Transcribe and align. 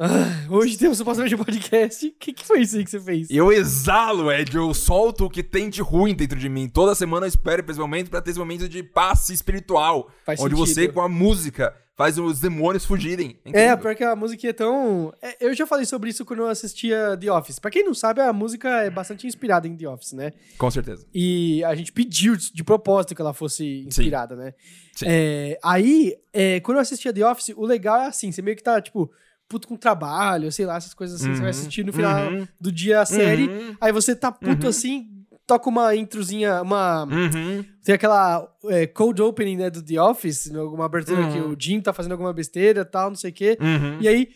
Ah, 0.00 0.46
hoje 0.48 0.78
temos 0.78 1.00
um 1.00 1.04
podcast. 1.04 2.06
O 2.06 2.12
que, 2.20 2.32
que 2.32 2.46
foi 2.46 2.60
isso 2.60 2.76
aí 2.76 2.84
que 2.84 2.90
você 2.90 3.00
fez? 3.00 3.28
Eu 3.30 3.50
exalo, 3.50 4.30
Ed, 4.30 4.54
eu 4.56 4.72
solto 4.72 5.24
o 5.24 5.30
que 5.30 5.42
tem 5.42 5.68
de 5.68 5.82
ruim 5.82 6.14
dentro 6.14 6.38
de 6.38 6.48
mim. 6.48 6.68
Toda 6.68 6.94
semana 6.94 7.26
eu 7.26 7.28
espero 7.28 7.64
por 7.64 7.72
esse 7.72 7.80
momento 7.80 8.08
pra 8.08 8.22
ter 8.22 8.30
esse 8.30 8.38
momento 8.38 8.68
de 8.68 8.80
passe 8.82 9.34
espiritual. 9.34 10.08
Faz 10.24 10.38
onde 10.38 10.54
sentido. 10.54 10.66
você, 10.74 10.86
com 10.88 11.00
a 11.00 11.08
música, 11.08 11.74
faz 11.96 12.16
os 12.16 12.38
demônios 12.38 12.84
fugirem. 12.84 13.40
É, 13.44 13.48
Incrível. 13.48 13.78
porque 13.78 14.04
a 14.04 14.14
música 14.14 14.46
é 14.46 14.52
tão. 14.52 15.12
é, 15.20 15.44
Eu 15.44 15.52
já 15.52 15.66
falei 15.66 15.84
sobre 15.84 16.10
isso 16.10 16.24
quando 16.24 16.40
eu 16.44 16.48
assistia 16.48 17.16
The 17.20 17.32
Office. 17.32 17.58
Pra 17.58 17.68
quem 17.68 17.84
não 17.84 17.92
sabe, 17.92 18.20
a 18.20 18.32
música 18.32 18.68
é 18.84 18.90
bastante 18.90 19.26
inspirada 19.26 19.66
em 19.66 19.76
The 19.76 19.88
Office, 19.88 20.12
né? 20.12 20.32
Com 20.56 20.70
certeza. 20.70 21.04
E 21.12 21.64
a 21.64 21.74
gente 21.74 21.92
pediu 21.92 22.36
de 22.36 22.52
de 22.52 22.62
propósito 22.62 23.16
que 23.16 23.20
ela 23.20 23.34
fosse 23.34 23.84
inspirada, 23.84 24.36
né? 24.36 24.54
Sim. 24.94 25.06
É, 25.08 25.58
aí, 25.60 26.14
é, 26.32 26.60
quando 26.60 26.76
eu 26.76 26.82
assistia 26.82 27.12
The 27.12 27.28
Office, 27.28 27.52
o 27.56 27.66
legal 27.66 28.00
é 28.02 28.06
assim: 28.06 28.30
você 28.30 28.40
meio 28.40 28.56
que 28.56 28.62
tá, 28.62 28.80
tipo, 28.80 29.10
puto 29.48 29.66
com 29.66 29.76
trabalho, 29.76 30.52
sei 30.52 30.66
lá, 30.66 30.76
essas 30.76 30.92
coisas 30.94 31.20
assim. 31.20 31.30
Você 31.32 31.40
vai 31.40 31.44
Uhum, 31.44 31.50
assistir 31.50 31.84
no 31.84 31.92
final 31.92 32.30
uhum. 32.30 32.46
do 32.60 32.70
dia 32.70 33.00
a 33.00 33.06
série. 33.06 33.48
Uhum. 33.48 33.76
Aí 33.80 33.92
você 33.92 34.14
tá 34.14 34.30
puto 34.30 34.64
Uhum. 34.64 34.68
assim, 34.70 35.08
toca 35.46 35.68
uma 35.70 35.96
introzinha, 35.96 36.60
uma. 36.62 37.04
Uhum. 37.04 37.64
Tem 37.82 37.94
aquela 37.94 38.46
é, 38.66 38.86
cold 38.86 39.22
opening, 39.22 39.56
né, 39.56 39.70
do 39.70 39.82
The 39.82 40.00
Office, 40.00 40.54
alguma 40.54 40.84
abertura 40.84 41.22
Uhum. 41.22 41.32
que 41.32 41.38
o 41.40 41.56
Jim 41.58 41.80
tá 41.80 41.92
fazendo 41.94 42.12
alguma 42.12 42.32
besteira 42.32 42.84
tal, 42.84 43.08
não 43.08 43.16
sei 43.16 43.30
o 43.30 43.34
quê. 43.34 43.56
Uhum. 43.60 43.98
E 44.00 44.06
aí, 44.08 44.28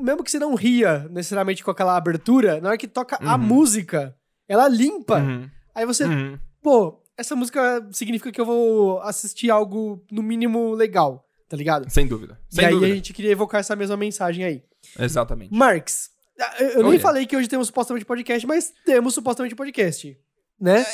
mesmo 0.00 0.24
que 0.24 0.30
você 0.30 0.38
não 0.38 0.54
ria 0.54 1.06
necessariamente 1.10 1.62
com 1.62 1.70
aquela 1.70 1.96
abertura, 1.96 2.60
na 2.60 2.70
hora 2.70 2.78
que 2.78 2.88
toca 2.88 3.18
a 3.22 3.36
Uhum. 3.36 3.42
música, 3.42 4.14
ela 4.48 4.66
limpa. 4.66 5.18
Uhum. 5.20 5.48
Aí 5.74 5.84
você, 5.84 6.04
Uhum. 6.04 6.38
pô, 6.62 7.02
essa 7.18 7.36
música 7.36 7.86
significa 7.92 8.32
que 8.32 8.40
eu 8.40 8.46
vou 8.46 9.00
assistir 9.02 9.50
algo, 9.50 10.02
no 10.10 10.22
mínimo, 10.22 10.72
legal, 10.72 11.27
tá 11.48 11.56
ligado? 11.56 11.88
Sem 11.90 12.06
dúvida. 12.06 12.38
e 12.50 12.54
Sem 12.56 12.64
aí 12.66 12.72
dúvida. 12.72 12.92
a 12.92 12.96
gente 12.96 13.12
queria 13.12 13.30
evocar 13.32 13.60
essa 13.60 13.74
mesma 13.74 13.96
mensagem 13.96 14.44
aí. 14.44 14.62
Exatamente. 14.98 15.52
Marx, 15.54 16.10
eu, 16.58 16.68
eu 16.68 16.90
nem 16.90 16.98
falei 16.98 17.26
que 17.26 17.36
hoje 17.36 17.48
temos 17.48 17.66
supostamente 17.68 18.04
podcast, 18.06 18.46
mas 18.46 18.72
temos 18.84 19.14
supostamente 19.14 19.54
podcast, 19.54 20.16
né? 20.60 20.84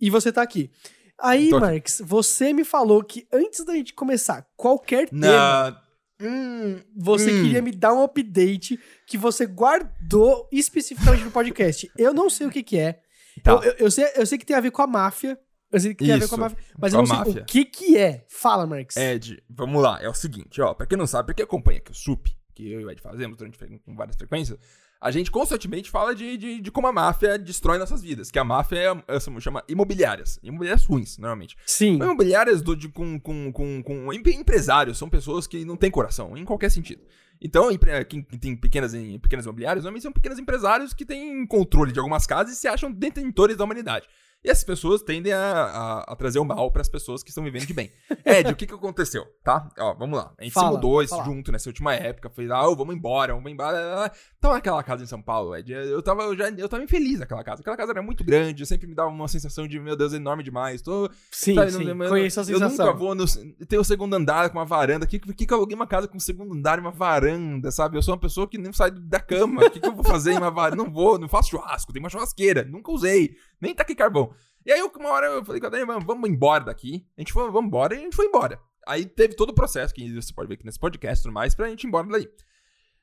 E 0.00 0.08
você 0.10 0.32
tá 0.32 0.42
aqui. 0.42 0.70
Aí. 1.18 1.50
Tô 1.50 1.56
aqui. 1.56 1.66
Marx, 1.66 2.02
você 2.04 2.52
me 2.52 2.64
falou 2.64 3.02
que 3.04 3.26
antes 3.32 3.64
da 3.64 3.74
gente 3.74 3.92
começar 3.94 4.46
qualquer 4.56 5.08
tema, 5.08 5.26
Na... 5.26 5.82
Hum, 6.22 6.78
você 6.96 7.30
hum. 7.32 7.42
queria 7.44 7.62
me 7.62 7.72
dar 7.72 7.94
um 7.94 8.02
update 8.02 8.78
que 9.06 9.16
você 9.16 9.46
guardou 9.46 10.46
especificamente 10.52 11.24
no 11.24 11.30
podcast. 11.30 11.90
Eu 11.96 12.12
não 12.12 12.28
sei 12.28 12.46
o 12.46 12.50
que 12.50 12.62
que 12.62 12.78
é. 12.78 13.00
Tá. 13.42 13.52
Eu, 13.52 13.62
eu- 13.62 13.74
eu 13.78 13.90
sei, 13.90 14.06
eu 14.16 14.26
sei 14.26 14.36
que 14.38 14.44
tem 14.44 14.54
a 14.56 14.60
ver 14.60 14.70
com 14.70 14.82
a 14.82 14.86
máfia. 14.86 15.38
Eu 15.72 15.78
sei 15.80 15.94
que 15.94 16.04
tem 16.04 16.12
a 16.12 16.18
ver 16.18 16.28
com 16.28 16.34
a 16.34 16.36
Isso, 16.36 16.40
máfia. 16.40 16.58
Mas 16.78 16.92
eu 16.92 16.98
não 16.98 17.06
sei 17.06 17.16
máfia. 17.16 17.42
o 17.42 17.44
que 17.44 17.64
que 17.64 17.96
é. 17.96 18.24
Fala, 18.28 18.66
Marx. 18.66 18.96
Ed, 18.96 19.42
vamos 19.48 19.80
lá. 19.82 19.98
É 20.02 20.08
o 20.08 20.14
seguinte, 20.14 20.60
ó. 20.60 20.74
Pra 20.74 20.86
quem 20.86 20.98
não 20.98 21.06
sabe, 21.06 21.26
pra 21.26 21.34
quem 21.34 21.44
acompanha 21.44 21.78
aqui 21.78 21.92
o 21.92 21.94
SUP, 21.94 22.26
que 22.54 22.70
eu 22.72 22.80
e 22.80 22.84
o 22.84 22.90
Ed 22.90 23.00
fazemos 23.00 23.36
durante 23.36 23.56
com 23.84 23.94
várias 23.94 24.16
frequências, 24.16 24.58
a 25.00 25.10
gente 25.10 25.30
constantemente 25.30 25.88
fala 25.88 26.14
de, 26.14 26.36
de, 26.36 26.60
de 26.60 26.70
como 26.70 26.86
a 26.86 26.92
máfia 26.92 27.38
destrói 27.38 27.78
nossas 27.78 28.02
vidas. 28.02 28.30
Que 28.30 28.38
a 28.38 28.44
máfia 28.44 28.76
é, 29.08 29.16
é, 29.16 29.40
chama 29.40 29.62
imobiliárias. 29.68 30.38
Imobiliárias 30.42 30.84
ruins, 30.84 31.16
normalmente. 31.16 31.56
Sim. 31.64 31.94
Imobiliárias 31.94 32.60
do, 32.60 32.74
de, 32.76 32.88
com, 32.88 33.18
com, 33.20 33.52
com, 33.52 33.82
com 33.82 34.12
empre- 34.12 34.34
empresários. 34.34 34.98
São 34.98 35.08
pessoas 35.08 35.46
que 35.46 35.64
não 35.64 35.76
têm 35.76 35.90
coração, 35.90 36.36
em 36.36 36.44
qualquer 36.44 36.70
sentido. 36.70 37.02
Então, 37.40 37.70
empre- 37.70 38.04
quem 38.04 38.22
tem 38.22 38.54
pequenas, 38.54 38.92
pequenas 39.22 39.46
imobiliárias, 39.46 39.84
normalmente 39.84 40.02
são 40.02 40.12
pequenos 40.12 40.38
empresários 40.38 40.92
que 40.92 41.06
têm 41.06 41.46
controle 41.46 41.92
de 41.92 41.98
algumas 41.98 42.26
casas 42.26 42.52
e 42.54 42.56
se 42.60 42.68
acham 42.68 42.92
detentores 42.92 43.56
da 43.56 43.64
humanidade. 43.64 44.06
E 44.42 44.48
essas 44.50 44.64
pessoas 44.64 45.02
tendem 45.02 45.32
a, 45.34 45.42
a- 45.42 46.04
a 46.12 46.16
trazer 46.16 46.38
o 46.38 46.44
mal 46.44 46.70
para 46.72 46.80
as 46.80 46.88
pessoas 46.88 47.22
que 47.22 47.28
estão 47.28 47.44
vivendo 47.44 47.66
de 47.66 47.74
bem. 47.74 47.90
Ed, 48.24 48.50
o 48.50 48.56
que 48.56 48.66
que 48.66 48.72
aconteceu, 48.72 49.26
tá? 49.44 49.68
Ó, 49.78 49.94
vamos 49.94 50.18
lá. 50.18 50.32
A 50.38 50.42
gente 50.44 50.52
Fala, 50.54 50.68
se 50.68 50.74
mudou 50.76 51.06
falar. 51.06 51.24
junto 51.24 51.52
nessa 51.52 51.68
última 51.68 51.94
época. 51.94 52.30
Fez, 52.30 52.50
ah, 52.50 52.62
vamos 52.74 52.94
embora, 52.94 53.34
vamos 53.34 53.52
embora. 53.52 54.10
Tava 54.40 54.54
naquela 54.54 54.82
casa 54.82 55.02
em 55.04 55.06
São 55.06 55.20
Paulo, 55.20 55.54
Ed. 55.54 55.70
Eu 55.72 56.02
tava, 56.02 56.22
eu 56.22 56.34
já, 56.36 56.48
eu 56.48 56.68
tava 56.70 56.82
infeliz 56.82 57.18
naquela 57.20 57.44
casa. 57.44 57.60
Aquela 57.60 57.76
casa 57.76 57.92
era 57.92 58.02
muito 58.02 58.24
grande, 58.24 58.64
sempre 58.64 58.86
me 58.86 58.94
dava 58.94 59.10
uma 59.10 59.28
sensação 59.28 59.68
de, 59.68 59.78
meu 59.78 59.94
Deus, 59.94 60.14
enorme 60.14 60.42
demais. 60.42 60.80
Tô, 60.80 61.10
Sim, 61.30 61.54
Sabe, 61.56 61.72
sim. 61.72 61.84
não- 61.84 62.02
eu- 62.04 62.08
Conheço 62.10 62.40
a 62.40 62.42
Eu 62.42 62.46
sensação. 62.46 62.86
nunca 62.86 62.98
vou 62.98 63.14
no, 63.14 63.24
ter 63.68 63.78
o 63.78 63.84
segundo 63.84 64.14
andar 64.14 64.48
com 64.48 64.58
uma 64.58 64.64
varanda. 64.64 65.06
Que, 65.06 65.18
que, 65.18 65.46
que 65.46 65.52
eu 65.52 65.58
aluguei 65.58 65.76
uma 65.76 65.86
casa 65.86 66.08
com 66.08 66.18
segundo 66.18 66.54
andar 66.54 66.78
e 66.78 66.80
uma 66.80 66.90
varanda, 66.92 67.70
sabe? 67.70 67.98
Eu 67.98 68.02
sou 68.02 68.14
uma 68.14 68.20
pessoa 68.20 68.48
que 68.48 68.56
nem 68.56 68.72
sai 68.72 68.90
da 68.90 69.20
cama. 69.20 69.66
O 69.66 69.70
que, 69.70 69.80
que 69.80 69.86
eu 69.86 69.94
vou 69.94 70.04
fazer 70.04 70.32
em 70.32 70.38
uma 70.38 70.50
varanda? 70.50 70.82
Não 70.82 70.90
vou, 70.90 71.18
não 71.18 71.28
faço 71.28 71.50
churrasco. 71.50 71.92
Tem 71.92 72.00
uma 72.00 72.08
churrasqueira. 72.08 72.64
Nunca 72.64 72.90
usei. 72.90 73.36
Nem 73.60 73.74
taquei 73.74 73.94
carvão. 73.94 74.32
E 74.64 74.72
aí, 74.72 74.82
uma 74.82 75.10
hora 75.10 75.26
eu 75.26 75.44
falei 75.44 75.60
com 75.60 75.66
a 75.66 75.70
Dani, 75.70 75.84
vamos, 75.84 76.28
embora 76.28 76.64
daqui. 76.64 77.06
A 77.16 77.20
gente 77.20 77.32
foi, 77.32 77.44
vamos 77.50 77.68
embora 77.68 77.94
e 77.94 77.98
a 77.98 78.00
gente 78.00 78.16
foi 78.16 78.26
embora. 78.26 78.60
Aí 78.86 79.06
teve 79.06 79.34
todo 79.34 79.50
o 79.50 79.54
processo, 79.54 79.94
que 79.94 80.12
você 80.14 80.32
pode 80.32 80.48
ver 80.48 80.54
aqui 80.54 80.64
nesse 80.64 80.78
podcast 80.78 81.20
e 81.20 81.22
tudo 81.24 81.32
mais, 81.32 81.54
pra 81.54 81.68
gente 81.68 81.84
ir 81.84 81.86
embora 81.86 82.06
daí. 82.06 82.28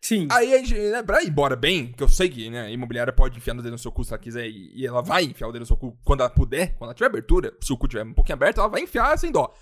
Sim. 0.01 0.27
Aí 0.31 0.53
a 0.53 0.57
gente, 0.59 0.73
né, 0.75 1.01
pra 1.01 1.23
ir 1.23 1.29
embora 1.29 1.55
bem, 1.55 1.91
que 1.91 2.03
eu 2.03 2.09
sei 2.09 2.29
que 2.29 2.49
né, 2.49 2.61
a 2.61 2.71
imobiliária 2.71 3.11
pode 3.11 3.37
enfiar 3.37 3.55
o 3.55 3.61
dedo 3.61 3.71
no 3.71 3.77
seu 3.77 3.91
cu 3.91 4.03
se 4.03 4.13
ela 4.13 4.19
quiser, 4.19 4.47
e, 4.47 4.85
ela 4.85 5.01
vai 5.01 5.23
enfiar 5.23 5.47
o 5.47 5.51
dedo 5.51 5.61
no 5.61 5.65
seu 5.65 5.77
cu 5.77 5.97
quando 6.03 6.21
ela 6.21 6.29
puder, 6.29 6.75
quando 6.75 6.89
ela 6.89 6.93
tiver 6.93 7.07
abertura, 7.07 7.55
se 7.61 7.73
o 7.73 7.77
cu 7.77 7.87
tiver 7.87 8.03
um 8.03 8.13
pouquinho 8.13 8.35
aberto, 8.35 8.59
ela 8.59 8.69
vai 8.69 8.81
enfiar 8.81 9.17
sem 9.17 9.31
dó. 9.31 9.53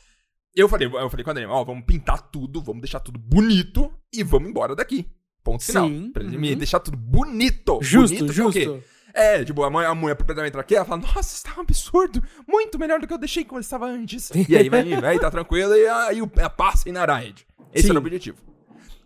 Eu 0.54 0.70
falei, 0.70 0.88
eu 0.88 1.10
falei 1.10 1.24
com 1.24 1.30
a 1.30 1.34
Dani, 1.34 1.46
ó, 1.48 1.64
vamos 1.64 1.86
pintar 1.86 2.22
tudo, 2.30 2.62
vamos 2.62 2.82
deixar 2.82 3.00
tudo 3.00 3.20
bonito 3.20 3.92
e 4.14 4.24
vamos 4.24 4.50
embora 4.50 4.76
daqui. 4.76 5.10
Ponto 5.44 5.64
final. 5.64 5.88
Sim, 5.88 6.12
Pra 6.12 6.24
ele 6.24 6.36
uhum. 6.36 6.42
me 6.42 6.56
deixar 6.56 6.80
tudo 6.80 6.98
bonito. 6.98 7.80
Justo, 7.82 8.16
bonito, 8.16 8.34
justo. 8.34 8.84
É, 9.18 9.46
tipo, 9.46 9.64
a 9.64 9.70
mãe, 9.70 9.86
a 9.86 9.96
mulher 9.96 10.14
proprietária 10.16 10.50
entra 10.50 10.60
aqui, 10.60 10.76
ela 10.76 10.84
fala, 10.84 11.02
nossa, 11.02 11.22
isso 11.36 11.44
tá 11.44 11.54
um 11.58 11.62
absurdo, 11.62 12.22
muito 12.46 12.78
melhor 12.78 13.00
do 13.00 13.08
que 13.08 13.14
eu 13.14 13.18
deixei 13.18 13.46
como 13.46 13.62
estava 13.62 13.86
antes. 13.86 14.30
E 14.50 14.58
aí 14.58 14.68
vai, 14.68 14.84
vai, 15.00 15.18
tá 15.18 15.32
tranquilo, 15.32 15.74
e 15.74 15.88
aí 15.88 16.22
o- 16.22 16.30
a 16.44 16.50
paz 16.50 16.84
reinará, 16.84 17.24
Ed. 17.24 17.48
Esse 17.74 17.84
Sim. 17.88 17.92
era 17.92 18.00
o 18.00 18.02
objetivo. 18.02 18.38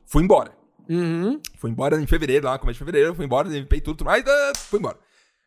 Fui 0.07 0.23
embora. 0.23 0.51
Uhum. 0.89 1.39
Fui 1.59 1.69
embora 1.69 2.01
em 2.01 2.07
fevereiro, 2.07 2.47
lá, 2.47 2.57
começo 2.57 2.79
de 2.79 2.85
fevereiro, 2.85 3.13
fui 3.13 3.25
embora, 3.25 3.47
limpei 3.47 3.79
tudo, 3.79 3.97
tudo 3.97 4.07
mais, 4.07 4.23
ah, 4.27 4.53
fui 4.55 4.79
embora. 4.79 4.97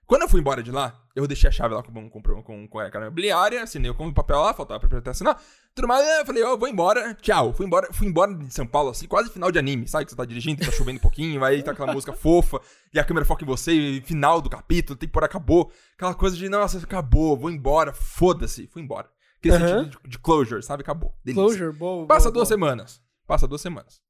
Quando 0.06 0.22
eu 0.22 0.28
fui 0.28 0.38
embora 0.38 0.62
de 0.62 0.70
lá, 0.70 1.01
eu 1.14 1.26
deixei 1.26 1.48
a 1.48 1.52
chave 1.52 1.74
lá 1.74 1.82
com, 1.82 2.10
com, 2.10 2.42
com, 2.42 2.68
com 2.68 2.78
a 2.78 2.90
cara 2.90 3.06
imobiliária, 3.06 3.62
assinei 3.62 3.90
o 3.90 3.94
com 3.94 4.06
o 4.08 4.14
papel 4.14 4.38
lá, 4.38 4.54
faltava 4.54 4.80
pra 4.80 4.88
proprietário 4.88 5.10
assinar, 5.12 5.42
tudo 5.74 5.88
mais, 5.88 6.06
eu 6.18 6.26
falei, 6.26 6.42
ó, 6.42 6.56
vou 6.56 6.68
embora, 6.68 7.14
tchau. 7.14 7.52
Fui 7.52 7.64
embora, 7.66 7.92
fui 7.92 8.06
embora 8.06 8.34
de 8.34 8.52
São 8.52 8.66
Paulo, 8.66 8.90
assim, 8.90 9.06
quase 9.06 9.30
final 9.30 9.50
de 9.50 9.58
anime, 9.58 9.88
sabe? 9.88 10.04
Que 10.04 10.10
você 10.10 10.16
tá 10.16 10.24
dirigindo, 10.24 10.64
tá 10.64 10.70
chovendo 10.70 10.98
um 10.98 11.02
pouquinho, 11.02 11.42
aí 11.44 11.62
tá 11.62 11.72
aquela 11.72 11.92
música 11.92 12.12
fofa, 12.12 12.60
e 12.92 12.98
a 12.98 13.04
câmera 13.04 13.24
foca 13.24 13.44
em 13.44 13.46
você, 13.46 13.72
e 13.72 14.00
final 14.00 14.40
do 14.40 14.50
capítulo, 14.50 14.98
tem 14.98 15.08
que 15.08 15.12
pôr 15.12 15.24
acabou. 15.24 15.72
Aquela 15.94 16.14
coisa 16.14 16.36
de, 16.36 16.48
nossa, 16.48 16.78
acabou, 16.78 17.36
vou 17.36 17.50
embora, 17.50 17.92
foda-se, 17.92 18.66
fui 18.66 18.82
embora. 18.82 19.08
Aquele 19.38 19.54
Aham. 19.54 19.84
sentido 19.84 20.00
de, 20.02 20.08
de 20.10 20.18
closure, 20.18 20.62
sabe? 20.62 20.82
Acabou. 20.82 21.14
Delícia. 21.24 21.42
Closure, 21.42 21.72
boa. 21.76 22.06
Passa 22.06 22.24
boa, 22.24 22.32
duas 22.34 22.48
boa. 22.48 22.58
semanas. 22.58 23.02
Passa 23.26 23.48
duas 23.48 23.60
semanas. 23.60 24.01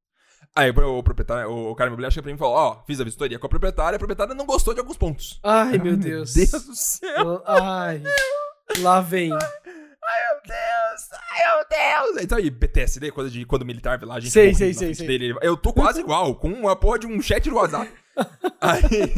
Aí 0.55 0.71
o 0.71 0.99
o 0.99 1.03
proprietário, 1.03 1.51
o 1.51 1.75
cara 1.75 1.89
imobiliário 1.89 2.13
chega 2.13 2.23
pra 2.25 2.31
mim 2.31 2.37
e 2.37 2.39
falou: 2.39 2.55
Ó, 2.55 2.83
fiz 2.87 3.01
a 3.01 3.05
vistoria 3.05 3.39
com 3.39 3.47
a 3.47 3.49
proprietária, 3.49 3.97
a 3.97 3.99
proprietária 3.99 4.35
não 4.35 4.45
gostou 4.45 4.75
de 4.75 4.81
alguns 4.81 4.99
pontos. 4.99 5.41
Ai, 5.43 5.79
meu 5.79 5.97
Deus. 5.97 6.35
Deus 6.35 6.51
do 6.51 6.75
céu. 6.75 7.43
Ai. 7.47 8.03
Lá 8.81 9.01
vem. 9.01 9.33
Ai, 9.33 9.39
meu 9.39 10.43
Deus. 10.45 11.09
Ai, 11.31 11.57
meu 11.57 12.13
Deus. 12.13 12.25
Então 12.25 12.37
aí, 12.37 12.51
PTSD, 12.51 13.11
coisa 13.13 13.31
de 13.31 13.47
quando 13.47 13.63
o 13.63 13.67
militar 13.67 13.99
vê 13.99 14.05
lá, 14.05 14.17
a 14.17 14.21
gente. 14.21 14.31
Sei, 14.31 14.55
sei, 14.55 14.75
sei, 14.75 14.95
sei. 14.95 15.07
dele. 15.07 15.35
Eu 15.41 15.57
tô 15.57 15.73
quase 15.73 16.01
igual, 16.01 16.35
com 16.35 16.49
uma 16.53 16.77
porra 16.77 16.99
de 16.99 17.07
um 17.07 17.21
chat 17.23 17.49
do 17.49 17.57
WhatsApp. 17.57 17.91
Aí. 18.61 19.15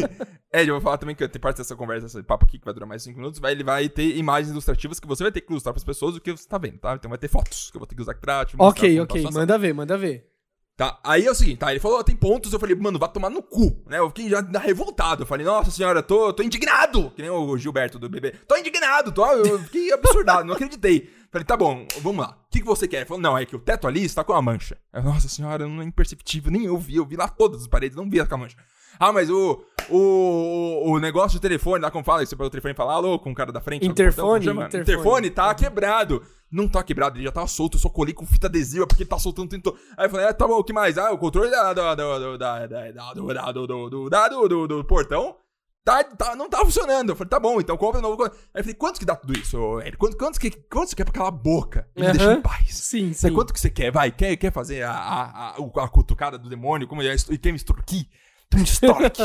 É, 0.52 0.62
eu 0.62 0.74
vou 0.74 0.80
falar 0.80 0.98
também 0.98 1.16
que 1.16 1.26
tem 1.26 1.40
parte 1.40 1.56
dessa 1.56 1.74
conversa, 1.74 2.06
esse 2.06 2.22
papo 2.22 2.44
aqui 2.44 2.60
que 2.60 2.64
vai 2.64 2.72
durar 2.72 2.88
mais 2.88 3.02
5 3.02 3.18
minutos. 3.18 3.40
Vai, 3.40 3.50
ele 3.50 3.64
vai 3.64 3.88
ter 3.88 4.16
imagens 4.16 4.52
ilustrativas 4.52 5.00
que 5.00 5.06
você 5.08 5.24
vai 5.24 5.32
ter 5.32 5.40
que 5.40 5.50
ilustrar 5.50 5.72
pras 5.72 5.82
pessoas 5.82 6.14
o 6.14 6.20
que 6.20 6.30
você 6.30 6.46
tá 6.48 6.58
vendo, 6.58 6.78
tá? 6.78 6.94
Então 6.94 7.08
vai 7.08 7.18
ter 7.18 7.26
fotos 7.26 7.72
que 7.72 7.76
eu 7.76 7.80
vou 7.80 7.88
ter 7.88 7.96
que 7.96 8.02
usar 8.02 8.12
aqui 8.12 8.20
pra 8.20 8.44
te 8.44 8.56
mostrar 8.56 8.84
Ok, 8.86 9.00
ok. 9.00 9.26
a 9.26 9.30
Manda 9.32 9.58
ver, 9.58 9.74
manda 9.74 9.98
ver. 9.98 10.33
Tá, 10.76 10.98
aí 11.04 11.24
é 11.24 11.30
o 11.30 11.34
seguinte, 11.34 11.58
tá? 11.58 11.70
Ele 11.70 11.78
falou, 11.78 12.02
tem 12.02 12.16
pontos, 12.16 12.52
eu 12.52 12.58
falei, 12.58 12.74
mano, 12.74 12.98
vai 12.98 13.08
tomar 13.08 13.30
no 13.30 13.40
cu, 13.40 13.80
né? 13.86 13.98
Eu 13.98 14.08
fiquei 14.08 14.28
já 14.28 14.40
revoltado. 14.58 15.22
Eu 15.22 15.26
falei, 15.26 15.46
nossa 15.46 15.70
senhora, 15.70 16.02
tô, 16.02 16.32
tô 16.32 16.42
indignado! 16.42 17.12
Que 17.12 17.22
nem 17.22 17.30
o 17.30 17.56
Gilberto 17.56 17.96
do 17.96 18.08
bebê. 18.08 18.32
Tô 18.48 18.56
indignado, 18.56 19.12
tô, 19.12 19.24
eu 19.24 19.60
fiquei 19.60 19.92
absurdado, 19.92 20.44
não 20.44 20.54
acreditei. 20.54 21.08
Falei, 21.30 21.44
tá 21.44 21.56
bom, 21.56 21.86
vamos 22.00 22.24
lá. 22.24 22.36
O 22.46 22.50
que, 22.50 22.60
que 22.60 22.66
você 22.66 22.88
quer? 22.88 22.98
Ele 22.98 23.06
falou, 23.06 23.22
não, 23.22 23.38
é 23.38 23.46
que 23.46 23.54
o 23.54 23.58
teto 23.60 23.86
ali 23.86 24.04
está 24.04 24.24
com 24.24 24.32
uma 24.32 24.42
mancha. 24.42 24.76
Eu, 24.92 25.04
nossa 25.04 25.28
senhora, 25.28 25.68
não 25.68 25.80
é 25.80 25.84
imperceptível, 25.84 26.50
nem 26.50 26.64
eu 26.64 26.76
vi, 26.76 26.96
eu 26.96 27.06
vi 27.06 27.16
lá 27.16 27.28
todas 27.28 27.62
as 27.62 27.66
paredes, 27.68 27.96
não 27.96 28.10
vi 28.10 28.20
aquela 28.20 28.38
mancha. 28.38 28.56
Ah, 28.98 29.12
mas 29.12 29.30
o, 29.30 29.64
o, 29.90 30.92
o 30.92 30.98
negócio 30.98 31.38
de 31.38 31.42
telefone, 31.42 31.82
lá 31.82 31.90
como 31.90 32.04
fala, 32.04 32.24
você 32.24 32.36
pega 32.36 32.46
o 32.46 32.50
telefone 32.50 32.72
e 32.72 32.76
fala, 32.76 32.94
alô, 32.94 33.18
com 33.18 33.30
o 33.30 33.34
cara 33.34 33.52
da 33.52 33.60
frente. 33.60 33.84
o 33.84 33.86
portão, 33.88 34.04
Interfone, 34.06 34.46
interfone. 34.46 34.82
interfone 34.82 35.30
tá 35.30 35.54
quebrado. 35.54 36.22
Não 36.50 36.68
tá 36.68 36.84
quebrado, 36.84 37.16
ele 37.16 37.24
já 37.24 37.32
tava 37.32 37.48
solto, 37.48 37.76
eu 37.76 37.80
só 37.80 37.88
colei 37.88 38.14
com 38.14 38.24
fita 38.24 38.46
adesiva 38.46 38.86
porque 38.86 39.02
ele 39.02 39.10
tá 39.10 39.18
soltando 39.18 39.48
tentou. 39.48 39.76
Aí 39.96 40.06
eu 40.06 40.10
falei, 40.10 40.26
ah, 40.26 40.32
tá 40.32 40.46
bom, 40.46 40.58
o 40.58 40.62
que 40.62 40.72
mais? 40.72 40.96
Ah, 40.96 41.10
o 41.10 41.18
controle 41.18 41.50
da, 41.50 41.72
da, 41.72 41.94
da, 41.96 42.18
da, 42.36 42.36
da, 42.36 43.12
do, 43.12 43.26
do, 43.26 43.66
do, 43.66 43.88
do, 43.88 44.08
do, 44.08 44.48
do, 44.48 44.68
do 44.68 44.84
portão 44.84 45.36
tá, 45.84 46.02
tá, 46.02 46.34
não 46.36 46.48
tá 46.48 46.58
funcionando. 46.58 47.10
Eu 47.10 47.16
falei, 47.16 47.28
tá 47.28 47.38
bom, 47.38 47.60
então 47.60 47.76
compra 47.76 47.98
um 47.98 48.02
novo. 48.02 48.24
Aí 48.24 48.30
eu 48.54 48.62
falei, 48.62 48.74
quanto 48.74 48.98
que 48.98 49.04
dá 49.04 49.14
tudo 49.14 49.38
isso, 49.38 49.80
Hélio? 49.80 49.98
Quanto, 49.98 50.16
quanto, 50.16 50.40
que, 50.40 50.50
quanto 50.50 50.90
você 50.90 50.96
quer 50.96 51.04
pra 51.04 51.12
calar 51.12 51.28
a 51.28 51.36
boca 51.36 51.88
e 51.94 52.00
me 52.00 52.10
deixar 52.12 52.30
Aham. 52.30 52.38
em 52.38 52.42
paz? 52.42 52.74
Sim, 52.74 53.12
sim. 53.12 53.32
quanto 53.32 53.52
que 53.52 53.60
você 53.60 53.68
quer? 53.68 53.90
Vai, 53.92 54.10
quer, 54.10 54.36
quer 54.36 54.52
fazer 54.52 54.82
a, 54.82 54.92
a, 54.92 55.50
a, 55.50 55.84
a 55.84 55.88
cutucada 55.88 56.38
do 56.38 56.48
demônio? 56.48 56.86
Como 56.88 57.02
é? 57.02 57.14
E 57.30 57.38
quer 57.38 57.50
me 57.50 57.56
extorquir? 57.56 58.06
Então 58.46 58.60
me 58.60 58.64
extorque. 58.64 59.22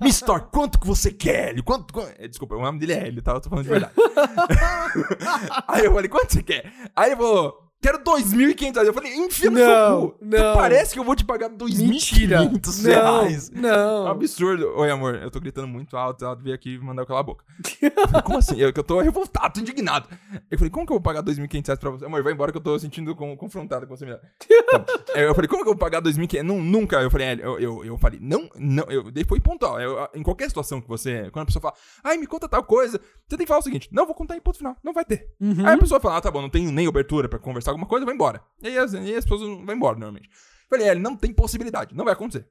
me 0.00 0.08
extorque. 0.08 0.48
Quanto 0.50 0.80
que 0.80 0.86
você 0.86 1.12
quer, 1.12 1.50
Hélio? 1.50 1.62
Quanto, 1.64 1.92
quanto... 1.92 2.12
É, 2.18 2.26
Desculpa, 2.28 2.56
o 2.56 2.62
nome 2.62 2.78
dele 2.78 2.92
é 2.94 3.06
Hélio, 3.08 3.22
tá? 3.22 3.32
Eu 3.32 3.40
tô 3.40 3.50
falando 3.50 3.64
de 3.64 3.70
verdade. 3.70 3.92
Aí 5.68 5.84
eu 5.84 5.92
falei, 5.92 6.08
quanto 6.08 6.32
você 6.32 6.42
quer? 6.42 6.72
Aí 6.96 7.10
ele 7.10 7.16
falou, 7.16 7.69
Quero 7.82 7.98
2.500 8.00 8.72
reais. 8.74 8.88
Eu 8.88 8.92
falei, 8.94 9.14
enfia 9.14 9.50
no 9.50 9.58
Não, 9.58 10.00
seu 10.00 10.10
cu. 10.10 10.18
não. 10.20 10.54
Parece 10.54 10.92
que 10.92 11.00
eu 11.00 11.04
vou 11.04 11.16
te 11.16 11.24
pagar 11.24 11.48
Mentira. 11.48 12.40
2.500 12.44 12.82
Não, 12.82 12.90
reais. 12.90 13.50
É 13.54 13.58
um 13.58 13.60
não. 13.62 14.06
absurdo. 14.08 14.68
Oi, 14.76 14.90
amor, 14.90 15.14
eu 15.14 15.30
tô 15.30 15.40
gritando 15.40 15.66
muito 15.66 15.96
alto, 15.96 16.22
ela 16.24 16.34
veio 16.34 16.54
aqui 16.54 16.78
mandar 16.78 17.02
eu 17.02 17.06
calar 17.06 17.20
a 17.20 17.24
boca. 17.24 17.42
Falei, 17.64 17.90
como 18.22 18.36
assim? 18.38 18.58
Eu, 18.60 18.70
eu 18.74 18.84
tô 18.84 19.00
revoltado, 19.00 19.54
tô 19.54 19.60
indignado. 19.60 20.08
Eu 20.50 20.58
falei, 20.58 20.70
como 20.70 20.84
que 20.84 20.92
eu 20.92 20.96
vou 20.96 21.00
pagar 21.02 21.22
2.500 21.22 21.66
reais 21.66 21.78
pra 21.80 21.90
você? 21.90 22.04
Amor, 22.04 22.22
vai 22.22 22.32
embora 22.34 22.52
que 22.52 22.58
eu 22.58 22.62
tô 22.62 22.78
sentindo 22.78 23.16
com- 23.16 23.34
confrontado 23.36 23.86
com 23.86 23.96
você. 23.96 24.04
Melhor. 24.04 24.20
Aí 25.14 25.22
eu 25.22 25.34
falei, 25.34 25.48
como 25.48 25.62
que 25.62 25.68
eu 25.68 25.72
vou 25.74 25.78
pagar 25.80 26.02
2.500? 26.02 26.42
Não, 26.42 26.60
nunca. 26.60 27.00
Eu 27.00 27.10
falei, 27.10 27.28
é, 27.28 27.34
eu, 27.40 27.58
eu, 27.58 27.84
eu 27.84 27.98
falei, 27.98 28.18
não, 28.22 28.48
não. 28.56 28.84
Eu, 28.90 29.04
foi 29.26 29.40
pontual. 29.40 29.80
Eu, 29.80 30.06
em 30.14 30.22
qualquer 30.22 30.48
situação 30.48 30.82
que 30.82 30.88
você, 30.88 31.30
quando 31.30 31.44
a 31.44 31.46
pessoa 31.46 31.62
fala, 31.62 31.74
ai, 32.04 32.18
me 32.18 32.26
conta 32.26 32.46
tal 32.46 32.62
coisa, 32.62 33.00
você 33.26 33.36
tem 33.36 33.38
que 33.38 33.46
falar 33.46 33.60
o 33.60 33.62
seguinte, 33.62 33.88
não, 33.90 34.04
vou 34.04 34.14
contar 34.14 34.36
em 34.36 34.40
ponto 34.40 34.58
final, 34.58 34.76
não 34.84 34.92
vai 34.92 35.04
ter. 35.04 35.28
Uhum. 35.40 35.66
Aí 35.66 35.74
a 35.74 35.78
pessoa 35.78 35.98
fala, 35.98 36.18
ah, 36.18 36.20
tá 36.20 36.30
bom, 36.30 36.42
não 36.42 36.50
tenho 36.50 36.70
nem 36.70 36.86
abertura 36.86 37.26
pra 37.28 37.38
conversar 37.38 37.69
alguma 37.70 37.86
coisa, 37.86 38.04
vai 38.04 38.14
embora. 38.14 38.42
E 38.62 38.68
aí 38.68 38.78
as, 38.78 38.92
e 38.92 39.14
as 39.14 39.24
pessoas 39.24 39.40
vão 39.40 39.74
embora, 39.74 39.94
normalmente. 39.96 40.28
Eu 40.28 40.78
falei, 40.78 40.88
é, 40.88 40.94
não 40.94 41.16
tem 41.16 41.32
possibilidade, 41.32 41.94
não 41.94 42.04
vai 42.04 42.12
acontecer. 42.14 42.46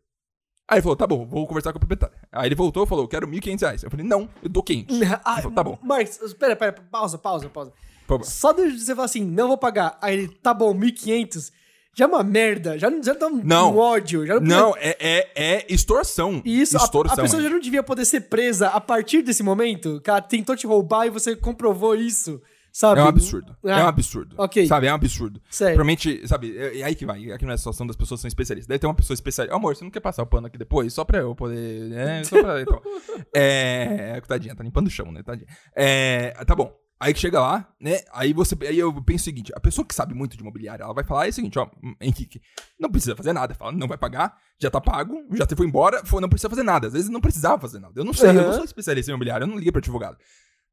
Aí 0.68 0.76
ele 0.78 0.82
falou, 0.84 0.96
tá 0.96 1.08
bom, 1.08 1.26
vou 1.26 1.48
conversar 1.48 1.72
com 1.72 1.78
o 1.78 1.80
proprietário. 1.80 2.16
Aí 2.32 2.48
ele 2.48 2.56
voltou 2.56 2.84
e 2.84 2.88
falou, 2.88 3.08
quero 3.08 3.28
1.500 3.28 3.62
reais. 3.62 3.84
Eu 3.84 3.90
falei, 3.90 4.06
não, 4.06 4.30
eu 4.44 4.50
dou 4.50 4.62
500. 4.62 4.96
Ah, 5.26 5.34
Ele 5.34 5.42
falou, 5.42 5.56
tá 5.56 5.64
bom. 5.64 5.80
Marcos, 5.82 6.22
espera, 6.22 6.54
espera, 6.54 6.74
pausa, 6.92 7.18
pausa, 7.18 7.50
pausa. 7.50 7.74
Pô, 8.06 8.24
Só 8.24 8.52
de 8.52 8.78
você 8.80 8.94
falar 8.94 9.06
assim, 9.06 9.26
não 9.26 9.48
vou 9.48 9.58
pagar. 9.58 9.98
Aí 10.02 10.16
ele, 10.16 10.28
tá 10.28 10.54
bom, 10.54 10.74
1.500. 10.76 11.52
Já 11.96 12.06
é 12.06 12.08
uma 12.08 12.24
merda. 12.24 12.78
Já 12.78 12.90
não 12.90 13.02
já 13.02 13.14
dá 13.14 13.28
um, 13.28 13.42
Não. 13.44 13.74
um 13.74 13.78
ódio. 13.78 14.26
Já 14.28 14.36
não, 14.40 14.42
Não, 14.42 14.76
é, 14.78 14.96
é, 15.00 15.30
é 15.36 15.66
extorsão. 15.68 16.42
Isso, 16.46 16.78
a- 16.78 16.84
extorsão. 16.84 17.18
a, 17.18 17.22
pessoa 17.24 17.42
é. 17.42 17.44
já 17.44 17.50
não 17.50 17.60
devia 17.60 17.82
poder 17.82 18.06
ser 18.06 18.22
presa 18.22 18.70
a 18.70 18.80
partir 18.80 19.22
desse 19.24 19.42
momento, 19.42 20.00
ela 20.06 20.22
tentou 20.22 20.56
te 20.56 20.68
roubar 20.68 21.08
e 21.08 21.10
você 21.10 21.36
comprovou 21.36 21.96
isso, 21.96 22.42
sabe? 22.72 23.00
É 23.00 23.04
um 23.04 23.08
absurdo. 23.08 23.56
Ah, 23.66 23.80
É 23.80 23.84
um 23.84 23.88
absurdo. 23.88 24.36
ok. 24.38 24.66
Sabe, 24.68 24.88
é 24.88 24.92
um 24.92 24.96
absurdo. 24.96 25.42
Sério. 25.50 25.76
Provavelmente, 25.76 26.28
sabe, 26.28 26.58
é, 26.58 26.80
é 26.80 26.84
aí 26.84 26.96
que 26.96 27.06
vai. 27.06 27.32
Aqui 27.32 27.44
não 27.46 27.52
é 27.52 27.56
a 27.56 27.58
situação 27.58 27.86
das 27.88 27.96
pessoas 27.96 28.20
que 28.20 28.22
são 28.24 28.28
especialistas. 28.28 28.68
Deve 28.68 28.80
ter 28.80 28.88
uma 28.88 28.94
pessoa 28.96 29.14
especialista. 29.16 29.56
Amor, 29.56 29.76
você 29.76 29.84
não 29.84 29.92
quer 29.92 30.00
passar 30.00 30.24
o 30.24 30.28
pano 30.28 30.48
aqui 30.48 30.58
depois? 30.58 30.94
Só 30.94 31.04
pra 31.04 31.20
eu 31.20 31.36
poder. 31.36 31.92
É, 31.92 32.24
só 32.24 32.42
pra. 32.42 32.62
Então. 32.62 32.82
É. 33.36 34.20
Tadinha, 34.28 34.56
tá 34.56 34.64
limpando 34.64 34.88
o 34.88 34.90
chão, 34.92 35.12
né? 35.12 35.24
Tadinha. 35.24 35.48
É. 35.76 36.32
Tá 36.46 36.56
bom. 36.56 36.74
Aí 37.02 37.14
que 37.14 37.20
chega 37.22 37.40
lá, 37.40 37.66
né? 37.80 38.00
Aí 38.12 38.34
você. 38.34 38.58
Aí 38.68 38.78
eu 38.78 38.94
penso 39.02 39.22
o 39.22 39.26
seguinte: 39.26 39.54
a 39.56 39.60
pessoa 39.60 39.86
que 39.86 39.96
sabe 39.96 40.14
muito 40.14 40.36
de 40.36 40.42
imobiliária, 40.42 40.84
ela 40.84 40.94
vai 40.94 41.06
falar 41.06 41.28
é 41.28 41.30
o 41.30 41.34
seguinte, 41.34 41.58
ó, 41.58 41.66
hum, 41.82 41.96
Henrique, 42.02 42.42
não 42.78 42.92
precisa 42.92 43.16
fazer 43.16 43.32
nada. 43.32 43.54
Fala, 43.56 43.72
não 43.72 43.88
vai 43.88 43.98
pagar, 43.98 44.36
já 44.62 44.70
tá 44.70 44.82
pago, 44.82 45.24
já 45.32 45.46
você 45.48 45.56
foi 45.56 45.66
embora, 45.66 46.06
foi, 46.06 46.20
não 46.22 46.28
precisa 46.28 46.50
fazer 46.50 46.64
nada. 46.64 46.88
Às 46.88 46.94
vezes 46.94 47.10
não 47.10 47.22
precisava 47.22 47.58
fazer 47.62 47.80
nada. 47.80 47.94
Eu 47.96 48.04
não 48.04 48.12
sei, 48.12 48.30
eu 48.32 48.34
não 48.34 48.54
sou 48.54 48.66
especialista 48.66 49.10
em 49.10 49.14
imobiliária, 49.14 49.46
eu 49.46 49.48
não 49.48 49.56
liguei 49.56 49.72
pra 49.72 49.80
advogado. 49.80 50.18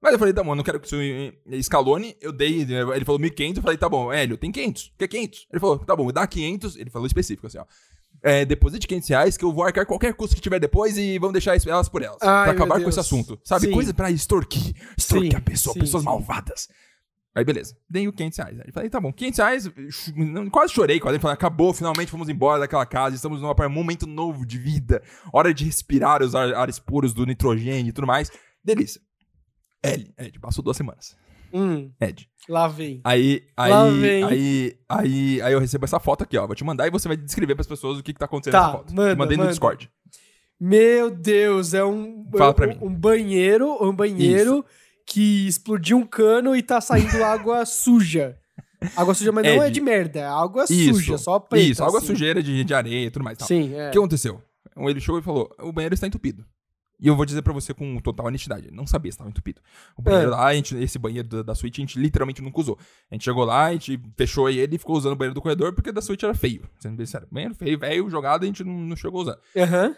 Mas 0.03 0.13
eu 0.13 0.19
falei, 0.19 0.35
tá 0.35 0.45
bom, 0.45 0.55
não 0.55 0.63
quero 0.63 0.79
que 0.79 0.87
isso 0.87 0.97
eh, 1.01 1.33
escalone. 1.57 2.17
Eu 2.21 2.31
dei, 2.33 2.63
ele 2.63 3.05
falou 3.05 3.19
1.500, 3.21 3.57
eu 3.57 3.63
falei, 3.63 3.79
tá 3.79 3.89
bom, 3.89 4.13
Hélio, 4.13 4.37
tem 4.37 4.53
500, 4.53 4.93
quer 4.99 5.09
500? 5.09 5.47
Ele 5.51 5.61
falou, 5.61 5.79
tá 5.79 5.97
bom, 5.97 6.13
dá 6.13 6.27
500, 6.27 6.77
ele 6.77 6.91
falou 6.91 7.07
específico 7.07 7.47
assim, 7.47 7.59
ó. 7.59 7.65
É, 8.23 8.45
deposite 8.45 8.87
500 8.89 9.09
reais 9.09 9.37
que 9.37 9.45
eu 9.45 9.53
vou 9.53 9.63
arcar 9.65 9.87
qualquer 9.87 10.13
custo 10.15 10.35
que 10.35 10.43
tiver 10.43 10.59
depois 10.59 10.97
e 10.97 11.19
vamos 11.19 11.33
deixar 11.33 11.57
elas 11.67 11.89
por 11.89 12.03
elas. 12.03 12.19
Ai, 12.23 12.45
pra 12.45 12.53
acabar 12.53 12.83
com 12.83 12.89
esse 12.89 12.99
assunto. 12.99 13.39
Sabe? 13.45 13.67
Sim. 13.67 13.73
Coisa 13.73 13.93
pra 13.95 14.11
extorquir. 14.11 14.75
Extorquir 14.97 15.31
Sim, 15.33 15.37
a 15.37 15.41
pessoa, 15.41 15.75
sim, 15.75 15.81
pessoas 15.81 16.03
sim. 16.03 16.09
malvadas. 16.09 16.69
Aí 17.35 17.45
beleza, 17.45 17.77
dei 17.89 18.09
o 18.09 18.13
500 18.15 18.39
reais. 18.39 18.61
Aí 18.61 18.73
falei, 18.73 18.89
tá 18.91 18.99
bom, 18.99 19.13
500 19.13 19.39
reais, 19.39 19.71
quase 20.51 20.73
chorei, 20.73 20.99
quase 20.99 21.19
falei, 21.19 21.35
acabou, 21.35 21.75
finalmente 21.75 22.11
fomos 22.11 22.31
embora 22.31 22.61
daquela 22.61 22.87
casa, 22.87 23.15
estamos 23.15 23.43
num 23.43 23.55
momento 23.69 24.07
novo 24.07 24.47
de 24.47 24.59
vida, 24.59 25.03
hora 25.33 25.53
de 25.53 25.65
respirar 25.67 26.23
os 26.23 26.35
ar- 26.35 26.55
ares 26.55 26.79
puros 26.79 27.13
do 27.13 27.27
nitrogênio 27.27 27.91
e 27.91 27.93
tudo 27.93 28.07
mais. 28.07 28.31
Delícia. 28.65 29.01
Ed, 29.95 30.15
Ed, 30.19 30.39
passou 30.41 30.63
duas 30.65 30.77
semanas. 30.77 31.17
Hum, 31.53 31.91
Ed. 32.01 32.29
lá 32.49 32.67
vem. 32.69 33.01
Aí, 33.05 33.43
Lá 33.57 33.85
aí, 33.85 34.01
vem. 34.01 34.25
aí, 34.25 34.77
aí, 34.89 35.43
aí 35.43 35.53
eu 35.53 35.61
recebo 35.61 35.85
essa 35.85 36.01
foto 36.01 36.23
aqui, 36.25 36.37
ó. 36.37 36.47
Vou 36.47 36.57
te 36.57 36.65
mandar 36.65 36.87
e 36.87 36.91
você 36.91 37.07
vai 37.09 37.17
descrever 37.17 37.55
pras 37.55 37.67
pessoas 37.67 37.99
o 37.99 38.03
que, 38.03 38.13
que 38.13 38.19
tá 38.19 38.25
acontecendo 38.27 38.53
Tá, 38.53 38.67
nessa 38.67 38.79
foto. 38.79 38.95
manda, 38.95 39.17
mandei 39.17 39.37
no 39.37 39.43
manda. 39.45 39.53
Discord. 39.53 39.91
Meu 40.59 41.11
Deus, 41.11 41.75
é 41.75 41.85
um, 41.85 42.27
Fala 42.37 42.55
pra 42.55 42.67
um, 42.67 42.69
mim. 42.71 42.79
um 42.83 42.95
banheiro, 42.95 43.77
um 43.85 43.95
banheiro 43.95 44.65
que 45.07 45.47
explodiu 45.47 45.99
um 45.99 46.07
cano 46.07 46.57
e 46.57 46.63
tá 46.63 46.81
saindo 46.81 47.23
água 47.23 47.65
suja. 47.67 48.37
Água 48.97 49.15
suja, 49.15 49.33
mas 49.33 49.45
não 49.45 49.63
é 49.63 49.67
Ed. 49.69 49.75
de 49.75 49.81
merda, 49.81 50.21
é 50.21 50.25
água 50.27 50.65
Isso. 50.69 50.95
suja, 50.95 51.19
só 51.19 51.39
preta. 51.39 51.65
Isso, 51.67 51.85
água 51.85 51.99
assim. 51.99 52.09
sujeira 52.09 52.43
de, 52.43 52.65
de 52.65 52.75
areia 52.75 53.07
e 53.07 53.11
tudo 53.11 53.23
mais. 53.25 53.39
Tal. 53.39 53.47
Sim, 53.49 53.75
é. 53.75 53.89
O 53.89 53.93
que 53.93 53.99
aconteceu? 53.99 54.43
Ele 54.77 55.01
chegou 55.01 55.19
e 55.19 55.23
falou: 55.23 55.51
o 55.61 55.73
banheiro 55.73 55.95
está 55.95 56.07
entupido. 56.07 56.45
E 56.99 57.09
eu 57.09 57.15
vou 57.15 57.27
dizer 57.27 57.43
pra 57.43 57.53
você 57.53 57.75
com 57.75 57.99
total 58.01 58.27
honestidade, 58.27 58.71
não 58.73 58.87
sabia 58.87 59.13
se 59.13 59.17
estava 59.17 59.29
entupido. 59.29 59.61
O 59.97 60.03
banheiro 60.03 60.29
É. 60.29 60.31
lá, 60.31 60.47
a 60.47 60.55
gente, 60.55 60.75
esse 60.77 60.99
banheiro 60.99 61.29
da, 61.29 61.43
da 61.43 61.55
suíte, 61.55 61.81
a 61.81 61.85
gente 61.85 61.99
literalmente 61.99 62.41
nunca 62.41 62.59
usou. 62.61 62.79
A 63.11 63.15
gente 63.15 63.25
chegou 63.25 63.45
lá, 63.45 63.67
a 63.67 63.73
gente 63.73 64.01
fechou 64.17 64.49
ele 64.49 64.77
e 64.77 64.79
ficou 64.79 64.97
usando 64.97 65.13
o 65.13 65.17
banheiro 65.17 65.35
do 65.35 65.43
corredor 65.43 65.75
porque 65.75 65.93
da 65.93 66.01
suíte 66.01 66.25
era 66.25 66.35
feio. 66.35 66.63
Sendo 66.79 66.97
bem 66.97 67.05
sério. 67.07 67.29
Banheiro 67.31 67.55
feio, 67.55 67.79
velho, 67.79 68.09
jogado, 68.09 68.45
a 68.45 68.47
gente 68.47 68.65
não, 68.65 68.73
não 68.73 68.97
chegou 68.97 69.21
a 69.21 69.23
usar. 69.23 69.39
Aham. 69.57 69.95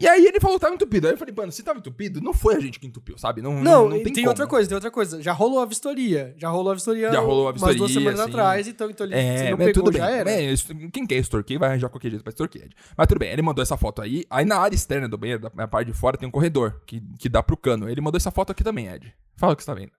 E 0.00 0.08
aí 0.08 0.24
ele 0.26 0.40
falou 0.40 0.56
que 0.56 0.62
tava 0.62 0.74
entupido. 0.74 1.06
Aí 1.06 1.12
eu 1.12 1.18
falei, 1.18 1.34
mano, 1.36 1.52
se 1.52 1.62
tava 1.62 1.78
entupido, 1.78 2.20
não 2.20 2.32
foi 2.32 2.56
a 2.56 2.60
gente 2.60 2.80
que 2.80 2.86
entupiu, 2.86 3.18
sabe? 3.18 3.42
Não, 3.42 3.54
Não, 3.54 3.62
não, 3.62 3.88
não 3.90 4.02
tem, 4.02 4.12
tem, 4.12 4.26
outra 4.26 4.46
coisa, 4.46 4.66
tem 4.68 4.74
outra 4.74 4.90
coisa. 4.90 5.20
Já 5.20 5.32
rolou 5.32 5.60
a 5.60 5.66
vistoria. 5.66 6.34
Já 6.38 6.48
rolou 6.48 6.72
a 6.72 6.74
vistoria. 6.74 7.12
Já 7.12 7.20
rolou 7.20 7.48
a 7.48 7.50
Umas 7.50 7.60
duas 7.60 7.90
vistoria, 7.90 7.98
semanas 8.10 8.20
sim. 8.20 8.30
atrás, 8.30 8.68
então, 8.68 8.90
então 8.90 9.06
ele 9.06 9.14
É, 9.14 9.50
não 9.50 9.58
pegou, 9.58 9.72
tudo 9.74 9.90
bem. 9.92 10.00
já 10.00 10.10
era. 10.10 10.30
É, 10.30 10.54
quem 10.92 11.06
quer 11.06 11.16
extorquir 11.16 11.58
vai 11.58 11.68
arranjar 11.68 11.90
qualquer 11.90 12.08
jeito 12.10 12.22
pra 12.22 12.30
extorquir. 12.30 12.62
Ed. 12.64 12.74
Mas 12.96 13.06
tudo 13.06 13.18
bem, 13.18 13.30
ele 13.30 13.42
mandou 13.42 13.62
essa 13.62 13.76
foto 13.76 14.00
aí. 14.00 14.24
Aí 14.30 14.44
na 14.46 14.56
área 14.56 14.74
externa 14.74 15.08
do 15.08 15.18
banheiro, 15.18 15.50
na 15.54 15.68
parte 15.68 15.88
de 15.88 15.92
fora, 15.92 16.16
tem 16.16 16.26
um 16.26 16.32
corredor 16.32 16.80
que, 16.86 17.02
que 17.18 17.28
dá 17.28 17.42
pro 17.42 17.56
cano. 17.56 17.88
Ele 17.88 18.00
mandou 18.00 18.16
essa 18.16 18.30
foto 18.30 18.50
aqui 18.50 18.64
também, 18.64 18.88
Ed. 18.88 19.14
Fala 19.36 19.52
o 19.52 19.56
que 19.56 19.62
você 19.62 19.66
tá 19.70 19.74
vendo. 19.74 19.92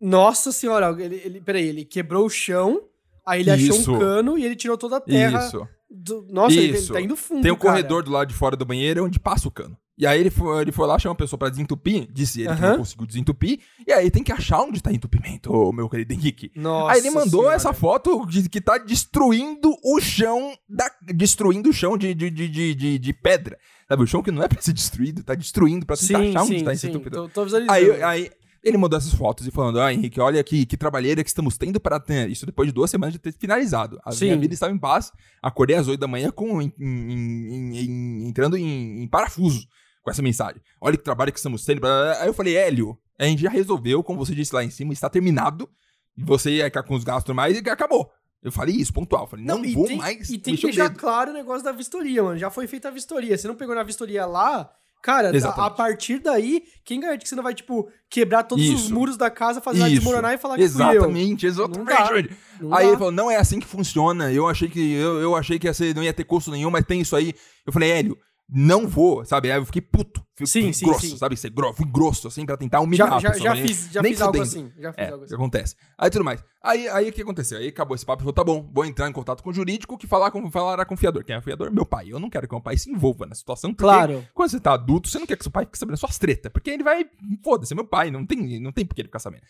Nossa 0.00 0.52
senhora, 0.52 0.94
ele, 1.02 1.20
ele, 1.24 1.40
peraí, 1.40 1.66
ele 1.66 1.84
quebrou 1.84 2.24
o 2.26 2.30
chão, 2.30 2.82
aí 3.26 3.40
ele 3.40 3.50
achou 3.50 3.76
Isso. 3.76 3.92
um 3.94 3.98
cano 3.98 4.38
e 4.38 4.44
ele 4.44 4.54
tirou 4.54 4.78
toda 4.78 4.98
a 4.98 5.00
terra. 5.00 5.44
Isso. 5.46 5.66
Do- 5.90 6.26
Nossa, 6.30 6.54
ele- 6.56 6.66
ele 6.68 6.78
Isso. 6.78 6.92
tá 6.92 7.00
indo 7.00 7.16
fundo, 7.16 7.42
Tem 7.42 7.52
um 7.52 7.56
cara. 7.56 7.70
corredor 7.70 8.02
do 8.02 8.10
lado 8.10 8.28
de 8.28 8.34
fora 8.34 8.56
do 8.56 8.64
banheiro 8.64 9.04
onde 9.04 9.18
passa 9.18 9.48
o 9.48 9.50
cano. 9.50 9.76
E 10.00 10.06
aí 10.06 10.20
ele 10.20 10.30
foi, 10.30 10.62
ele 10.62 10.70
foi 10.70 10.86
lá, 10.86 10.96
chamou 10.96 11.14
uma 11.14 11.18
pessoa 11.18 11.36
pra 11.36 11.48
desentupir, 11.48 12.06
disse 12.12 12.42
ele 12.42 12.54
que 12.54 12.62
Aham. 12.62 12.70
não 12.70 12.78
conseguiu 12.78 13.04
desentupir. 13.04 13.58
E 13.84 13.92
aí 13.92 14.08
tem 14.12 14.22
que 14.22 14.30
achar 14.30 14.60
onde 14.62 14.80
tá 14.80 14.92
entupimento, 14.92 15.52
ô, 15.52 15.72
meu 15.72 15.88
querido 15.88 16.12
Henrique. 16.12 16.52
Nossa 16.54 16.92
Aí 16.92 17.00
ele 17.00 17.10
mandou 17.10 17.40
senhora. 17.40 17.56
essa 17.56 17.72
foto 17.72 18.24
de 18.26 18.48
que 18.48 18.60
tá 18.60 18.78
destruindo 18.78 19.74
o 19.84 19.98
chão, 20.00 20.56
da, 20.68 20.88
destruindo 21.02 21.70
o 21.70 21.72
chão 21.72 21.98
de, 21.98 22.14
de, 22.14 22.30
de, 22.30 22.48
de, 22.74 22.98
de- 22.98 23.12
pedra. 23.12 23.58
Sabe, 23.88 24.02
o 24.04 24.06
chão 24.06 24.22
que 24.22 24.30
não 24.30 24.42
é 24.42 24.46
pra 24.46 24.60
ser 24.62 24.72
destruído, 24.72 25.24
tá 25.24 25.34
destruindo 25.34 25.84
pra 25.84 25.96
tentar 25.96 26.18
Sim, 26.20 26.28
achar 26.30 26.42
onde 26.42 26.58
sim, 26.60 26.64
tá 26.64 26.72
esse 26.72 26.82
sim. 26.82 26.88
entupidor. 26.90 27.28
Tô, 27.30 27.44
tô. 27.46 27.56
Aí, 27.68 28.02
aí 28.02 28.30
ele 28.68 28.78
mandou 28.78 28.96
essas 28.98 29.12
fotos 29.12 29.46
e 29.46 29.50
falando, 29.50 29.80
ah, 29.80 29.92
Henrique, 29.92 30.20
olha 30.20 30.40
aqui, 30.40 30.64
que 30.66 30.76
trabalheira 30.76 31.22
que 31.24 31.28
estamos 31.30 31.56
tendo 31.56 31.80
para 31.80 31.98
ter. 31.98 32.30
Isso 32.30 32.46
depois 32.46 32.68
de 32.68 32.72
duas 32.72 32.90
semanas 32.90 33.12
de 33.14 33.18
ter 33.18 33.32
finalizado. 33.32 33.98
A 34.04 34.12
Sim. 34.12 34.26
minha 34.26 34.36
vida 34.38 34.54
estava 34.54 34.72
em 34.72 34.78
paz. 34.78 35.10
Acordei 35.42 35.76
às 35.76 35.88
oito 35.88 36.00
da 36.00 36.06
manhã 36.06 36.30
com, 36.30 36.60
em- 36.62 36.72
em- 36.78 37.78
em- 37.78 38.28
entrando 38.28 38.56
em, 38.56 39.06
parafuso 39.08 39.66
com 40.02 40.10
essa 40.10 40.22
mensagem. 40.22 40.60
Olha 40.80 40.96
que 40.96 41.02
trabalho 41.04 41.32
que 41.32 41.38
estamos 41.38 41.64
tendo. 41.64 41.86
Aí 41.86 42.26
eu 42.28 42.34
falei, 42.34 42.56
Hélio, 42.56 42.98
a 43.18 43.24
gente 43.24 43.42
já 43.42 43.50
resolveu, 43.50 44.02
como 44.02 44.24
você 44.24 44.34
disse 44.34 44.54
lá 44.54 44.62
em 44.64 44.70
cima, 44.70 44.92
está 44.92 45.08
terminado. 45.08 45.68
E 46.16 46.22
você 46.24 46.50
ia 46.50 46.64
ficar 46.64 46.82
com 46.82 46.94
os 46.94 47.04
gastos 47.04 47.34
mais 47.34 47.56
e 47.60 47.70
acabou. 47.70 48.10
Eu 48.42 48.52
falei 48.52 48.74
isso, 48.76 48.92
pontual. 48.92 49.26
Falei, 49.26 49.44
não, 49.44 49.64
e 49.64 49.74
vou 49.74 49.86
tem, 49.86 49.96
mais 49.96 50.30
E 50.30 50.38
tem 50.38 50.54
que 50.56 50.62
deixar 50.66 50.90
claro 50.90 51.30
o 51.30 51.34
negócio 51.34 51.64
da 51.64 51.72
vistoria, 51.72 52.22
mano. 52.22 52.38
Já 52.38 52.50
foi 52.50 52.66
feita 52.66 52.88
a 52.88 52.90
vistoria. 52.90 53.36
Você 53.36 53.48
não 53.48 53.56
pegou 53.56 53.74
na 53.74 53.82
vistoria 53.82 54.24
lá, 54.26 54.70
cara, 55.02 55.30
a, 55.30 55.34
Exatamente. 55.34 55.66
a 55.66 55.74
partir 55.74 56.18
daí, 56.20 56.62
quem 56.84 57.00
garante 57.00 57.22
que 57.22 57.28
você 57.28 57.36
não 57.36 57.42
vai, 57.42 57.54
tipo, 57.54 57.88
quebrar 58.10 58.42
todos 58.42 58.68
os 58.68 58.82
Isso. 58.82 58.94
muros 58.94 59.16
da 59.16 59.30
casa, 59.30 59.60
fazer 59.60 59.80
ela 59.80 59.90
desmoronar 59.90 60.32
e 60.34 60.38
falar 60.38 60.56
que 60.56 60.68
fui 60.68 60.82
eu? 60.82 60.90
Exatamente, 60.92 61.46
exatamente. 61.46 62.30
Não 62.60 62.74
Aí 62.74 62.84
dá. 62.84 62.88
ele 62.88 62.96
falou, 62.96 63.12
não 63.12 63.30
é 63.30 63.36
assim 63.36 63.60
que 63.60 63.66
funciona. 63.66 64.32
Eu 64.32 64.48
achei 64.48 64.68
que 64.68 64.94
eu, 64.94 65.20
eu 65.20 65.36
achei 65.36 65.58
que 65.58 65.66
ia 65.66 65.74
ser, 65.74 65.94
não 65.94 66.02
ia 66.02 66.12
ter 66.12 66.24
custo 66.24 66.50
nenhum, 66.50 66.70
mas 66.70 66.84
tem 66.84 67.00
isso 67.00 67.14
aí. 67.14 67.32
Eu 67.66 67.72
falei, 67.72 67.90
Hélio, 67.90 68.18
não 68.50 68.86
vou, 68.88 69.24
sabe? 69.24 69.50
Aí 69.52 69.58
eu 69.58 69.66
fiquei 69.66 69.82
puto. 69.82 70.26
Fui, 70.36 70.46
Sim, 70.46 70.72
sim, 70.72 70.86
grosso, 70.86 71.00
sim. 71.06 71.16
sabe? 71.18 71.36
Ser 71.36 71.50
grosso, 71.50 71.74
fui 71.78 71.86
grosso, 71.86 72.28
assim, 72.28 72.46
pra 72.46 72.56
tentar 72.56 72.78
humilhar 72.80 73.08
Já, 73.08 73.16
a 73.16 73.18
já, 73.18 73.30
pessoa. 73.30 73.44
já 73.44 73.50
Falei, 73.56 73.66
fiz, 73.68 73.88
já 73.92 74.02
nem 74.02 74.12
fiz 74.12 74.22
algo 74.22 74.40
assim. 74.40 74.72
Já 74.78 74.92
fiz 74.92 75.04
É, 75.04 75.10
algo 75.10 75.24
assim. 75.24 75.34
acontece. 75.34 75.74
Aí 75.98 76.10
tudo 76.10 76.24
mais. 76.24 76.44
Aí, 76.62 76.88
aí 76.90 77.08
o 77.08 77.12
que 77.12 77.22
aconteceu? 77.22 77.58
Aí 77.58 77.66
acabou 77.68 77.94
esse 77.96 78.06
papo 78.06 78.20
e 78.20 78.22
falou: 78.22 78.32
tá 78.32 78.44
bom, 78.44 78.70
vou 78.72 78.84
entrar 78.84 79.08
em 79.08 79.12
contato 79.12 79.42
com 79.42 79.50
o 79.50 79.52
jurídico 79.52 79.98
que 79.98 80.06
falar 80.06 80.30
com, 80.30 80.48
falará 80.48 80.84
com 80.84 80.94
o 80.94 80.96
fiador. 80.96 81.24
Quem 81.24 81.34
é 81.34 81.38
o 81.40 81.42
fiador? 81.42 81.72
Meu 81.72 81.84
pai. 81.84 82.06
Eu 82.12 82.20
não 82.20 82.30
quero 82.30 82.46
que 82.46 82.54
meu 82.54 82.62
pai 82.62 82.76
se 82.76 82.88
envolva 82.88 83.26
na 83.26 83.34
situação. 83.34 83.70
Porque 83.74 83.82
Claro. 83.82 84.24
quando 84.32 84.50
você 84.50 84.60
tá 84.60 84.74
adulto, 84.74 85.08
você 85.08 85.18
não 85.18 85.26
quer 85.26 85.36
que 85.36 85.42
seu 85.42 85.50
pai 85.52 85.64
fique 85.64 85.76
sabendo 85.78 85.96
suas 85.98 86.16
tretas. 86.18 86.52
Porque 86.52 86.70
ele 86.70 86.84
vai. 86.84 87.04
Foda-se, 87.42 87.72
é 87.72 87.76
meu 87.76 87.84
pai. 87.86 88.10
Não 88.12 88.24
tem, 88.24 88.60
não 88.60 88.70
tem 88.70 88.86
por 88.86 88.94
que 88.94 89.00
ele 89.00 89.08
ficar 89.08 89.18
sabendo. 89.18 89.42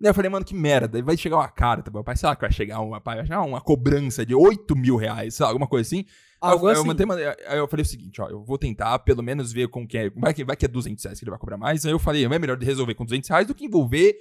Daí 0.00 0.10
eu 0.10 0.14
falei, 0.14 0.30
mano, 0.30 0.44
que 0.44 0.54
merda. 0.54 1.02
Vai 1.02 1.16
chegar 1.16 1.36
uma 1.36 1.48
carta, 1.48 1.90
meu 1.90 2.04
pai. 2.04 2.16
Sei 2.16 2.28
lá 2.28 2.34
que 2.36 2.42
vai 2.42 2.52
chegar 2.52 2.80
uma, 2.80 3.00
vai 3.00 3.22
chegar 3.22 3.42
uma 3.42 3.60
cobrança 3.60 4.26
de 4.26 4.34
8 4.34 4.76
mil 4.76 4.96
reais, 4.96 5.34
sei 5.34 5.44
lá, 5.44 5.50
alguma 5.50 5.66
coisa 5.66 5.86
assim. 5.88 6.04
Algo 6.38 6.66
Aí 6.68 6.74
eu, 6.76 6.80
assim. 6.82 6.90
eu 7.22 7.30
aí 7.52 7.58
eu 7.58 7.66
falei 7.66 7.82
o 7.82 7.86
seguinte, 7.88 8.20
ó, 8.20 8.28
eu 8.28 8.44
vou 8.44 8.58
tentar 8.58 8.98
pelo 8.98 9.22
menos 9.22 9.52
ver 9.52 9.68
com 9.68 9.86
que 9.88 9.96
é, 9.96 10.10
vai 10.10 10.34
que, 10.34 10.44
vai 10.44 10.54
que 10.54 10.66
é 10.66 10.68
200 10.68 11.02
reais 11.02 11.18
que 11.18 11.24
ele 11.24 11.30
vai 11.30 11.38
cobrar 11.40 11.56
mais, 11.56 11.86
aí 11.86 11.92
eu 11.92 11.98
falei, 11.98 12.26
é 12.26 12.38
melhor 12.38 12.58
resolver 12.58 12.94
com 12.94 13.04
200 13.06 13.26
reais 13.30 13.46
do 13.46 13.54
que 13.54 13.64
envolver 13.64 14.14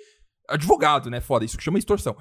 advogado, 0.48 1.10
né, 1.10 1.20
foda, 1.20 1.44
isso 1.44 1.58
que 1.58 1.64
chama 1.64 1.78
extorsão. 1.78 2.16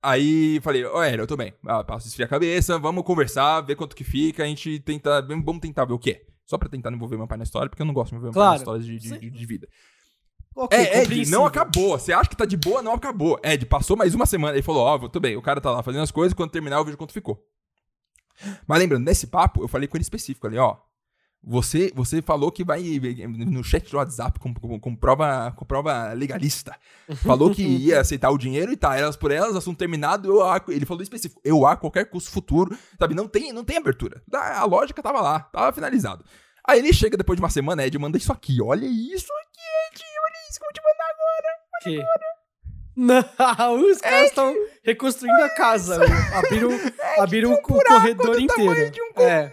Aí 0.00 0.60
falei, 0.62 0.84
ó, 0.84 1.02
Hélio, 1.02 1.22
eu 1.24 1.26
tô 1.26 1.36
bem, 1.36 1.52
ah, 1.66 1.82
passo 1.82 2.06
esfriar 2.06 2.26
a 2.28 2.30
cabeça, 2.30 2.78
vamos 2.78 3.02
conversar, 3.04 3.60
ver 3.62 3.74
quanto 3.74 3.96
que 3.96 4.04
fica, 4.04 4.44
a 4.44 4.46
gente 4.46 4.78
tenta, 4.78 5.20
vamos 5.22 5.58
tentar 5.60 5.84
ver 5.86 5.92
o 5.94 5.98
que 5.98 6.10
é. 6.12 6.22
Só 6.46 6.56
pra 6.56 6.68
tentar 6.68 6.90
não 6.90 6.96
envolver 6.96 7.16
meu 7.16 7.26
pai 7.26 7.38
na 7.38 7.44
história, 7.44 7.68
porque 7.68 7.82
eu 7.82 7.86
não 7.86 7.94
gosto 7.94 8.10
de 8.10 8.16
envolver 8.16 8.28
meu 8.28 8.34
pai 8.34 8.40
Claro. 8.42 8.52
nas 8.52 8.60
histórias 8.60 8.86
de, 8.86 8.96
de, 8.98 9.08
Sim. 9.08 9.18
de- 9.18 9.30
de 9.30 9.46
vida. 9.46 9.68
Ok, 10.54 10.78
É, 10.78 11.02
Ed, 11.02 11.30
não 11.30 11.46
acabou. 11.46 11.98
Você 11.98 12.12
acha 12.12 12.28
que 12.28 12.36
tá 12.36 12.44
de 12.44 12.56
boa, 12.56 12.82
não 12.82 12.92
acabou. 12.92 13.40
Ed, 13.42 13.64
passou 13.66 13.96
mais 13.96 14.14
uma 14.14 14.26
semana. 14.26 14.54
Ele 14.54 14.62
falou, 14.62 14.82
ó, 14.82 14.98
tudo 14.98 15.20
bem, 15.20 15.36
o 15.36 15.42
cara 15.42 15.60
tá 15.60 15.70
lá 15.70 15.82
fazendo 15.82 16.02
as 16.02 16.10
coisas, 16.10 16.34
quando 16.34 16.50
terminar 16.50 16.76
eu 16.76 16.84
vejo 16.84 16.96
quanto 16.96 17.12
ficou. 17.12 17.42
Mas 18.66 18.78
lembrando, 18.78 19.04
nesse 19.04 19.26
papo, 19.26 19.62
eu 19.62 19.68
falei 19.68 19.88
com 19.88 19.96
ele 19.96 20.02
específico 20.02 20.46
ali, 20.46 20.58
ó. 20.58 20.76
Você, 21.44 21.90
você 21.92 22.22
falou 22.22 22.52
que 22.52 22.62
vai 22.62 22.80
no 23.26 23.64
chat 23.64 23.90
do 23.90 23.96
WhatsApp 23.96 24.38
com, 24.38 24.54
com, 24.54 24.78
com 24.78 24.94
prova, 24.94 25.52
com 25.56 25.64
prova 25.64 26.12
legalista. 26.12 26.76
Falou 27.16 27.52
que 27.52 27.64
ia 27.66 28.00
aceitar 28.00 28.30
o 28.30 28.38
dinheiro 28.38 28.72
e 28.72 28.76
tá, 28.76 28.96
elas 28.96 29.16
por 29.16 29.32
elas, 29.32 29.56
assunto 29.56 29.76
terminado, 29.78 30.28
eu 30.28 30.40
ele 30.68 30.86
falou 30.86 31.02
específico, 31.02 31.40
eu 31.44 31.66
a 31.66 31.76
qualquer 31.76 32.08
custo 32.08 32.30
futuro, 32.30 32.78
sabe? 32.96 33.14
Não 33.14 33.26
tem, 33.26 33.52
não 33.52 33.64
tem 33.64 33.76
abertura. 33.76 34.22
A 34.32 34.64
lógica 34.64 35.02
tava 35.02 35.20
lá, 35.20 35.40
tava 35.40 35.72
finalizado. 35.72 36.24
Aí 36.64 36.78
ele 36.78 36.92
chega 36.92 37.16
depois 37.16 37.36
de 37.36 37.42
uma 37.42 37.50
semana, 37.50 37.84
Ed, 37.84 37.98
manda 37.98 38.16
isso 38.16 38.32
aqui, 38.32 38.62
olha 38.62 38.86
isso 38.86 39.32
aqui, 39.46 39.51
isso 40.52 40.60
que 40.60 40.64
eu 40.64 40.68
vou 40.68 40.74
te 40.74 40.82
mandar 40.82 41.08
agora. 41.10 41.50
Que? 41.82 42.22
Não, 42.94 43.90
os 43.90 43.98
caras 44.02 44.28
estão 44.28 44.54
reconstruindo 44.84 45.42
a 45.42 45.48
casa. 45.48 45.98
Abriram, 46.36 46.70
abriram 47.18 47.52
o 47.54 47.62
corredor 47.62 48.38
inteiro. 48.38 48.90
de 48.90 49.00
um 49.00 49.12
É. 49.22 49.50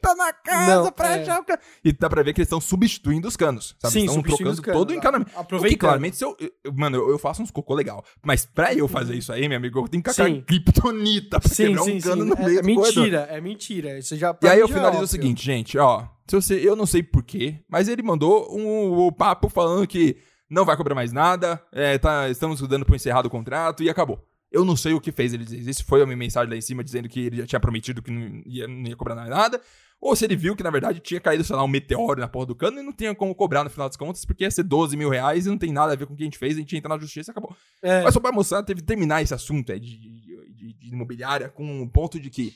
tá 0.00 0.14
na 0.14 0.32
casa 0.32 0.84
Não, 0.84 0.92
pra 0.92 1.16
é. 1.16 1.20
achar 1.22 1.40
o 1.40 1.44
ca- 1.44 1.58
E 1.84 1.92
dá 1.92 2.08
pra 2.08 2.22
ver 2.22 2.32
que 2.32 2.38
eles 2.40 2.46
estão 2.46 2.60
substituindo 2.60 3.26
os 3.26 3.36
canos, 3.36 3.74
sabe? 3.80 3.92
Sim, 3.92 4.04
estão 4.04 4.22
trocando 4.22 4.62
canos, 4.62 4.78
todo 4.80 4.90
o 4.90 4.94
encanamento. 4.94 5.30
aproveitando. 5.32 5.60
Porque, 5.62 5.76
claramente, 5.76 6.16
se 6.16 6.24
eu, 6.24 6.36
eu- 6.38 6.72
Mano, 6.72 6.96
eu, 6.98 7.10
eu 7.10 7.18
faço 7.18 7.42
uns 7.42 7.50
cocô 7.50 7.74
legal. 7.74 8.04
Mas 8.22 8.46
pra 8.46 8.72
eu 8.72 8.86
fazer 8.86 9.16
isso 9.16 9.32
aí, 9.32 9.48
meu 9.48 9.56
amigo, 9.58 9.80
eu 9.80 9.88
tenho 9.88 10.00
que 10.00 10.08
cacar 10.10 10.26
Sim. 10.28 10.40
criptonita 10.42 11.40
pra 11.40 11.48
Sim, 11.50 11.66
quebrar 11.66 11.82
sim, 11.82 11.96
um 11.96 12.00
cano 12.00 12.22
sim. 12.22 12.28
no 12.28 12.34
É, 12.36 12.38
meio 12.46 12.58
é 12.58 12.62
do 12.62 12.74
corredor. 12.76 13.02
mentira, 13.02 13.28
é 13.32 13.40
mentira. 13.40 13.98
Isso 13.98 14.14
já, 14.16 14.36
E 14.40 14.48
aí 14.48 14.60
eu 14.60 14.66
é 14.66 14.68
finalizo 14.68 14.90
o 14.92 15.02
óbvio. 15.02 15.06
seguinte, 15.08 15.44
gente, 15.44 15.76
ó. 15.76 16.04
Se 16.28 16.36
você, 16.36 16.54
eu 16.54 16.76
não 16.76 16.86
sei 16.86 17.02
porquê, 17.02 17.56
mas 17.68 17.88
ele 17.88 18.02
mandou 18.04 18.56
um, 18.56 19.06
um 19.06 19.12
papo 19.12 19.48
falando 19.48 19.84
que 19.88 20.16
não 20.48 20.64
vai 20.64 20.76
cobrar 20.76 20.94
mais 20.94 21.12
nada, 21.12 21.62
é, 21.72 21.98
tá, 21.98 22.28
estamos 22.28 22.60
dando 22.68 22.84
pro 22.84 22.94
encerrado 22.96 23.26
o 23.26 23.30
contrato 23.30 23.82
e 23.82 23.90
acabou. 23.90 24.24
Eu 24.50 24.64
não 24.64 24.76
sei 24.76 24.92
o 24.94 25.00
que 25.00 25.10
fez 25.12 25.34
ele 25.34 25.44
dizer. 25.44 25.68
Isso 25.70 25.84
foi 25.84 26.00
a 26.02 26.06
minha 26.06 26.16
mensagem 26.16 26.48
lá 26.50 26.56
em 26.56 26.60
cima 26.60 26.82
dizendo 26.84 27.08
que 27.08 27.20
ele 27.26 27.36
já 27.38 27.46
tinha 27.46 27.60
prometido 27.60 28.00
que 28.00 28.10
não 28.10 28.42
ia, 28.46 28.66
não 28.68 28.86
ia 28.88 28.96
cobrar 28.96 29.14
mais 29.16 29.28
nada. 29.28 29.60
Ou 30.00 30.14
se 30.14 30.24
ele 30.24 30.36
viu 30.36 30.54
que, 30.54 30.62
na 30.62 30.70
verdade, 30.70 31.00
tinha 31.00 31.18
caído, 31.20 31.42
sei 31.42 31.56
lá, 31.56 31.64
um 31.64 31.68
meteoro 31.68 32.20
na 32.20 32.28
porra 32.28 32.46
do 32.46 32.54
cano 32.54 32.78
e 32.78 32.82
não 32.82 32.92
tinha 32.92 33.14
como 33.14 33.34
cobrar 33.34 33.64
no 33.64 33.70
final 33.70 33.88
das 33.88 33.96
contas, 33.96 34.24
porque 34.24 34.44
ia 34.44 34.50
ser 34.50 34.62
12 34.62 34.96
mil 34.96 35.08
reais 35.08 35.46
e 35.46 35.48
não 35.48 35.58
tem 35.58 35.72
nada 35.72 35.92
a 35.92 35.96
ver 35.96 36.06
com 36.06 36.14
o 36.14 36.16
que 36.16 36.22
a 36.22 36.26
gente 36.26 36.38
fez, 36.38 36.54
a 36.56 36.60
gente 36.60 36.76
entra 36.76 36.88
na 36.88 36.98
justiça 36.98 37.30
e 37.30 37.32
acabou. 37.32 37.56
É, 37.82 38.02
Mas 38.02 38.14
só 38.14 38.20
pra 38.20 38.30
mostrar, 38.30 38.62
teve 38.62 38.80
que 38.82 38.86
terminar 38.86 39.22
esse 39.22 39.34
assunto 39.34 39.72
é, 39.72 39.78
de, 39.78 39.98
de- 39.98 40.72
de 40.74 40.88
imobiliária 40.92 41.48
com 41.48 41.64
um 41.82 41.88
ponto 41.88 42.20
de 42.20 42.30
que 42.30 42.52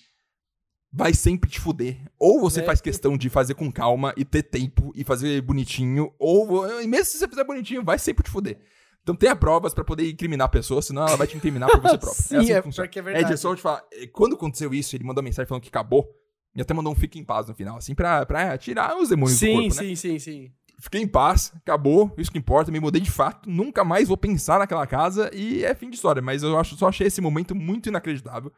vai 0.92 1.14
sempre 1.14 1.48
te 1.50 1.60
fuder. 1.60 1.98
Ou 2.18 2.40
você 2.40 2.60
É. 2.60 2.64
faz 2.64 2.80
questão 2.80 3.16
de 3.16 3.28
fazer 3.30 3.54
com 3.54 3.70
calma 3.70 4.12
e 4.16 4.24
ter 4.24 4.42
tempo 4.42 4.92
e 4.94 5.04
fazer 5.04 5.40
bonitinho, 5.42 6.12
ou 6.18 6.80
e 6.80 6.86
mesmo 6.86 7.04
se 7.06 7.18
você 7.18 7.28
fizer 7.28 7.44
bonitinho, 7.44 7.84
vai 7.84 7.98
sempre 7.98 8.24
te 8.24 8.30
fuder. 8.30 8.58
Então 9.02 9.14
tenha 9.14 9.34
provas 9.34 9.72
pra 9.72 9.82
poder 9.82 10.10
incriminar 10.10 10.46
a 10.46 10.48
pessoa, 10.50 10.82
senão 10.82 11.06
ela 11.06 11.16
vai 11.16 11.26
te 11.26 11.36
incriminar 11.36 11.70
por 11.70 11.80
você 11.80 11.96
próprio. 11.98 12.22
Sim, 12.22 12.36
assim 12.36 12.52
é 12.52 12.56
que 12.56 12.62
funciona. 12.62 12.86
porque 12.88 12.98
é 12.98 13.02
verdade. 13.02 13.32
Ed, 13.32 13.40
só 13.40 13.54
te 13.54 13.62
falar, 13.62 13.82
eh, 13.92 14.06
quando 14.08 14.34
aconteceu 14.34 14.74
isso, 14.74 14.94
ele 14.94 15.04
mandou 15.04 15.22
mensagem 15.24 15.48
falando 15.48 15.62
que 15.62 15.68
acabou, 15.70 16.06
e 16.54 16.60
até 16.60 16.74
mandou 16.74 16.92
um 16.92 16.96
fique 16.96 17.18
em 17.18 17.24
paz 17.24 17.46
no 17.48 17.54
final, 17.54 17.78
assim, 17.78 17.94
pra, 17.94 18.26
pra 18.26 18.58
tirar 18.58 18.96
os 18.98 19.08
demônios 19.08 19.38
do 19.38 19.40
sim, 19.40 19.52
corpo, 19.54 19.74
né? 19.76 19.82
sim, 19.82 19.94
sim, 19.96 20.18
sim. 20.18 20.52
Fiquei 20.82 21.00
em 21.02 21.06
paz, 21.08 21.52
acabou, 21.56 22.12
isso 22.18 22.30
que 22.32 22.38
importa, 22.38 22.70
me 22.72 22.80
mudei 22.80 23.00
de 23.00 23.10
fato, 23.10 23.48
nunca 23.48 23.84
mais 23.84 24.08
vou 24.08 24.16
pensar 24.16 24.58
naquela 24.58 24.86
casa 24.86 25.30
e 25.34 25.64
é 25.64 25.74
fim 25.74 25.88
de 25.90 25.96
história. 25.96 26.20
Mas 26.22 26.42
eu 26.42 26.58
acho, 26.58 26.74
só 26.76 26.88
achei 26.88 27.06
esse 27.06 27.20
momento 27.20 27.54
muito 27.54 27.88
inacreditável. 27.88 28.50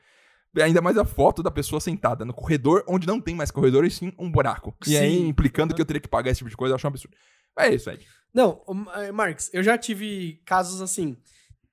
Ainda 0.61 0.83
mais 0.83 0.99
a 0.99 1.05
foto 1.05 1.43
da 1.43 1.51
pessoa 1.51 1.81
sentada 1.81 2.25
no 2.25 2.35
corredor, 2.35 2.85
onde 2.87 3.07
não 3.07 3.21
tem 3.21 3.35
mais 3.35 3.51
corredor, 3.51 3.85
e 3.87 3.91
sim 3.91 4.13
um 4.19 4.31
buraco. 4.31 4.75
E 4.87 4.97
aí, 4.97 5.27
implicando 5.27 5.75
que 5.75 5.81
eu 5.81 5.87
teria 5.87 6.01
que 6.01 6.09
pagar 6.09 6.31
esse 6.31 6.39
tipo 6.39 6.51
de 6.51 6.57
coisa, 6.57 6.73
eu 6.73 6.77
acho 6.77 6.87
um 6.87 6.91
absurdo. 6.91 7.17
É 7.59 7.73
isso, 7.75 7.89
Ed. 7.91 8.07
Não, 8.35 8.61
eh, 8.97 9.13
Marx, 9.13 9.51
eu 9.53 9.63
já 9.63 9.77
tive 9.79 10.41
casos 10.45 10.81
assim. 10.83 11.17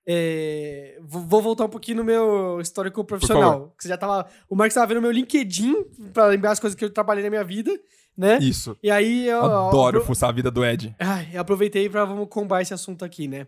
é, 0.07 0.97
vou 1.03 1.41
voltar 1.41 1.65
um 1.65 1.69
pouquinho 1.69 1.97
no 1.97 2.03
meu 2.03 2.59
histórico 2.61 3.03
profissional. 3.03 3.73
Que 3.77 3.83
você 3.83 3.89
já 3.89 3.97
tava. 3.97 4.27
O 4.49 4.55
Marx 4.55 4.73
tava 4.73 4.87
vendo 4.87 5.01
meu 5.01 5.11
LinkedIn 5.11 5.83
pra 6.13 6.25
lembrar 6.27 6.51
as 6.51 6.59
coisas 6.59 6.77
que 6.77 6.83
eu 6.83 6.89
trabalhei 6.89 7.23
na 7.23 7.29
minha 7.29 7.43
vida, 7.43 7.71
né? 8.17 8.39
Isso. 8.39 8.75
E 8.81 8.89
aí 8.89 9.27
eu. 9.27 9.43
Adoro 9.43 9.99
eu- 9.99 10.05
fuçar 10.05 10.29
a 10.29 10.33
vida 10.33 10.49
do 10.49 10.65
Ed. 10.65 10.95
Ai, 10.99 11.29
eu 11.33 11.41
aproveitei 11.41 11.87
pra 11.89 12.05
vamos 12.05 12.27
combar 12.29 12.61
esse 12.61 12.73
assunto 12.73 13.05
aqui, 13.05 13.27
né? 13.27 13.45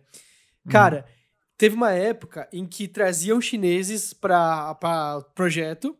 Cara, 0.68 1.04
teve 1.62 1.76
uma 1.76 1.92
época 1.92 2.48
em 2.52 2.66
que 2.66 2.88
traziam 2.88 3.40
chineses 3.40 4.12
pra, 4.12 4.74
pra 4.74 5.20
projeto 5.32 5.96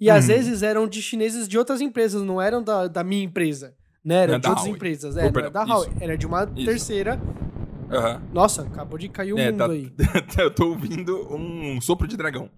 e 0.00 0.10
às 0.10 0.24
Uhum. 0.28 0.34
vezes 0.34 0.62
eram 0.64 0.88
de 0.88 1.00
chineses 1.00 1.46
de 1.46 1.56
outras 1.56 1.80
empresas, 1.80 2.22
não 2.24 2.42
eram 2.42 2.60
da, 2.60 2.88
da 2.88 3.04
minha 3.04 3.22
empresa, 3.22 3.76
né? 4.04 4.24
Eram 4.24 4.34
É 4.34 4.38
de 4.40 4.48
outras 4.48 4.64
Huawei. 4.64 4.72
empresas. 4.74 5.16
É, 5.16 5.26
era 5.26 5.48
da 5.50 5.62
Huawei, 5.62 5.90
isso. 5.90 5.98
era 6.02 6.18
de 6.18 6.26
uma 6.26 6.42
Isso. 6.56 6.64
terceira. 6.66 7.20
Aham. 7.88 8.20
Nossa, 8.32 8.62
acabou 8.62 8.98
de 8.98 9.08
cair 9.08 9.32
o 9.32 9.38
É, 9.38 9.52
mundo 9.52 9.58
tá- 9.58 9.70
aí. 9.72 9.92
eu 10.42 10.50
tô 10.52 10.70
ouvindo 10.70 11.32
um 11.32 11.80
sopro 11.80 12.08
de 12.08 12.16
dragão. 12.16 12.50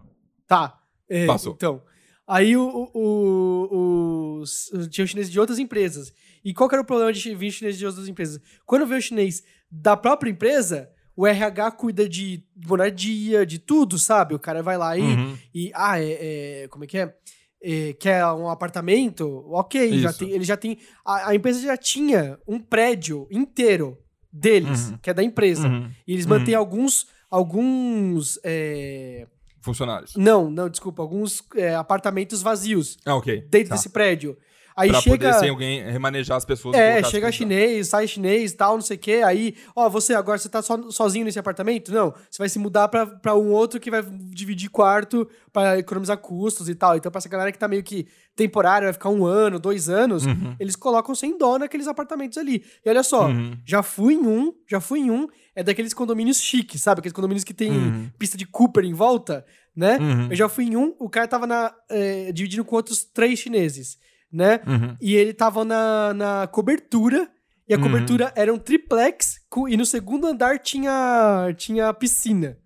Tá. 0.47 0.81
é, 1.07 1.27
Passou. 1.27 1.53
Então. 1.55 1.83
Aí 2.27 2.57
o, 2.57 2.91
o, 2.95 3.69
o- 3.71 4.41
os, 4.41 4.71
tinha 4.91 5.07
chineses 5.07 5.31
de 5.31 5.39
outras 5.39 5.59
empresas. 5.59 6.15
E 6.43 6.55
qual 6.55 6.67
que 6.67 6.75
era 6.75 6.83
o 6.83 6.87
problema 6.87 7.13
de 7.13 7.35
vir 7.35 7.51
chinês 7.51 7.77
de 7.77 7.85
outras 7.85 8.09
empresas? 8.09 8.41
Quando 8.65 8.87
veio 8.87 8.99
o 9.01 9.03
chinês 9.03 9.43
da 9.71 9.97
própria 9.99 10.31
empresa, 10.31 10.89
o 11.21 11.27
RH 11.27 11.73
cuida 11.73 12.09
de 12.09 12.45
moradia, 12.67 13.45
de 13.45 13.59
tudo, 13.59 13.99
sabe? 13.99 14.35
O 14.35 14.39
cara 14.39 14.63
vai 14.63 14.79
lá 14.79 14.97
e. 14.97 15.01
Uhum. 15.03 15.37
e 15.53 15.71
ah, 15.75 16.01
é, 16.01 16.63
é- 16.65 16.69
Como 16.69 16.85
é 16.85 16.87
que 16.87 16.97
é? 16.99 17.13
É, 17.61 17.93
quer 17.95 18.25
um 18.27 18.49
apartamento? 18.49 19.45
Ok, 19.51 19.99
já 19.99 20.13
tem, 20.13 20.31
ele 20.31 20.45
já 20.45 20.57
tem. 20.57 20.79
A, 21.05 21.31
a 21.31 21.35
empresa 21.35 21.61
já 21.61 21.77
tinha 21.77 22.39
um 22.47 22.61
prédio 22.61 23.27
inteiro 23.33 23.99
deles, 24.33 24.91
Uhum. 24.91 24.99
que 24.99 25.11
é 25.11 25.15
da 25.15 25.25
empresa. 25.25 25.67
Uhum. 25.67 25.91
E 26.07 26.13
eles 26.13 26.25
Uhum. 26.25 26.31
mantêm 26.39 26.55
alguns. 26.55 27.09
Alguns. 27.31 28.39
é, 28.45 29.27
Funcionários. 29.61 30.15
não, 30.17 30.49
não, 30.51 30.69
desculpa. 30.69 31.03
Alguns 31.03 31.43
é, 31.57 31.75
apartamentos 31.75 32.43
vazios 32.43 32.97
Ah, 33.05 33.17
ok. 33.17 33.41
dentro 33.51 33.71
Tá. 33.71 33.75
desse 33.75 33.89
prédio. 33.89 34.37
Aí 34.79 34.91
pra 34.91 35.01
chega. 35.01 35.17
poder 35.29 35.39
sem 35.41 35.49
alguém 35.51 35.83
remanejar 35.91 36.37
as 36.37 36.45
pessoas. 36.45 36.77
É, 36.77 37.03
chega 37.03 37.33
chinês, 37.33 37.89
sai 37.89 38.07
chinês, 38.07 38.53
tal, 38.53 38.75
não 38.77 38.81
sei 38.81 38.97
o 38.97 39.01
quê. 39.01 39.23
Aí, 39.25 39.55
ó, 39.75 39.89
você 39.89 40.15
agora 40.15 40.39
você 40.39 40.49
tá 40.49 40.63
so- 40.63 40.91
sozinho 40.93 41.25
nesse 41.25 41.39
apartamento? 41.39 41.93
Não, 41.93 42.13
você 42.31 42.39
vai 42.39 42.49
se 42.49 42.59
mudar 42.59 42.89
pra, 42.89 43.05
pra 43.07 43.35
um 43.35 43.51
outro 43.51 43.81
que 43.81 43.91
vai 43.91 44.03
dividir 44.03 44.71
quarto 44.71 45.29
pra 45.53 45.79
economizar 45.79 46.17
custos 46.19 46.69
e 46.69 46.75
tal. 46.75 46.97
Então, 46.97 47.11
pra 47.11 47.19
essa 47.19 47.29
galera 47.29 47.51
que 47.51 47.59
tá 47.59 47.67
meio 47.67 47.83
que 47.83 48.07
temporária, 48.37 48.87
vai 48.87 48.93
ficar 48.93 49.09
um 49.11 49.25
ano, 49.27 49.59
dois 49.59 49.89
anos, 49.89 50.25
Uhum. 50.25 50.55
eles 50.61 50.77
colocam 50.77 51.13
sem 51.15 51.37
dó 51.37 51.59
naqueles 51.59 51.89
apartamentos 51.89 52.39
ali. 52.39 52.63
E 52.85 52.89
olha 52.89 53.03
só, 53.03 53.27
Uhum. 53.27 53.59
já 53.67 53.83
fui 53.83 54.15
em 54.15 54.27
um, 54.27 54.53
já 54.71 54.81
fui 54.81 55.01
em 55.01 55.11
um, 55.11 55.27
é 55.57 55.63
daqueles 55.65 55.93
condomínios 55.93 56.41
chiques, 56.41 56.81
sabe? 56.81 57.01
Aqueles 57.01 57.13
condomínios 57.13 57.43
que 57.43 57.53
tem 57.53 57.73
Uhum. 57.73 58.11
pista 58.17 58.39
de 58.39 58.47
Cooper 58.47 58.85
em 58.85 58.93
volta, 58.93 59.45
né? 59.75 59.99
Uhum. 59.99 60.29
Eu 60.31 60.37
já 60.37 60.49
fui 60.49 60.67
em 60.67 60.77
um, 60.77 60.95
o 61.01 61.09
cara 61.11 61.27
tava 61.27 61.49
na, 61.49 61.75
eh, 61.91 62.31
dividindo 62.33 62.65
com 62.65 62.77
outros 62.77 63.03
três 63.05 63.41
chineses, 63.41 63.99
né? 64.33 64.61
Uhum. 64.67 64.97
E 65.01 65.15
ele 65.15 65.33
tava 65.33 65.65
na, 65.65 66.13
na 66.15 66.47
cobertura, 66.47 67.29
e 67.69 67.75
a 67.75 67.77
Uhum. 67.77 67.83
cobertura 67.85 68.33
era 68.37 68.53
um 68.53 68.59
triplex, 68.59 69.37
e 69.69 69.77
no 69.77 69.85
segundo 69.87 70.27
andar 70.27 70.59
tinha, 70.59 71.53
tinha 71.57 71.93
piscina. 71.93 72.57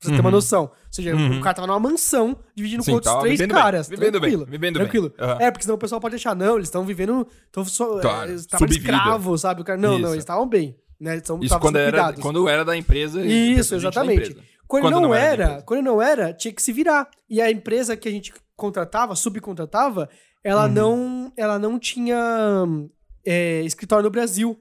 Pra 0.00 0.10
você 0.10 0.14
ter 0.14 0.20
uma 0.20 0.28
Uhum. 0.28 0.34
noção. 0.36 0.62
Ou 0.62 0.72
seja, 0.92 1.12
Uhum. 1.14 1.38
o 1.38 1.40
cara 1.42 1.54
tava 1.56 1.66
numa 1.66 1.80
mansão, 1.80 2.38
dividindo 2.54 2.84
Sim, 2.84 2.92
com 2.92 2.94
outros 2.96 3.14
três 3.16 3.38
vivendo 3.38 3.52
bem, 3.54 3.62
caras. 3.62 3.88
vivendo 3.88 4.02
bem, 4.12 4.20
tranquilo. 4.20 4.44
vivendo 4.46 4.60
bem. 4.60 4.72
tranquilo. 4.82 5.12
Aham. 5.18 5.36
É, 5.40 5.50
porque 5.50 5.64
senão 5.64 5.74
o 5.74 5.78
pessoal 5.78 6.00
pode 6.00 6.14
achar, 6.14 6.36
não, 6.36 6.54
eles 6.54 6.68
estão 6.68 6.84
vivendo. 6.84 7.26
Tão 7.50 7.64
só, 7.64 7.98
Claro, 7.98 8.26
eh, 8.28 8.30
eles 8.30 8.42
estavam 8.42 8.68
escravos, 8.68 9.40
sabe? 9.40 9.60
O 9.60 9.64
cara, 9.64 9.76
não, 9.78 9.94
Isso. 9.94 10.02
não, 10.02 10.08
eles 10.10 10.22
estavam 10.22 10.48
bem. 10.48 10.76
Né? 11.00 11.12
Eles 11.14 11.24
tavam- 11.24 11.42
Isso 11.42 11.58
quando 11.58 11.76
era, 11.78 12.12
quando 12.12 12.48
era 12.48 12.64
da 12.64 12.76
empresa. 12.76 13.24
Isso, 13.26 13.74
exatamente. 13.74 14.30
empresa. 14.30 14.40
Quando, 14.68 14.82
Quando 14.82 14.94
não, 14.94 15.00
não 15.02 15.14
era 15.14 15.44
era, 15.44 15.62
quando 15.62 15.82
não 15.82 16.00
era, 16.02 16.32
tinha 16.32 16.52
que 16.52 16.62
se 16.62 16.72
virar. 16.72 17.08
E 17.28 17.40
a 17.40 17.50
empresa 17.50 17.96
que 17.96 18.06
a 18.08 18.12
gente 18.12 18.32
contratava, 18.54 19.16
subcontratava, 19.16 20.08
ela 20.48 20.66
Uhum. 20.66 20.72
não, 20.72 21.32
ela 21.36 21.58
não 21.58 21.78
tinha 21.78 22.16
é, 23.24 23.62
escritório 23.62 24.04
no 24.04 24.10
Brasil. 24.10 24.58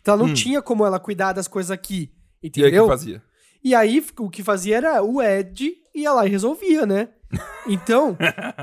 Então 0.00 0.14
ela 0.14 0.22
não 0.22 0.30
Hum. 0.30 0.34
tinha 0.34 0.62
como 0.62 0.84
ela 0.86 0.98
cuidar 1.00 1.32
das 1.32 1.48
coisas 1.48 1.70
aqui, 1.70 2.12
E 2.42 2.46
aí 2.46 2.48
o 2.48 2.48
entendeu? 2.48 2.84
que 2.84 2.90
fazia? 2.90 3.22
E 3.62 3.74
aí 3.74 4.04
o 4.18 4.30
que 4.30 4.42
fazia 4.42 4.76
era 4.76 5.02
o 5.02 5.20
Ed 5.20 5.74
ia 5.94 6.12
lá 6.12 6.26
e 6.26 6.30
resolvia, 6.30 6.86
né? 6.86 7.08
Então, 7.68 8.16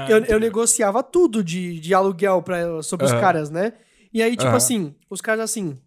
eu, 0.09 0.23
eu 0.25 0.39
negociava 0.39 1.03
tudo 1.03 1.43
de, 1.43 1.77
de 1.79 1.93
aluguel 1.93 2.41
pra, 2.41 2.81
sobre 2.81 3.05
os 3.05 3.11
Aham. 3.11 3.19
caras, 3.19 3.49
né? 3.49 3.73
E 4.13 4.23
aí, 4.23 4.37
tipo 4.37 4.55
assim, 4.55 4.95
os 5.09 5.19
caras 5.19 5.43
assim, 5.43 5.77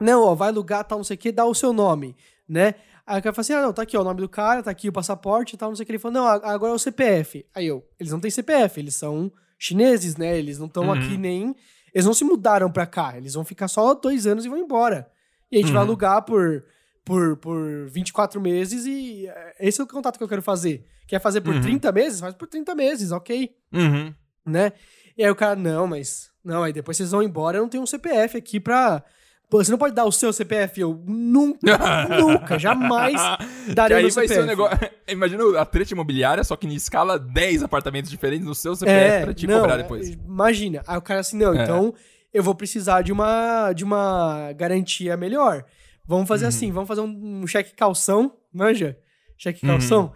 não, 0.00 0.24
ó, 0.24 0.34
vai 0.34 0.48
alugar, 0.48 0.82
tal, 0.84 0.98
não 0.98 1.04
sei 1.04 1.14
o 1.14 1.18
que, 1.18 1.30
dá 1.30 1.44
o 1.44 1.54
seu 1.54 1.72
nome, 1.72 2.16
né? 2.48 2.74
Aí 3.06 3.20
o 3.20 3.22
cara 3.22 3.32
fala 3.32 3.40
assim, 3.42 3.52
ah, 3.52 3.62
não, 3.62 3.72
tá 3.72 3.82
aqui 3.82 3.96
ó, 3.96 4.00
o 4.00 4.04
nome 4.04 4.20
do 4.20 4.28
cara, 4.28 4.60
tá 4.62 4.70
aqui 4.72 4.88
o 4.88 4.92
passaporte 4.92 5.54
e 5.54 5.56
tal, 5.58 5.68
não 5.68 5.76
sei 5.76 5.84
o 5.84 5.86
que. 5.86 5.92
Ele 5.92 5.98
falou, 6.00 6.14
não, 6.20 6.26
agora 6.26 6.72
é 6.72 6.74
o 6.74 6.78
CPF. 6.78 7.46
Aí 7.54 7.66
eu, 7.66 7.86
eles 7.98 8.12
não 8.12 8.18
têm 8.20 8.30
CPF, 8.30 8.80
eles 8.80 8.94
são 8.96 9.30
chineses, 9.58 10.16
né? 10.16 10.38
Eles 10.38 10.58
não 10.58 10.66
estão 10.66 10.84
Uhum. 10.84 10.92
aqui 10.92 11.16
nem... 11.18 11.54
Eles 11.92 12.04
não 12.06 12.14
se 12.14 12.22
mudaram 12.24 12.70
pra 12.70 12.86
cá, 12.86 13.16
eles 13.16 13.34
vão 13.34 13.44
ficar 13.44 13.66
só 13.66 13.94
dois 13.94 14.26
anos 14.26 14.44
e 14.44 14.48
vão 14.48 14.58
embora. 14.58 15.10
E 15.50 15.56
a 15.56 15.60
gente 15.60 15.72
vai 15.72 15.82
Uhum. 15.82 15.88
alugar 15.88 16.22
por, 16.22 16.64
por, 17.04 17.36
por 17.38 17.88
24 17.88 18.40
meses 18.40 18.84
e 18.86 19.26
é, 19.26 19.56
esse 19.60 19.80
é 19.80 19.84
o 19.84 19.86
contato 19.86 20.18
que 20.18 20.22
eu 20.22 20.28
quero 20.28 20.42
fazer. 20.42 20.86
Quer 21.06 21.20
fazer 21.20 21.40
por 21.40 21.54
Uhum. 21.54 21.60
30 21.62 21.90
meses? 21.90 22.20
Faz 22.20 22.34
por 22.34 22.46
30 22.46 22.74
meses, 22.74 23.10
ok, 23.10 23.50
Uhum. 23.72 24.14
né? 24.46 24.72
E 25.16 25.24
aí 25.24 25.30
o 25.30 25.34
cara, 25.34 25.56
não, 25.56 25.86
mas... 25.86 26.30
Não, 26.44 26.62
aí 26.62 26.72
depois 26.72 26.96
vocês 26.96 27.10
vão 27.10 27.22
embora, 27.22 27.56
eu 27.58 27.62
não 27.62 27.68
tenho 27.68 27.82
um 27.82 27.86
CPF 27.86 28.36
aqui 28.36 28.60
pra, 28.60 29.02
Pô, 29.50 29.64
você 29.64 29.70
não 29.70 29.78
pode 29.78 29.94
dar 29.94 30.04
o 30.04 30.12
seu 30.12 30.30
CPF. 30.32 30.80
Eu 30.80 31.02
nunca, 31.06 31.58
nunca, 32.20 32.58
jamais 32.58 33.14
aí 33.16 33.34
meu 33.76 34.02
vai 34.02 34.10
CPF. 34.10 34.34
ser 34.34 34.42
um 34.42 34.46
negócio. 34.46 34.78
Imagina 35.08 35.60
a 35.60 35.64
treta 35.64 35.92
imobiliária, 35.94 36.44
só 36.44 36.54
que 36.54 36.66
em 36.66 36.74
escala 36.74 37.18
10 37.18 37.62
apartamentos 37.62 38.10
diferentes 38.10 38.46
no 38.46 38.54
seu 38.54 38.76
CPF 38.76 38.98
É, 39.00 39.24
pra 39.24 39.32
te 39.34 39.46
não, 39.46 39.60
cobrar 39.60 39.76
depois. 39.78 40.10
Imagina. 40.10 40.82
Aí 40.86 40.98
o 40.98 41.02
cara 41.02 41.20
assim, 41.20 41.38
não, 41.38 41.54
É. 41.54 41.62
então 41.62 41.94
eu 42.32 42.42
vou 42.42 42.54
precisar 42.54 43.00
de 43.02 43.10
uma, 43.10 43.72
de 43.72 43.84
uma 43.84 44.52
garantia 44.52 45.16
melhor. 45.16 45.64
Vamos 46.06 46.28
fazer 46.28 46.44
Uhum. 46.44 46.48
assim, 46.50 46.70
vamos 46.72 46.88
fazer 46.88 47.00
um, 47.00 47.40
um 47.42 47.46
cheque 47.46 47.74
calção, 47.74 48.32
manja? 48.52 48.98
Cheque 49.36 49.66
calção. 49.66 50.12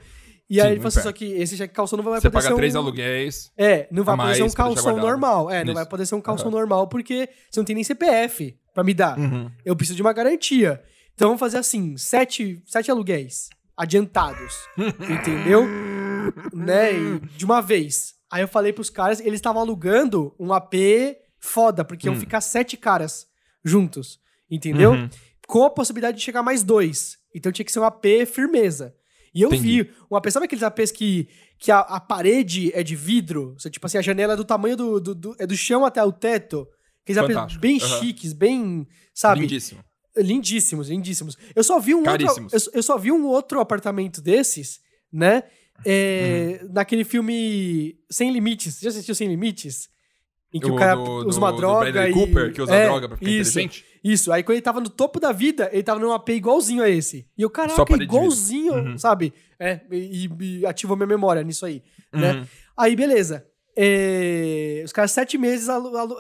E 0.49 0.59
Uhum. 0.59 0.63
aí 0.65 0.69
Sim, 0.69 0.73
ele 0.73 0.77
falou 0.81 0.89
assim, 0.89 1.01
só 1.01 1.13
que 1.13 1.25
esse 1.33 1.57
cheque 1.57 1.73
calção 1.73 1.97
não 1.97 2.05
vai 2.05 2.21
Você 2.21 2.29
poder 2.29 2.35
paga 2.35 2.49
ser 2.49 2.55
três 2.57 2.75
um... 2.75 2.79
aluguéis. 2.79 3.51
É, 3.57 3.89
não 3.91 4.05
vai 4.05 4.15
poder 4.17 4.35
ser 4.35 4.43
um 4.43 4.51
calção 4.51 4.97
normal. 4.99 5.51
É, 5.51 5.61
não 5.65 5.73
Isso. 5.73 5.75
vai 5.75 5.87
poder 5.87 6.05
ser 6.05 6.15
um 6.17 6.21
calção 6.21 6.49
Aham. 6.49 6.59
normal 6.59 6.87
porque 6.89 7.31
você 7.51 7.59
não 7.59 7.65
tem 7.65 7.75
nem 7.75 7.83
CPF 7.85 8.55
pra 8.75 8.83
me 8.85 8.95
dar. 8.95 9.19
Uhum. 9.19 9.51
Eu 9.65 9.77
preciso 9.77 9.97
de 9.97 10.03
uma 10.03 10.13
garantia. 10.13 10.83
Então 11.15 11.29
vamos 11.29 11.41
fazer 11.41 11.59
assim, 11.59 11.97
sete, 11.97 12.63
sete 12.67 12.91
aluguéis 12.91 13.49
adiantados, 13.77 14.55
entendeu? 15.11 15.67
né? 16.53 16.93
E 16.95 17.21
de 17.37 17.45
uma 17.45 17.61
vez. 17.61 18.15
Aí 18.31 18.43
eu 18.43 18.49
falei 18.49 18.73
pros 18.73 18.89
caras, 18.91 19.21
eles 19.21 19.35
estavam 19.35 19.61
alugando 19.61 20.35
um 20.39 20.53
AP 20.53 20.75
foda, 21.39 21.85
porque 21.85 22.07
iam 22.07 22.15
Hum. 22.15 22.21
ficar 22.21 22.41
sete 22.41 22.77
caras 22.77 23.27
juntos, 23.65 24.19
entendeu? 24.51 24.93
Uhum. 24.93 25.09
Com 25.47 25.65
a 25.65 25.71
possibilidade 25.71 26.19
de 26.19 26.23
chegar 26.25 26.43
mais 26.43 26.63
dois. 26.63 27.19
Então 27.35 27.51
tinha 27.53 27.65
que 27.65 27.73
ser 27.73 27.81
um 27.81 27.85
AP 27.85 28.05
firmeza. 28.27 28.95
E 29.35 29.43
eu 29.43 29.49
Entendi. 29.49 29.83
vi, 29.85 29.91
uma 30.11 30.21
pessoa 30.21 30.41
sabe 30.41 30.47
aqueles 30.47 30.63
APs 30.63 30.91
que, 30.93 31.27
que 31.59 31.71
a, 31.73 31.81
a 31.81 31.99
parede 32.01 32.71
é 32.75 32.83
de 32.83 32.95
vidro? 32.95 33.55
Tipo 33.71 33.87
assim, 33.87 33.97
a 33.99 34.03
janela 34.03 34.35
é 34.35 34.37
do 34.37 34.45
tamanho 34.45 34.77
do, 34.77 35.01
do, 35.01 35.15
do- 35.15 35.37
é 35.39 35.47
do 35.47 35.57
chão 35.57 35.85
até 35.87 36.03
o 36.05 36.13
teto. 36.13 36.67
Aqueles 37.05 37.23
Fantástico. 37.27 37.61
bem 37.61 37.79
Aham. 37.83 38.01
chiques, 38.01 38.33
bem, 38.33 38.87
sabe? 39.15 39.41
Lindíssimo. 39.43 39.85
Lindíssimos, 40.17 40.89
lindíssimos. 40.89 41.39
Eu 41.55 41.65
só 41.65 41.81
vi 41.81 41.95
um 41.95 41.99
outro, 41.99 42.13
Caríssimos. 42.13 42.53
eu, 42.53 42.61
eu 42.75 42.83
só 42.83 42.99
vi 42.99 43.11
um 43.11 43.27
outro 43.27 43.61
apartamento 43.61 44.21
desses, 44.21 44.81
né? 45.13 45.43
É, 45.85 46.61
Uhum. 46.63 46.71
Naquele 46.73 47.03
filme 47.05 47.97
Sem 48.11 48.31
Limites. 48.33 48.79
Já 48.81 48.91
assistiu 48.91 49.15
Sem 49.15 49.27
Limites? 49.29 49.89
Em 50.55 50.61
que 50.61 50.71
o, 50.71 50.75
O 50.75 50.77
cara 50.79 50.95
do- 50.97 51.27
usa 51.27 51.39
do- 51.41 51.45
uma 51.45 51.51
do 51.51 51.57
droga 51.57 51.91
Bradley 51.91 52.11
e... 52.11 52.15
Cooper, 52.15 52.53
que 52.53 52.61
usa 52.61 52.75
É, 52.75 52.85
droga 52.85 53.09
pra 53.09 53.17
ficar 53.17 53.31
isso, 53.31 53.51
inteligente? 53.59 53.85
Isso. 54.05 54.31
Aí 54.31 54.43
quando 54.43 54.57
ele 54.57 54.63
tava 54.63 54.81
no 54.83 54.91
topo 54.91 55.19
da 55.19 55.33
vida, 55.33 55.71
ele 55.73 55.83
tava 55.83 55.99
num 55.99 56.13
AP 56.13 56.29
igualzinho 56.29 56.83
a 56.83 56.91
esse. 56.91 57.27
E 57.37 57.41
eu, 57.43 57.49
caraca, 57.49 57.83
igualzinho, 58.03 58.75
Uhum. 58.75 58.99
sabe? 58.99 59.33
É, 59.59 59.81
e, 59.91 60.29
e 60.61 60.67
ativou 60.67 60.95
minha 60.97 61.07
memória 61.07 61.43
nisso 61.43 61.65
aí, 61.65 61.83
né? 62.13 62.35
Uhum. 62.35 62.47
Aí, 62.77 62.95
beleza. 62.95 63.47
É, 63.77 64.83
os 64.85 64.93
caras 64.93 65.13
sete 65.13 65.37
meses 65.39 65.69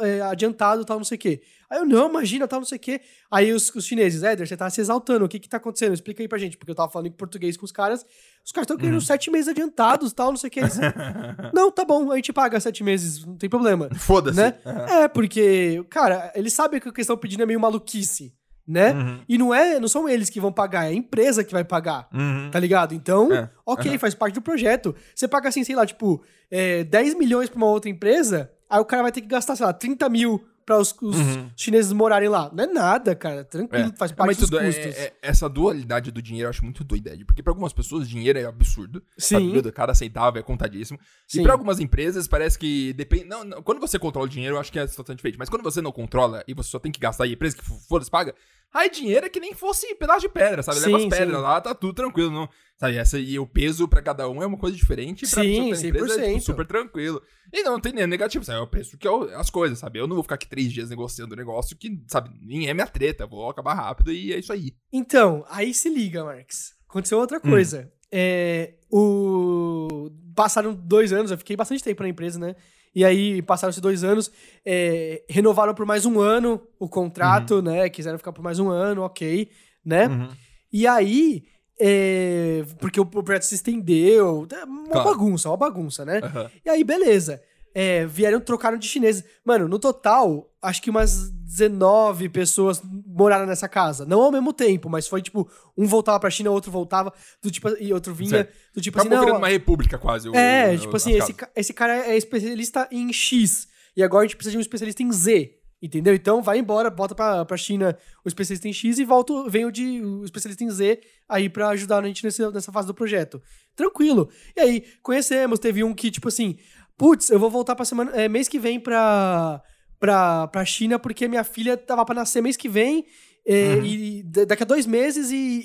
é, 0.01 0.21
adiantado, 0.23 0.85
tal, 0.85 0.99
não 0.99 1.05
sei 1.05 1.17
o 1.17 1.19
quê. 1.19 1.43
Aí 1.71 1.79
eu, 1.79 1.87
não, 1.87 2.09
imagina, 2.11 2.47
tal, 2.47 2.61
não 2.61 2.67
sei 2.67 2.77
o 2.77 2.81
quê. 2.81 3.01
Aí 3.31 3.53
os, 3.53 3.75
os 3.75 3.87
chineses, 3.87 4.23
Éder, 4.23 4.47
você 4.47 4.57
tá 4.57 4.69
se 4.69 4.81
exaltando, 4.81 5.25
o 5.25 5.29
que 5.29 5.39
que 5.39 5.49
tá 5.49 5.57
acontecendo? 5.57 5.95
Explica 5.95 6.23
aí 6.23 6.29
pra 6.29 6.37
gente, 6.39 6.59
porque 6.59 6.71
eu 6.71 6.75
tava 6.75 6.91
falando 6.93 7.07
em 7.09 7.13
português 7.13 7.57
com 7.57 7.65
os 7.65 7.73
caras. 7.73 8.05
Os 8.45 8.53
caras 8.53 8.65
estão 8.65 8.77
querendo 8.77 8.95
Uhum. 8.95 9.01
sete 9.01 9.31
meses 9.31 9.49
adiantados, 9.49 10.13
tal, 10.13 10.31
não 10.31 10.37
sei 10.37 10.49
o 10.49 10.51
quê. 10.51 10.61
Eles, 10.61 10.79
não, 11.55 11.71
tá 11.71 11.85
bom, 11.85 12.13
a 12.13 12.17
gente 12.17 12.33
paga 12.33 12.61
sete 12.61 12.85
meses, 12.85 13.25
não 13.25 13.37
tem 13.37 13.49
problema. 13.49 13.89
Foda-se. 13.95 14.37
Né? 14.37 14.55
Uhum. 14.67 14.85
É, 15.03 15.09
porque, 15.09 15.83
cara, 15.89 16.31
eles 16.35 16.53
sabem 16.53 16.79
que 16.81 16.89
o 16.89 16.93
que 16.93 17.01
eles 17.01 17.07
estão 17.07 17.17
pedindo 17.17 17.43
é 17.43 17.47
meio 17.47 17.61
maluquice, 17.61 18.35
né? 18.67 18.93
Uhum. 18.93 19.21
E 19.29 19.37
não 19.39 19.53
é, 19.55 19.79
não 19.81 19.89
são 19.89 20.09
eles 20.09 20.31
que 20.31 20.41
vão 20.41 20.53
pagar, 20.53 20.85
é 20.85 20.89
a 20.89 20.93
empresa 20.95 21.43
que 21.45 21.53
vai 21.53 21.65
pagar. 21.65 22.09
Uhum. 22.13 22.49
Tá 22.51 22.59
ligado? 22.61 22.95
Então, 22.95 23.33
É. 23.33 23.51
ok, 23.67 23.91
Aham. 23.91 23.99
faz 23.99 24.15
parte 24.15 24.35
do 24.35 24.43
projeto. 24.43 24.95
Você 25.15 25.27
paga 25.27 25.49
assim, 25.49 25.65
sei 25.65 25.75
lá, 25.75 25.85
tipo, 25.85 26.23
é, 26.51 26.85
10 26.85 27.15
milhões 27.15 27.49
pra 27.49 27.57
uma 27.57 27.67
outra 27.67 27.91
empresa, 27.91 28.51
aí 28.71 28.81
o 28.81 28.85
cara 28.85 29.03
vai 29.03 29.13
ter 29.13 29.21
que 29.21 29.27
gastar, 29.27 29.57
sei 29.57 29.67
lá, 29.67 29.73
30 29.73 30.09
mil 30.09 30.43
pra 30.65 30.79
os, 30.79 30.95
os 31.03 31.17
Uhum. 31.17 31.51
chineses 31.57 31.93
morarem 31.93 32.29
lá. 32.29 32.51
Não 32.53 32.65
é 32.65 32.67
nada, 32.67 33.15
cara. 33.15 33.45
Tranquilo, 33.45 33.91
É. 33.93 33.97
faz 33.97 34.11
É, 34.11 34.15
parte 34.15 34.27
mas 34.29 34.37
dos 34.39 34.53
é- 34.53 34.65
custos. 34.67 34.85
é- 34.97 35.13
essa 35.23 35.49
dualidade 35.49 36.11
do 36.11 36.21
dinheiro 36.23 36.47
eu 36.47 36.51
acho 36.51 36.65
muito 36.65 36.83
doida, 36.85 37.17
porque 37.27 37.43
pra 37.43 37.51
algumas 37.51 37.73
pessoas 37.73 38.09
dinheiro 38.09 38.39
é 38.39 38.45
absurdo. 38.45 39.03
Sim. 39.19 39.55
Sabe? 39.57 39.73
Cada 39.73 39.95
centavo 39.95 40.39
é 40.39 40.43
contadíssimo. 40.43 40.99
Sim. 41.27 41.41
E 41.41 41.43
pra 41.43 41.53
algumas 41.53 41.81
empresas 41.81 42.27
parece 42.29 42.59
que 42.59 42.93
depende. 42.95 43.25
Não, 43.25 43.45
não, 43.45 43.63
quando 43.63 43.81
você 43.81 43.99
controla 43.99 44.27
o 44.27 44.31
dinheiro, 44.31 44.57
eu 44.57 44.61
acho 44.61 44.71
que 44.73 44.79
é 44.79 44.87
situação 44.87 45.15
diferente. 45.15 45.39
Mas 45.39 45.49
quando 45.49 45.63
você 45.63 45.81
não 45.81 45.93
controla 45.93 46.43
e 46.47 46.55
você 46.55 46.71
só 46.71 46.79
tem 46.79 46.91
que 46.93 47.01
gastar 47.01 47.27
e 47.27 47.31
a 47.31 47.33
empresa 47.35 47.57
que 47.57 47.65
for 47.65 48.03
paga, 48.11 48.35
aí 48.75 48.91
dinheiro 48.91 49.27
é 49.27 49.29
que 49.29 49.39
nem 49.41 49.55
fosse 49.55 49.95
pedaço 49.97 50.21
de 50.21 50.29
pedra, 50.29 50.63
sabe? 50.63 50.81
Leva 50.81 50.99
Sim, 50.99 51.05
as 51.09 51.11
pedras 51.19 51.37
sim. 51.37 51.43
lá, 51.43 51.61
tá 51.61 51.75
tudo 51.75 51.93
tranquilo. 51.95 52.31
Não, 52.31 52.49
sabe? 52.83 52.97
Essa, 52.99 53.19
e 53.19 53.39
o 53.39 53.47
peso 53.47 53.87
pra 53.89 54.03
cada 54.03 54.29
um 54.29 54.43
é 54.43 54.47
uma 54.47 54.59
coisa 54.59 54.77
diferente. 54.77 55.21
Pra 55.31 55.43
Sim, 55.43 55.71
na 55.71 55.77
empresa 55.77 56.21
é 56.21 56.27
tipo, 56.29 56.39
100%. 56.39 56.41
super 56.41 56.67
tranquilo. 56.67 57.23
E 57.53 57.63
não 57.63 57.81
tem 57.81 57.93
nem 57.93 58.07
negativo, 58.07 58.45
sabe? 58.45 58.59
É 58.59 58.63
o 58.63 58.67
preço 58.67 58.99
que 58.99 59.07
é 59.07 59.11
o- 59.11 59.25
as 59.39 59.49
coisas, 59.51 59.79
sabe? 59.79 59.99
Eu 59.99 60.07
não 60.07 60.15
vou 60.17 60.23
ficar 60.23 60.35
aqui 60.35 60.49
três 60.49 60.73
dias 60.73 60.91
negociando 60.91 61.35
um 61.35 61.37
negócio 61.39 61.77
que, 61.77 62.03
sabe, 62.09 62.31
nem 62.43 62.69
é 62.69 62.75
minha 62.75 62.87
treta. 62.87 63.27
Vou 63.27 63.49
acabar 63.49 63.75
rápido 63.75 64.13
e 64.13 64.33
é 64.33 64.39
isso 64.39 64.53
aí. 64.53 64.73
Então, 64.93 65.45
aí 65.49 65.73
se 65.73 65.89
liga, 65.89 66.25
Marx. 66.25 66.73
Aconteceu 66.89 67.19
outra 67.19 67.39
Hum. 67.39 67.51
coisa. 67.51 67.91
É, 68.11 68.75
o... 68.91 70.11
Passaram 70.35 70.75
dois 70.75 71.13
anos, 71.13 71.31
eu 71.31 71.39
fiquei 71.39 71.57
bastante 71.57 71.83
tempo 71.85 72.03
na 72.03 72.09
empresa, 72.09 72.39
né? 72.39 72.55
E 72.95 73.05
aí, 73.05 73.41
passaram-se 73.43 73.81
dois 73.81 74.05
anos, 74.05 74.31
é, 74.67 75.23
renovaram 75.29 75.75
por 75.75 75.87
mais 75.87 76.05
um 76.05 76.21
ano 76.21 76.61
o 76.79 76.89
contrato, 76.89 77.57
Uhum. 77.57 77.63
né? 77.63 77.89
Quiseram 77.89 78.19
ficar 78.19 78.33
por 78.33 78.43
mais 78.43 78.59
um 78.59 78.69
ano, 78.69 79.03
ok, 79.03 79.49
né? 79.85 80.09
Uhum. 80.09 80.29
E 80.73 80.87
aí, 80.87 81.45
é, 81.81 82.65
porque 82.79 83.01
o, 83.01 83.03
o 83.03 83.07
projeto 83.23 83.43
se 83.45 83.55
estendeu, 83.55 84.47
é 84.53 84.65
uma 84.65 84.89
Claro. 84.89 85.11
bagunça, 85.11 85.49
uma 85.49 85.57
bagunça, 85.57 86.05
né? 86.05 86.21
Aham. 86.23 86.51
E 86.65 86.71
aí, 86.71 86.85
beleza. 86.85 87.43
É, 87.75 88.05
vieram, 88.05 88.39
trocaram 88.39 88.77
de 88.77 88.87
chineses. 88.87 89.25
Mano, 89.43 89.67
no 89.67 89.79
total, 89.79 90.51
acho 90.61 90.83
que 90.83 90.91
umas 90.91 91.31
19 91.31 92.29
pessoas 92.29 92.83
moraram 93.07 93.47
nessa 93.47 93.67
casa. 93.67 94.05
Não 94.05 94.21
ao 94.21 94.31
mesmo 94.31 94.53
tempo, 94.53 94.91
mas 94.91 95.09
foi 95.09 95.23
tipo, 95.23 95.49
um 95.77 95.87
voltava 95.87 96.21
pra 96.21 96.29
China, 96.29 96.51
outro 96.51 96.71
voltava, 96.71 97.13
do 97.43 97.51
tipo, 97.51 97.71
e 97.81 97.91
outro 97.93 98.13
vinha, 98.15 98.29
Certo. 98.31 98.53
do 98.75 98.81
tipo 98.83 99.01
Acabou 99.01 99.19
assim, 99.19 99.27
não. 99.31 99.39
uma 99.39 99.49
república 99.49 99.97
quase. 99.99 100.29
o- 100.29 100.37
É, 100.37 100.75
o- 100.75 100.79
tipo 100.79 100.95
as 100.97 101.03
assim, 101.03 101.13
esse, 101.17 101.35
esse 101.57 101.73
cara 101.73 101.97
é 102.11 102.15
especialista 102.17 102.87
em 102.91 103.11
X. 103.11 103.67
E 103.97 104.03
agora 104.03 104.23
a 104.25 104.27
gente 104.27 104.37
precisa 104.37 104.53
de 104.53 104.59
um 104.59 104.61
especialista 104.61 105.03
em 105.03 105.11
Z. 105.11 105.53
Entendeu? 105.83 106.15
Então 106.15 106.41
vai 106.41 106.59
embora, 106.59 106.89
bota 106.89 107.13
pra, 107.13 107.45
pra 107.45 107.57
China 107.57 107.99
o 108.25 108.29
especialista 108.29 108.69
em 108.69 108.73
X 108.73 109.01
e 109.01 109.05
volta, 109.05 109.33
vem 109.51 109.65
o, 109.65 109.71
de, 109.73 110.01
o 110.01 110.25
especialista 110.25 110.63
em 110.63 110.71
Z 110.71 111.01
aí 111.29 111.49
pra 111.49 111.71
ajudar 111.71 111.99
a 112.05 112.07
gente 112.07 112.23
nesse, 112.23 112.47
nessa 112.53 112.71
fase 112.71 112.87
do 112.87 112.95
projeto. 112.95 113.43
Tranquilo. 113.75 114.29
E 114.57 114.61
aí, 114.61 114.85
conhecemos, 115.03 115.59
teve 115.59 115.83
um 115.83 115.93
que, 115.93 116.09
tipo 116.11 116.29
assim, 116.29 116.57
putz, 116.97 117.31
eu 117.31 117.39
vou 117.41 117.51
voltar 117.51 117.75
pra 117.75 117.85
semana, 117.85 118.13
é, 118.13 118.29
mês 118.29 118.47
que 118.47 118.61
vem 118.61 118.79
pra, 118.79 119.61
pra, 119.99 120.47
pra 120.47 120.65
China 120.65 121.01
porque 121.01 121.27
minha 121.27 121.43
filha 121.43 121.77
tava 121.77 122.05
pra 122.05 122.15
nascer 122.15 122.41
mês 122.41 122.57
que 122.57 122.69
vem. 122.69 123.05
é, 123.45 123.75
Uhum. 123.75 123.85
E 123.85 124.23
da- 124.23 124.45
daqui 124.45 124.63
a 124.63 124.67
dois 124.67 124.87
meses 124.87 125.33
e, 125.33 125.65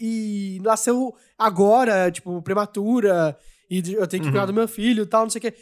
e 0.58 0.60
nasceu 0.63 1.13
agora, 1.38 2.10
tipo, 2.10 2.41
prematura 2.41 3.38
e 3.69 3.77
eu 3.93 4.08
tenho 4.08 4.23
que 4.23 4.30
Uhum. 4.30 4.34
cuidar 4.34 4.47
do 4.47 4.53
meu 4.53 4.67
filho 4.67 5.03
e 5.03 5.06
tal, 5.06 5.21
não 5.23 5.30
sei 5.30 5.38
o 5.38 5.41
quê. 5.43 5.53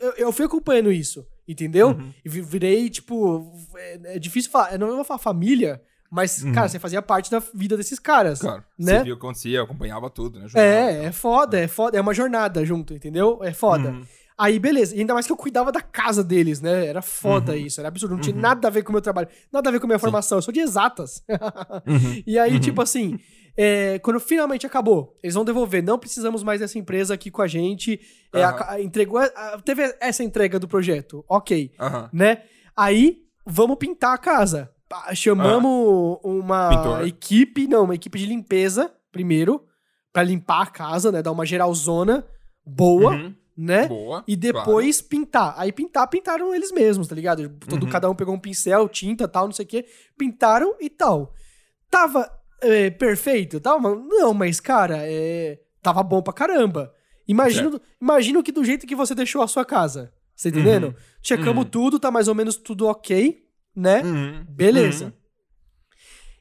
Eu, 0.00 0.12
eu 0.12 0.32
fui 0.32 0.44
acompanhando 0.46 0.92
isso, 0.92 1.26
entendeu? 1.48 1.88
Uhum. 1.88 2.12
E 2.24 2.28
vi- 2.28 2.40
virei, 2.42 2.88
tipo, 2.90 3.52
é, 3.76 4.16
é 4.16 4.18
difícil 4.18 4.50
falar, 4.50 4.72
eu 4.72 4.78
não 4.78 4.94
vou 4.96 5.04
falar 5.04 5.18
família, 5.18 5.80
mas, 6.10 6.42
Uhum. 6.42 6.52
cara, 6.52 6.68
você 6.68 6.78
fazia 6.78 7.02
parte 7.02 7.30
da 7.30 7.40
vida 7.54 7.76
desses 7.76 7.98
caras. 7.98 8.40
Claro. 8.40 8.62
né? 8.78 8.98
Você 8.98 9.04
viu 9.04 9.14
o 9.14 9.18
que 9.18 9.24
acontecia, 9.24 9.62
acompanhava 9.62 10.08
tudo, 10.10 10.38
né? 10.38 10.48
jornal 10.48 10.64
e 10.64 10.68
É, 10.68 11.04
é 11.06 11.12
foda, 11.12 11.58
é 11.60 11.66
foda, 11.68 11.98
é 11.98 12.00
uma 12.00 12.14
jornada 12.14 12.64
junto, 12.64 12.94
entendeu? 12.94 13.40
É 13.42 13.52
foda. 13.52 13.90
Uhum. 13.90 14.04
Aí, 14.38 14.58
beleza. 14.58 14.94
E 14.94 15.00
ainda 15.00 15.14
mais 15.14 15.24
que 15.26 15.32
eu 15.32 15.36
cuidava 15.36 15.72
da 15.72 15.80
casa 15.80 16.22
deles, 16.22 16.60
né? 16.60 16.84
Era 16.86 17.00
foda 17.00 17.52
Uhum. 17.52 17.58
isso, 17.58 17.80
era 17.80 17.88
absurdo. 17.88 18.14
Não 18.16 18.20
tinha 18.20 18.36
nada 18.36 18.68
a 18.68 18.70
ver 18.70 18.82
com 18.82 18.90
o 18.90 18.92
meu 18.92 19.00
trabalho, 19.00 19.28
nada 19.50 19.68
a 19.70 19.72
ver 19.72 19.80
com 19.80 19.86
a 19.86 19.88
minha 19.88 19.98
formação. 19.98 20.36
Eu 20.36 20.42
sou 20.42 20.52
de 20.52 20.60
exatas. 20.60 21.22
Uhum. 21.86 22.22
E 22.26 22.38
aí, 22.38 22.52
Uhum. 22.54 22.60
tipo 22.60 22.82
assim, 22.82 23.18
é, 23.56 23.98
quando 24.00 24.20
finalmente 24.20 24.66
acabou, 24.66 25.16
eles 25.22 25.34
vão 25.34 25.44
devolver. 25.44 25.82
Não 25.82 25.98
precisamos 25.98 26.42
mais 26.42 26.60
dessa 26.60 26.78
empresa 26.78 27.14
aqui 27.14 27.30
com 27.30 27.42
a 27.42 27.46
gente. 27.46 28.00
É, 28.32 28.42
Aham. 28.42 28.56
a- 28.58 28.72
a- 28.72 28.80
entregou, 28.82 29.18
a- 29.18 29.60
teve 29.64 29.96
essa 30.00 30.22
entrega 30.22 30.58
do 30.58 30.68
projeto. 30.68 31.24
Ok. 31.28 31.72
Aham. 31.80 32.10
Né? 32.12 32.42
Aí, 32.76 33.22
vamos 33.46 33.76
pintar 33.76 34.14
a 34.14 34.18
casa. 34.18 34.70
Chamamos 35.14 36.18
uma 36.22 36.68
Pintor. 36.70 37.06
equipe, 37.06 37.66
não, 37.66 37.84
uma 37.84 37.94
equipe 37.94 38.18
de 38.18 38.26
limpeza, 38.26 38.92
primeiro, 39.10 39.64
pra 40.12 40.22
limpar 40.22 40.62
a 40.62 40.66
casa, 40.66 41.10
né? 41.10 41.22
Dar 41.22 41.32
uma 41.32 41.44
geralzona 41.46 42.24
boa, 42.64 43.12
Uhum. 43.12 43.34
né? 43.56 43.88
Boa. 43.88 44.22
E 44.28 44.36
depois 44.36 45.00
pintar. 45.00 45.54
Aí 45.56 45.72
pintar, 45.72 46.06
pintaram 46.08 46.54
eles 46.54 46.70
mesmos, 46.72 47.08
tá 47.08 47.14
ligado? 47.14 47.48
Todo, 47.68 47.84
Uhum. 47.84 47.90
Cada 47.90 48.08
um 48.10 48.14
pegou 48.14 48.34
um 48.34 48.38
pincel, 48.38 48.88
tinta, 48.88 49.26
tal, 49.26 49.46
não 49.46 49.52
sei 49.52 49.64
o 49.64 49.68
quê. 49.68 49.84
Pintaram 50.16 50.74
e 50.80 50.88
tal. 50.88 51.32
Tava 51.90 52.30
é, 52.60 52.90
perfeito? 52.90 53.60
Tava? 53.60 53.94
Não, 53.94 54.32
mas, 54.34 54.60
cara, 54.60 54.98
é, 55.02 55.58
tava 55.82 56.02
bom 56.02 56.22
pra 56.22 56.32
caramba. 56.32 56.92
Imagina, 57.28 57.80
imagina 58.00 58.42
que 58.42 58.52
do 58.52 58.64
jeito 58.64 58.86
que 58.86 58.94
você 58.94 59.14
deixou 59.14 59.42
a 59.42 59.48
sua 59.48 59.64
casa. 59.64 60.12
Você 60.34 60.50
tá 60.52 60.58
entendendo? 60.58 60.88
Uhum. 60.88 60.94
Checamos 61.22 61.64
Uhum. 61.64 61.70
tudo, 61.70 61.98
tá 61.98 62.10
mais 62.10 62.28
ou 62.28 62.34
menos 62.34 62.56
tudo 62.56 62.86
ok, 62.86 63.42
né? 63.74 64.02
Uhum. 64.02 64.44
Beleza. 64.48 65.06
Uhum. 65.06 65.12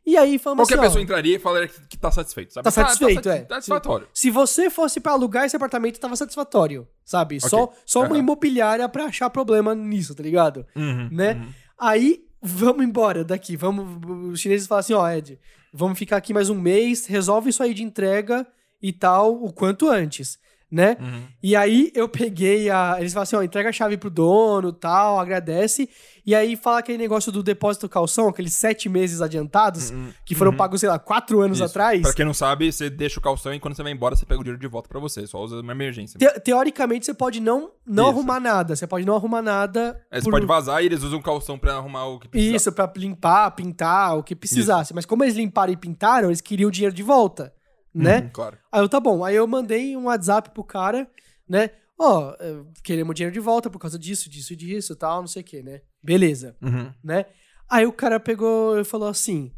E 0.05 0.15
aí 0.17 0.37
falamos 0.37 0.61
Qualquer 0.67 0.75
assim, 0.75 0.83
ó, 0.83 0.87
pessoa 0.87 1.01
entraria 1.01 1.35
e 1.35 1.39
falaria 1.39 1.67
que, 1.67 1.87
que 1.87 1.97
tá 1.97 2.11
satisfeito, 2.11 2.53
sabe? 2.53 2.63
Tá 2.63 2.69
satisfeito, 2.69 3.23
tá, 3.23 3.35
é. 3.35 3.39
Tá 3.41 3.55
satisfatório. 3.55 4.07
Se 4.13 4.29
você 4.29 4.69
fosse 4.69 4.99
pra 4.99 5.13
alugar 5.13 5.45
esse 5.45 5.55
apartamento, 5.55 5.99
tava 5.99 6.15
satisfatório, 6.15 6.87
sabe? 7.03 7.37
Ok. 7.37 7.49
Só, 7.49 7.73
só 7.85 7.99
uma 8.01 8.09
Aham. 8.09 8.19
imobiliária 8.19 8.87
pra 8.87 9.05
achar 9.05 9.31
problema 9.31 9.73
nisso, 9.73 10.13
tá 10.13 10.21
ligado? 10.21 10.63
Uhum. 10.75 11.09
Né? 11.11 11.33
Uhum. 11.33 11.47
Aí 11.79 12.23
vamos 12.39 12.85
embora 12.85 13.23
daqui. 13.23 13.57
Vamos. 13.57 14.31
Os 14.31 14.39
chineses 14.39 14.67
falam 14.67 14.81
assim: 14.81 14.93
ó, 14.93 15.09
Ed, 15.09 15.39
vamos 15.75 15.99
ficar 15.99 16.17
aqui 16.17 16.33
mais 16.33 16.49
um 16.49 16.55
mês, 16.55 17.05
resolve 17.05 17.49
isso 17.49 17.61
aí 17.61 17.73
de 17.73 17.83
entrega 17.83 18.47
e 18.81 18.93
tal, 18.93 19.43
o 19.43 19.51
quanto 19.51 19.89
antes, 19.89 20.39
né? 20.71 20.95
Uhum. 20.99 21.23
E 21.43 21.55
aí 21.55 21.91
eu 21.93 22.07
peguei 22.07 22.69
a. 22.69 22.95
Eles 22.99 23.13
falam 23.13 23.23
assim: 23.23 23.35
ó, 23.35 23.43
entrega 23.43 23.69
a 23.69 23.73
chave 23.73 23.97
pro 23.97 24.09
dono 24.09 24.71
tal, 24.71 25.19
agradece. 25.19 25.89
E 26.25 26.33
aí 26.33 26.55
fala 26.55 26.79
aquele 26.79 26.97
negócio 26.97 27.31
do 27.31 27.43
depósito 27.43 27.87
calção, 27.87 28.27
aqueles 28.27 28.53
sete 28.55 28.89
meses 28.89 29.21
adiantados, 29.21 29.93
que 30.25 30.33
foram 30.33 30.49
Uhum. 30.51 30.57
pagos, 30.57 30.79
sei 30.79 30.89
lá, 30.89 30.97
quatro 30.97 31.39
anos 31.41 31.57
Isso. 31.57 31.65
atrás. 31.65 32.01
Pra 32.01 32.13
quem 32.13 32.25
não 32.25 32.33
sabe, 32.33 32.71
você 32.71 32.89
deixa 32.89 33.19
o 33.19 33.21
calção 33.21 33.53
e 33.53 33.59
quando 33.59 33.75
você 33.75 33.83
vai 33.83 33.91
embora, 33.91 34.15
você 34.15 34.25
pega 34.25 34.41
o 34.41 34.43
dinheiro 34.43 34.59
de 34.59 34.67
volta 34.67 34.89
pra 34.89 34.99
você. 34.99 35.27
Só 35.27 35.39
usa 35.43 35.59
uma 35.61 35.71
emergência. 35.71 36.17
Te- 36.17 36.39
teoricamente, 36.39 37.05
você 37.05 37.13
pode 37.13 37.39
não, 37.39 37.69
não 37.85 38.05
Isso. 38.05 38.13
arrumar 38.17 38.39
nada. 38.39 38.75
Você 38.75 38.87
pode 38.87 39.05
não 39.05 39.15
arrumar 39.15 39.43
nada. 39.43 40.01
Aí 40.11 40.19
você 40.19 40.25
por- 40.25 40.31
pode 40.31 40.45
vazar 40.47 40.81
e 40.81 40.87
eles 40.87 41.03
usam 41.03 41.19
o 41.19 41.21
calção 41.23 41.59
pra 41.59 41.75
arrumar 41.75 42.05
o 42.07 42.19
que 42.19 42.27
precisa. 42.27 42.55
Isso, 42.55 42.71
pra 42.71 42.91
limpar, 42.97 43.51
pintar, 43.51 44.17
o 44.17 44.23
que 44.23 44.35
precisasse. 44.35 44.95
Mas 44.95 45.05
como 45.05 45.23
eles 45.23 45.35
limparam 45.35 45.73
e 45.73 45.77
pintaram, 45.77 46.29
eles 46.29 46.41
queriam 46.41 46.69
o 46.69 46.71
dinheiro 46.71 46.95
de 46.95 47.03
volta, 47.03 47.53
né? 47.93 48.21
Uhum, 48.21 48.29
claro. 48.33 48.57
Aí 48.71 48.81
eu, 48.81 48.89
tá 48.89 48.99
bom. 48.99 49.23
Aí 49.23 49.35
eu 49.35 49.45
mandei 49.45 49.95
um 49.95 50.05
WhatsApp 50.05 50.49
pro 50.49 50.63
cara, 50.63 51.07
né? 51.47 51.69
Ó, 51.97 52.35
eh, 52.39 52.61
queremos 52.83 53.15
dinheiro 53.15 53.33
de 53.33 53.39
volta 53.39 53.69
por 53.69 53.79
causa 53.79 53.97
disso, 53.97 54.29
disso 54.29 54.53
e 54.53 54.55
disso 54.55 54.93
e 54.93 54.95
tal, 54.95 55.21
não 55.21 55.27
sei 55.27 55.41
o 55.41 55.45
que, 55.45 55.63
né? 55.63 55.81
Beleza, 56.03 56.55
Uhum. 56.61 56.91
né? 57.03 57.25
Aí 57.69 57.85
o 57.85 57.93
cara 57.93 58.19
pegou 58.19 58.77
e 58.79 58.83
falou 58.83 59.07
assim: 59.07 59.51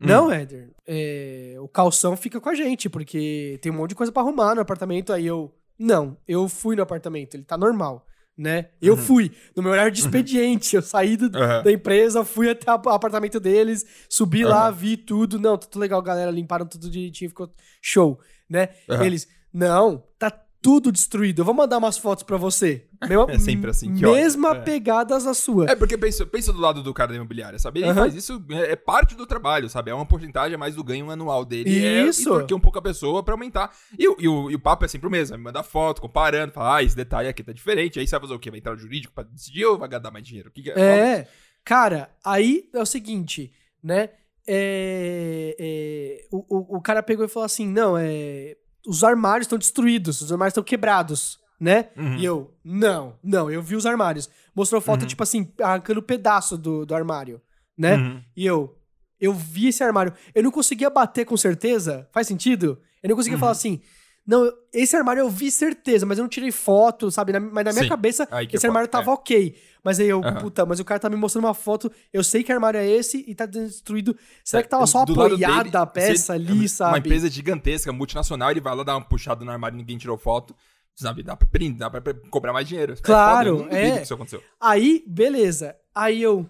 Hum. 0.00 0.06
Não, 0.06 0.30
Éder, 0.30 0.70
é, 0.86 1.56
o 1.60 1.66
calção 1.68 2.16
fica 2.16 2.40
com 2.40 2.48
a 2.48 2.54
gente, 2.54 2.88
porque 2.88 3.58
tem 3.62 3.72
um 3.72 3.76
monte 3.76 3.90
de 3.90 3.94
coisa 3.96 4.12
pra 4.12 4.22
arrumar 4.22 4.54
no 4.54 4.60
apartamento. 4.60 5.12
Aí 5.12 5.26
eu, 5.26 5.52
não, 5.78 6.16
eu 6.28 6.48
fui 6.48 6.76
no 6.76 6.82
apartamento, 6.82 7.34
ele 7.34 7.42
tá 7.42 7.56
normal, 7.58 8.06
né? 8.36 8.68
Eu 8.80 8.96
fui, 8.96 9.32
no 9.56 9.62
meu 9.62 9.72
horário 9.72 9.90
de 9.90 10.00
expediente, 10.00 10.76
eu 10.76 10.82
saí 10.82 11.16
do- 11.16 11.24
Uhum. 11.36 11.62
Da 11.64 11.72
empresa, 11.72 12.24
fui 12.24 12.48
até 12.50 12.70
o 12.70 12.74
apartamento 12.90 13.40
deles, 13.40 13.84
subi 14.08 14.44
lá, 14.44 14.70
vi 14.70 14.96
tudo. 14.96 15.36
Não, 15.38 15.56
tá 15.58 15.66
tudo 15.66 15.80
legal, 15.80 16.00
galera, 16.02 16.30
limparam 16.30 16.66
tudo 16.66 16.88
direitinho, 16.88 17.30
ficou 17.30 17.52
show, 17.82 18.20
né? 18.48 18.68
Eles, 19.02 19.26
não, 19.52 20.04
tá 20.16 20.30
tudo 20.60 20.90
destruído, 20.90 21.40
eu 21.40 21.44
vou 21.44 21.54
mandar 21.54 21.78
umas 21.78 21.96
fotos 21.96 22.24
pra 22.24 22.36
você. 22.36 22.86
Mesma, 23.08 23.26
É 23.30 23.38
sempre 23.38 23.70
assim, 23.70 23.94
que 23.94 24.04
ódio. 24.04 24.16
Mesma 24.20 24.56
É. 24.56 24.60
pegada 24.60 25.16
a 25.16 25.34
sua. 25.34 25.70
É 25.70 25.76
porque 25.76 25.96
pensa, 25.96 26.26
pensa 26.26 26.52
do 26.52 26.58
lado 26.60 26.82
do 26.82 26.92
cara 26.92 27.10
da 27.10 27.16
imobiliária, 27.16 27.58
sabe? 27.58 27.80
Ele 27.80 27.88
Aham. 27.90 28.00
faz 28.00 28.14
isso, 28.14 28.44
é, 28.50 28.72
é 28.72 28.76
parte 28.76 29.14
do 29.14 29.24
trabalho, 29.26 29.68
sabe? 29.68 29.90
É 29.90 29.94
uma 29.94 30.04
porcentagem 30.06 30.54
a 30.54 30.58
mais 30.58 30.74
do 30.74 30.82
ganho 30.82 31.08
anual 31.10 31.44
dele. 31.44 31.70
Isso. 31.70 32.28
É, 32.30 32.32
e 32.36 32.38
porque 32.40 32.54
um 32.54 32.60
pouco 32.60 32.78
a 32.78 32.82
pessoa 32.82 33.22
pra 33.22 33.34
aumentar. 33.34 33.70
E, 33.98 34.08
o- 34.08 34.16
e 34.18 34.28
o, 34.28 34.50
e 34.50 34.54
o 34.56 34.60
papo 34.60 34.84
é 34.84 34.88
sempre 34.88 35.06
o 35.06 35.10
mesmo. 35.10 35.30
Vai 35.30 35.38
me 35.38 35.44
mandar 35.44 35.62
foto, 35.62 36.00
comparando, 36.00 36.52
falar, 36.52 36.76
ah, 36.78 36.82
esse 36.82 36.96
detalhe 36.96 37.28
aqui 37.28 37.42
tá 37.44 37.52
diferente. 37.52 37.98
Aí 38.00 38.06
você 38.06 38.12
vai 38.12 38.20
fazer 38.20 38.34
o 38.34 38.38
quê? 38.38 38.50
Vai 38.50 38.58
entrar 38.58 38.72
no 38.72 38.78
jurídico 38.78 39.14
pra 39.14 39.24
decidir 39.24 39.64
ou 39.64 39.78
vai 39.78 39.88
dar 39.88 40.10
mais 40.10 40.24
dinheiro? 40.26 40.48
O 40.48 40.52
que, 40.52 40.62
que 40.62 40.70
é? 40.72 40.80
É, 40.80 41.28
cara, 41.64 42.10
aí 42.24 42.68
é 42.74 42.80
o 42.82 42.86
seguinte, 42.86 43.52
né? 43.82 44.10
É, 44.50 45.54
é, 45.58 46.26
o, 46.32 46.38
o, 46.48 46.76
o 46.78 46.80
cara 46.80 47.02
pegou 47.02 47.24
e 47.24 47.28
falou 47.28 47.44
assim: 47.44 47.66
não, 47.68 47.96
é. 47.98 48.56
Os 48.88 49.04
armários 49.04 49.44
estão 49.44 49.58
destruídos, 49.58 50.20
os 50.22 50.32
armários 50.32 50.52
estão 50.52 50.64
quebrados, 50.64 51.38
né? 51.60 51.90
Uhum. 51.96 52.16
E 52.16 52.24
eu, 52.24 52.54
não, 52.64 53.18
não, 53.22 53.50
eu 53.50 53.60
vi 53.62 53.76
os 53.76 53.84
armários. 53.84 54.30
Mostrou 54.54 54.80
foto, 54.80 55.02
Uhum. 55.02 55.06
tipo 55.08 55.22
assim, 55.22 55.52
arrancando 55.60 56.02
pedaço 56.02 56.56
do, 56.56 56.86
do 56.86 56.94
armário, 56.94 57.40
né? 57.76 57.96
Uhum. 57.96 58.22
E 58.34 58.46
eu, 58.46 58.76
eu 59.20 59.32
vi 59.34 59.68
esse 59.68 59.84
armário. 59.84 60.12
Eu 60.34 60.42
não 60.42 60.50
conseguia 60.50 60.88
bater 60.88 61.24
com 61.26 61.36
certeza. 61.36 62.08
Faz 62.12 62.26
sentido? 62.26 62.80
Eu 63.02 63.10
não 63.10 63.16
conseguia 63.16 63.36
Uhum. 63.36 63.40
falar 63.40 63.52
assim. 63.52 63.80
Não, 64.28 64.52
esse 64.74 64.94
armário 64.94 65.20
eu 65.20 65.30
vi 65.30 65.50
certeza, 65.50 66.04
mas 66.04 66.18
eu 66.18 66.22
não 66.22 66.28
tirei 66.28 66.52
foto, 66.52 67.10
sabe? 67.10 67.32
Na- 67.32 67.40
mas 67.40 67.64
na 67.64 67.72
minha 67.72 67.84
Sim, 67.84 67.88
cabeça, 67.88 68.28
esse 68.52 68.66
é 68.66 68.68
armário 68.68 68.86
tava 68.86 69.10
ok. 69.10 69.56
Mas 69.82 69.98
aí 69.98 70.06
eu, 70.08 70.22
Aham. 70.22 70.38
puta, 70.42 70.66
mas 70.66 70.78
o 70.78 70.84
cara 70.84 71.00
tá 71.00 71.08
me 71.08 71.16
mostrando 71.16 71.46
uma 71.46 71.54
foto, 71.54 71.90
eu 72.12 72.22
sei 72.22 72.44
que 72.44 72.52
armário 72.52 72.78
é 72.78 72.86
esse 72.86 73.24
e 73.26 73.34
tá 73.34 73.46
destruído. 73.46 74.14
Será 74.44 74.62
que 74.62 74.68
tava 74.68 74.86
só 74.86 75.02
É, 75.02 75.06
Do 75.06 75.12
apoiada 75.14 75.64
dele, 75.64 75.76
a 75.78 75.86
peça 75.86 76.22
se- 76.24 76.32
ali, 76.32 76.68
sabe? 76.68 76.90
Uma 76.90 76.98
empresa 76.98 77.30
gigantesca, 77.30 77.90
multinacional, 77.90 78.50
ele 78.50 78.60
vai 78.60 78.76
lá 78.76 78.82
dar 78.84 78.96
uma 78.96 79.08
puxada 79.08 79.42
no 79.44 79.50
armário 79.50 79.76
e 79.76 79.78
ninguém 79.78 79.96
tirou 79.96 80.18
foto. 80.18 80.54
Sabe? 80.94 81.22
Dá 81.22 81.34
pra, 81.36 81.46
print, 81.46 81.78
dá 81.78 81.88
pra 81.88 82.02
cobrar 82.28 82.52
mais 82.52 82.68
dinheiro. 82.68 82.96
Claro, 83.00 83.60
é. 83.60 83.62
Foda, 83.62 83.76
é. 83.76 83.96
que 83.98 84.02
isso 84.02 84.14
aconteceu. 84.14 84.42
Aí, 84.60 85.04
beleza. 85.06 85.74
Aí 85.94 86.20
eu 86.20 86.46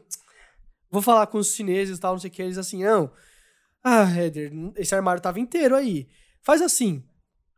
vou 0.91 1.03
falar 1.03 1.27
com 1.29 1.39
os 1.39 1.55
chineses 1.55 1.99
e 1.99 2.01
tal, 2.01 2.15
não 2.15 2.19
sei 2.19 2.31
o 2.31 2.33
que. 2.33 2.43
Eles 2.43 2.57
assim, 2.59 2.83
não. 2.83 3.11
Ah, 3.85 4.05
Heather, 4.11 4.51
esse 4.77 4.95
armário 4.95 5.23
tava 5.23 5.39
inteiro 5.39 5.77
aí. 5.77 6.09
Faz 6.43 6.61
assim. 6.63 7.05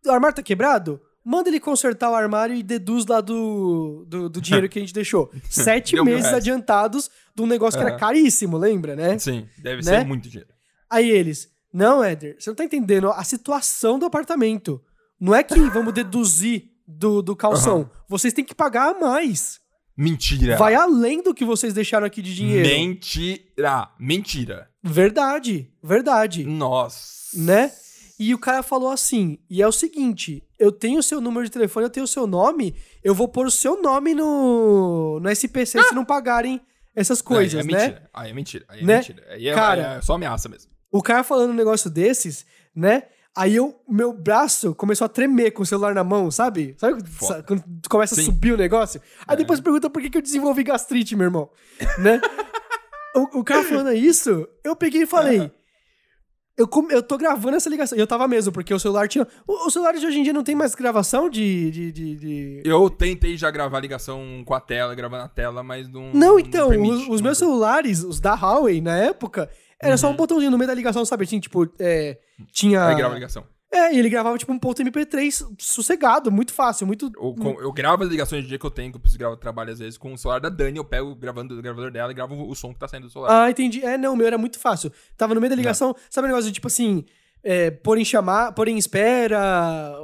O 0.07 0.11
armário 0.11 0.37
tá 0.37 0.43
quebrado? 0.43 1.01
Manda 1.25 1.49
ele 1.51 1.61
consertar 1.61 2.11
o 2.11 2.15
armário 2.15 2.55
e 2.57 2.63
deduz 2.63 3.05
lá 3.07 3.21
do, 3.21 4.05
do, 4.09 4.29
do 4.29 4.41
dinheiro 4.43 4.69
que 4.69 4.79
a 4.79 4.83
gente 4.83 4.95
deixou. 4.95 5.31
Sete 5.51 5.95
Deu 5.97 6.05
meses 6.05 6.33
adiantados 6.33 7.11
de 7.35 7.43
um 7.43 7.47
negócio 7.47 7.79
que 7.79 7.87
era 7.87 7.97
caríssimo, 7.97 8.57
lembra, 8.57 8.97
né? 8.97 9.19
Sim, 9.19 9.47
deve 9.59 9.85
Né? 9.85 9.99
ser 10.01 10.07
muito 10.07 10.29
dinheiro. 10.29 10.51
Aí 10.89 11.09
eles, 11.11 11.49
não, 11.73 12.03
Éder, 12.03 12.37
você 12.39 12.51
não 12.51 12.55
tá 12.57 12.65
entendendo 12.65 13.11
a 13.11 13.23
situação 13.23 13.99
do 13.99 14.07
apartamento. 14.07 14.83
Não 15.21 15.35
é 15.35 15.43
que 15.43 15.61
vamos 15.69 15.93
deduzir 15.93 16.71
do, 16.89 17.21
do 17.21 17.37
calção. 17.37 17.81
Aham. 17.83 17.91
Vocês 18.09 18.33
têm 18.33 18.45
que 18.45 18.55
pagar 18.55 18.95
a 18.97 18.99
mais. 18.99 19.61
Mentira. 19.97 20.57
Vai 20.57 20.75
além 20.75 21.23
do 21.23 21.35
que 21.35 21.45
vocês 21.45 21.75
deixaram 21.75 22.07
aqui 22.07 22.23
de 22.23 22.35
dinheiro. 22.35 22.67
Mentira. 22.67 23.89
Mentira. 23.99 24.71
Verdade, 24.83 25.71
verdade, 25.85 26.45
Nossa. 26.45 27.39
né? 27.39 27.71
E 28.23 28.35
o 28.35 28.39
cara 28.39 28.63
falou 28.63 28.91
assim, 28.91 29.39
e 29.49 29.63
é 29.63 29.67
o 29.67 29.73
seguinte, 29.73 30.47
eu 30.59 30.71
tenho 30.71 30.99
o 31.01 31.03
seu 31.03 31.23
número 31.23 31.43
de 31.47 31.51
telefone, 31.51 31.87
eu 31.87 31.91
tenho 31.91 32.05
o 32.05 32.09
seu 32.09 32.27
nome, 32.27 32.77
eu 33.03 33.15
vou 33.15 33.27
pôr 33.27 33.47
o 33.47 33.51
seu 33.51 33.81
nome 33.81 34.15
no, 34.15 35.19
no 35.21 35.31
SPC 35.31 35.83
se 35.83 35.95
não 35.95 36.05
pagarem 36.05 36.61
essas 36.95 37.23
coisas, 37.23 37.55
aí 37.55 37.67
é 37.67 37.73
né? 37.73 37.79
Mentira. 37.83 38.11
Aí 38.13 38.31
é 38.31 38.35
mentira. 38.35 38.65
Aí 38.69 38.81
é 38.81 38.85
Né? 38.85 38.97
mentira. 38.99 39.27
Aí 39.31 39.49
é, 39.49 39.55
Cara- 39.55 39.95
é 39.95 40.01
só 40.03 40.15
ameaça 40.17 40.51
mesmo. 40.51 40.71
O 40.93 41.03
cara 41.03 41.25
falando 41.25 41.53
um 41.53 41.55
negócio 41.55 41.89
desses, 41.89 42.45
né? 42.77 43.05
Aí 43.35 43.57
eu, 43.57 43.81
meu 43.89 44.13
braço 44.13 44.75
começou 44.75 45.07
a 45.07 45.09
tremer 45.09 45.53
com 45.53 45.63
o 45.63 45.67
celular 45.67 45.95
na 45.95 46.05
mão, 46.05 46.31
sabe? 46.31 46.75
Sabe 46.77 46.95
quando- 46.95 47.09
Foda. 47.09 47.43
quando 47.45 47.65
começa 47.89 48.15
a 48.15 48.19
Sim. 48.19 48.25
subir 48.25 48.53
o 48.53 48.57
negócio? 48.59 49.01
Aí 49.27 49.35
depois 49.37 49.61
pergunta 49.61 49.89
por 49.89 50.03
que, 50.03 50.11
que 50.11 50.19
eu 50.19 50.23
desenvolvi 50.23 50.63
gastrite, 50.63 51.17
meu 51.17 51.25
irmão, 51.27 51.49
né? 51.99 52.21
o, 53.17 53.39
o 53.39 53.45
cara 53.45 53.65
falando 53.65 53.95
isso, 53.95 54.47
eu 54.63 54.77
peguei 54.77 55.03
e 55.05 55.07
falei... 55.07 55.51
Eu, 56.59 56.69
eu 56.91 57.03
tô 57.03 57.17
gravando 57.17 57.57
essa 57.57 57.71
ligação. 57.71 57.97
E 57.97 58.01
eu 58.01 58.07
tava 58.07 58.29
mesmo, 58.29 58.53
porque 58.53 58.75
o 58.75 58.79
celular 58.79 59.09
tinha... 59.09 59.27
O, 59.47 59.67
o 59.67 59.71
celular 59.71 59.93
de 59.95 60.05
hoje 60.07 60.19
em 60.19 60.23
dia 60.23 60.33
não 60.33 60.45
tem 60.45 60.55
mais 60.55 60.75
gravação 60.75 61.31
de... 61.31 61.71
de, 61.71 61.93
de, 61.93 62.17
de- 62.17 62.63
Eu 62.65 62.91
tentei 62.91 63.37
já 63.37 63.51
gravar 63.51 63.81
ligação 63.81 64.43
com 64.45 64.53
a 64.55 64.61
tela, 64.61 64.95
gravar 64.95 65.19
na 65.19 65.29
tela, 65.29 65.63
mas 65.63 65.89
não. 65.89 66.13
Não, 66.13 66.39
então, 66.39 66.69
permite, 66.69 66.95
os, 66.95 67.09
os 67.09 67.21
não 67.21 67.29
meus 67.29 67.39
celulares, 67.39 68.05
os 68.05 68.21
da 68.21 68.35
Huawei, 68.35 68.81
na 68.83 68.97
época, 68.97 69.49
era 69.81 69.97
só 69.97 70.11
um 70.11 70.17
botãozinho 70.17 70.51
no 70.51 70.59
meio 70.59 70.69
da 70.69 70.75
ligação, 70.75 71.05
sabe? 71.05 71.27
Tinha, 71.27 71.41
tipo, 71.41 71.67
é, 71.79 72.19
tinha... 72.53 72.87
Aí 72.89 72.95
grava 72.95 73.15
a 73.15 73.17
ligação. 73.17 73.45
É, 73.73 73.95
e 73.95 73.99
ele 74.01 74.09
gravava 74.09 74.37
tipo 74.37 74.53
um 74.53 74.59
ponto 74.59 74.83
MP3 74.83 75.55
sossegado, 75.59 76.31
muito 76.33 76.53
fácil, 76.53 76.87
muito. 76.89 77.07
Eu, 77.15 77.35
com- 77.35 77.61
eu 77.61 77.73
gravo 77.73 78.03
as 78.03 78.09
ligações 78.09 78.43
de 78.43 78.49
dia 78.49 78.59
que 78.59 78.67
eu 78.67 78.71
tenho, 78.71 78.91
que 78.91 78.97
eu 78.97 79.01
preciso 79.01 79.19
gravar 79.19 79.37
trabalho 79.37 79.71
às 79.73 79.79
vezes, 79.79 79.97
com 79.97 80.13
o 80.13 80.19
celular 80.19 80.41
da 80.41 80.49
Dani, 80.49 80.79
eu 80.79 80.85
pego 80.85 81.15
gravando 81.15 81.57
o 81.57 81.63
gravador 81.63 81.91
dela 81.93 82.11
e 82.11 82.15
gravo 82.15 82.35
o 82.49 82.55
som 82.57 82.73
que 82.75 82.81
tá 82.81 82.89
saindo 82.89 83.07
do 83.07 83.13
celular. 83.13 83.45
Ah, 83.45 83.51
entendi. 83.51 83.85
É, 83.85 83.97
não, 83.97 84.15
o 84.15 84.17
meu 84.17 84.27
era 84.27 84.37
muito 84.37 84.59
fácil. 84.59 84.91
Tava 85.17 85.35
no 85.35 85.41
meio 85.41 85.51
da 85.51 85.57
ligação, 85.57 85.95
sabe 86.11 86.27
o 86.27 86.29
negócio 86.29 86.49
de 86.49 86.55
tipo 86.55 86.67
assim. 86.67 87.05
É, 87.43 87.71
pôr 87.71 87.97
em 87.97 88.05
chamar, 88.05 88.53
pôr 88.53 88.69
em 88.69 88.77
espera, 88.77 89.95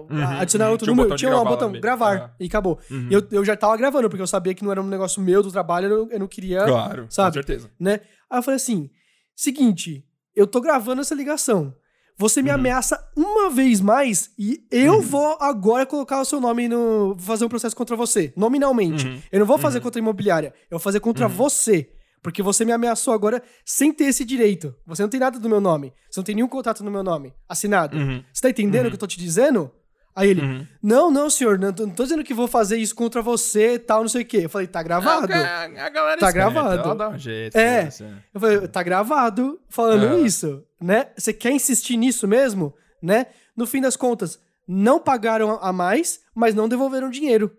adicionar 0.41 0.67
uhum. 0.67 0.73
outro 0.73 0.85
Tinha 0.87 0.93
um 0.93 0.97
número, 0.97 1.15
de 1.17 1.19
tinha 1.19 1.31
um 1.31 1.35
gravar 1.35 1.51
botão, 1.51 1.73
gravar, 1.73 2.17
Ah. 2.17 2.31
e 2.41 2.47
acabou. 2.47 2.79
Uhum. 2.91 3.09
Eu, 3.11 3.23
eu 3.31 3.45
já 3.45 3.55
tava 3.55 3.77
gravando, 3.77 4.09
porque 4.09 4.23
eu 4.23 4.27
sabia 4.27 4.55
que 4.55 4.65
não 4.65 4.71
era 4.73 4.81
um 4.81 4.87
negócio 4.87 5.21
meu 5.21 5.43
do 5.43 5.53
trabalho, 5.53 5.87
eu 5.87 6.05
não, 6.07 6.13
eu 6.13 6.19
não 6.21 6.27
queria, 6.29 6.65
claro, 6.65 7.07
sabe? 7.11 7.29
com 7.31 7.35
certeza. 7.35 7.71
né? 7.79 8.01
Aí 8.31 8.39
eu 8.39 8.43
falei 8.43 8.57
assim: 8.57 8.89
seguinte, 9.35 10.03
eu 10.35 10.47
tô 10.47 10.61
gravando 10.63 11.03
essa 11.03 11.15
ligação. 11.15 11.75
Você 12.19 12.41
Uhum. 12.41 12.45
me 12.45 12.51
ameaça 12.51 12.99
uma 13.15 13.51
vez 13.51 13.81
mais 13.81 14.31
e 14.39 14.63
eu 14.71 15.03
vou 15.03 15.37
agora 15.41 15.85
colocar 15.85 16.21
o 16.21 16.25
seu 16.25 16.41
nome 16.41 16.67
no. 16.69 17.09
vou 17.15 17.19
fazer 17.19 17.45
um 17.45 17.49
processo 17.49 17.77
contra 17.77 17.95
você, 17.95 18.33
nominalmente. 18.37 19.07
Uhum. 19.07 19.21
Eu 19.31 19.41
não 19.41 19.47
vou 19.47 19.59
fazer 19.59 19.81
contra 19.81 19.99
a 19.99 20.03
imobiliária, 20.03 20.55
eu 20.71 20.79
vou 20.79 20.81
fazer 20.81 21.01
contra 21.01 21.29
você. 21.29 21.91
Porque 22.23 22.43
você 22.43 22.65
me 22.65 22.73
ameaçou 22.73 23.15
agora 23.15 23.41
sem 23.65 23.93
ter 23.93 24.05
esse 24.07 24.25
direito. 24.25 24.75
Você 24.85 25.01
não 25.01 25.09
tem 25.09 25.21
nada 25.21 25.39
do 25.39 25.49
meu 25.49 25.61
nome. 25.61 25.93
Você 26.11 26.19
não 26.19 26.25
tem 26.25 26.35
nenhum 26.35 26.49
contrato 26.49 26.83
no 26.83 26.91
meu 26.91 27.05
nome 27.05 27.33
assinado. 27.49 27.97
Uhum. 27.97 28.21
Você 28.33 28.43
tá 28.43 28.51
entendendo 28.51 28.87
o 28.87 28.89
que 28.89 28.95
eu 28.97 28.99
tô 28.99 29.07
te 29.07 29.17
dizendo? 29.19 29.71
Aí 30.17 30.31
ele, 30.31 30.41
Uhum. 30.41 30.67
não, 30.83 31.11
não, 31.11 31.29
senhor, 31.29 31.59
não 31.59 31.71
tô, 31.75 31.85
não 31.87 31.93
tô 31.95 32.03
dizendo 32.03 32.25
que 32.25 32.33
vou 32.33 32.49
fazer 32.49 32.79
isso 32.79 32.95
contra 32.95 33.21
você 33.21 33.75
e 33.75 33.79
tal, 33.79 34.01
não 34.01 34.09
sei 34.09 34.23
o 34.23 34.25
quê. 34.25 34.39
Eu 34.45 34.49
falei, 34.49 34.67
tá 34.67 34.83
gravado. 34.83 35.31
A, 35.31 35.65
a 35.65 35.69
galera 35.91 36.19
Tá 36.19 36.29
esperta, 36.29 36.33
gravado. 36.33 36.95
Dá 36.95 37.09
um 37.11 37.19
jeito. 37.19 37.55
É. 37.55 37.85
né? 37.85 38.23
Eu 38.33 38.41
falei, 38.41 38.67
tá 38.69 38.83
gravado 38.83 39.61
falando 39.69 40.17
É. 40.17 40.21
isso, 40.23 40.65
né? 40.81 41.09
Você 41.17 41.35
quer 41.35 41.51
insistir 41.53 41.99
nisso 41.99 42.27
mesmo, 42.27 42.75
né? 43.03 43.27
No 43.55 43.67
fim 43.67 43.81
das 43.83 43.95
contas, 43.95 44.41
não 44.67 44.99
pagaram 44.99 45.59
a 45.61 45.71
mais, 45.71 46.21
mas 46.35 46.55
não 46.55 46.67
devolveram 46.67 47.11
dinheiro. 47.11 47.55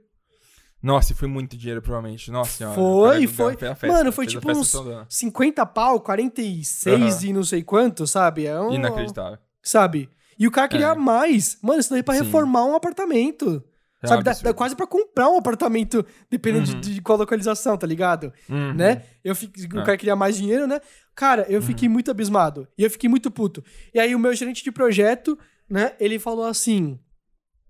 Nossa, 0.82 1.12
e 1.12 1.16
foi 1.16 1.28
muito 1.28 1.56
dinheiro, 1.58 1.82
provavelmente. 1.82 2.30
Nossa 2.32 2.52
senhora. 2.52 2.76
Foi, 2.76 3.28
foi. 3.28 3.56
festa, 3.58 3.88
Mano, 3.88 4.12
foi 4.12 4.26
tipo 4.28 4.52
uns 4.52 4.72
toda. 4.72 5.06
50 5.10 5.66
pau, 5.66 6.00
46 6.00 6.88
Aham. 7.18 7.26
e 7.26 7.34
não 7.34 7.44
sei 7.44 7.64
quanto, 7.64 8.06
sabe? 8.08 8.46
É 8.46 8.60
um, 8.60 8.74
Inacreditável. 8.74 9.38
Sabe? 9.62 10.10
E 10.40 10.48
o 10.48 10.52
cara 10.52 10.68
queria 10.68 10.88
É. 10.92 10.96
mais. 10.96 11.58
Mano, 11.62 11.80
isso 11.80 11.90
daí 11.90 12.00
é 12.00 12.04
pra 12.04 12.16
Sim. 12.16 12.24
reformar 12.24 12.66
um 12.66 12.76
apartamento. 12.76 13.64
É 14.04 14.08
sabe? 14.08 14.24
Dá, 14.24 14.34
dá 14.34 14.54
quase 14.54 14.76
pra 14.76 14.86
comprar 14.86 15.28
um 15.30 15.38
apartamento, 15.38 16.06
dependendo 16.30 16.72
Uhum. 16.72 16.80
de, 16.80 16.94
de 16.96 17.02
qual 17.02 17.18
localização, 17.18 17.76
tá 17.76 17.88
ligado? 17.88 18.32
Uhum. 18.48 18.74
Né? 18.76 19.02
Eu 19.24 19.34
o 19.34 19.80
É. 19.80 19.84
cara 19.84 19.98
queria 19.98 20.16
mais 20.16 20.38
dinheiro, 20.38 20.68
né? 20.68 20.80
Cara, 21.16 21.48
eu 21.50 21.62
fiquei 21.64 21.90
muito 21.90 22.12
abismado. 22.12 22.68
E 22.78 22.84
eu 22.84 22.92
fiquei 22.92 23.10
muito 23.10 23.32
puto. 23.32 23.64
E 23.92 24.00
aí 24.00 24.14
o 24.14 24.20
meu 24.20 24.32
gerente 24.36 24.64
de 24.64 24.72
projeto, 24.72 25.36
né, 25.68 25.94
ele 26.00 26.20
falou 26.20 26.46
assim: 26.46 27.00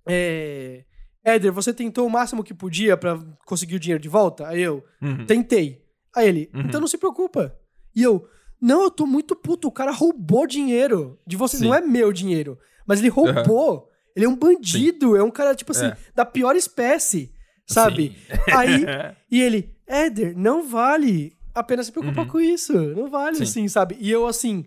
é, 0.07 0.83
Éder, 1.23 1.51
você 1.53 1.73
tentou 1.73 2.05
o 2.05 2.09
máximo 2.09 2.43
que 2.43 2.53
podia 2.53 2.95
pra 2.97 3.17
conseguir 3.45 3.75
o 3.75 3.79
dinheiro 3.79 4.01
de 4.01 4.09
volta? 4.09 4.47
Aí 4.47 4.61
eu, 4.61 4.83
Uhum. 5.01 5.25
tentei. 5.25 5.81
Aí 6.15 6.27
ele, 6.27 6.49
Uhum. 6.53 6.61
então 6.61 6.79
não 6.81 6.87
se 6.87 6.97
preocupa. 6.97 7.55
E 7.95 8.03
eu, 8.03 8.27
não, 8.61 8.83
eu 8.83 8.91
tô 8.91 9.05
muito 9.05 9.35
puto. 9.35 9.67
O 9.67 9.71
cara 9.71 9.91
roubou 9.91 10.47
dinheiro 10.47 11.19
de 11.25 11.35
você. 11.37 11.57
Sim. 11.57 11.65
Não 11.65 11.75
é 11.75 11.81
meu 11.81 12.11
dinheiro. 12.11 12.57
Mas 12.85 12.99
ele 12.99 13.09
roubou. 13.09 13.89
Ele 14.15 14.25
é 14.25 14.29
um 14.29 14.35
bandido. 14.35 15.15
É 15.15 15.23
um 15.23 15.29
cara, 15.31 15.53
tipo 15.55 15.71
assim, 15.71 15.87
É. 15.87 15.97
da 16.15 16.25
pior 16.25 16.55
espécie. 16.55 17.31
Sabe? 17.65 18.15
Aí, 18.55 18.85
e 19.29 19.41
ele, 19.41 19.75
Éder, 19.85 20.37
não 20.37 20.67
vale 20.67 21.33
a 21.53 21.61
pena 21.63 21.83
se 21.83 21.91
preocupar 21.91 22.25
Uhum. 22.25 22.31
com 22.31 22.39
isso. 22.39 22.73
Não 22.73 23.09
vale, 23.09 23.35
Sim. 23.37 23.43
assim, 23.43 23.67
sabe? 23.67 23.97
E 23.99 24.09
eu, 24.09 24.25
assim, 24.27 24.65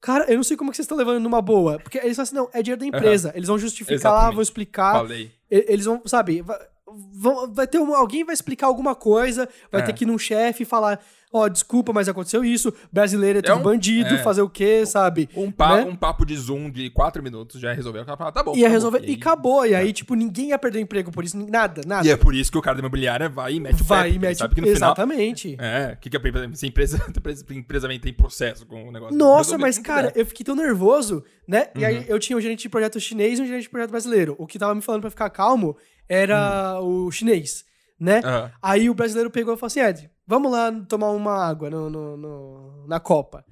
cara, 0.00 0.24
eu 0.30 0.36
não 0.36 0.44
sei 0.44 0.56
como 0.56 0.70
que 0.70 0.76
vocês 0.76 0.84
estão 0.84 0.98
levando 0.98 1.20
numa 1.22 1.40
boa. 1.40 1.78
Porque 1.78 1.98
eles 1.98 2.16
falam 2.16 2.24
assim, 2.24 2.34
não, 2.36 2.50
é 2.52 2.62
dinheiro 2.62 2.80
da 2.80 2.86
empresa. 2.86 3.32
Eles 3.34 3.48
vão 3.48 3.58
justificar 3.58 3.94
Exatamente. 3.94 4.34
vão 4.34 4.42
explicar. 4.42 4.92
Falei. 4.92 5.32
Eles 5.50 5.84
vão, 5.86 6.02
sabe, 6.06 6.44
vai, 7.52 7.66
ter 7.66 7.78
um, 7.78 7.94
alguém 7.94 8.24
vai 8.24 8.34
explicar 8.34 8.66
alguma 8.66 8.94
coisa, 8.94 9.48
vai 9.72 9.80
É. 9.82 9.84
ter 9.84 9.92
que 9.92 10.04
ir 10.04 10.06
num 10.06 10.18
chefe 10.18 10.62
e 10.62 10.66
falar, 10.66 11.00
ó, 11.32 11.48
desculpa, 11.48 11.92
mas 11.92 12.08
aconteceu 12.08 12.44
isso, 12.44 12.72
brasileiro 12.92 13.38
é 13.38 13.42
tudo 13.42 13.58
um- 13.58 13.62
bandido, 13.62 14.14
é. 14.14 14.18
fazer 14.18 14.42
o 14.42 14.48
quê, 14.48 14.84
sabe? 14.86 15.28
Um, 15.34 15.50
pa 15.50 15.76
Né? 15.76 15.84
um 15.84 15.96
papo 15.96 16.24
de 16.24 16.36
Zoom 16.36 16.70
de 16.70 16.90
quatro 16.90 17.22
minutos 17.22 17.60
já 17.60 17.72
resolveu. 17.72 18.02
O 18.02 18.04
cara 18.04 18.16
fala, 18.18 18.30
tá 18.32 18.42
bom. 18.42 18.52
Ia 18.54 18.62
tá 18.62 18.68
bom. 18.68 18.72
resolver, 18.74 19.02
e 19.08 19.14
acabou, 19.14 19.66
e 19.66 19.74
aí, 19.74 19.92
tipo, 19.92 20.14
ninguém 20.14 20.48
ia 20.50 20.58
perder 20.58 20.78
o 20.78 20.82
emprego 20.82 21.10
por 21.10 21.24
isso, 21.24 21.36
nada, 21.50 21.80
nada. 21.86 22.06
E 22.06 22.10
é 22.10 22.16
por 22.16 22.34
isso 22.34 22.52
que 22.52 22.58
o 22.58 22.62
cara 22.62 22.76
da 22.76 22.80
imobiliária 22.80 23.28
vai 23.28 23.54
e 23.54 23.60
mete 23.60 23.74
o 23.76 23.78
pé, 23.78 23.84
vai 23.84 24.02
porque 24.10 24.16
e 24.16 24.18
mete, 24.20 24.38
Sabe 24.38 24.54
que 24.54 24.60
no 24.60 24.66
final... 24.68 24.90
exatamente. 24.90 25.56
É, 25.58 25.94
o 25.94 26.00
que, 26.00 26.10
que 26.10 26.16
a 26.16 26.20
empresa, 26.20 26.50
se 26.54 26.66
a 26.66 26.68
empresa, 26.68 26.98
a 27.50 27.54
empresa 27.54 27.88
vem 27.88 27.98
tem 27.98 28.12
processo 28.12 28.66
com 28.66 28.88
o 28.88 28.92
negócio. 28.92 29.16
Nossa, 29.16 29.56
mas, 29.58 29.78
cara, 29.78 30.12
eu 30.14 30.26
fiquei 30.26 30.44
tão 30.44 30.54
nervoso, 30.54 31.24
né? 31.48 31.68
E 31.74 31.78
Uhum. 31.80 31.86
aí 31.86 32.04
eu 32.08 32.18
tinha 32.18 32.36
um 32.36 32.40
gerente 32.40 32.62
de 32.62 32.68
projeto 32.68 33.00
chinês 33.00 33.38
e 33.38 33.42
um 33.42 33.46
gerente 33.46 33.62
de 33.62 33.70
projeto 33.70 33.90
brasileiro. 33.90 34.34
O 34.38 34.46
que 34.46 34.58
tava 34.58 34.74
me 34.74 34.82
falando 34.82 35.00
pra 35.00 35.10
ficar 35.10 35.30
calmo 35.30 35.76
era 36.08 36.80
o 36.80 37.10
chinês, 37.10 37.64
né? 37.98 38.20
Aham. 38.24 38.52
Aí 38.62 38.90
o 38.90 38.94
brasileiro 38.94 39.30
pegou 39.30 39.54
e 39.54 39.56
falou 39.56 39.66
assim: 39.68 39.80
Ed, 39.80 40.10
vamos 40.26 40.50
lá 40.52 40.70
tomar 40.88 41.10
uma 41.10 41.32
água 41.46 41.70
no, 41.70 41.88
no- 41.90 42.16
no- 42.16 42.86
na 42.86 43.00
Copa. 43.00 43.44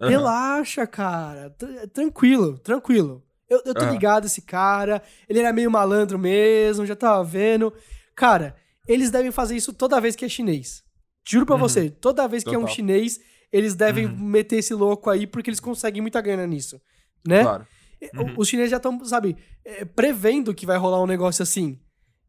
Aham. 0.00 0.10
Relaxa, 0.10 0.86
cara. 0.86 1.50
Tr- 1.50 1.86
Tranquilo, 1.92 2.58
tranquilo. 2.58 3.22
Eu, 3.48 3.62
eu 3.64 3.74
tô 3.74 3.82
Aham. 3.84 3.92
ligado 3.92 4.26
esse 4.26 4.42
cara. 4.42 5.02
Ele 5.28 5.38
era 5.40 5.52
meio 5.52 5.70
malandro 5.70 6.18
mesmo, 6.18 6.84
já 6.86 6.94
tava 6.94 7.24
vendo. 7.24 7.72
Cara, 8.14 8.54
eles 8.86 9.10
devem 9.10 9.30
fazer 9.30 9.56
isso 9.56 9.72
toda 9.72 10.00
vez 10.00 10.14
que 10.14 10.24
é 10.24 10.28
chinês. 10.28 10.82
Juro 11.26 11.44
pra 11.46 11.54
Uhum. 11.56 11.60
você, 11.60 11.90
toda 11.90 12.26
vez 12.28 12.42
que 12.44 12.50
é 12.54 12.58
um 12.58 12.62
Total. 12.62 12.74
chinês, 12.74 13.18
eles 13.52 13.74
devem 13.74 14.06
Uhum. 14.06 14.16
meter 14.18 14.56
esse 14.56 14.72
louco 14.74 15.10
aí 15.10 15.26
porque 15.26 15.50
eles 15.50 15.60
conseguem 15.60 16.00
muita 16.02 16.20
grana 16.20 16.46
nisso. 16.46 16.80
Né? 17.26 17.42
Claro. 17.42 17.66
Uhum. 18.14 18.34
Os 18.38 18.48
chineses 18.48 18.70
já 18.70 18.76
estão, 18.76 19.02
sabe, 19.04 19.36
é, 19.64 19.84
prevendo 19.84 20.54
que 20.54 20.64
vai 20.64 20.76
rolar 20.78 21.02
um 21.02 21.06
negócio 21.06 21.42
assim. 21.42 21.78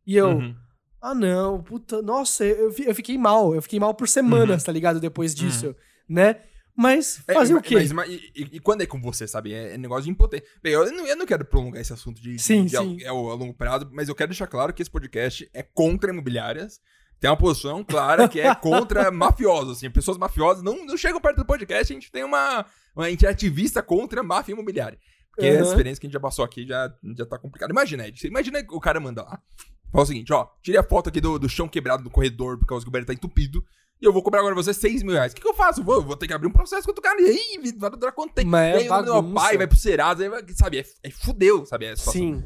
E 0.10 0.16
eu, 0.18 0.30
Uhum. 0.30 0.56
ah, 1.02 1.14
não, 1.14 1.62
puta, 1.62 2.02
nossa, 2.02 2.44
eu, 2.46 2.74
eu 2.86 2.96
fiquei 2.96 3.18
mal. 3.18 3.54
Eu 3.54 3.62
fiquei 3.62 3.80
mal 3.80 3.94
por 3.94 4.08
semanas, 4.08 4.64
tá 4.64 4.72
ligado? 4.72 5.00
Depois 5.00 5.36
disso, 5.36 5.76
né? 6.10 6.38
Mas 6.76 7.18
Uhum. 7.18 7.24
É, 7.28 7.34
fazer 7.34 7.54
mas- 7.54 7.62
o 7.62 7.64
quê? 7.68 7.76
Mas, 7.76 7.92
mas- 7.92 8.10
e, 8.10 8.32
e- 8.54 8.60
quando 8.60 8.82
é 8.82 8.86
com 8.86 9.00
você, 9.02 9.28
sabe? 9.28 9.54
É, 9.54 9.74
é 9.74 9.78
negócio 9.78 10.06
de 10.06 10.10
impotência. 10.10 10.48
Bem, 10.64 10.74
eu 10.74 10.92
não, 10.92 11.06
eu 11.06 11.16
não 11.16 11.26
quero 11.26 11.44
prolongar 11.46 11.82
esse 11.82 11.92
assunto 11.94 12.22
de, 12.22 12.36
de- 12.36 12.42
Sim, 12.42 12.66
de, 12.66 12.72
sim. 12.78 13.06
a, 13.06 13.10
a 13.10 13.14
longo 13.14 13.54
prazo, 13.54 13.88
mas 13.92 14.08
eu 14.10 14.16
quero 14.16 14.30
deixar 14.30 14.48
claro 14.48 14.74
que 14.74 14.82
esse 14.82 14.90
podcast 14.90 15.48
é 15.54 15.62
contra 15.62 16.12
imobiliárias. 16.12 16.80
Tem 17.20 17.30
uma 17.30 17.36
posição 17.38 17.84
clara 17.84 18.28
que 18.30 18.40
é 18.40 18.56
contra 18.56 19.12
mafiosos. 19.12 19.78
Assim, 19.78 19.90
pessoas 19.92 20.18
mafiosas 20.18 20.64
não, 20.64 20.86
não 20.86 20.96
chegam 20.98 21.20
perto 21.20 21.36
do 21.38 21.46
podcast. 21.46 21.92
A 21.92 21.96
gente 21.96 22.10
tem 22.12 22.24
uma, 22.24 22.66
uma 22.96 23.06
a 23.06 23.10
gente 23.10 23.26
é 23.26 23.30
ativista 23.30 23.84
contra 23.84 24.22
a 24.22 24.24
máfia 24.24 24.54
imobiliária. 24.54 24.98
Porque 25.36 25.52
Uhum. 25.52 25.60
a 25.60 25.62
experiência 25.62 26.00
que 26.00 26.08
a 26.08 26.10
gente 26.10 26.14
já 26.14 26.20
passou 26.20 26.44
aqui 26.46 26.66
já, 26.66 26.90
já 27.18 27.26
tá 27.26 27.38
complicada. 27.38 27.72
Imagina, 27.74 28.08
Ed. 28.08 28.26
Imagina 28.26 28.64
o 28.72 28.80
cara 28.80 29.00
manda 29.02 29.22
lá. 29.22 29.40
Fala 29.92 30.04
o 30.04 30.08
seguinte, 30.08 30.32
ó. 30.34 30.48
Tirei 30.62 30.80
a 30.80 30.84
foto 30.84 31.10
aqui 31.10 31.20
do, 31.20 31.40
do 31.40 31.50
chão 31.50 31.68
quebrado 31.68 32.04
do 32.04 32.10
corredor 32.10 32.58
por 32.58 32.66
causa 32.66 32.86
que 32.86 32.90
o 32.90 32.92
banheiro 32.92 33.08
tá 33.08 33.14
entupido. 33.14 33.64
E 34.02 34.06
eu 34.06 34.14
vou 34.14 34.24
cobrar 34.24 34.40
agora 34.40 34.56
você 34.56 34.74
6 34.74 35.04
mil 35.04 35.14
reais. 35.14 35.34
O 35.34 35.36
que, 35.36 35.42
que 35.42 35.48
eu 35.48 35.54
faço? 35.54 35.84
Vou, 35.84 36.02
vou 36.02 36.16
ter 36.16 36.28
que 36.28 36.34
abrir 36.34 36.48
um 36.48 36.52
processo 36.52 36.88
contra 36.88 37.00
o 37.00 37.04
cara. 37.04 37.22
E 37.22 37.26
aí, 37.26 37.74
vai 37.78 37.90
durar 37.90 38.14
quanto 38.14 38.34
tempo? 38.34 38.50
Mas 38.50 38.76
é 38.76 38.86
e 38.86 38.92
aí, 38.92 39.04
meu 39.04 39.34
pai 39.34 39.58
vai 39.58 39.68
pro 39.68 39.78
Serasa, 39.78 40.24
aí 40.24 40.54
sabe? 40.54 40.80
É, 40.80 40.86
é 41.04 41.12
fudeu, 41.12 41.66
sabe? 41.66 41.86
É 41.86 41.96
Sim. 41.96 42.42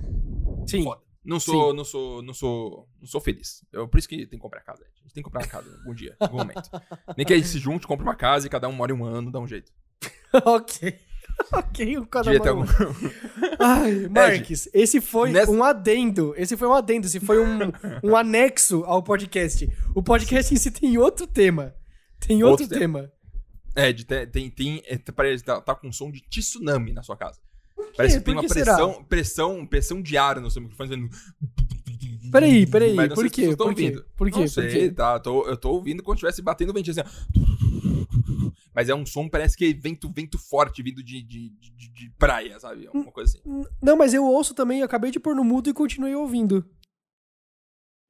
Sim. 0.68 0.84
foda. 0.84 1.02
Não 1.24 1.40
sou, 1.40 1.74
não 1.74 1.86
sou, 1.86 2.22
não 2.22 2.34
sou, 2.34 2.90
não 3.00 3.08
sou 3.08 3.22
feliz. 3.22 3.66
Eu, 3.72 3.88
por 3.88 3.98
isso 3.98 4.10
que 4.10 4.18
tem 4.28 4.38
que 4.38 4.38
comprar 4.40 4.62
casa. 4.62 4.84
A 4.84 5.04
gente 5.04 5.14
tem 5.14 5.24
que 5.24 5.30
comprar 5.30 5.42
uma 5.42 5.48
casa 5.48 5.70
algum 5.80 5.94
dia, 5.94 6.16
algum 6.20 6.38
momento. 6.38 6.70
Nem 7.16 7.26
que 7.26 7.34
a 7.34 7.38
gente 7.38 7.48
se 7.48 7.60
junte, 7.60 7.88
compre 7.88 8.04
uma 8.04 8.16
casa 8.16 8.46
e 8.46 8.50
cada 8.50 8.68
um 8.68 8.74
more 8.74 8.92
um 8.92 9.06
ano, 9.06 9.32
dá 9.32 9.40
um 9.40 9.48
jeito. 9.48 9.72
ok. 10.46 11.00
ok, 11.52 11.98
o 11.98 12.06
cada. 12.06 12.32
Ai, 13.60 14.08
Marques, 14.10 14.69
esse 14.74 15.02
foi 15.02 15.32
Nessa- 15.32 15.52
um 15.52 15.63
adendo. 15.63 16.34
Esse 16.38 16.56
foi 16.58 16.67
um 16.67 16.74
adendo. 16.74 17.08
Esse 17.08 17.19
foi 17.19 17.39
um, 17.39 17.60
um 18.04 18.15
anexo 18.15 18.84
ao 18.86 19.02
podcast. 19.04 19.69
O 19.96 20.02
podcast 20.02 20.54
em 20.54 20.58
si 20.58 20.72
tem 20.72 20.98
outro 20.98 21.28
tema. 21.28 21.74
Tem 22.19 22.43
outro, 22.43 22.63
Outro 22.63 22.80
tema. 22.80 23.12
É, 23.76 23.91
de, 23.91 24.06
tem, 24.06 24.50
tem, 24.50 24.82
é, 24.86 24.98
parece 25.12 25.43
tá, 25.43 25.60
tá 25.60 25.76
com 25.76 25.91
som 25.91 26.12
de 26.12 26.22
tsunami 26.22 26.93
na 26.93 27.02
sua 27.04 27.17
casa. 27.17 27.39
Parece 27.98 28.19
que 28.19 28.24
tem 28.24 28.34
Por 28.34 28.41
uma 28.41 28.48
que 28.48 28.54
será? 28.54 28.76
pressão, 28.76 29.04
pressão, 29.04 29.65
pressão 29.65 30.02
de 30.02 30.17
ar 30.17 30.39
no 30.39 30.50
seu 30.50 30.62
microfone 30.62 30.89
fazendo... 30.89 31.10
Peraí, 32.32 32.65
peraí. 32.65 32.93
Mas 32.96 33.13
Por 33.13 33.30
quê? 33.30 33.48
Por 33.56 33.58
quê? 33.58 33.63
ouvindo. 33.63 34.06
Por 34.15 34.28
quê? 34.32 34.39
Não 34.39 34.46
Por 34.46 34.50
sei, 34.50 34.67
quê? 34.69 34.91
tá, 34.91 35.19
tô, 35.19 35.46
eu 35.48 35.58
tô 35.58 35.72
ouvindo 35.72 36.02
como 36.02 36.15
se 36.15 36.19
estivesse 36.19 36.41
batendo 36.41 36.74
ventinho 36.74 37.00
assim, 37.00 37.10
ó. 37.10 38.52
Mas 38.76 38.90
é 38.90 38.96
um 38.96 39.06
som, 39.06 39.30
parece 39.30 39.56
que 39.56 39.66
é 39.66 39.74
vento, 39.74 40.12
vento 40.12 40.38
forte 40.40 40.82
vindo 40.82 41.04
de, 41.04 41.22
de, 41.22 41.50
de, 41.50 41.90
de 41.90 42.10
praia, 42.18 42.60
sabe? 42.60 42.90
Uma 42.94 43.12
coisa 43.12 43.38
assim. 43.38 43.48
N- 43.50 43.68
Não, 43.82 43.96
mas 43.96 44.14
eu 44.14 44.24
ouço 44.26 44.54
também. 44.56 44.80
Eu 44.80 44.86
acabei 44.86 45.12
de 45.12 45.20
pôr 45.20 45.36
no 45.36 45.44
mudo 45.44 45.70
e 45.70 45.74
continuei 45.74 46.16
ouvindo. 46.16 46.68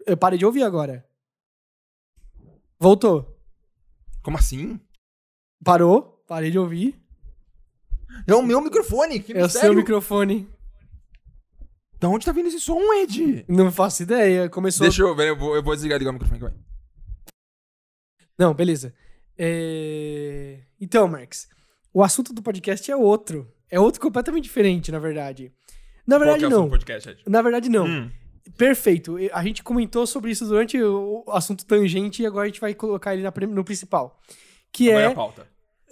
Eu 0.06 0.15
parei 0.17 0.39
de 0.39 0.45
ouvir 0.45 0.63
agora. 0.63 1.06
Voltou. 2.80 3.38
Como 4.21 4.38
assim? 4.38 4.80
Parou. 5.63 6.23
Parei 6.28 6.49
de 6.52 6.58
ouvir. 6.60 6.99
É 8.28 8.34
o 8.34 8.41
meu 8.43 8.62
microfone, 8.62 9.19
que 9.19 9.34
É 9.34 9.43
o 9.43 9.49
seu 9.49 9.73
microfone. 9.73 10.47
Da 11.99 12.10
onde 12.10 12.26
tá 12.26 12.32
vindo 12.32 12.47
esse 12.47 12.60
som, 12.60 12.80
Ed? 12.95 13.45
Não 13.47 13.71
faço 13.71 14.04
ideia. 14.04 14.49
Começou. 14.49 14.86
Deixa 14.86 15.02
eu 15.02 15.15
ver, 15.15 15.30
eu 15.30 15.38
vou, 15.38 15.56
eu 15.56 15.63
vou 15.63 15.73
desligar 15.73 15.97
ligar 15.99 16.12
o 16.12 16.13
microfone 16.13 16.39
vai. 16.39 16.54
Não, 18.38 18.54
beleza. 18.54 18.93
É, 19.38 20.60
Então, 20.80 21.08
Marx, 21.08 21.48
o 21.93 22.04
assunto 22.04 22.34
do 22.34 22.41
podcast 22.41 22.89
é 22.91 22.96
outro. 22.96 23.52
É 23.69 23.80
outro 23.80 24.00
completamente 24.00 24.43
diferente, 24.43 24.91
na 24.91 25.00
verdade. 25.00 25.52
Na 26.06 26.17
verdade, 26.17 26.46
é 26.46 26.50
não. 26.50 26.69
podcast? 26.69 27.17
Na 27.28 27.41
verdade, 27.41 27.69
não. 27.69 27.86
Hum. 27.86 28.12
Perfeito. 28.58 29.15
A 29.32 29.43
gente 29.43 29.63
comentou 29.63 30.06
sobre 30.06 30.32
isso 30.32 30.46
durante 30.46 30.82
o 30.82 31.24
assunto 31.30 31.65
tangente 31.65 32.22
e 32.22 32.26
agora 32.26 32.43
a 32.43 32.48
gente 32.48 32.60
vai 32.60 32.74
colocar 32.74 33.13
ele 33.13 33.24
na 33.24 33.34
no 33.48 33.63
principal. 33.63 34.19
Que 34.72 34.89
Agora 34.89 35.06
é 35.06 35.08
é. 35.08 35.12
a 35.12 35.15
pauta. 35.15 35.48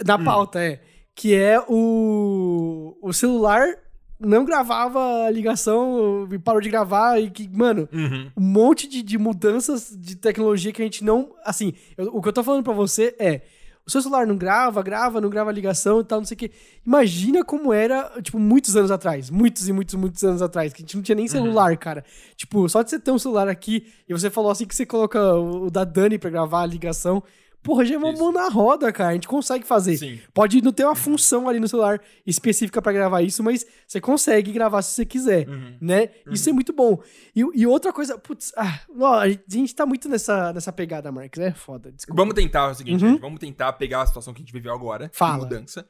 Na 0.05 0.19
pauta, 0.19 0.63
é. 0.63 0.81
Que 1.15 1.35
é 1.35 1.59
o. 1.67 2.97
O 3.01 3.13
celular 3.13 3.75
não 4.21 4.45
gravava 4.45 5.25
a 5.25 5.31
ligação 5.31 6.27
e 6.31 6.37
parou 6.39 6.61
de 6.61 6.69
gravar 6.69 7.19
e 7.19 7.29
que, 7.29 7.49
mano, 7.49 7.89
Uhum. 7.91 8.31
um 8.37 8.41
monte 8.41 8.87
de, 8.87 9.01
de 9.01 9.17
mudanças 9.17 9.95
de 9.97 10.15
tecnologia 10.15 10.71
que 10.71 10.81
a 10.81 10.85
gente 10.85 11.03
não. 11.03 11.33
Assim, 11.43 11.73
eu- 11.97 12.15
o 12.15 12.21
que 12.21 12.29
eu 12.29 12.33
tô 12.33 12.43
falando 12.43 12.63
pra 12.63 12.73
você 12.73 13.15
é. 13.19 13.41
O 13.83 13.89
seu 13.89 13.99
celular 13.99 14.27
não 14.27 14.37
grava, 14.37 14.81
grava, 14.83 15.19
não 15.19 15.27
grava 15.29 15.51
ligação 15.51 16.01
e 16.01 16.03
tal, 16.03 16.19
não 16.19 16.25
sei 16.25 16.35
o 16.35 16.37
quê. 16.37 16.51
Imagina 16.85 17.43
como 17.43 17.73
era, 17.73 18.11
tipo, 18.21 18.37
muitos 18.37 18.75
anos 18.77 18.91
atrás. 18.91 19.31
Muitos 19.31 19.67
e 19.67 19.73
muitos, 19.73 19.95
muitos 19.95 20.23
anos 20.23 20.41
atrás. 20.41 20.71
Que 20.71 20.81
a 20.81 20.83
gente 20.83 20.95
não 20.95 21.01
tinha 21.03 21.15
nem 21.15 21.27
celular, 21.27 21.75
cara. 21.77 22.05
Tipo, 22.35 22.69
só 22.69 22.83
de 22.83 22.91
você 22.91 22.99
ter 22.99 23.09
um 23.09 23.17
celular 23.17 23.47
aqui 23.49 23.87
e 24.07 24.13
você 24.13 24.29
falou 24.29 24.51
assim 24.51 24.65
que 24.67 24.75
você 24.75 24.85
coloca 24.85 25.19
o, 25.35 25.65
o 25.65 25.71
da 25.71 25.83
Dani 25.83 26.19
pra 26.19 26.29
gravar 26.29 26.61
a 26.61 26.65
ligação. 26.67 27.23
Porra, 27.63 27.85
já 27.85 27.95
é 27.95 27.97
uma 27.97 28.11
mão 28.11 28.31
na 28.31 28.47
roda, 28.49 28.91
cara. 28.91 29.11
A 29.11 29.13
gente 29.13 29.27
consegue 29.27 29.65
fazer. 29.65 29.95
Sim. 29.97 30.19
Pode 30.33 30.61
não 30.63 30.71
ter 30.71 30.83
uma 30.83 30.95
função 30.95 31.47
ali 31.47 31.59
no 31.59 31.67
celular 31.67 32.01
específica 32.25 32.81
pra 32.81 32.91
gravar 32.91 33.21
isso, 33.21 33.43
mas 33.43 33.65
você 33.87 34.01
consegue 34.01 34.51
gravar 34.51 34.81
se 34.81 34.95
você 34.95 35.05
quiser, 35.05 35.47
Uhum. 35.47 35.77
né? 35.79 36.09
Isso 36.31 36.49
é 36.49 36.53
muito 36.53 36.73
bom. 36.73 36.99
E, 37.35 37.41
e 37.53 37.67
outra 37.67 37.93
coisa, 37.93 38.17
putz, 38.17 38.51
ah, 38.57 38.79
a 39.19 39.27
gente 39.47 39.75
tá 39.75 39.85
muito 39.85 40.09
nessa, 40.09 40.51
nessa 40.53 40.71
pegada, 40.73 41.11
Marcos. 41.11 41.39
É 41.39 41.51
foda, 41.51 41.91
desculpa. 41.91 42.19
Vamos 42.21 42.33
tentar 42.35 42.69
o 42.71 42.73
seguinte, 42.73 43.03
Uhum. 43.05 43.11
Ed, 43.13 43.19
vamos 43.21 43.39
tentar 43.39 43.73
pegar 43.73 44.01
a 44.01 44.05
situação 44.07 44.33
que 44.33 44.41
a 44.41 44.43
gente 44.43 44.53
viveu 44.53 44.73
agora, 44.73 45.09
Fala. 45.13 45.43
mudança, 45.43 45.85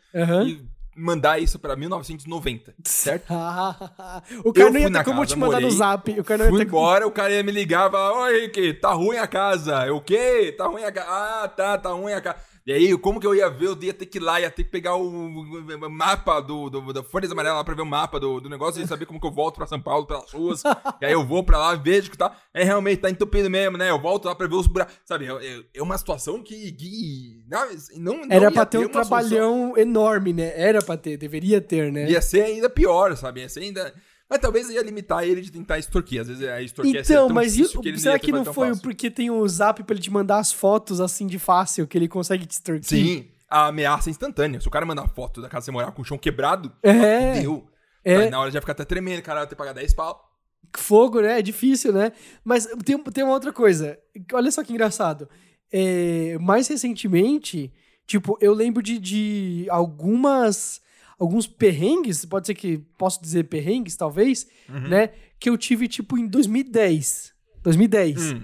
e 0.45 0.61
mandar 0.95 1.39
isso 1.39 1.57
pra 1.57 1.75
1990, 1.75 2.73
certo? 2.83 3.31
o 4.43 4.53
cara 4.53 4.67
Eu 4.67 4.73
não 4.73 4.79
ia 4.79 4.91
ter 4.91 5.03
como 5.03 5.21
casa, 5.21 5.33
te 5.33 5.39
mandar 5.39 5.59
no 5.59 5.61
morei, 5.63 5.77
zap. 5.77 6.19
O 6.19 6.23
cara 6.23 6.37
não 6.37 6.51
ia 6.51 6.57
ter 6.57 6.65
como... 6.69 6.81
embora, 6.81 7.07
o 7.07 7.11
cara 7.11 7.33
ia 7.33 7.43
me 7.43 7.51
ligar 7.51 7.87
e 7.87 7.91
falar, 7.91 8.13
oi, 8.23 8.37
Henrique, 8.39 8.73
tá 8.73 8.91
ruim 8.91 9.17
a 9.17 9.27
casa. 9.27 9.85
Eu, 9.85 9.97
o 9.97 10.01
quê? 10.01 10.53
Tá 10.57 10.67
ruim 10.67 10.83
a 10.83 10.91
casa. 10.91 11.07
Ah, 11.09 11.47
tá, 11.47 11.77
tá 11.77 11.89
ruim 11.91 12.13
a 12.13 12.21
casa. 12.21 12.37
E 12.65 12.71
aí, 12.71 12.95
como 12.97 13.19
que 13.19 13.25
eu 13.25 13.33
ia 13.33 13.49
ver? 13.49 13.67
Eu 13.67 13.77
ia 13.81 13.93
ter 13.93 14.05
que 14.05 14.19
ir 14.19 14.21
lá, 14.21 14.39
ia 14.39 14.51
ter 14.51 14.63
que 14.63 14.69
pegar 14.69 14.95
o, 14.95 15.09
mapa 15.89 16.39
do, 16.39 16.69
do, 16.69 16.93
da 16.93 17.01
Folhas 17.03 17.31
Amarelas 17.31 17.57
lá 17.57 17.63
pra 17.63 17.73
ver 17.73 17.81
o 17.81 17.85
mapa 17.85 18.19
do, 18.19 18.39
do 18.39 18.49
negócio 18.49 18.81
e 18.83 18.87
saber 18.87 19.05
como 19.07 19.19
que 19.19 19.25
eu 19.25 19.31
volto 19.31 19.55
pra 19.55 19.65
São 19.65 19.81
Paulo 19.81 20.05
pelas 20.05 20.31
ruas. 20.31 20.61
e 21.01 21.05
aí 21.05 21.11
eu 21.11 21.25
vou 21.25 21.43
pra 21.43 21.57
lá, 21.57 21.75
vejo 21.75 22.11
que 22.11 22.17
tá. 22.17 22.35
É 22.53 22.63
realmente, 22.63 22.99
tá 22.99 23.09
entupido 23.09 23.49
mesmo, 23.49 23.77
né? 23.77 23.89
Eu 23.89 23.99
volto 23.99 24.25
lá 24.25 24.35
pra 24.35 24.45
ver 24.47 24.55
os 24.55 24.67
buracos. 24.67 24.93
Sabe, 25.05 25.25
é, 25.25 25.31
é- 25.31 25.63
é 25.75 25.81
uma 25.81 25.97
situação 25.97 26.41
que. 26.43 26.71
que 26.73 27.43
não, 27.49 27.67
não, 27.97 28.25
não 28.25 28.35
Era 28.35 28.51
pra 28.51 28.65
ter 28.65 28.77
um 28.77 28.81
uma 28.81 28.91
solução. 28.91 29.09
trabalhão 29.09 29.77
enorme, 29.77 30.31
né? 30.33 30.51
Era 30.55 30.81
pra 30.83 30.95
ter, 30.97 31.17
deveria 31.17 31.59
ter, 31.61 31.91
né? 31.91 32.09
Ia 32.11 32.21
ser 32.21 32.43
ainda 32.43 32.69
pior, 32.69 33.15
sabe? 33.17 33.41
Ia 33.41 33.49
ser 33.49 33.61
ainda. 33.61 33.93
Mas 34.31 34.39
talvez 34.39 34.69
ia 34.69 34.81
limitar 34.81 35.23
ele 35.25 35.41
de 35.41 35.51
tentar 35.51 35.77
extorquir. 35.77 36.21
Às 36.21 36.29
vezes 36.29 36.47
a 36.47 36.61
extorquir 36.61 37.01
Então, 37.01 37.27
tão 37.27 37.35
mas 37.35 37.53
difícil 37.53 37.81
e- 37.81 37.83
que 37.91 37.97
será 37.99 38.17
que 38.17 38.31
não 38.31 38.45
foi 38.45 38.69
fácil. 38.69 38.81
porque 38.81 39.11
tem 39.11 39.29
o 39.29 39.45
zap 39.47 39.83
pra 39.83 39.93
ele 39.93 40.01
te 40.01 40.09
mandar 40.09 40.37
as 40.39 40.53
fotos 40.53 41.01
assim 41.01 41.27
de 41.27 41.37
fácil, 41.37 41.85
que 41.85 41.97
ele 41.97 42.07
consegue 42.07 42.45
te 42.45 42.51
extorquir? 42.51 42.87
Sim, 42.87 43.27
a 43.49 43.67
ameaça 43.67 44.09
é 44.09 44.11
instantânea. 44.11 44.61
Se 44.61 44.67
o 44.67 44.71
cara 44.71 44.85
mandar 44.85 45.07
foto 45.09 45.41
da 45.41 45.49
casa 45.49 45.65
você 45.65 45.71
morar 45.71 45.91
com 45.91 46.01
o 46.01 46.05
chão 46.05 46.17
quebrado, 46.17 46.71
É. 46.81 47.41
deu. 47.41 47.67
É. 48.05 48.15
Aí 48.15 48.29
na 48.29 48.39
hora 48.39 48.49
já 48.49 48.61
fica 48.61 48.71
até 48.71 48.85
tremendo, 48.85 49.21
cara, 49.21 49.41
vai 49.41 49.47
ter 49.47 49.55
que 49.55 49.59
pagar 49.59 49.73
10 49.73 49.93
pau. 49.93 50.27
Fogo, 50.77 51.19
né? 51.19 51.39
É 51.39 51.41
difícil, 51.41 51.91
né? 51.91 52.13
Mas 52.43 52.65
tem, 52.85 52.97
tem 52.97 53.23
uma 53.25 53.33
outra 53.33 53.51
coisa. 53.51 53.99
Olha 54.33 54.49
só 54.49 54.63
que 54.63 54.71
engraçado. 54.71 55.27
É, 55.69 56.37
mais 56.39 56.69
recentemente, 56.69 57.71
tipo, 58.07 58.37
eu 58.39 58.53
lembro 58.53 58.81
de, 58.81 58.97
de 58.97 59.65
algumas. 59.69 60.81
Alguns 61.21 61.45
perrengues, 61.45 62.25
pode 62.25 62.47
ser 62.47 62.55
que 62.55 62.79
posso 62.97 63.21
dizer 63.21 63.43
perrengues, 63.43 63.95
talvez, 63.95 64.47
Uhum. 64.67 64.87
né? 64.89 65.09
Que 65.39 65.49
eu 65.49 65.57
tive, 65.57 65.87
tipo, 65.87 66.17
em 66.17 66.25
2010. 66.27 67.31
2010. 67.63 68.33
Hum, 68.33 68.41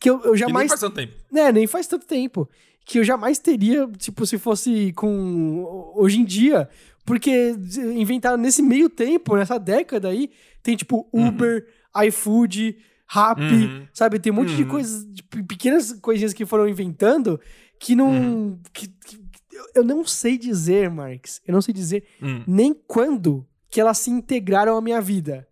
Que 0.00 0.08
eu, 0.08 0.14
eu 0.16 0.20
que 0.22 0.28
nem 0.30 0.36
jamais. 0.38 0.68
faz 0.68 0.80
tanto 0.80 0.94
tempo. 0.96 1.14
né, 1.30 1.52
nem 1.52 1.66
faz 1.66 1.86
tanto 1.86 2.06
tempo. 2.06 2.48
Que 2.86 2.98
eu 2.98 3.04
jamais 3.04 3.38
teria, 3.38 3.86
tipo, 3.98 4.24
se 4.26 4.38
fosse 4.38 4.92
com. 4.94 5.92
Hoje 5.96 6.18
em 6.20 6.24
dia. 6.24 6.68
Porque 7.06 7.54
inventaram 7.94 8.38
nesse 8.38 8.62
meio 8.62 8.88
tempo, 8.88 9.36
nessa 9.36 9.58
década 9.58 10.08
aí, 10.08 10.30
tem 10.62 10.74
tipo 10.74 11.06
Uber, 11.12 11.66
iFood, 12.06 12.76
Rappi, 13.06 13.42
Uhum. 13.42 13.86
sabe? 13.92 14.18
Tem 14.18 14.32
um 14.32 14.36
monte 14.36 14.54
de 14.56 14.62
Uhum. 14.62 14.68
coisas, 14.70 15.04
de 15.12 15.22
pe- 15.22 15.42
pequenas 15.42 15.92
coisinhas 16.00 16.32
que 16.32 16.46
foram 16.46 16.66
inventando 16.66 17.38
que 17.78 17.94
não. 17.94 18.08
Uhum. 18.10 18.58
que- 18.72 18.88
que- 18.88 19.23
eu- 19.54 19.66
eu 19.76 19.84
não 19.84 20.04
sei 20.04 20.36
dizer, 20.38 20.90
Marx. 20.90 21.40
Eu 21.46 21.52
não 21.52 21.62
sei 21.62 21.72
dizer 21.72 22.04
Hum. 22.22 22.42
nem 22.46 22.74
quando 22.74 23.46
que 23.70 23.80
elas 23.80 23.98
se 23.98 24.10
integraram 24.10 24.76
à 24.76 24.80
minha 24.80 25.00
vida. 25.00 25.46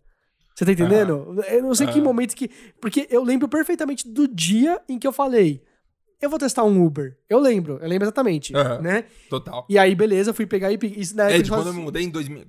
Você 0.55 0.65
tá 0.65 0.71
entendendo? 0.71 1.41
Eu 1.49 1.63
não 1.63 1.73
sei 1.73 1.87
que 1.87 1.93
Aham. 1.93 2.03
momento 2.03 2.35
que. 2.35 2.49
Porque 2.79 3.07
eu 3.09 3.23
lembro 3.23 3.47
perfeitamente 3.49 4.07
do 4.07 4.27
dia 4.27 4.79
em 4.87 4.99
que 4.99 5.07
eu 5.07 5.11
falei. 5.13 5.63
Eu 6.21 6.29
vou 6.29 6.37
testar 6.39 6.63
um 6.63 6.85
Uber. 6.85 7.17
Eu 7.27 7.39
lembro, 7.39 7.79
eu 7.81 7.87
lembro 7.89 8.05
exatamente, 8.05 8.53
né? 8.53 9.05
Total. 9.29 9.65
E 9.67 9.77
aí, 9.77 9.93
beleza, 9.95 10.33
fui 10.33 10.45
pegar 10.45 10.71
e. 10.71 10.77
Isso 10.95 11.15
na 11.17 11.23
É, 11.23 11.33
época 11.33 11.43
de 11.43 11.49
eu 11.49 11.55
quando 11.57 11.67
eu 11.67 11.73
me 11.73 11.81
mudei 11.81 12.03
em 12.03 12.09
2000. 12.09 12.45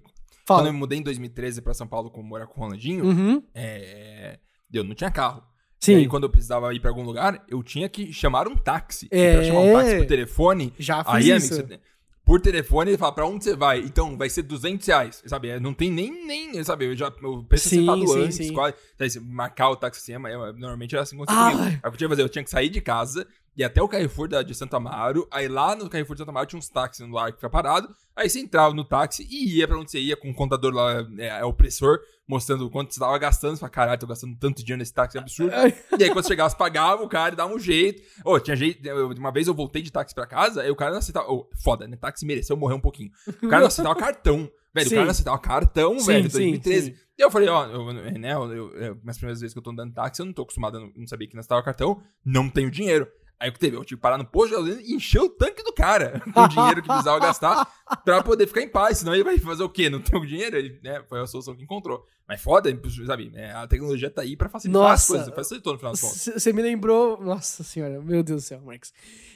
Fala. 0.47 0.61
Quando 0.61 0.67
eu 0.67 0.73
me 0.75 0.79
mudei 0.79 0.99
em 0.99 1.03
2013 1.03 1.63
pra 1.63 1.73
São 1.75 1.87
Paulo, 1.87 2.11
como 2.11 2.29
morar 2.29 2.47
com 2.47 2.61
o 2.61 2.65
Rolandinho, 2.65 3.05
Uhum. 3.07 3.43
é, 3.55 4.39
eu 4.73 4.85
não 4.85 4.95
tinha 4.95 5.11
carro. 5.11 5.43
E 5.93 5.95
Sim, 5.95 5.97
aí, 5.97 6.09
quando 6.09 6.25
eu 6.25 6.31
precisava 6.31 6.73
ir 6.75 6.81
pra 6.81 6.91
algum 6.91 7.03
lugar, 7.03 7.45
eu 7.49 7.63
tinha 7.63 7.89
que 7.89 8.13
chamar 8.13 8.49
um 8.49 8.57
táxi. 8.57 9.09
E 9.13 9.19
É. 9.19 9.35
pra 9.35 9.45
chamar 9.45 9.61
um 9.61 9.73
táxi 9.73 9.97
por 9.99 10.07
telefone, 10.07 10.73
já 10.79 11.05
fiz 11.05 11.15
aí, 11.15 11.31
amigo, 11.33 11.37
isso. 11.47 11.55
você- 11.57 11.81
por 12.25 12.41
telefone, 12.41 12.91
ele 12.93 12.97
fala, 12.97 13.13
pra 13.13 13.27
onde 13.27 13.45
você 13.45 13.55
vai? 13.55 13.81
Então, 13.81 14.17
vai 14.17 14.31
ser 14.31 14.43
200 14.45 14.87
reais, 14.87 15.23
sabe? 15.27 15.49
É, 15.51 15.61
Não 15.61 15.75
tem 15.75 15.91
nem, 15.91 16.27
nem 16.27 16.65
sabe? 16.65 16.87
Eu 16.87 16.97
já, 16.97 17.09
o 17.23 17.45
preço 17.45 17.69
Sim, 17.69 17.77
é 17.77 17.81
separado 17.81 18.09
sim, 18.09 18.23
antes, 18.23 18.37
sim. 18.39 18.53
quase. 18.55 18.75
Sabe, 18.97 19.11
se 19.11 19.21
marcar 19.21 19.69
o 19.69 19.77
táxi 19.77 20.01
assim, 20.01 20.25
é, 20.27 20.31
é, 20.33 20.37
normalmente 20.55 20.95
era 20.95 21.03
assim 21.03 21.17
quando 21.19 21.29
Ah. 21.29 21.49
Aí 21.49 21.55
o 21.55 21.81
que 21.83 21.87
eu 21.87 21.91
tinha 21.93 21.99
que 21.99 22.09
fazer? 22.09 22.23
Eu 22.23 22.29
tinha 22.31 22.43
que 22.45 22.51
sair 22.51 22.71
de 22.71 22.81
casa, 22.81 23.27
ir 23.57 23.65
até 23.65 23.81
o 23.83 23.89
Carrefour 23.89 24.29
da, 24.29 24.43
de 24.43 24.55
Santa 24.55 24.77
Amaro, 24.77 25.27
aí 25.31 25.49
lá 25.49 25.75
no 25.77 25.89
Carrefour 25.89 26.15
de 26.17 26.21
Santa 26.21 26.31
Amaro 26.31 26.47
tinha 26.47 26.59
uns 26.59 26.69
táxis 26.69 27.07
no 27.07 27.15
lar 27.15 27.31
que 27.31 27.39
fica 27.39 27.49
parado, 27.51 27.89
aí 28.17 28.29
você 28.29 28.41
entrava 28.41 28.75
no 28.75 28.85
táxi 28.85 29.27
e 29.31 29.59
ia 29.59 29.69
pra 29.69 29.79
onde 29.79 29.91
você 29.91 30.01
ia, 30.01 30.17
com 30.17 30.31
o 30.31 30.35
contador 30.35 30.73
lá, 30.73 31.07
é, 31.19 31.27
é 31.41 31.45
opressor, 31.45 31.99
mostrando 32.27 32.69
quanto 32.71 32.93
você 32.95 33.01
tava 33.01 33.17
gastando, 33.19 33.55
você 33.57 33.61
fala, 33.61 33.71
caralho, 33.71 34.01
tô 34.01 34.07
gastando 34.07 34.37
tanto 34.39 34.63
dinheiro 34.63 34.79
nesse 34.79 34.95
táxi, 34.95 35.19
é 35.19 35.21
absurdo. 35.21 35.53
E 35.99 36.05
aí, 36.05 36.11
quando 36.11 36.27
chegava, 36.27 36.49
você 36.51 36.57
pagava, 36.57 37.03
o 37.03 37.09
cara 37.09 37.37
dava 37.37 37.53
um 37.55 37.59
jeito. 37.59 38.03
Ô, 38.25 38.41
tinha 38.41 38.57
jeito. 38.57 38.81
Uma 39.19 39.31
vez 39.31 39.47
eu 39.47 39.53
voltei 39.53 39.83
de 39.83 39.93
táxi 39.93 40.15
pra 40.15 40.27
casa, 40.27 40.63
aí 40.63 40.71
o 40.71 40.75
cara 40.77 40.93
não 40.93 40.99
aceitava. 41.01 41.31
Ô, 41.31 41.47
foda, 41.63 41.87
né? 41.87 41.97
Táxi 41.99 42.25
mereceu 42.25 42.57
morrer 42.57 42.75
um 42.75 42.81
pouquinho. 42.81 43.11
O 43.43 43.49
cara 43.49 43.61
não 43.61 43.67
aceitava 43.67 43.95
cartão. 43.95 44.51
Velho, 44.75 44.89
Sim. 44.89 44.95
o 44.95 44.97
cara 44.97 45.05
não 45.05 45.11
aceitava 45.11 45.39
cartão, 45.39 45.99
Sim, 46.01 46.07
velho, 46.07 46.31
sim, 46.31 46.51
2013. 46.53 46.87
sim. 46.87 46.97
E 47.19 47.23
eu 47.23 47.31
falei, 47.31 47.49
ó, 47.49 47.67
eu, 47.67 47.93
né, 47.93 48.33
eu, 48.33 48.53
eu, 48.53 48.75
eu- 48.75 48.99
nas 49.05 49.19
primeiras 49.19 49.41
vezes 49.41 49.53
que 49.53 49.59
eu 49.59 49.63
tô 49.63 49.71
andando 49.71 49.93
táxi, 49.93 50.21
eu 50.23 50.27
não 50.27 50.33
tô 50.33 50.43
acostumado, 50.43 50.81
não, 50.81 50.91
não 50.97 51.07
sabia 51.07 51.29
que 51.29 51.35
não 51.35 51.41
aceitava 51.41 51.63
cartão, 51.63 52.01
não 52.25 52.49
tenho 52.49 52.71
dinheiro. 52.71 53.07
Aí 53.39 53.51
o 53.51 53.53
que 53.53 53.59
teve? 53.59 53.77
Eu 53.77 53.85
tive 53.85 53.97
que 53.99 54.03
parar 54.03 54.17
no 54.17 54.25
posto 54.25 54.51
de 54.51 54.55
gasolina 54.57 54.81
e 54.83 54.95
encher 54.95 55.21
o 55.21 55.29
tanque 55.29 55.63
do 55.63 55.73
cara 55.73 56.23
com 56.33 56.41
o 56.41 56.49
dinheiro 56.49 56.81
que 56.83 56.89
precisava 56.89 57.19
gastar 57.19 57.69
pra 58.05 58.23
poder 58.23 58.47
ficar 58.47 58.63
em 58.63 58.69
paz. 58.69 58.99
Senão 58.99 59.15
ele 59.15 59.25
vai 59.25 59.37
fazer 59.39 59.63
o 59.63 59.69
quê? 59.69 59.91
Não 59.91 60.01
tem 60.01 60.19
o 60.19 60.25
dinheiro? 60.25 60.57
Ele, 60.57 60.79
né, 60.83 61.03
foi 61.09 61.21
a 61.21 61.27
solução 61.27 61.55
que 61.55 61.63
encontrou. 61.63 62.07
Mas 62.27 62.41
foda, 62.41 62.75
sabe? 63.07 63.31
é, 63.35 63.51
A 63.53 63.67
tecnologia 63.67 64.09
tá 64.09 64.23
aí 64.23 64.35
pra 64.37 64.49
facilitar 64.49 64.83
as 64.83 64.91
Nossa. 64.91 65.13
coisas. 65.13 65.35
Facilitou 65.35 65.73
no 65.75 65.79
final 65.79 65.93
das 65.93 66.01
contas. 66.01 66.31
Você 66.43 66.53
me 66.53 66.63
lembrou. 66.63 67.21
Nossa 67.21 67.63
senhora, 67.63 68.01
meu 68.01 68.23
Deus 68.23 68.43
do 68.43 68.47
céu, 68.47 68.61
Marcos. 68.63 68.93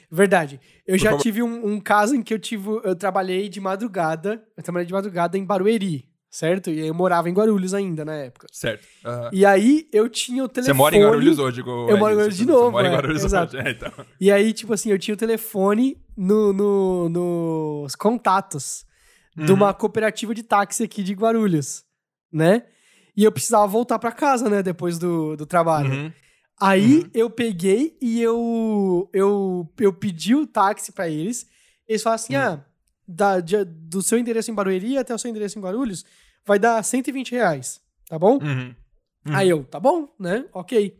Verdade. 0.09 0.59
Eu 0.87 0.95
Por 0.97 1.03
já 1.03 1.09
favor. 1.11 1.21
tive 1.21 1.43
um, 1.43 1.73
um 1.73 1.79
caso 1.79 2.15
em 2.15 2.23
que 2.23 2.33
eu 2.33 2.39
tive. 2.39 2.67
Eu 2.83 2.95
trabalhei 2.95 3.47
de 3.47 3.59
madrugada. 3.61 4.43
Eu 4.57 4.63
trabalhei 4.63 4.87
de 4.87 4.93
madrugada 4.93 5.37
em 5.37 5.45
Barueri, 5.45 6.08
certo? 6.29 6.69
E 6.69 6.85
eu 6.87 6.93
morava 6.93 7.29
em 7.29 7.33
Guarulhos 7.33 7.73
ainda 7.73 8.03
na 8.05 8.13
época. 8.15 8.47
Certo. 8.51 8.85
Aham. 9.05 9.29
E 9.33 9.45
aí 9.45 9.87
eu 9.91 10.07
tinha 10.09 10.43
o 10.43 10.47
Você 10.47 10.53
telefone. 10.53 10.77
mora 10.77 10.95
em 10.95 11.03
Guarulhos 11.03 11.39
hoje, 11.39 11.61
Gu- 11.61 11.69
Eu 11.89 11.97
moro 11.97 12.13
em 12.13 12.17
Guarulhos 12.17 12.35
você- 12.35 12.43
de 12.43 12.47
novo, 12.47 12.65
Você 12.65 12.71
mora 12.71 12.87
em 12.87 12.91
é, 12.91 12.95
Guarulhos 12.95 13.23
exato. 13.25 13.57
hoje. 13.57 13.65
É, 13.67 13.71
então. 13.71 13.91
E 14.19 14.31
aí, 14.31 14.53
tipo 14.53 14.73
assim, 14.73 14.91
eu 14.91 14.99
tinha 14.99 15.13
o 15.13 15.17
telefone 15.17 15.97
no, 16.15 16.53
no- 16.53 17.09
nos 17.09 17.95
contatos 17.95 18.85
de 19.35 19.51
Uhum. 19.51 19.57
uma 19.57 19.73
cooperativa 19.73 20.33
de 20.35 20.43
táxi 20.43 20.83
aqui 20.83 21.01
de 21.03 21.13
Guarulhos, 21.13 21.83
né? 22.31 22.63
E 23.15 23.23
eu 23.23 23.31
precisava 23.31 23.67
voltar 23.67 23.97
pra 23.99 24.11
casa, 24.11 24.49
né, 24.49 24.61
depois 24.63 24.97
do, 24.97 25.35
do 25.35 25.45
trabalho. 25.45 25.91
Uhum. 25.91 26.11
Aí 26.61 26.99
Uhum. 26.99 27.09
eu 27.13 27.29
peguei 27.29 27.97
e 28.01 28.21
eu, 28.21 29.09
eu, 29.13 29.67
eu 29.79 29.93
pedi 29.93 30.35
o 30.35 30.45
táxi 30.45 30.91
pra 30.91 31.07
eles. 31.07 31.47
Eles 31.87 32.03
falaram 32.03 32.15
assim: 32.21 32.35
Uhum. 32.35 32.41
ah, 32.41 32.65
da, 33.11 33.39
de- 33.39 33.63
do 33.65 34.01
seu 34.03 34.17
endereço 34.19 34.51
em 34.51 34.53
Barueri 34.53 34.97
até 34.97 35.13
o 35.13 35.17
seu 35.17 35.29
endereço 35.31 35.57
em 35.57 35.61
Guarulhos, 35.61 36.05
vai 36.45 36.59
dar 36.59 36.83
120 36.83 37.31
reais, 37.31 37.81
tá 38.07 38.19
bom? 38.19 38.37
Uhum. 38.37 38.75
Uhum. 39.27 39.35
Aí 39.35 39.49
eu, 39.49 39.63
tá 39.63 39.79
bom, 39.79 40.07
né? 40.19 40.45
Ok. 40.53 40.95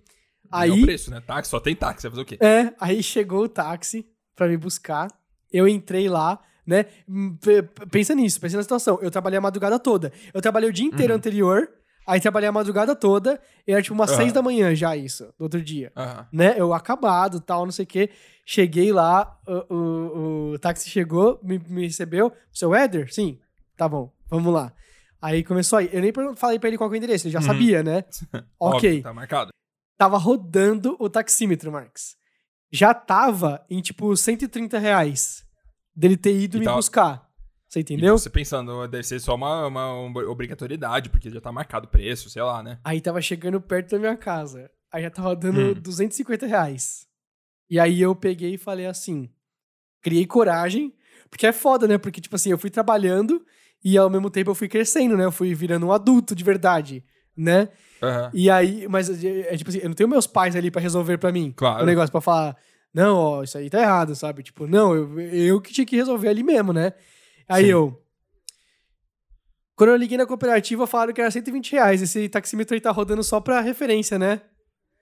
É 0.52 0.56
o 0.56 0.74
Aí, 0.74 0.82
preço, 0.82 1.12
né? 1.12 1.22
Táxi, 1.22 1.52
só 1.52 1.60
tem 1.60 1.76
táxi, 1.76 2.04
vai 2.04 2.12
fazer 2.12 2.22
o 2.22 2.26
quê? 2.26 2.38
é, 2.42 2.74
aí 2.80 3.04
chegou 3.04 3.44
o 3.44 3.50
táxi 3.50 4.08
pra 4.36 4.48
me 4.48 4.58
buscar. 4.58 5.08
Eu 5.52 5.68
entrei 5.68 6.10
lá, 6.10 6.40
né? 6.66 6.86
Hum, 7.08 7.38
Pensa 7.92 8.16
nisso, 8.16 8.40
pensa 8.42 8.58
na 8.58 8.64
situação. 8.64 8.98
Eu 9.02 9.12
trabalhei 9.12 9.38
a 9.38 9.42
madrugada 9.42 9.78
toda. 9.80 10.12
Eu 10.34 10.42
trabalhei 10.42 10.70
o 10.70 10.74
dia 10.74 10.86
inteiro 10.88 11.14
Uhum. 11.14 11.18
anterior, 11.18 11.70
aí 12.12 12.20
trabalhei 12.20 12.50
a 12.50 12.52
madrugada 12.52 12.96
toda, 12.96 13.40
e 13.68 13.72
era 13.72 13.82
tipo 13.82 13.94
umas 13.94 14.10
Aham. 14.12 14.18
seis 14.22 14.34
da 14.34 14.42
manhã 14.42 14.74
já 14.76 14.96
isso, 14.96 15.34
do 15.38 15.44
outro 15.44 15.62
dia. 15.62 15.92
Aham. 15.96 16.28
né? 16.32 16.56
Eu 16.58 16.74
acabado, 16.74 17.40
tal, 17.40 17.66
não 17.66 17.72
sei 17.72 17.84
o 17.84 17.88
quê. 17.88 18.10
Cheguei 18.46 18.92
lá, 18.92 19.40
o, 19.48 19.74
o, 19.76 20.52
o 20.54 20.60
táxi 20.60 20.90
chegou, 20.90 21.40
me, 21.44 21.60
me 21.68 21.84
recebeu. 21.86 22.32
Seu 22.52 22.74
Éder? 22.74 23.14
Sim. 23.14 23.40
Tá 23.78 23.88
bom, 23.88 24.12
vamos 24.28 24.54
lá. 24.54 24.74
Aí 25.22 25.44
começou 25.44 25.78
aí. 25.80 25.90
Eu 25.94 26.02
nem 26.02 26.12
falei 26.36 26.58
pra 26.60 26.68
ele 26.70 26.78
qual 26.78 26.90
que 26.90 26.96
é 26.96 26.98
o 26.98 27.02
endereço, 27.04 27.28
ele 27.28 27.34
já 27.34 27.40
Uhum. 27.40 27.46
sabia, 27.46 27.84
né? 27.84 28.04
ok. 28.60 28.90
Óbvio, 28.90 29.04
tá 29.04 29.14
marcado. 29.14 29.52
Tava 29.98 30.18
rodando 30.18 30.96
o 31.00 31.10
taxímetro, 31.10 31.72
Marx. 31.72 32.16
Já 32.72 32.94
tava 32.94 33.64
em, 33.70 33.82
tipo, 33.82 34.16
130 34.16 34.78
reais 34.80 35.44
dele 35.96 36.16
ter 36.16 36.34
ido 36.40 36.58
E 36.58 36.60
me 36.62 36.66
tava- 36.66 36.78
buscar. 36.78 37.29
Você 37.70 37.80
E 37.80 37.82
entendeu? 37.84 38.18
você 38.18 38.30
pensando, 38.30 38.88
deve 38.88 39.04
ser 39.04 39.20
só 39.20 39.36
uma, 39.36 39.68
uma 39.68 39.94
obrigatoriedade, 40.28 41.10
porque 41.10 41.30
já 41.30 41.40
tá 41.40 41.52
marcado 41.52 41.86
o 41.86 41.90
preço, 41.90 42.30
sei 42.30 42.42
lá, 42.42 42.64
né? 42.64 42.80
Aí 42.84 43.00
tava 43.00 43.22
chegando 43.22 43.62
perto 43.62 43.92
da 43.92 44.00
minha 44.00 44.18
casa. 44.18 44.72
Aí 44.92 45.04
já 45.04 45.12
tava 45.12 45.36
dando 45.36 45.60
Hum. 45.72 45.74
250 45.76 46.48
reais. 46.48 47.06
E 47.70 47.80
aí 47.80 48.02
eu 48.02 48.16
peguei 48.16 48.56
e 48.56 48.58
falei 48.58 48.88
assim: 48.88 49.30
criei 50.02 50.26
coragem, 50.26 50.96
porque 51.30 51.46
é 51.46 51.54
foda, 51.54 51.88
né? 51.88 52.00
Porque, 52.00 52.20
tipo 52.20 52.36
assim, 52.36 52.50
eu 52.50 52.58
fui 52.58 52.72
trabalhando 52.72 53.46
e 53.84 53.96
ao 54.00 54.10
mesmo 54.10 54.32
tempo 54.32 54.50
eu 54.50 54.56
fui 54.56 54.68
crescendo, 54.68 55.16
né? 55.16 55.26
Eu 55.26 55.32
fui 55.32 55.54
virando 55.54 55.86
um 55.86 55.92
adulto 55.92 56.34
de 56.34 56.44
verdade, 56.44 57.04
né? 57.38 57.70
Aham. 58.02 58.32
E 58.34 58.50
aí, 58.50 58.88
mas 58.88 59.24
é, 59.24 59.54
é 59.54 59.58
tipo 59.58 59.70
assim, 59.70 59.80
eu 59.80 59.90
não 59.90 59.96
tenho 59.96 60.10
meus 60.10 60.26
pais 60.26 60.56
ali 60.56 60.72
pra 60.72 60.82
resolver 60.82 61.20
pra 61.20 61.32
mim 61.32 61.54
Claro. 61.56 61.84
o 61.84 61.86
negócio, 61.86 62.12
pra 62.12 62.20
falar, 62.22 62.58
não, 62.92 63.16
ó, 63.16 63.44
isso 63.44 63.58
aí 63.60 63.70
tá 63.70 63.80
errado, 63.80 64.16
sabe? 64.16 64.42
Tipo, 64.42 64.66
não, 64.66 64.96
eu, 64.96 65.20
eu 65.20 65.62
que 65.62 65.72
tinha 65.72 65.86
que 65.86 65.96
resolver 65.96 66.30
ali 66.30 66.42
mesmo, 66.44 66.74
né? 66.74 66.94
Aí 67.50 67.66
Sim. 67.66 67.72
eu. 67.72 68.06
Quando 69.76 69.90
eu 69.92 69.96
liguei 69.96 70.18
na 70.18 70.26
cooperativa, 70.26 70.86
falaram 70.86 71.14
que 71.14 71.22
era 71.22 71.32
120 71.32 71.72
reais. 71.72 72.02
Esse 72.02 72.28
taxímetro 72.30 72.76
aí 72.76 72.82
tá 72.82 72.92
rodando 72.92 73.24
só 73.24 73.40
pra 73.40 73.62
referência, 73.62 74.20
né? 74.20 74.42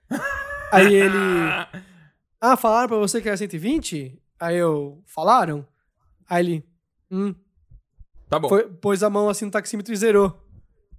aí 0.71 0.93
ele. 0.93 1.17
Ah, 2.39 2.55
falaram 2.55 2.87
pra 2.87 2.97
você 2.97 3.19
que 3.21 3.27
era 3.27 3.35
120? 3.37 4.21
Aí 4.39 4.55
eu. 4.55 5.03
Falaram? 5.07 5.67
Aí 6.29 6.45
ele. 6.45 6.63
Hum. 7.11 7.33
Tá 8.29 8.37
bom. 8.39 8.49
Foi- 8.49 8.67
pôs 8.69 9.01
a 9.03 9.09
mão 9.09 9.29
assim 9.29 9.45
no 9.45 9.51
taxímetro 9.51 9.91
e 9.93 9.97
zerou. 9.97 10.39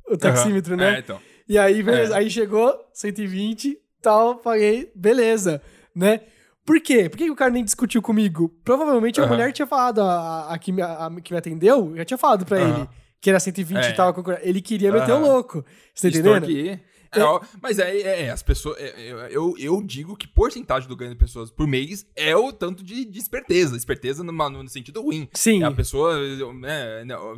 O 0.09 0.17
taxímetro, 0.17 0.75
Aham. 0.75 0.83
né? 0.83 0.97
É, 0.97 0.99
então. 1.01 1.21
E 1.49 1.57
aí, 1.59 1.83
beleza. 1.83 2.15
É. 2.15 2.19
Aí 2.19 2.31
chegou 2.31 2.75
120, 2.93 3.79
tal, 4.03 4.37
paguei, 4.37 4.91
beleza, 4.95 5.63
né? 5.95 6.23
Por 6.69 6.81
quê? 6.83 7.09
Por 7.09 7.17
que 7.17 7.31
o 7.31 7.35
cara 7.35 7.51
nem 7.51 7.65
discutiu 7.65 8.03
comigo? 8.03 8.55
Provavelmente 8.63 9.19
a 9.19 9.25
Aham. 9.25 9.33
mulher 9.33 9.53
tinha 9.55 9.67
falado, 9.67 10.03
a, 10.03 10.53
a 10.53 10.59
que 10.59 10.71
me, 10.71 10.83
a 10.83 11.11
que 11.25 11.33
me 11.33 11.39
atendeu, 11.39 11.95
já 11.97 12.05
tinha 12.05 12.19
falado 12.19 12.45
pra 12.45 12.59
Aham. 12.59 12.81
ele 12.81 12.89
que 13.23 13.31
era 13.31 13.41
120 13.41 13.79
É. 13.79 13.91
e 13.91 13.95
concorrendo. 14.13 14.43
Ele 14.45 14.61
queria 14.61 14.93
meter 14.93 15.13
o 15.13 15.15
Aham. 15.15 15.27
louco. 15.27 15.65
Você 15.95 16.11
tá 16.11 16.19
entendendo? 16.19 16.45
aqui. 16.45 16.79
É, 17.13 17.23
ó, 17.23 17.41
mas 17.63 17.79
é, 17.79 17.97
é, 17.97 18.23
é, 18.25 18.31
as 18.31 18.43
pessoas. 18.43 18.77
é, 18.79 18.89
é, 18.89 19.29
eu, 19.31 19.55
eu 19.59 19.83
digo 19.83 20.17
que 20.17 20.27
porcentagem 20.29 20.89
do 20.89 20.95
ganho 20.97 21.13
de 21.13 21.17
pessoas 21.19 21.51
por 21.51 21.67
mês 21.67 22.07
é 22.15 22.37
o 22.37 22.53
tanto 22.53 22.85
de, 22.85 23.05
de 23.05 23.19
esperteza. 23.19 23.77
Esperteza 23.77 24.23
numa- 24.23 24.51
no, 24.51 24.69
sentido 24.69 25.01
ruim. 25.01 25.29
Sim. 25.33 25.63
É 25.63 25.67
a 25.67 25.71
pessoa 25.73 26.19
né, 26.55 27.05
não, 27.05 27.35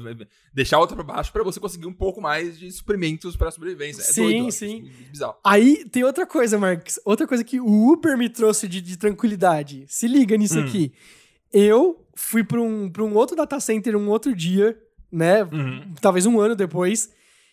deixar 0.53 0.77
a 0.77 0.81
outra 0.81 0.97
pra 0.97 1.05
baixo 1.05 1.33
pra 1.33 1.43
você 1.45 1.61
conseguir 1.61 1.87
um 1.87 1.93
pouco 1.93 2.21
mais 2.21 2.59
de 2.59 2.71
suprimentos 2.73 3.37
pra 3.37 3.51
sobrevivência. 3.51 4.01
É 4.03 4.05
Sim, 4.05 4.23
doido, 4.23 4.51
sim. 4.53 4.91
Bizarro. 5.11 5.37
Aí 5.45 5.85
tem 5.89 6.03
outra 6.05 6.27
coisa, 6.27 6.59
Marcos. 6.59 6.99
Outra 7.05 7.27
coisa 7.27 7.45
que 7.45 7.61
o 7.61 7.93
Uber 7.93 8.19
me 8.19 8.29
trouxe 8.29 8.67
de, 8.67 8.81
de 8.81 8.97
tranquilidade. 8.97 9.85
Se 9.89 10.09
liga 10.09 10.37
nisso 10.37 10.59
Hum. 10.59 10.65
aqui. 10.65 10.93
Eu 11.53 12.05
fui 12.15 12.43
pra 12.45 12.61
um, 12.61 12.89
pra 12.91 13.03
um 13.03 13.15
outro 13.15 13.35
data 13.37 13.59
center 13.61 13.97
um 13.97 14.09
outro 14.09 14.35
dia, 14.35 14.77
né? 15.11 15.43
Uhum. 15.45 15.95
Talvez 16.01 16.27
um 16.27 16.41
ano 16.41 16.55
depois. 16.55 17.11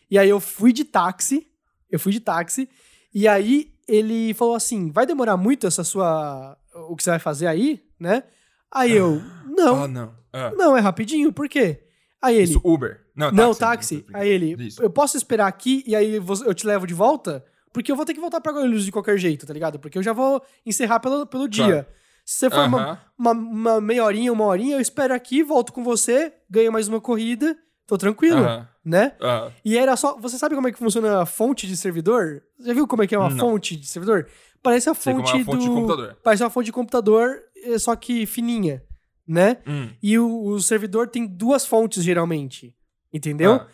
E 0.10 0.18
aí 0.18 0.30
eu 0.30 0.40
fui 0.40 0.72
de 0.72 0.84
táxi. 0.84 1.48
Eu 1.92 2.00
fui 2.00 2.12
de 2.12 2.20
táxi. 2.20 2.70
E 3.14 3.28
aí 3.28 3.72
ele 3.88 4.34
falou 4.34 4.56
assim: 4.56 4.92
vai 4.92 5.06
demorar 5.06 5.38
muito 5.38 5.66
essa 5.68 5.84
sua. 5.84 6.58
O 6.90 6.96
que 6.96 7.04
você 7.04 7.10
vai 7.12 7.20
fazer 7.20 7.48
aí, 7.48 7.84
né? 8.00 8.24
Aí 8.72 8.92
eu, 8.92 9.22
não, 9.46 9.84
Ah, 9.84 9.88
não. 9.88 10.16
Ah, 10.34 10.52
não, 10.56 10.78
é 10.78 10.80
rapidinho, 10.82 11.32
por 11.32 11.48
quê? 11.48 11.84
Aí 12.22 12.36
ele, 12.36 12.44
Isso, 12.52 12.62
Uber. 12.64 13.00
Não, 13.16 13.32
não, 13.32 13.54
táxi. 13.56 14.02
táxi. 14.02 14.06
Aí 14.14 14.30
ele, 14.30 14.56
Isso. 14.68 14.82
eu 14.84 14.90
posso 14.90 15.18
esperar 15.18 15.48
aqui 15.48 15.84
e 15.88 15.96
aí 15.96 16.16
eu 16.16 16.54
te 16.54 16.68
levo 16.68 16.86
de 16.86 16.94
volta? 16.94 17.44
Porque 17.72 17.92
eu 17.92 17.96
vou 17.96 18.06
ter 18.06 18.14
que 18.14 18.20
voltar 18.20 18.42
pra 18.42 18.52
Guarulhos 18.52 18.86
de 18.86 18.92
qualquer 18.92 19.18
jeito, 19.18 19.46
tá 19.46 19.54
ligado? 19.54 19.80
Porque 19.80 19.98
eu 19.98 20.04
já 20.04 20.14
vou 20.14 20.42
encerrar 20.66 21.00
pelo, 21.00 21.26
pelo 21.26 21.48
dia. 21.48 21.66
Claro. 21.66 21.86
Se 22.26 22.40
você 22.40 22.50
for 22.50 22.66
uma, 22.66 23.02
uma, 23.18 23.32
uma 23.32 23.82
meia 23.82 24.04
horinha, 24.04 24.34
uma 24.34 24.46
horinha, 24.46 24.76
eu 24.76 24.82
espero 24.82 25.14
aqui, 25.14 25.42
volto 25.44 25.72
com 25.72 25.84
você, 25.84 26.34
ganho 26.50 26.72
mais 26.72 26.88
uma 26.88 27.00
corrida, 27.00 27.58
tô 27.86 27.98
tranquilo, 27.98 28.40
Aham. 28.40 28.68
Né? 28.88 29.12
Aham. 29.22 29.52
E 29.66 29.78
era 29.78 29.96
só. 29.98 30.18
Você 30.18 30.38
sabe 30.38 30.56
como 30.56 30.68
é 30.70 30.72
que 30.72 30.80
funciona 30.80 31.22
a 31.22 31.26
fonte 31.26 31.68
de 31.68 31.76
servidor? 31.76 32.42
Já 32.60 32.74
viu 32.74 32.88
como 32.88 33.04
é 33.04 33.08
que 33.08 33.14
é 33.14 33.20
uma 33.20 33.30
Não. 33.30 33.38
fonte 33.38 33.76
de 33.76 33.86
servidor? 33.86 34.28
Parece 34.64 34.90
a 34.90 34.96
como 34.96 35.20
é 35.20 35.24
fonte 35.24 35.36
uma 35.36 35.46
fonte 35.46 35.58
do. 35.58 35.64
de 35.64 35.68
computador. 35.70 36.18
Parece 36.24 36.44
uma 36.44 36.50
fonte 36.50 36.66
de 36.68 36.72
computador, 36.72 37.38
eh, 37.64 37.78
só 37.78 37.96
que 37.98 38.26
fininha, 38.26 38.82
né? 39.28 39.58
Hum. 39.68 39.90
E 40.02 40.18
o, 40.18 40.46
o 40.48 40.62
servidor 40.62 41.10
tem 41.10 41.28
duas 41.28 41.66
fontes, 41.66 42.02
geralmente. 42.04 42.74
Entendeu? 43.14 43.54
Ah. 43.56 43.68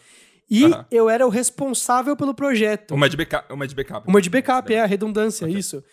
E 0.49 0.65
Aham. 0.65 0.85
eu 0.91 1.09
era 1.09 1.25
o 1.25 1.29
responsável 1.29 2.15
pelo 2.15 2.33
projeto. 2.33 2.93
Uma 2.95 3.07
de 3.07 3.15
backup. 3.15 3.53
Uma 3.53 3.67
de 3.67 3.75
backup. 3.75 4.07
Uma 4.09 4.21
de 4.21 4.29
backup, 4.29 4.73
é 4.73 4.81
a 4.81 4.85
redundância, 4.85 5.45
Ok. 5.45 5.57
isso. 5.57 5.83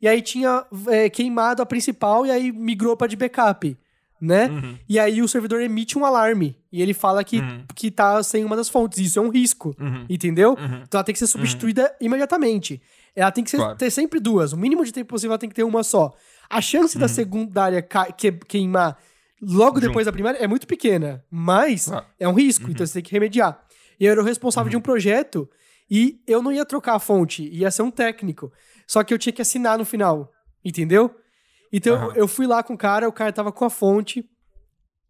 E 0.00 0.08
aí 0.08 0.22
tinha 0.22 0.64
é, 0.88 1.08
queimado 1.10 1.62
a 1.62 1.66
principal 1.66 2.24
e 2.26 2.30
aí 2.30 2.50
migrou 2.50 2.96
pra 2.96 3.06
de 3.06 3.16
backup, 3.16 3.76
né? 4.20 4.46
Uhum. 4.48 4.78
E 4.88 4.98
aí 4.98 5.22
o 5.22 5.28
servidor 5.28 5.60
emite 5.62 5.98
um 5.98 6.04
alarme 6.04 6.56
e 6.70 6.82
ele 6.82 6.92
fala 6.92 7.24
que, 7.24 7.38
Uhum. 7.40 7.64
que 7.74 7.90
tá 7.90 8.22
sem 8.22 8.44
uma 8.44 8.54
das 8.56 8.68
fontes. 8.68 8.98
Isso 8.98 9.18
é 9.18 9.22
um 9.22 9.30
risco, 9.30 9.74
Uhum. 9.80 10.04
entendeu? 10.08 10.50
Uhum. 10.50 10.82
Então 10.82 10.98
ela 10.98 11.04
tem 11.04 11.12
que 11.12 11.18
ser 11.18 11.26
substituída 11.26 11.94
imediatamente. 12.00 12.80
Ela 13.16 13.30
tem 13.32 13.42
que 13.42 13.50
ser- 13.50 13.56
Claro. 13.56 13.76
ter 13.76 13.90
sempre 13.90 14.20
duas. 14.20 14.52
O 14.52 14.56
mínimo 14.56 14.84
de 14.84 14.92
tempo 14.92 15.08
possível 15.08 15.32
ela 15.32 15.38
tem 15.38 15.48
que 15.48 15.54
ter 15.54 15.64
uma 15.64 15.82
só. 15.82 16.12
A 16.48 16.60
chance 16.60 16.98
da 16.98 17.08
secundária 17.08 17.80
ca- 17.82 18.12
que- 18.12 18.32
queimar 18.32 18.98
logo 19.40 19.76
Junto. 19.76 19.88
depois 19.88 20.04
da 20.06 20.12
primária 20.12 20.38
é 20.38 20.46
muito 20.46 20.66
pequena, 20.66 21.24
mas 21.30 21.86
Claro. 21.86 22.04
é 22.18 22.28
um 22.28 22.34
risco, 22.34 22.70
então 22.70 22.86
você 22.86 22.94
tem 22.94 23.02
que 23.02 23.12
remediar. 23.12 23.58
E 23.98 24.04
eu 24.04 24.12
era 24.12 24.20
o 24.20 24.24
responsável 24.24 24.68
de 24.70 24.76
um 24.76 24.80
projeto 24.80 25.48
e 25.90 26.20
eu 26.26 26.42
não 26.42 26.52
ia 26.52 26.64
trocar 26.64 26.94
a 26.94 26.98
fonte, 26.98 27.48
ia 27.52 27.70
ser 27.70 27.82
um 27.82 27.90
técnico. 27.90 28.52
Só 28.86 29.02
que 29.02 29.12
eu 29.14 29.18
tinha 29.18 29.32
que 29.32 29.40
assinar 29.42 29.78
no 29.78 29.84
final, 29.84 30.30
entendeu? 30.64 31.14
Então 31.72 31.94
Aham. 31.96 32.12
eu 32.16 32.26
fui 32.28 32.46
lá 32.46 32.62
com 32.62 32.74
o 32.74 32.78
cara, 32.78 33.08
o 33.08 33.12
cara 33.12 33.32
tava 33.32 33.52
com 33.52 33.64
a 33.64 33.70
fonte, 33.70 34.24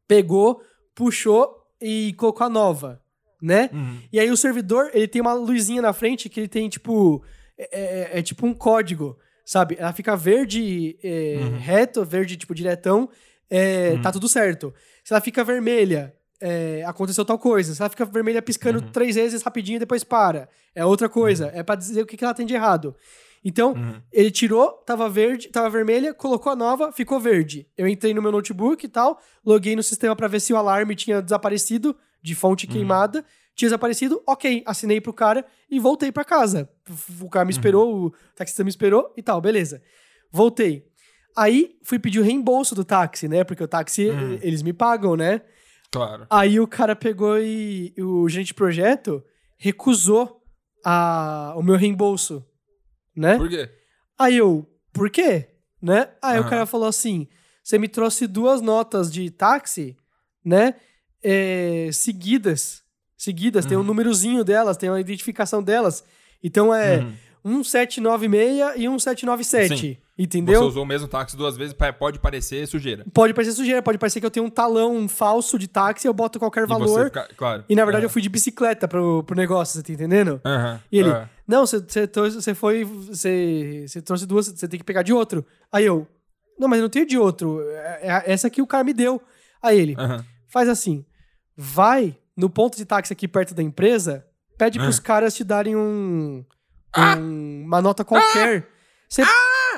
pegou, 0.07 0.63
puxou 0.95 1.57
e 1.81 2.13
colocou 2.15 2.47
a 2.47 2.51
nova, 2.51 3.01
né? 3.41 3.71
Uhum. 3.73 3.99
E 4.13 4.21
aí 4.21 4.31
o 4.31 4.37
servidor, 4.37 4.91
ele 4.93 5.09
tem 5.09 5.21
uma 5.23 5.33
luzinha 5.33 5.81
na 5.83 5.93
frente 5.93 6.29
que 6.29 6.41
ele 6.41 6.49
tem, 6.49 6.69
tipo... 6.69 7.23
É, 7.59 8.13
é- 8.15 8.19
é 8.19 8.23
tipo 8.23 8.47
um 8.47 8.55
código, 8.55 9.19
sabe? 9.45 9.77
Ela 9.79 9.93
fica 9.93 10.17
verde 10.17 10.97
é, 11.03 11.37
Uhum. 11.43 11.59
reto, 11.59 12.03
verde, 12.07 12.37
tipo, 12.39 12.55
diretão, 12.55 13.09
é, 13.51 13.99
tá 13.99 14.11
tudo 14.11 14.29
certo. 14.31 14.73
Se 15.05 15.13
ela 15.13 15.21
fica 15.21 15.45
vermelha, 15.45 16.15
é, 16.41 16.83
aconteceu 16.87 17.23
tal 17.23 17.39
coisa. 17.39 17.75
Se 17.75 17.83
ela 17.83 17.91
fica 17.91 18.07
vermelha 18.07 18.41
piscando 18.41 18.79
Uhum. 18.83 18.91
três 18.91 19.15
vezes 19.17 19.43
rapidinho 19.43 19.77
e 19.77 19.81
depois 19.81 20.03
para, 20.03 20.49
é 20.75 20.87
outra 20.87 21.07
coisa. 21.07 21.51
É 21.55 21.63
pra 21.63 21.75
dizer 21.75 22.01
o 22.03 22.07
que, 22.07 22.17
que 22.17 22.25
ela 22.25 22.33
tem 22.33 22.47
de 22.47 22.55
errado. 22.55 22.97
Então, 23.45 23.72
Uhum. 23.72 24.03
ele 24.12 24.30
tirou, 24.30 24.70
tava 24.84 25.09
verde, 25.09 25.49
tava 25.49 25.70
vermelha, 25.70 26.12
colocou 26.12 26.53
a 26.53 26.57
nova, 26.57 26.93
ficou 26.93 27.18
verde. 27.18 27.66
Eu 27.76 27.88
entrei 27.88 28.12
no 28.12 28.20
meu 28.20 28.30
notebook 28.30 28.84
e 28.84 28.88
tal, 28.88 29.18
loguei 29.45 29.74
no 29.74 29.82
sistema 29.82 30.14
pra 30.14 30.28
ver 30.28 30.41
se 30.41 30.53
o 30.53 30.57
alarme 30.57 30.95
tinha 30.95 31.22
desaparecido 31.22 31.97
de 32.22 32.34
fonte 32.34 32.66
Uhum. 32.66 32.72
queimada. 32.72 33.24
Tinha 33.55 33.68
desaparecido, 33.68 34.22
ok, 34.26 34.62
assinei 34.66 35.01
pro 35.01 35.12
cara 35.12 35.45
e 35.70 35.80
voltei 35.80 36.12
pra 36.12 36.24
casa. 36.24 36.68
O 37.20 37.28
cara 37.30 37.45
Uhum. 37.45 37.47
me 37.47 37.53
esperou, 37.53 38.07
o 38.07 38.12
taxista 38.34 38.62
me 38.62 38.70
esperou 38.70 39.12
e 39.16 39.22
tal, 39.22 39.41
beleza. 39.41 39.82
Voltei. 40.30 40.86
Aí 41.36 41.76
fui 41.82 41.99
pedir 41.99 42.20
o 42.20 42.22
reembolso 42.22 42.74
do 42.74 42.84
táxi, 42.84 43.26
né? 43.28 43.43
Porque 43.45 43.62
o 43.64 43.68
táxi, 43.68 44.09
Uhum. 44.11 44.38
eles 44.43 44.62
me 44.62 44.72
pagam, 44.72 45.16
né? 45.16 45.41
Claro. 45.91 46.26
Aí 46.30 46.61
o 46.61 46.66
cara 46.68 46.95
pegou 46.95 47.38
e 47.38 47.93
o 47.99 48.28
gerente 48.28 48.49
de 48.49 48.55
projeto 48.55 49.22
recusou 49.59 50.43
a, 50.84 51.55
o 51.57 51.62
meu 51.62 51.76
reembolso, 51.76 52.45
né? 53.17 53.37
Por 53.37 53.49
quê? 53.49 53.69
Aí 54.19 54.37
eu, 54.37 54.69
por 54.93 55.11
quê? 55.11 55.49
Né? 55.83 56.09
Aí 56.21 56.39
o 56.39 56.43
Aham. 56.43 56.51
cara 56.51 56.67
falou 56.67 56.87
assim: 56.89 57.27
você 57.63 57.79
me 57.79 57.89
trouxe 57.89 58.27
duas 58.27 58.61
notas 58.61 59.11
de 59.13 59.31
táxi, 59.31 59.97
né? 60.45 60.75
é, 61.23 61.91
seguidas. 61.93 62.83
Seguidas, 63.17 63.67
tem 63.67 63.77
um 63.77 63.83
númerozinho 63.83 64.43
delas, 64.43 64.77
tem 64.79 64.89
uma 64.89 64.99
identificação 65.01 65.63
delas. 65.63 66.03
Então 66.43 66.75
é 66.75 67.01
Uhum. 67.01 67.13
1796 67.45 68.77
e 68.77 68.89
1797. 68.89 69.77
Sim. 69.79 69.97
Entendeu? 70.19 70.61
Você 70.61 70.67
usou 70.69 70.83
o 70.83 70.87
mesmo 70.87 71.09
táxi 71.09 71.35
duas 71.37 71.57
vezes, 71.57 71.75
pode 71.99 72.19
parecer 72.19 72.67
sujeira. 72.67 73.07
Pode 73.15 73.33
parecer 73.33 73.53
sujeira, 73.53 73.83
pode 73.83 73.97
parecer 73.97 74.21
que 74.21 74.27
eu 74.27 74.31
tenho 74.31 74.45
um 74.45 74.51
talão 74.51 75.09
falso 75.09 75.59
de 75.59 75.67
táxi, 75.67 76.07
eu 76.07 76.13
boto 76.13 76.39
qualquer 76.39 76.65
E 76.65 76.67
valor. 76.67 77.05
fica- 77.07 77.29
claro. 77.37 77.65
E 77.69 77.75
na 77.75 77.85
verdade 77.85 78.05
É. 78.05 78.07
eu 78.07 78.11
fui 78.11 78.21
de 78.21 78.29
bicicleta 78.29 78.87
pro, 78.87 79.23
pro 79.25 79.35
negócio, 79.35 79.77
você 79.79 79.83
tá 79.83 79.93
entendendo? 79.93 80.39
Aham. 80.45 80.81
E 80.93 80.99
ele, 80.99 81.09
Ah. 81.11 81.29
Não, 81.51 81.67
você, 81.67 82.07
trouxe- 82.07 82.37
você 82.41 82.55
foi, 82.55 82.85
você, 82.85 83.85
trouxe 84.05 84.25
duas, 84.27 84.47
você 84.49 84.69
tem 84.69 84.79
que 84.79 84.85
pegar 84.85 85.03
de 85.03 85.13
outro. 85.13 85.45
Aí 85.73 85.85
eu, 85.85 86.07
não, 86.59 86.69
mas 86.69 86.79
eu 86.79 86.83
não 86.85 86.89
tenho 86.91 87.07
de 87.07 87.19
outro, 87.19 87.61
é, 87.71 88.23
é 88.27 88.33
essa 88.33 88.49
que 88.49 88.63
o 88.63 88.67
cara 88.67 88.85
me 88.85 88.93
deu. 88.95 89.21
Aí 89.63 89.79
ele, 89.79 89.95
Aham. 89.99 90.25
faz 90.49 90.69
assim, 90.69 91.05
vai 91.57 92.17
no 92.37 92.49
ponto 92.49 92.77
de 92.77 92.85
táxi 92.85 93.13
aqui 93.13 93.27
perto 93.29 93.55
da 93.55 93.63
empresa, 93.63 94.25
pede 94.57 94.79
Ah. 94.79 94.83
pros 94.83 94.99
caras 94.99 95.35
te 95.35 95.45
darem 95.45 95.77
um, 95.77 96.45
um- 97.19 97.65
uma 97.67 97.83
nota 97.83 98.05
qualquer. 98.05 98.67
Você, 99.09 99.23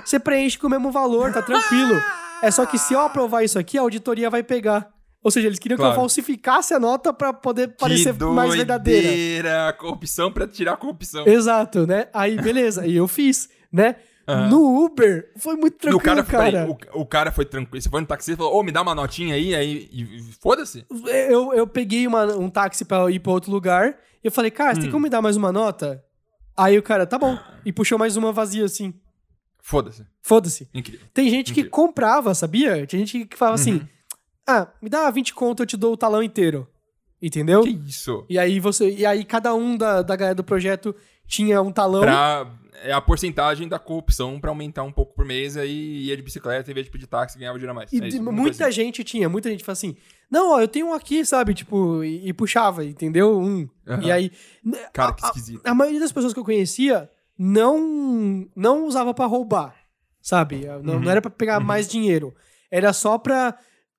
você 0.04 0.20
preenche 0.20 0.58
com 0.58 0.66
o 0.66 0.70
mesmo 0.70 0.92
valor, 0.92 1.32
tá 1.32 1.40
tranquilo. 1.42 1.94
É 2.42 2.50
só 2.50 2.66
que 2.66 2.76
se 2.78 2.92
eu 2.92 3.00
aprovar 3.00 3.42
isso 3.44 3.58
aqui, 3.58 3.78
a 3.78 3.80
auditoria 3.80 4.28
vai 4.28 4.42
pegar. 4.42 4.92
Ou 5.22 5.30
seja, 5.30 5.46
eles 5.46 5.58
queriam 5.58 5.76
que 5.76 5.82
Claro. 5.82 5.94
eu 5.94 6.00
falsificasse 6.00 6.74
a 6.74 6.80
nota 6.80 7.12
pra 7.12 7.32
poder 7.32 7.68
parecer 7.76 8.12
que 8.16 8.24
mais 8.24 8.54
verdadeira. 8.54 9.72
Corrupção 9.78 10.32
pra 10.32 10.46
tirar 10.48 10.72
a 10.72 10.76
corrupção. 10.76 11.26
Exato, 11.26 11.86
né? 11.86 12.08
Aí, 12.12 12.36
beleza. 12.40 12.86
e 12.86 12.96
eu 12.96 13.06
fiz, 13.06 13.48
né? 13.72 13.96
Aham. 14.26 14.48
No 14.50 14.84
Uber, 14.84 15.32
foi 15.36 15.56
muito 15.56 15.78
tranquilo, 15.78 15.98
o 15.98 16.00
cara, 16.00 16.22
cara. 16.24 16.44
peraí, 16.44 16.68
o, 16.94 17.00
o 17.00 17.06
cara 17.06 17.32
foi 17.32 17.44
tranquilo. 17.44 17.82
Você 17.82 17.88
foi 17.88 18.00
no 18.00 18.06
taxista 18.06 18.32
e 18.32 18.36
falou, 18.36 18.54
ô, 18.58 18.62
me 18.62 18.70
dá 18.70 18.80
uma 18.82 18.94
notinha 18.94 19.34
aí, 19.34 19.52
aí. 19.54 19.88
E, 19.92 20.02
e 20.02 20.22
foda-se. 20.40 20.84
Eu, 21.28 21.52
eu 21.52 21.66
peguei 21.66 22.06
uma- 22.06 22.26
um 22.36 22.48
táxi 22.48 22.84
pra 22.84 23.10
ir 23.10 23.18
pra 23.18 23.32
outro 23.32 23.50
lugar. 23.50 23.96
E 24.22 24.28
eu 24.28 24.30
falei, 24.32 24.50
cara, 24.50 24.74
você 24.74 24.78
Hum. 24.78 24.82
tem 24.84 24.90
como 24.92 25.02
me 25.04 25.10
dar 25.10 25.20
mais 25.20 25.36
uma 25.36 25.50
nota? 25.50 26.04
Aí 26.56 26.78
o 26.78 26.82
cara, 26.82 27.04
tá 27.06 27.18
bom. 27.18 27.36
E 27.64 27.72
puxou 27.72 27.98
mais 27.98 28.16
uma 28.16 28.30
vazia 28.32 28.64
assim. 28.64 28.94
Foda-se. 29.60 30.04
Foda-se. 30.22 30.68
Incrível. 30.72 31.06
Tem 31.12 31.28
gente 31.28 31.46
que 31.52 31.60
Incrível. 31.60 31.70
comprava, 31.70 32.32
sabia? 32.34 32.86
Tinha 32.86 33.00
gente 33.04 33.24
que 33.24 33.36
falava 33.36 33.54
assim: 33.56 33.74
Uhum. 33.74 33.88
Ah, 34.46 34.68
me 34.80 34.88
dá 34.88 35.10
20 35.10 35.34
conto, 35.34 35.62
eu 35.62 35.66
te 35.66 35.76
dou 35.76 35.92
o 35.92 35.96
talão 35.96 36.22
inteiro. 36.22 36.66
Entendeu? 37.20 37.62
Que 37.62 37.70
isso? 37.70 38.26
E 38.28 38.36
aí 38.38 38.58
você. 38.58 38.90
E 38.90 39.06
aí 39.06 39.24
cada 39.24 39.54
um 39.54 39.76
da, 39.76 40.02
da 40.02 40.16
galera 40.16 40.34
do 40.34 40.42
projeto 40.42 40.92
tinha 41.26 41.62
um 41.62 41.70
talão. 41.70 42.00
Pra, 42.00 42.50
é 42.82 42.92
a 42.92 43.00
porcentagem 43.00 43.68
da 43.68 43.78
corrupção 43.78 44.40
pra 44.40 44.50
aumentar 44.50 44.82
um 44.82 44.90
pouco 44.90 45.14
por 45.14 45.24
mês, 45.24 45.56
aí 45.56 46.06
ia 46.06 46.16
de 46.16 46.22
bicicleta 46.22 46.68
em 46.68 46.74
vez 46.74 46.86
de 46.86 46.90
pedir 46.90 47.06
táxi 47.06 47.38
ganhava 47.38 47.56
dinheiro 47.58 47.70
a 47.70 47.74
mais. 47.74 47.92
E 47.92 48.02
É 48.02 48.08
isso, 48.08 48.20
muita 48.20 48.72
gente 48.72 49.04
tinha, 49.04 49.28
muita 49.28 49.48
gente 49.48 49.62
fala 49.62 49.74
assim: 49.74 49.94
Não, 50.28 50.50
ó, 50.54 50.60
eu 50.60 50.66
tenho 50.66 50.88
um 50.88 50.92
aqui, 50.94 51.24
sabe? 51.24 51.54
Tipo, 51.54 52.02
e, 52.02 52.26
e 52.28 52.32
puxava, 52.32 52.84
entendeu? 52.84 53.38
Um. 53.38 53.68
Aham. 53.86 54.02
E 54.02 54.10
aí. 54.10 54.32
Cara, 54.92 55.10
a- 55.10 55.14
que 55.14 55.24
a- 55.24 55.28
esquisito. 55.28 55.60
A, 55.64 55.72
maioria 55.74 56.00
das 56.00 56.10
pessoas 56.10 56.32
que 56.34 56.40
eu 56.40 56.44
conhecia 56.44 57.08
não, 57.38 58.48
não 58.56 58.84
usava 58.84 59.14
pra 59.14 59.26
roubar, 59.26 59.76
sabe? 60.20 60.66
Não, 60.82 60.94
Uhum. 60.94 61.00
não 61.02 61.10
era 61.10 61.20
pra 61.22 61.30
pegar 61.30 61.60
mais 61.60 61.86
dinheiro. 61.88 62.34
Era 62.70 62.92
só 62.92 63.16
pra. 63.16 63.56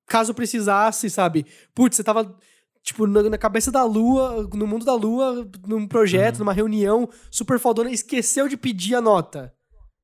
Caso 0.08 0.34
precisasse, 0.34 1.10
sabe? 1.10 1.45
Putz, 1.74 1.95
você 1.97 2.04
tava. 2.04 2.36
Tipo, 2.84 3.08
na, 3.08 3.24
na 3.24 3.38
cabeça 3.38 3.72
da 3.72 3.84
lua, 3.86 4.47
no 4.54 4.68
mundo 4.68 4.84
da 4.84 4.93
lua, 4.93 5.49
num 5.66 5.88
projeto, 5.88 6.36
Uhum. 6.36 6.39
numa 6.39 6.54
reunião 6.54 7.10
super 7.32 7.58
fodona, 7.58 7.89
esqueceu 7.89 8.47
de 8.49 8.58
pedir 8.58 8.95
a 8.95 9.01
nota. 9.01 9.54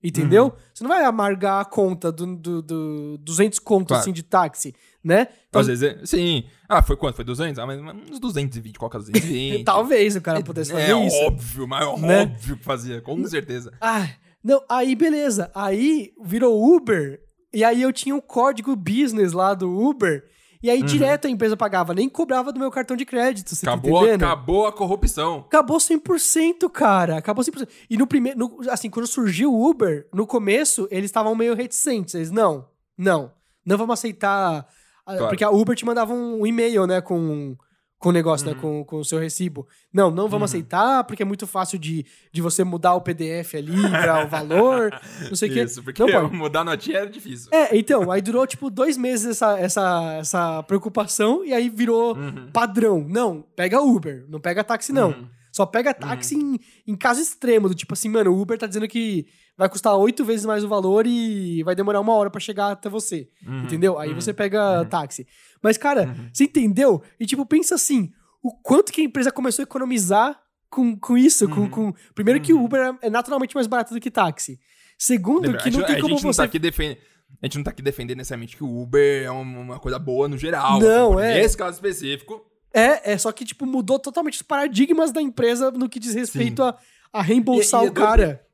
Entendeu? 0.01 0.45
Uhum. 0.45 0.51
Você 0.73 0.81
não 0.85 0.89
vai 0.89 1.03
amargar 1.03 1.59
a 1.59 1.65
conta 1.65 2.09
do, 2.09 2.37
do, 2.37 2.61
do 2.61 3.17
200 3.17 3.59
contos 3.59 3.87
Claro. 3.89 4.01
assim 4.01 4.13
de 4.13 4.23
táxi, 4.23 4.73
né? 5.03 5.27
Então, 5.49 5.59
Às 5.59 5.67
vezes, 5.67 5.83
é- 5.83 6.05
sim. 6.05 6.45
Ah, 6.69 6.81
foi 6.81 6.95
quanto? 6.95 7.17
Foi 7.17 7.25
200? 7.25 7.59
Ah, 7.59 7.67
mas 7.67 7.81
uns 8.09 8.17
220, 8.17 8.79
qual 8.79 8.89
que 8.89 8.95
é 8.95 8.99
220? 9.01 9.63
talvez 9.67 10.15
o 10.15 10.21
cara 10.21 10.41
pudesse 10.41 10.71
fazer 10.71 10.93
é 10.93 11.05
isso. 11.05 11.17
óbvio, 11.25 11.67
mas 11.67 11.99
Né? 12.01 12.21
óbvio 12.21 12.55
que 12.55 12.63
fazia, 12.63 13.01
com 13.01 13.21
certeza. 13.27 13.73
Ah, 13.81 14.07
não, 14.41 14.63
aí 14.69 14.95
beleza. 14.95 15.51
Aí 15.53 16.13
virou 16.23 16.63
Uber, 16.77 17.19
e 17.53 17.63
aí 17.63 17.81
eu 17.81 17.91
tinha 17.93 18.15
o 18.15 18.21
código 18.21 18.75
business 18.75 19.33
lá 19.33 19.53
do 19.53 19.69
Uber, 19.69 20.23
e 20.61 20.69
aí 20.69 20.83
direto 20.83 21.25
a 21.25 21.29
empresa 21.29 21.55
pagava, 21.55 21.93
nem 21.93 22.09
cobrava 22.09 22.51
do 22.51 22.59
meu 22.59 22.69
cartão 22.69 22.97
de 22.97 23.05
crédito, 23.05 23.55
você 23.55 23.65
Acabou, 23.67 24.05
tá 24.07 24.13
acabou 24.15 24.67
a 24.67 24.73
corrupção. 24.73 25.39
Acabou 25.47 25.77
100%, 25.77 26.69
cara. 26.69 27.17
Acabou 27.17 27.43
100%. 27.43 27.67
E 27.89 27.97
no 27.97 28.05
primeiro, 28.05 28.37
no- 28.37 28.57
assim, 28.69 28.89
quando 28.89 29.07
surgiu 29.07 29.53
o 29.53 29.69
Uber, 29.69 30.07
no 30.13 30.27
começo, 30.27 30.87
eles 30.91 31.05
estavam 31.05 31.33
meio 31.33 31.55
reticentes. 31.55 32.13
Eles, 32.15 32.29
não, 32.31 32.67
não, 32.97 33.31
não 33.65 33.77
vamos 33.77 33.93
aceitar. 33.93 34.67
Claro. 35.05 35.27
Porque 35.29 35.43
a 35.43 35.49
Uber 35.49 35.75
te 35.75 35.85
mandava 35.85 36.13
um 36.13 36.45
e-mail, 36.45 36.85
né, 36.85 36.99
com, 37.01 37.55
com 37.99 38.09
o 38.09 38.11
negócio, 38.13 38.47
né, 38.47 38.55
com, 38.55 38.81
com 38.85 38.95
o 38.99 39.03
seu 39.03 39.19
recibo. 39.19 39.67
Não, 39.93 40.09
não 40.09 40.29
vamos 40.29 40.49
aceitar, 40.49 41.03
porque 41.03 41.21
é 41.21 41.25
muito 41.25 41.45
fácil 41.45 41.77
de, 41.77 42.05
de 42.31 42.41
você 42.41 42.63
mudar 42.63 42.93
o 42.95 43.01
PDF 43.01 43.55
ali 43.55 43.75
pra 43.89 44.23
o 44.23 44.27
valor, 44.29 44.89
não 45.27 45.35
sei 45.35 45.49
o 45.49 45.53
quê. 45.53 45.63
Isso, 45.63 45.83
porque 45.83 46.01
Não 46.01 46.09
pode. 46.09 46.31
mudar 46.33 46.63
notinha 46.63 46.99
era 46.99 47.09
difícil. 47.09 47.49
É, 47.51 47.77
então, 47.77 48.09
aí 48.09 48.21
durou 48.21 48.47
tipo 48.47 48.69
dois 48.69 48.95
meses 48.95 49.25
essa, 49.31 49.59
essa, 49.59 50.13
essa 50.17 50.63
preocupação 50.63 51.43
e 51.43 51.53
aí 51.53 51.67
virou 51.69 52.15
Uhum. 52.15 52.49
padrão. 52.53 53.05
Não, 53.07 53.43
pega 53.55 53.81
Uber, 53.81 54.25
não 54.29 54.39
pega 54.39 54.63
táxi, 54.63 54.93
não. 54.93 55.09
Uhum. 55.09 55.27
Só 55.51 55.65
pega 55.65 55.93
táxi 55.93 56.35
em, 56.35 56.57
em 56.87 56.95
caso 56.95 57.19
extremo, 57.19 57.67
do 57.67 57.75
tipo 57.75 57.93
assim, 57.93 58.07
mano, 58.07 58.31
o 58.31 58.39
Uber 58.39 58.57
tá 58.57 58.65
dizendo 58.67 58.87
que 58.87 59.25
vai 59.57 59.67
custar 59.67 59.93
oito 59.97 60.23
vezes 60.23 60.45
mais 60.45 60.63
o 60.63 60.69
valor 60.69 61.05
e 61.05 61.63
vai 61.63 61.75
demorar 61.75 61.99
uma 61.99 62.13
hora 62.13 62.29
pra 62.29 62.39
chegar 62.39 62.71
até 62.71 62.87
você. 62.87 63.27
Uhum. 63.45 63.63
Entendeu? 63.63 63.99
Aí 63.99 64.09
Uhum. 64.09 64.21
você 64.21 64.31
pega 64.31 64.85
táxi. 64.85 65.27
Mas, 65.61 65.77
cara, 65.77 66.03
Uhum. 66.03 66.29
você 66.33 66.43
entendeu? 66.45 67.01
E 67.19 67.25
tipo, 67.25 67.45
pensa 67.45 67.75
assim, 67.75 68.11
o 68.41 68.51
quanto 68.53 68.91
que 68.91 69.01
a 69.01 69.03
empresa 69.03 69.31
começou 69.31 69.63
a 69.63 69.67
economizar 69.67 70.39
com, 70.69 70.95
com 70.97 71.17
isso. 71.17 71.47
Com, 71.49 71.61
Uhum. 71.61 71.69
com... 71.69 71.93
Primeiro 72.15 72.39
que 72.39 72.53
o 72.53 72.63
Uber 72.63 72.95
é 73.01 73.09
naturalmente 73.09 73.55
mais 73.55 73.67
barato 73.67 73.93
do 73.93 73.99
que 73.99 74.11
táxi. 74.11 74.59
Segundo, 74.97 75.45
Lembra, 75.45 75.61
que 75.61 75.71
não 75.71 75.79
gente, 75.79 75.87
tem 75.93 76.01
como 76.01 76.17
você 76.19 76.37
tá 76.37 76.43
aqui 76.43 76.59
defendendo. 76.59 76.97
A 77.41 77.45
gente 77.45 77.57
não 77.57 77.63
tá 77.63 77.71
aqui 77.71 77.81
defendendo 77.81 78.17
necessariamente 78.17 78.57
que 78.57 78.63
o 78.63 78.81
Uber 78.81 79.23
é 79.23 79.29
uma, 79.31 79.79
coisa 79.79 79.97
boa 79.99 80.27
no 80.27 80.37
geral. 80.37 80.79
Não, 80.79 81.17
assim, 81.19 81.27
é. 81.27 81.41
Nesse 81.41 81.55
caso 81.55 81.75
específico. 81.75 82.41
É, 82.73 83.13
é 83.13 83.17
só 83.17 83.31
que, 83.31 83.45
tipo, 83.45 83.65
mudou 83.65 83.97
totalmente 83.99 84.33
os 84.35 84.41
paradigmas 84.41 85.11
da 85.11 85.21
empresa 85.21 85.71
no 85.71 85.87
que 85.89 85.99
diz 85.99 86.13
respeito 86.15 86.61
a, 86.63 86.77
a 87.13 87.21
reembolsar 87.21 87.81
E- 87.81 87.85
e 87.85 87.87
é 87.87 87.89
o 87.89 87.93
cara. 87.93 88.45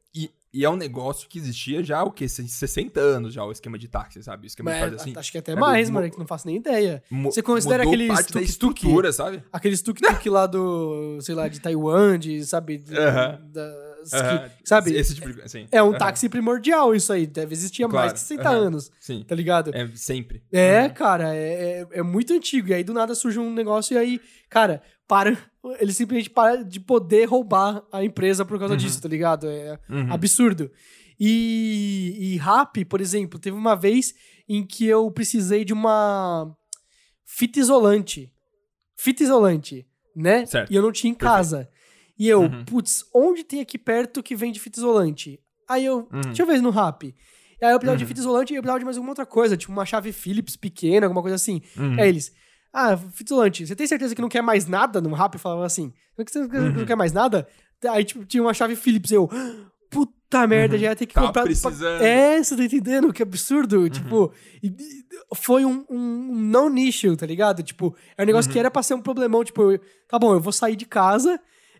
E, 0.55 0.63
é 0.63 0.69
um 0.69 0.75
negócio 0.77 1.27
que 1.27 1.37
existia 1.37 1.83
já, 1.83 2.03
o 2.03 2.11
quê? 2.11 2.27
60 2.29 2.99
anos 2.99 3.33
já, 3.33 3.43
o 3.43 3.51
esquema 3.51 3.77
de 3.77 3.87
táxi, 3.87 4.23
sabe? 4.23 4.45
O 4.45 4.47
esquema 4.47 4.71
de 4.71 4.77
Mas, 4.79 4.83
fazer 4.89 4.95
assim. 5.01 5.13
acho 5.19 5.31
que 5.31 5.37
até 5.37 5.51
sabe? 5.51 5.59
mais, 5.61 5.89
Mu- 5.89 5.95
mano, 5.95 6.09
que 6.11 6.17
não 6.17 6.25
faço 6.25 6.47
nem 6.47 6.55
ideia. 6.55 7.03
Você 7.25 7.41
considera 7.41 7.83
aquele 7.83 8.07
parte 8.07 8.31
da 8.33 8.39
tuk-tuk? 8.39 8.49
estrutura, 8.49 9.11
sabe? 9.11 9.43
Aqueles 9.51 9.81
tuk-tuk 9.81 10.29
lá 10.29 10.47
do, 10.47 11.19
sei 11.21 11.35
lá, 11.35 11.47
de 11.47 11.59
Taiwan, 11.59 12.17
de, 12.17 12.45
sabe, 12.45 12.77
de- 12.77 12.97
Aham. 12.97 13.39
das- 13.51 13.84
Que- 14.11 14.51
sabe? 14.67 14.93
Esse 14.95 15.15
tipo 15.15 15.31
de 15.33 15.41
assim. 15.41 15.67
É 15.71 15.81
um 15.81 15.93
táxi 15.93 16.27
primordial 16.29 16.93
isso 16.95 17.11
aí, 17.13 17.25
deve 17.27 17.53
existir 17.53 17.83
há 17.83 17.87
mais 17.87 17.93
Claro. 17.93 18.13
que 18.13 18.19
60 18.19 18.49
Aham. 18.49 18.57
anos, 18.57 18.91
Sim. 18.99 19.23
tá 19.27 19.35
ligado? 19.35 19.71
É 19.75 19.89
sempre. 19.95 20.43
É, 20.51 20.87
cara, 20.89 21.35
é, 21.35 21.81
é, 21.81 21.87
é 21.99 22.03
muito 22.03 22.33
antigo. 22.33 22.69
E 22.69 22.73
aí 22.73 22.83
do 22.83 22.93
nada 22.93 23.13
surge 23.15 23.39
um 23.39 23.53
negócio 23.53 23.93
e 23.95 23.97
aí, 23.97 24.21
cara, 24.49 24.81
para. 25.07 25.31
Eles 25.79 25.97
simplesmente 25.97 26.29
param 26.29 26.63
de 26.63 26.79
poder 26.79 27.25
roubar 27.25 27.83
a 27.91 28.03
empresa 28.03 28.45
por 28.45 28.59
causa 28.59 28.77
disso, 28.77 29.01
tá 29.01 29.09
ligado? 29.09 29.47
É 29.49 29.79
Uhum. 29.89 30.13
absurdo. 30.13 30.69
E, 31.19 32.15
e 32.33 32.37
rap, 32.37 32.83
por 32.85 33.01
exemplo, 33.01 33.39
teve 33.39 33.55
uma 33.57 33.75
vez 33.75 34.13
em 34.47 34.65
que 34.65 34.85
eu 34.85 35.09
precisei 35.09 35.65
de 35.65 35.73
uma 35.73 36.55
fita 37.23 37.59
isolante. 37.59 38.31
Fita 38.97 39.23
isolante, 39.23 39.87
né? 40.15 40.45
Certo. 40.45 40.71
E 40.71 40.75
eu 40.75 40.81
não 40.81 40.91
tinha 40.91 41.09
em 41.11 41.15
casa. 41.15 41.67
E 42.17 42.27
eu, 42.29 42.41
Uhum. 42.41 42.65
putz, 42.65 43.03
onde 43.13 43.43
tem 43.43 43.59
aqui 43.61 43.77
perto 43.77 44.23
que 44.23 44.35
vende 44.35 44.59
fita 44.59 44.79
isolante? 44.79 45.39
Aí 45.67 45.83
eu, 45.85 46.07
Uhum. 46.11 46.21
deixa 46.21 46.43
eu 46.43 46.47
ver 46.47 46.61
no 46.61 46.69
rap. 46.69 47.03
E 47.61 47.65
aí 47.65 47.71
eu 47.71 47.79
precisava 47.79 47.97
de 47.97 48.03
Uhum. 48.03 48.07
fita 48.07 48.19
isolante 48.19 48.53
e 48.53 48.55
eu 48.55 48.61
precisava 48.61 48.79
de 48.79 48.85
mais 48.85 48.97
alguma 48.97 49.11
outra 49.11 49.25
coisa, 49.25 49.57
tipo 49.57 49.71
uma 49.71 49.85
chave 49.85 50.11
Phillips 50.11 50.55
pequena, 50.55 51.05
alguma 51.07 51.21
coisa 51.21 51.35
assim. 51.35 51.61
Uhum. 51.77 51.99
Aí 51.99 52.07
eles, 52.09 52.31
ah, 52.73 52.95
fita 52.97 53.33
isolante, 53.33 53.65
você 53.67 53.75
tem 53.75 53.87
certeza 53.87 54.13
que 54.15 54.21
não 54.21 54.29
quer 54.29 54.41
mais 54.41 54.65
nada? 54.67 55.01
No 55.01 55.13
rap 55.13 55.37
falava 55.37 55.65
assim, 55.65 55.91
você 56.17 56.39
não 56.39 56.47
Uhum. 56.77 56.85
quer 56.85 56.95
mais 56.95 57.11
nada? 57.11 57.47
Aí 57.89 58.03
tipo, 58.05 58.25
tinha 58.25 58.41
uma 58.43 58.53
chave 58.53 58.75
Phillips, 58.75 59.11
eu, 59.11 59.29
puta 59.89 60.45
merda, 60.47 60.77
já 60.77 60.87
ia 60.89 60.95
ter 60.95 61.05
que 61.05 61.13
Tá 61.13 61.21
comprar. 61.21 61.43
precisando. 61.43 62.01
É, 62.01 62.41
você 62.43 62.55
tá 62.55 62.63
entendendo? 62.63 63.13
Que 63.13 63.23
absurdo. 63.23 63.89
Tipo, 63.89 64.33
e- 64.61 64.67
e- 64.67 65.05
foi 65.35 65.63
um, 65.65 65.85
um 65.89 66.35
não 66.35 66.69
nicho, 66.69 67.15
tá 67.15 67.25
ligado? 67.25 67.63
Tipo, 67.63 67.95
é 68.17 68.23
um 68.23 68.25
negócio 68.25 68.51
que 68.51 68.59
era 68.59 68.69
pra 68.71 68.83
ser 68.83 68.93
um 68.95 69.01
problemão. 69.01 69.43
Tipo, 69.43 69.71
eu- 69.71 69.79
tá 70.09 70.17
bom, 70.19 70.33
eu 70.33 70.39
vou 70.39 70.51
sair 70.51 70.75
de 70.75 70.85
casa 70.85 71.39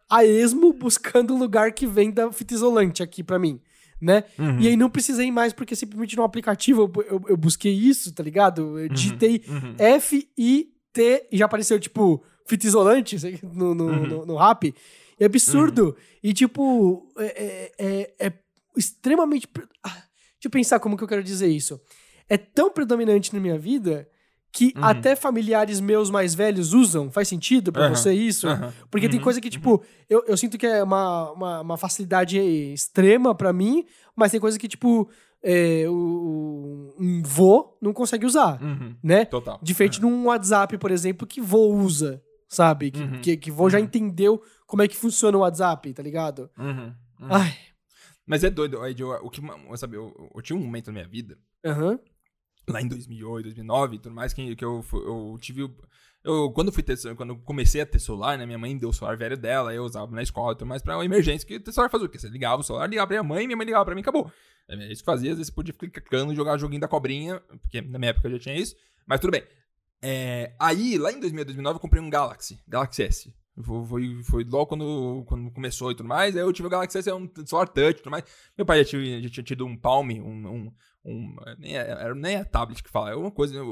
a 0.10 0.24
esmo 0.26 0.72
buscando 0.74 1.34
um 1.34 1.38
lugar 1.40 1.72
que 1.74 1.86
venda 1.88 2.32
fita 2.32 2.54
isolante 2.54 3.02
aqui 3.04 3.24
pra 3.24 3.40
mim. 3.40 3.60
Né? 4.02 4.26
Uhum. 4.38 4.60
E 4.60 4.68
aí 4.68 4.76
não 4.76 4.90
precisei 4.90 5.32
mais, 5.32 5.54
porque 5.54 5.76
simplesmente 5.76 6.16
no 6.18 6.24
aplicativo 6.24 6.92
eu, 6.98 7.04
eu, 7.04 7.22
eu 7.30 7.38
busquei 7.38 7.74
isso, 7.74 8.14
tá 8.14 8.22
ligado? 8.22 8.78
Eu 8.78 8.90
digitei 8.90 9.42
Uhum. 9.48 9.74
F-I-T 9.80 11.28
e 11.32 11.38
já 11.38 11.46
apareceu, 11.46 11.80
tipo, 11.80 12.24
fita 12.46 12.68
isolante 12.68 13.18
no, 13.44 13.74
no, 13.74 13.86
Uhum. 13.86 14.08
no, 14.08 14.26
no 14.26 14.36
rap. 14.36 14.74
É 15.20 15.26
absurdo. 15.26 15.96
E, 16.22 16.34
tipo, 16.34 17.08
é, 17.18 17.26
é- 17.26 17.72
é- 18.20 18.28
é 18.28 18.34
extremamente. 18.78 19.48
Ah, 19.82 19.90
deixa 19.90 20.04
eu 20.46 20.52
pensar 20.52 20.80
como 20.80 20.98
que 20.98 21.04
eu 21.04 21.08
quero 21.08 21.24
dizer 21.24 21.48
isso. 21.48 21.80
É 22.28 22.38
tão 22.38 22.70
predominante 22.70 23.34
na 23.34 23.40
minha 23.40 23.58
vida 23.58 24.08
que 24.58 24.72
Uhum. 24.78 24.84
até 24.86 25.18
familiares 25.18 25.82
meus 25.82 26.10
mais 26.10 26.34
velhos 26.34 26.72
usam. 26.74 27.12
Faz 27.12 27.28
sentido 27.28 27.74
pra 27.74 27.88
Aham. 27.88 27.96
você 27.96 28.14
isso? 28.14 28.48
Aham. 28.48 28.72
Porque 28.90 29.10
tem 29.10 29.20
Uhum. 29.20 29.24
coisa 29.26 29.42
que, 29.42 29.50
tipo, 29.50 29.84
eu, 30.10 30.24
eu 30.26 30.38
sinto 30.38 30.58
que 30.58 30.66
é 30.66 30.82
uma, 30.82 31.32
uma, 31.34 31.62
uma 31.62 31.78
facilidade 31.78 32.40
extrema 32.40 33.36
pra 33.36 33.52
mim, 33.52 33.86
mas 34.16 34.32
tem 34.32 34.40
coisa 34.40 34.58
que, 34.58 34.70
tipo, 34.70 35.10
é, 35.44 35.84
o, 35.90 36.96
um 36.98 37.22
vô 37.22 37.78
não 37.82 37.92
consegue 37.92 38.26
usar, 38.26 38.62
Uhum. 38.64 38.96
né? 39.04 39.26
Total. 39.26 39.60
Diferente 39.62 40.00
de 40.00 40.06
um 40.06 40.28
WhatsApp, 40.28 40.78
por 40.78 40.90
exemplo, 40.90 41.28
que 41.28 41.42
vô 41.42 41.68
usa, 41.74 42.24
sabe? 42.48 42.92
Que, 42.92 43.02
Uhum. 43.02 43.22
que, 43.22 43.36
que 43.38 43.52
vô 43.52 43.70
já 43.70 43.78
Uhum. 43.78 43.84
entendeu 43.84 44.42
como 44.66 44.82
é 44.84 44.88
que 44.88 44.96
funciona 44.96 45.38
o 45.38 45.42
WhatsApp, 45.42 45.94
tá 45.94 46.02
ligado? 46.02 46.50
Uhum. 46.58 46.94
Uhum. 47.20 47.28
Ai, 47.30 47.54
Mas 48.26 48.42
é 48.44 48.50
doido, 48.50 48.80
o 48.80 49.30
que, 49.30 49.42
eu, 49.42 49.78
sabe, 49.78 49.98
eu, 49.98 50.32
eu 50.34 50.42
tinha 50.42 50.58
um 50.58 50.64
momento 50.64 50.88
na 50.88 50.94
minha 50.94 51.08
vida, 51.08 51.38
aham. 51.66 52.00
Lá 52.68 52.82
em 52.82 52.88
2008, 52.88 53.46
2009 53.46 53.96
e 53.96 54.00
tudo 54.00 54.16
mais, 54.16 54.34
que, 54.34 54.56
que 54.56 54.66
eu, 54.66 54.84
eu 54.94 55.38
tive. 55.40 55.70
Eu, 56.24 56.52
quando, 56.52 56.70
eu 56.70 56.74
fui 56.74 56.82
ter, 56.82 56.98
quando 57.16 57.30
eu 57.30 57.38
comecei 57.38 57.82
a 57.82 57.86
ter 57.86 58.00
celular, 58.00 58.38
né? 58.38 58.46
Minha 58.46 58.58
mãe 58.58 58.76
deu 58.76 58.90
o 58.90 58.94
celular 58.94 59.16
velho 59.16 59.38
dela, 59.38 59.74
eu 59.74 59.84
usava 59.84 60.12
na 60.16 60.24
escola 60.24 60.54
e 60.54 60.56
tudo 60.56 60.68
mais 60.68 60.82
pra 60.82 61.04
emergência. 61.06 61.48
Que 61.48 61.58
o 61.58 61.72
celular 61.72 61.90
fazia 61.90 62.08
o 62.08 62.10
quê? 62.10 62.18
Você 62.18 62.28
ligava 62.28 62.62
o 62.62 62.64
celular, 62.64 62.88
ligava 62.88 63.08
pra 63.08 63.22
minha 63.22 63.36
mãe, 63.36 63.46
minha 63.46 63.58
mãe 63.58 63.66
ligava 63.66 63.86
pra 63.86 63.94
mim, 63.94 64.02
acabou. 64.02 64.32
É 64.68 64.92
isso 64.92 65.02
que 65.02 65.06
fazia, 65.06 65.32
às 65.32 65.38
vezes 65.38 65.52
podia 65.52 65.74
ficar 65.74 66.02
clicando 66.02 66.34
e 66.34 66.36
jogar 66.36 66.58
joguinho 66.58 66.82
da 66.82 66.88
cobrinha, 66.88 67.40
porque 67.62 67.82
na 67.82 68.00
minha 68.00 68.10
época 68.10 68.30
já 68.32 68.40
tinha 68.40 68.56
isso, 68.56 68.76
mas 69.06 69.20
tudo 69.20 69.32
bem. 69.32 69.44
É, 70.02 70.56
aí, 70.60 70.98
lá 70.98 71.12
em 71.12 71.20
2008, 71.20 71.48
2009, 71.48 71.76
eu 71.76 71.80
comprei 71.80 72.02
um 72.02 72.10
Galaxy, 72.10 72.60
Galaxy 72.68 73.04
S. 73.04 73.34
Foi, 73.64 74.22
foi, 74.24 74.44
logo 74.44 74.66
quando, 74.66 75.24
quando 75.28 75.50
começou 75.52 75.90
e 75.90 75.96
tudo 75.96 76.10
mais. 76.10 76.36
Aí 76.36 76.42
eu 76.42 76.52
tive 76.52 76.68
o 76.68 76.72
Galaxy 76.72 76.98
S, 76.98 77.10
é 77.10 77.16
um 77.16 77.30
celular 77.46 77.68
touch 77.68 77.92
e 77.92 77.94
tudo 77.96 78.12
mais. 78.12 78.26
Meu 78.58 78.66
pai 78.66 78.84
já 78.84 78.90
tinha, 78.90 79.22
já 79.22 79.30
tinha 79.30 79.44
tido 79.44 79.66
um 79.66 79.78
Palm, 79.78 80.10
um. 80.12 80.48
um, 80.48 80.72
um 81.06 81.36
nem, 81.58 81.78
é, 81.78 81.90
era, 81.90 82.14
nem 82.14 82.36
é 82.36 82.44
tablet 82.44 82.84
que 82.84 82.90
fala, 82.90 83.12
é 83.12 83.16
uma 83.16 83.32
coisa, 83.32 83.64
um, 83.64 83.70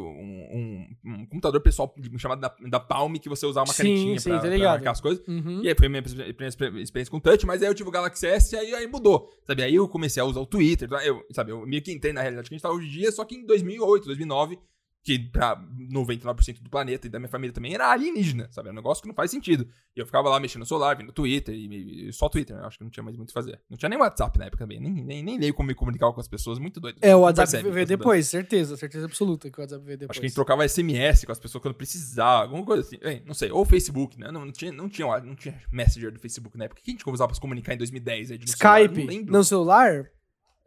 um, 0.54 0.88
um 1.04 1.26
computador 1.26 1.60
pessoal 1.60 1.94
chamado 2.18 2.40
da, 2.40 2.56
da 2.70 2.80
Palm 2.80 3.16
que 3.16 3.28
você 3.28 3.46
usava 3.46 3.68
uma 3.68 3.74
Sim, 3.74 3.84
canetinha 3.84 4.20
sim, 4.20 4.30
pra, 4.30 4.40
tá 4.40 4.48
pra 4.48 4.58
marcar 4.58 4.92
as 4.92 5.02
coisas. 5.02 5.28
Uhum. 5.28 5.62
E 5.62 5.68
aí 5.68 5.76
foi 5.76 5.88
a 5.88 5.90
minha 5.90 6.02
primeira 6.02 6.48
experiência 6.48 7.12
com 7.12 7.20
touch, 7.20 7.46
mas 7.46 7.62
aí 7.62 7.68
eu 7.68 7.76
tive 7.76 7.90
o 7.90 7.92
Galaxy 7.92 8.26
S 8.26 8.56
e 8.56 8.58
aí, 8.58 8.74
aí 8.74 8.88
mudou, 8.88 9.30
sabe? 9.46 9.64
Aí 9.64 9.76
eu 9.76 9.88
comecei 9.90 10.24
a 10.24 10.26
usar 10.26 10.40
o 10.40 10.46
Twitter, 10.46 10.88
tá? 10.88 11.06
eu, 11.06 11.26
sabe? 11.32 11.52
Eu 11.52 11.66
meio 11.66 11.82
que 11.82 11.92
entrei 11.92 12.14
na 12.14 12.22
realidade 12.22 12.48
que 12.48 12.56
a 12.56 12.58
gente 12.58 12.64
tá 12.64 12.72
hoje 12.72 12.88
em 12.88 12.92
dia, 12.92 13.12
só 13.12 13.26
que 13.26 13.36
em 13.36 13.46
2008, 13.46 14.06
2009, 14.06 14.58
que 15.04 15.20
pra 15.20 15.62
99% 15.92 16.62
do 16.62 16.70
planeta 16.70 17.08
e 17.08 17.10
da 17.10 17.20
minha 17.20 17.30
família 17.30 17.54
também 17.54 17.74
era 17.74 17.92
alienígena, 17.92 18.48
sabe? 18.52 18.70
É 18.70 18.72
um 18.72 18.76
negócio 18.76 19.02
que 19.02 19.08
não 19.08 19.14
faz 19.14 19.30
sentido. 19.30 19.68
E 19.94 20.00
eu 20.00 20.06
ficava 20.06 20.30
lá 20.30 20.40
mexendo 20.40 20.62
no 20.62 20.66
celular, 20.66 20.96
vendo 20.96 21.12
Twitter, 21.12 21.54
e, 21.54 22.08
e 22.08 22.14
só 22.14 22.30
Twitter, 22.30 22.56
né? 22.56 22.64
Acho 22.66 22.78
que 22.78 22.86
não 22.86 22.90
tinha 22.90 23.04
mais 23.04 23.18
muito 23.18 23.30
o 23.30 23.34
que 23.34 23.34
fazer. 23.34 23.60
Não 23.70 23.78
tinha 23.78 23.90
nem 23.90 24.00
WhatsApp 24.00 24.40
na 24.40 24.46
época 24.46 24.64
também, 24.64 24.80
nem, 24.80 24.92
nem, 24.92 25.22
nem 25.22 25.38
leio 25.38 25.54
como 25.54 25.68
me 25.68 25.76
comunicar 25.76 26.12
com 26.14 26.22
as 26.22 26.28
pessoas, 26.28 26.58
muito 26.58 26.80
doido. 26.80 27.00
É, 27.02 27.14
o 27.14 27.20
WhatsApp 27.20 27.52
percebe 27.52 27.72
veio 27.72 27.86
depois, 27.86 28.28
certeza, 28.28 28.78
certeza 28.78 29.06
absoluta 29.06 29.52
que 29.52 29.60
o 29.60 29.62
WhatsApp 29.62 29.84
veio 29.86 29.98
depois. 29.98 30.12
Acho 30.12 30.22
que 30.22 30.26
a 30.26 30.30
gente 30.30 30.36
trocava 30.36 30.68
SMS 30.68 31.26
com 31.26 31.32
as 31.34 31.40
pessoas 31.40 31.62
quando 31.62 31.76
precisava, 31.76 32.44
alguma 32.44 32.64
coisa 32.64 32.82
assim. 32.82 32.98
Bem, 32.98 33.22
não 33.26 33.34
sei, 33.34 33.52
ou 33.52 33.66
Facebook, 33.66 34.18
né? 34.18 34.32
Não, 34.32 34.46
não 34.46 34.54
tinha, 34.54 34.72
não, 34.72 34.88
tinha, 34.88 35.20
não 35.20 35.36
tinha 35.36 35.62
Messenger 35.70 36.14
do 36.14 36.20
Facebook 36.20 36.58
na 36.58 36.64
época. 36.66 36.80
O 36.80 36.84
que 36.84 36.92
a 36.92 36.94
gente 36.94 37.10
usava 37.10 37.28
pra 37.28 37.36
se 37.36 37.42
comunicar 37.42 37.74
em 37.74 37.78
2010? 37.78 38.32
Aí, 38.32 38.38
no 38.38 38.48
celular? 38.48 38.82
Skype, 38.82 39.26
Não 39.30 39.44
celular? 39.44 40.10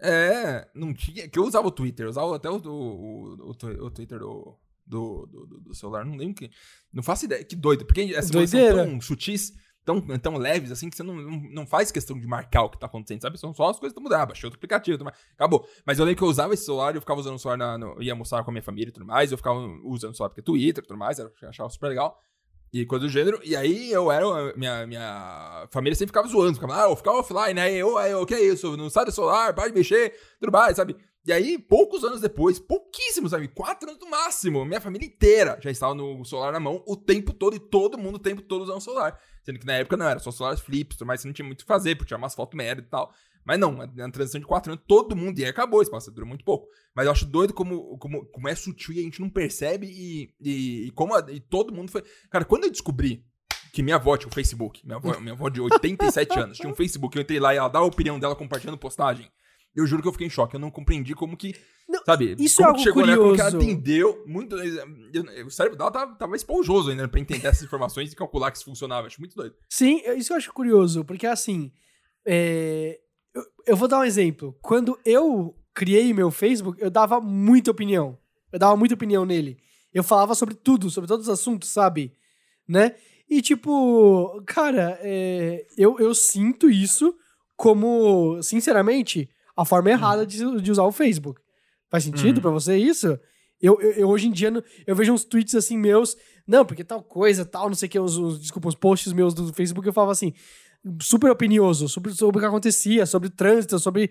É, 0.01 0.69
não 0.75 0.93
tinha. 0.93 1.29
Que 1.29 1.39
eu 1.39 1.45
usava 1.45 1.67
o 1.69 1.71
Twitter, 1.71 2.07
eu 2.07 2.11
usava 2.11 2.37
até 2.37 2.51
o, 2.51 2.57
o, 2.57 2.69
o, 2.69 3.51
o 3.51 3.55
twi- 3.55 3.79
o 3.81 3.91
Twitter 3.91 4.19
do, 4.19 4.59
do, 4.87 5.27
do, 5.27 5.47
do- 5.61 5.75
celular, 5.75 6.05
não 6.05 6.17
lembro 6.17 6.35
que. 6.35 6.51
Não 6.93 7.03
faço 7.03 7.25
ideia, 7.25 7.45
que 7.45 7.57
doido, 7.57 7.85
porque 7.87 8.03
essas 8.15 8.31
coisas 8.39 8.51
são 8.51 8.61
tão 8.87 9.01
sutis. 9.01 9.53
tão, 9.85 10.01
tão 10.19 10.37
leves 10.37 10.71
assim 10.73 10.91
que 10.91 10.97
você 10.97 11.03
não, 11.03 11.15
não, 11.15 11.41
não 11.51 11.67
faz 11.67 11.91
questão 11.93 12.19
de 12.19 12.27
marcar 12.27 12.65
o 12.65 12.71
que 12.71 12.79
tá 12.79 12.87
acontecendo, 12.87 13.23
sabe? 13.23 13.39
São 13.39 13.55
só 13.55 13.71
as 13.71 13.79
coisas 13.79 13.97
que 13.97 14.03
mudando. 14.03 14.21
Ah, 14.21 14.27
baixei 14.27 14.47
outro 14.47 14.59
aplicativo, 14.59 14.99
tudo 14.99 15.05
mais. 15.07 15.17
acabou. 15.35 15.67
Mas 15.87 15.99
eu 15.99 16.05
lembro 16.05 16.19
que 16.19 16.25
eu 16.25 16.29
usava 16.29 16.53
esse 16.55 16.65
celular, 16.65 16.95
eu 16.95 17.01
ficava 17.01 17.21
usando 17.21 17.37
o 17.37 17.39
celular, 17.39 17.57
na, 17.57 17.79
no, 17.79 18.03
ia 18.03 18.13
almoçar 18.13 18.43
com 18.45 18.51
a 18.51 18.53
minha 18.53 18.63
família 18.63 18.91
e 18.91 18.93
tudo 18.93 19.07
mais, 19.07 19.31
eu 19.33 19.39
ficava 19.39 19.59
usando 19.85 20.13
o 20.13 20.15
celular 20.17 20.29
porque 20.31 20.43
Twitter 20.43 20.83
e 20.85 20.87
tudo 20.87 20.99
mais, 20.99 21.19
eu 21.19 21.31
achava 21.45 21.71
super 21.71 21.89
legal. 21.89 22.21
E 22.73 22.85
coisa 22.85 23.07
do 23.07 23.11
gênero. 23.11 23.41
E 23.45 23.57
aí 23.57 23.91
eu 23.91 24.11
era. 24.11 24.25
Minha, 24.57 24.87
minha 24.87 25.69
família 25.71 25.95
sempre 25.95 26.11
ficava 26.11 26.29
zoando. 26.29 26.55
Ficava, 26.55 26.85
ah, 26.85 26.91
eu 26.91 26.97
ficava 26.97 27.19
offline, 27.19 27.55
né? 27.55 27.73
Eu, 27.73 27.99
eu, 28.01 28.23
o 28.23 28.27
que 28.27 28.35
é 28.35 28.41
isso? 28.41 28.77
Não 28.77 28.91
sai 28.91 29.05
do 29.05 29.13
celular, 29.13 29.55
para 29.55 29.69
de 29.69 29.75
mexer, 29.75 30.15
tudo 30.41 30.53
mais, 30.53 30.77
sabe? 30.77 30.97
E 31.27 31.33
aí, 31.33 31.59
poucos 31.59 32.05
anos 32.05 32.21
depois, 32.21 32.57
pouquíssimos, 32.61 33.33
sabe? 33.33 33.49
Quatro 33.49 33.91
anos 33.91 34.01
no 34.01 34.09
máximo, 34.09 34.65
minha 34.65 34.81
família 34.81 35.07
inteira 35.07 35.59
já 35.61 35.73
estava 35.73 35.93
no 35.93 36.25
celular 36.25 36.53
na 36.53 36.61
mão 36.61 36.85
o 36.87 36.97
tempo 36.97 37.33
todo 37.33 37.57
e 37.57 37.59
todo 37.59 37.99
mundo 37.99 38.15
o 38.15 38.21
tempo 38.21 38.43
todo 38.43 38.63
usando 38.63 38.77
o 38.77 38.81
celular. 38.81 39.19
Sendo 39.43 39.59
que 39.59 39.67
na 39.67 39.73
época 39.73 39.97
não 39.97 40.09
era 40.09 40.21
só 40.21 40.31
celulares 40.31 40.61
flips, 40.61 40.99
mas 41.01 41.25
não 41.25 41.33
tinha 41.33 41.45
muito 41.45 41.63
o 41.63 41.65
que 41.65 41.69
fazer, 41.69 41.97
porque 41.97 42.09
tinha 42.09 42.19
umas 42.19 42.33
fotos 42.33 42.57
merda 42.57 42.81
e 42.81 42.85
tal. 42.85 43.13
Mas 43.47 43.61
não, 43.61 43.73
na 43.73 44.11
transição 44.11 44.41
de 44.41 44.47
quatro 44.47 44.73
anos, 44.73 44.85
todo 44.89 45.15
mundo, 45.15 45.39
e 45.39 45.45
aí 45.45 45.51
acabou, 45.51 45.81
esse 45.81 45.91
passo 45.91 46.11
durou 46.11 46.29
muito 46.29 46.45
pouco. 46.45 46.67
Mas 46.93 47.07
eu 47.07 47.13
acho 47.13 47.25
doido 47.25 47.55
como, 47.55 47.97
como, 47.97 48.27
como 48.27 48.49
é 48.49 48.55
sutil 48.57 48.93
e 48.93 48.99
a 48.99 49.03
gente 49.03 49.21
não 49.21 49.31
percebe 49.31 49.87
e, 49.87 50.35
e, 50.41 50.87
e 50.89 50.91
como 50.91 51.15
a, 51.15 51.25
e 51.31 51.39
todo 51.39 51.73
mundo 51.73 51.93
foi. 51.93 52.03
Cara, 52.29 52.45
quando 52.45 52.65
eu 52.65 52.71
descobri 52.71 53.25
que 53.73 53.85
minha 53.85 53.97
avó 53.97 54.17
tinha 54.17 54.29
um 54.29 54.33
Facebook, 54.33 54.85
minha 54.85 54.97
avó, 54.97 55.17
minha 55.21 55.33
avó 55.33 55.49
de 55.49 55.61
87 55.61 56.37
anos 56.37 56.59
tinha 56.59 56.69
um 56.69 56.75
Facebook, 56.75 57.17
eu 57.17 57.23
entrei 57.23 57.39
lá 57.39 57.55
e 57.55 57.59
ela 57.59 57.69
dá 57.69 57.79
a 57.79 57.85
opinião 57.85 58.19
dela 58.19 58.35
compartilhando 58.35 58.77
postagem. 58.77 59.31
Eu 59.77 59.87
juro 59.87 60.03
que 60.03 60.09
eu 60.09 60.13
fiquei 60.13 60.27
em 60.27 60.31
choque. 60.31 60.57
Eu 60.57 60.61
não 60.61 60.71
compreendi 60.71 61.15
como 61.15 61.37
que. 61.37 61.55
Não, 61.89 62.03
sabe? 62.05 62.35
Isso 62.41 62.63
é 62.63 62.65
como 62.65 62.67
é 62.67 62.71
algo 62.71 62.83
chegou 62.83 63.03
curioso. 63.03 63.23
Como 63.23 63.35
que 63.37 63.41
ela 63.43 63.63
entendeu 63.63 64.25
muito. 64.27 64.57
o 65.47 65.51
cérebro 65.51 65.79
dela 65.79 65.91
tava, 65.93 66.15
tava 66.17 66.35
esponjoso 66.35 66.91
ainda 66.91 67.07
pra 67.07 67.21
entender 67.21 67.47
essas 67.47 67.63
informações 67.63 68.11
e 68.11 68.17
calcular 68.17 68.51
que 68.51 68.57
isso 68.57 68.65
funcionava. 68.65 69.07
Acho 69.07 69.21
muito 69.21 69.37
doido. 69.37 69.55
Sim, 69.69 70.03
isso 70.17 70.33
eu 70.33 70.37
acho 70.37 70.53
curioso, 70.53 71.05
porque 71.05 71.27
assim. 71.27 71.71
É... 72.27 72.99
Eu, 73.67 73.77
vou 73.77 73.89
dar 73.89 74.01
um 74.01 74.05
exemplo. 74.05 74.57
Quando 74.63 74.99
eu 75.05 75.57
criei 75.75 76.13
meu 76.13 76.31
Facebook, 76.31 76.81
eu 76.81 76.91
dava 76.91 77.21
muita 77.21 77.71
opinião. 77.71 78.19
Eu 78.53 78.59
dava 78.59 78.77
muita 78.77 78.95
opinião 78.95 79.25
nele. 79.25 79.59
Eu 79.93 80.03
falava 80.05 80.35
sobre 80.35 80.55
tudo, 80.55 80.91
sobre 80.91 81.09
todos 81.09 81.27
os 81.27 81.33
assuntos, 81.33 81.69
sabe? 81.69 82.13
Né? 82.69 82.95
E 83.29 83.43
tipo, 83.43 84.43
cara, 84.47 84.99
é... 85.03 85.67
eu, 85.77 85.99
eu 85.99 86.15
sinto 86.15 86.71
isso 86.71 87.15
como, 87.57 88.41
sinceramente, 88.43 89.29
a 89.57 89.65
forma 89.65 89.91
errada 89.91 90.27
de, 90.27 90.61
de 90.61 90.71
usar 90.71 90.85
o 90.85 90.93
Facebook. 90.93 91.41
Faz 91.91 92.05
sentido 92.05 92.37
uhum. 92.37 92.43
para 92.43 92.51
você 92.51 92.77
isso? 92.77 93.19
Eu, 93.61 93.81
eu, 93.81 93.93
eu, 93.93 94.09
hoje 94.09 94.29
em 94.29 94.33
dia 94.33 94.53
eu 94.87 94.95
vejo 94.95 95.13
uns 95.13 95.25
tweets 95.25 95.55
assim 95.55 95.79
meus, 95.79 96.17
não, 96.47 96.65
porque 96.65 96.85
tal 96.85 97.03
coisa, 97.03 97.45
tal, 97.45 97.69
não 97.69 97.75
sei 97.75 97.87
o 97.87 97.91
que, 97.91 97.99
os, 97.99 98.17
os, 98.19 98.41
desculpa, 98.41 98.69
os 98.69 98.75
posts 98.75 99.13
meus 99.13 99.33
do 99.33 99.53
Facebook, 99.53 99.87
eu 99.87 99.95
falava 99.95 100.13
assim, 100.13 100.35
super 101.01 101.31
opinioso 101.31 101.89
sobre, 101.89 102.13
sobre 102.13 102.39
o 102.39 102.41
que 102.41 102.47
acontecia, 102.47 103.07
sobre 103.07 103.29
trânsito, 103.31 103.79
sobre. 103.79 104.11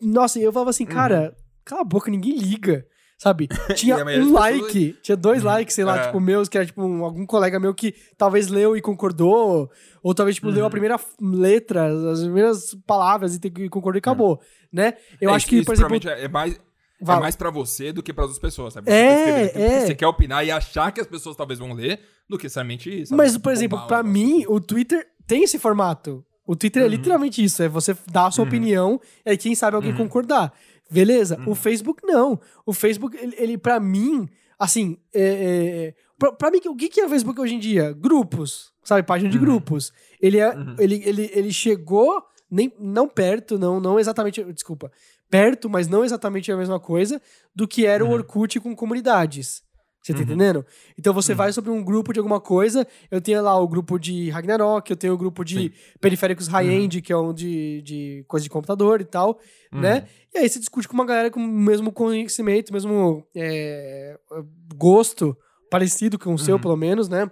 Nossa, 0.00 0.38
eu 0.38 0.52
falava 0.52 0.70
assim, 0.70 0.84
uhum. 0.84 0.90
cara, 0.90 1.36
cala 1.64 1.82
a 1.82 1.84
boca, 1.84 2.10
ninguém 2.10 2.36
liga. 2.36 2.86
Sabe? 3.18 3.48
Tinha 3.74 3.96
um 3.96 4.32
like, 4.34 4.60
pessoas... 4.60 4.94
tinha 5.02 5.16
dois 5.16 5.40
uhum. 5.40 5.46
likes, 5.46 5.74
sei 5.74 5.84
lá, 5.84 5.96
é. 5.96 6.06
tipo, 6.06 6.20
meus, 6.20 6.50
que 6.50 6.58
era 6.58 6.66
tipo 6.66 6.82
um, 6.82 7.02
algum 7.02 7.24
colega 7.24 7.58
meu 7.58 7.72
que 7.72 7.94
talvez 8.18 8.48
leu 8.48 8.76
e 8.76 8.82
concordou, 8.82 9.70
ou 10.02 10.14
talvez, 10.14 10.36
tipo, 10.36 10.50
leu 10.50 10.60
a 10.60 10.64
uhum. 10.64 10.70
primeira 10.70 11.00
letra, 11.18 11.86
as 12.12 12.20
primeiras 12.20 12.76
palavras 12.86 13.34
e, 13.34 13.40
e 13.42 13.68
concordou 13.70 13.96
e 13.96 14.00
acabou, 14.00 14.32
uhum. 14.32 14.38
né? 14.70 14.94
Eu 15.18 15.30
é, 15.30 15.34
acho 15.34 15.46
que, 15.46 15.64
por 15.64 15.74
exemplo. 15.74 15.98
É 16.10 16.28
mais, 16.28 16.60
é 17.00 17.04
mais 17.04 17.36
pra 17.36 17.50
você 17.50 17.90
do 17.90 18.02
que 18.02 18.12
para 18.12 18.24
outras 18.24 18.38
pessoas, 18.38 18.74
sabe? 18.74 18.90
Você, 18.90 18.92
é, 18.92 19.52
é. 19.54 19.86
você 19.86 19.94
quer 19.94 20.06
opinar 20.06 20.44
e 20.44 20.50
achar 20.50 20.92
que 20.92 21.00
as 21.00 21.06
pessoas 21.06 21.36
talvez 21.36 21.58
vão 21.58 21.72
ler 21.72 22.00
do 22.28 22.36
que 22.36 22.44
necessariamente 22.44 23.02
isso. 23.02 23.16
Mas, 23.16 23.38
por 23.38 23.50
exemplo, 23.50 23.86
para 23.86 24.02
mim, 24.02 24.44
o 24.46 24.60
Twitter 24.60 25.06
tem 25.26 25.42
esse 25.42 25.58
formato. 25.58 26.24
O 26.46 26.54
Twitter 26.54 26.82
é 26.82 26.86
uhum. 26.86 26.92
é 26.92 26.96
literalmente 26.96 27.42
isso, 27.42 27.62
é 27.62 27.68
você 27.68 27.96
dar 28.10 28.26
a 28.26 28.30
sua 28.30 28.42
uhum. 28.42 28.48
opinião 28.48 29.00
e 29.24 29.30
aí 29.30 29.36
quem 29.36 29.54
sabe 29.54 29.74
alguém 29.74 29.90
uhum. 29.90 29.98
concordar. 29.98 30.52
Beleza? 30.90 31.38
Uhum. 31.40 31.50
O 31.50 31.54
Facebook 31.54 32.00
não. 32.04 32.40
O 32.64 32.72
Facebook, 32.72 33.16
ele, 33.16 33.34
ele 33.36 33.58
para 33.58 33.80
mim, 33.80 34.28
assim, 34.58 34.96
é, 35.12 35.22
é, 35.22 35.94
pra, 36.18 36.32
pra, 36.32 36.50
mim, 36.50 36.60
o 36.66 36.76
que, 36.76 36.88
que 36.88 37.00
é 37.00 37.06
o 37.06 37.08
Facebook 37.08 37.40
hoje 37.40 37.56
em 37.56 37.58
dia? 37.58 37.92
Grupos, 37.92 38.72
sabe? 38.84 39.02
Página 39.02 39.28
de 39.28 39.36
uhum. 39.36 39.44
grupos. 39.44 39.92
Ele, 40.20 40.38
é, 40.38 40.54
uhum. 40.54 40.76
ele, 40.78 41.02
ele, 41.04 41.30
ele 41.34 41.52
chegou, 41.52 42.22
nem, 42.48 42.72
não 42.78 43.08
perto, 43.08 43.58
não, 43.58 43.80
não 43.80 43.98
exatamente, 43.98 44.44
desculpa, 44.52 44.92
perto, 45.28 45.68
mas 45.68 45.88
não 45.88 46.04
exatamente 46.04 46.52
a 46.52 46.56
mesma 46.56 46.78
coisa 46.78 47.20
do 47.54 47.66
que 47.66 47.84
era 47.84 48.04
o 48.04 48.08
uhum. 48.08 48.14
Orkut 48.14 48.60
com 48.60 48.74
comunidades. 48.76 49.65
Você 50.06 50.12
tá 50.12 50.18
uhum. 50.20 50.24
entendendo? 50.24 50.64
Então 50.96 51.12
você 51.12 51.32
uhum. 51.32 51.38
vai 51.38 51.52
sobre 51.52 51.68
um 51.68 51.82
grupo 51.82 52.12
de 52.12 52.20
alguma 52.20 52.40
coisa. 52.40 52.86
Eu 53.10 53.20
tenho 53.20 53.42
lá 53.42 53.58
o 53.58 53.66
grupo 53.66 53.98
de 53.98 54.30
Ragnarok, 54.30 54.88
eu 54.88 54.96
tenho 54.96 55.14
o 55.14 55.18
grupo 55.18 55.44
de 55.44 55.56
Sim. 55.56 55.72
periféricos 56.00 56.46
high-end, 56.46 56.98
uhum. 56.98 57.02
que 57.02 57.12
é 57.12 57.16
um 57.16 57.34
de, 57.34 57.82
de 57.82 58.24
coisa 58.28 58.44
de 58.44 58.50
computador 58.50 59.00
e 59.00 59.04
tal, 59.04 59.40
né? 59.72 59.96
Uhum. 59.96 60.04
E 60.36 60.38
aí 60.38 60.48
você 60.48 60.60
discute 60.60 60.86
com 60.86 60.94
uma 60.94 61.04
galera 61.04 61.28
com 61.28 61.40
o 61.40 61.48
mesmo 61.48 61.90
conhecimento, 61.90 62.72
mesmo 62.72 63.26
é, 63.34 64.16
gosto, 64.76 65.36
parecido 65.68 66.20
com 66.20 66.34
o 66.34 66.38
seu, 66.38 66.54
uhum. 66.54 66.60
pelo 66.60 66.76
menos, 66.76 67.08
né? 67.08 67.28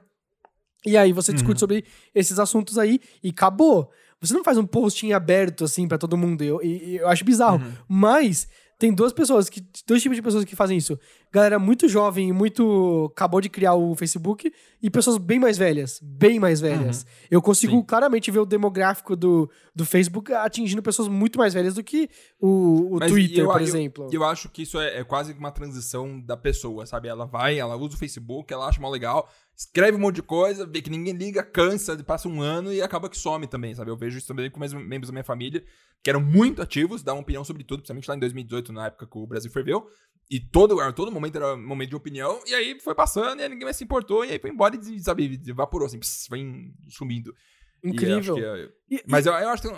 E 0.85 0.97
aí 0.97 1.12
você 1.12 1.33
discute 1.33 1.55
uhum. 1.55 1.61
sobre 1.61 1.85
esses 2.12 2.41
assuntos 2.41 2.77
aí 2.77 3.01
e 3.22 3.29
acabou. 3.29 3.89
Você 4.20 4.35
não 4.35 4.43
faz 4.43 4.59
um 4.59 4.66
postinho 4.66 5.14
aberto 5.14 5.62
assim 5.62 5.87
para 5.87 5.97
todo 5.97 6.16
mundo. 6.16 6.43
Eu, 6.43 6.61
eu, 6.61 6.79
eu 6.81 7.09
acho 7.09 7.25
bizarro. 7.25 7.62
Mas 7.89 8.49
tem 8.85 8.93
duas 8.93 9.14
pessoas, 9.14 9.49
que, 9.49 9.64
dois 9.87 10.03
tipos 10.03 10.14
de 10.14 10.20
pessoas 10.20 10.45
que 10.45 10.55
fazem 10.55 10.76
isso. 10.76 10.99
Galera 11.32 11.59
muito 11.59 11.89
jovem 11.89 12.28
e 12.28 12.32
muito. 12.35 13.11
acabou 13.12 13.41
de 13.41 13.49
criar 13.49 13.72
o 13.74 13.95
Facebook, 13.95 14.53
e 14.82 14.91
pessoas 14.91 15.16
bem 15.16 15.39
mais 15.39 15.57
velhas. 15.57 15.99
Bem 16.03 16.39
mais 16.39 16.61
velhas. 16.61 16.99
Uhum. 16.99 17.09
Eu 17.30 17.41
consigo 17.41 17.76
Sim. 17.76 17.82
claramente 17.82 18.30
ver 18.30 18.41
o 18.41 18.45
demográfico 18.45 19.16
do, 19.16 19.51
do 19.74 19.87
Facebook 19.87 20.35
atingindo 20.35 20.82
pessoas 20.82 21.09
muito 21.09 21.39
mais 21.39 21.55
velhas 21.55 21.74
do 21.74 21.82
que 21.82 22.11
o, 22.39 22.97
o 22.97 23.01
Twitter, 23.01 23.45
eu, 23.45 23.51
por 23.51 23.62
eu, 23.62 23.66
exemplo. 23.66 24.09
Eu, 24.12 24.22
acho 24.22 24.51
que 24.51 24.62
isso 24.62 24.78
é, 24.78 24.99
é, 24.99 25.05
quase 25.05 25.32
uma 25.32 25.51
transição 25.51 26.20
da 26.20 26.37
pessoa, 26.37 26.85
sabe? 26.85 27.09
Ela 27.09 27.24
vai, 27.24 27.59
ela 27.59 27.76
usa 27.76 27.95
o 27.95 27.99
Facebook, 27.99 28.53
ela 28.53 28.68
acha 28.68 28.78
mal 28.82 28.91
legal, 28.91 29.30
escreve 29.57 29.97
um 29.97 30.01
monte 30.01 30.17
de 30.17 30.23
coisa, 30.23 30.67
vê 30.67 30.83
que 30.83 30.91
ninguém 30.91 31.15
liga, 31.15 31.43
cansa, 31.43 31.97
passa 32.03 32.29
um 32.29 32.43
ano 32.43 32.73
e 32.73 32.83
acaba 32.83 33.09
que 33.09 33.17
some 33.17 33.47
também, 33.47 33.75
sabe? 33.75 33.91
Eu 33.91 33.97
vejo 33.97 34.19
isso 34.19 34.27
também 34.27 34.51
com 34.51 34.61
membros 34.61 35.09
da 35.09 35.13
minha 35.13 35.25
família, 35.25 35.65
que 36.03 36.11
eram 36.11 36.21
muito 36.21 36.61
ativos, 36.61 37.03
davam 37.03 37.23
opinião 37.23 37.45
sobre 37.45 37.63
tudo, 37.65 37.79
principalmente 37.81 38.09
lá 38.09 38.17
em 38.17 38.21
2018, 38.21 38.73
na 38.73 38.87
época 38.87 39.07
que 39.07 39.19
o 39.19 39.27
Brasil 39.27 39.51
ferveu. 39.51 39.87
E 40.31 40.41
todo, 40.41 40.77
todo 40.93 41.13
momento 41.13 41.37
era 41.37 41.57
momento 41.57 41.91
de 41.91 41.97
opinião, 41.97 42.41
e 42.47 42.55
aí 42.55 42.81
foi 42.81 42.95
passando, 42.95 43.41
e 43.41 43.43
aí 43.43 43.49
ninguém 43.49 43.65
mais 43.65 43.77
se 43.77 43.85
importou, 43.85 44.25
e 44.25 44.31
aí 44.31 44.39
foi 44.39 44.51
embora 44.51 44.75
e, 44.75 45.01
sabe, 45.01 45.41
evaporou, 45.47 45.87
assim, 45.87 45.99
pss, 45.99 46.27
foi 46.29 46.41
sumindo. 46.89 47.35
Incrível. 47.83 48.39
É, 48.39 48.71
e, 48.91 49.03
mas 49.07 49.27
eu, 49.27 49.35
eu, 49.35 49.49
acho 49.51 49.63
que. 49.63 49.69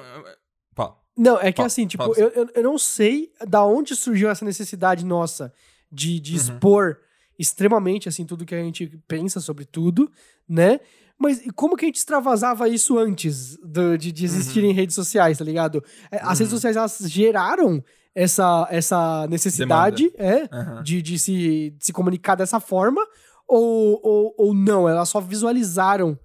Fala. 0.75 0.97
Não, 1.17 1.39
é 1.41 1.51
que 1.51 1.57
fala, 1.57 1.67
assim, 1.67 1.87
tipo, 1.87 2.05
eu, 2.17 2.29
eu, 2.29 2.49
eu 2.55 2.63
não 2.63 2.79
sei 2.79 3.33
da 3.47 3.65
onde 3.65 3.97
surgiu 3.97 4.31
essa 4.31 4.45
necessidade 4.45 5.05
nossa 5.05 5.53
de, 5.91 6.21
de 6.21 6.33
uhum. 6.33 6.37
expor 6.37 6.99
extremamente, 7.39 8.09
assim, 8.09 8.25
tudo 8.25 8.45
que 8.45 8.55
a 8.55 8.63
gente 8.63 8.99
pensa 9.07 9.41
sobre 9.41 9.65
tudo, 9.65 10.11
né? 10.49 10.81
Mas 11.19 11.43
como 11.55 11.77
que 11.77 11.85
a 11.85 11.89
gente 11.89 11.97
extravasava 11.97 12.69
isso 12.69 12.99
antes 12.99 13.57
do, 13.59 13.97
de, 13.97 14.13
de 14.13 14.25
existirem 14.25 14.71
uhum. 14.71 14.77
redes 14.77 14.95
sociais, 14.95 15.39
tá 15.39 15.45
ligado? 15.45 15.83
É, 16.11 16.17
as 16.19 16.23
uhum. 16.23 16.31
redes 16.31 16.51
sociais, 16.51 16.77
elas 16.77 16.99
geraram 17.07 17.83
essa, 18.15 18.67
essa 18.71 19.27
necessidade 19.29 20.13
é, 20.17 20.49
uhum. 20.53 20.83
de, 20.83 21.01
de, 21.03 21.19
se, 21.19 21.71
de 21.71 21.85
se 21.85 21.93
comunicar 21.93 22.35
dessa 22.35 22.61
forma, 22.61 23.01
ou, 23.49 24.01
ou, 24.03 24.35
ou 24.37 24.55
não? 24.55 24.89
Elas 24.89 25.09
só 25.09 25.21
visualizaram 25.21 26.19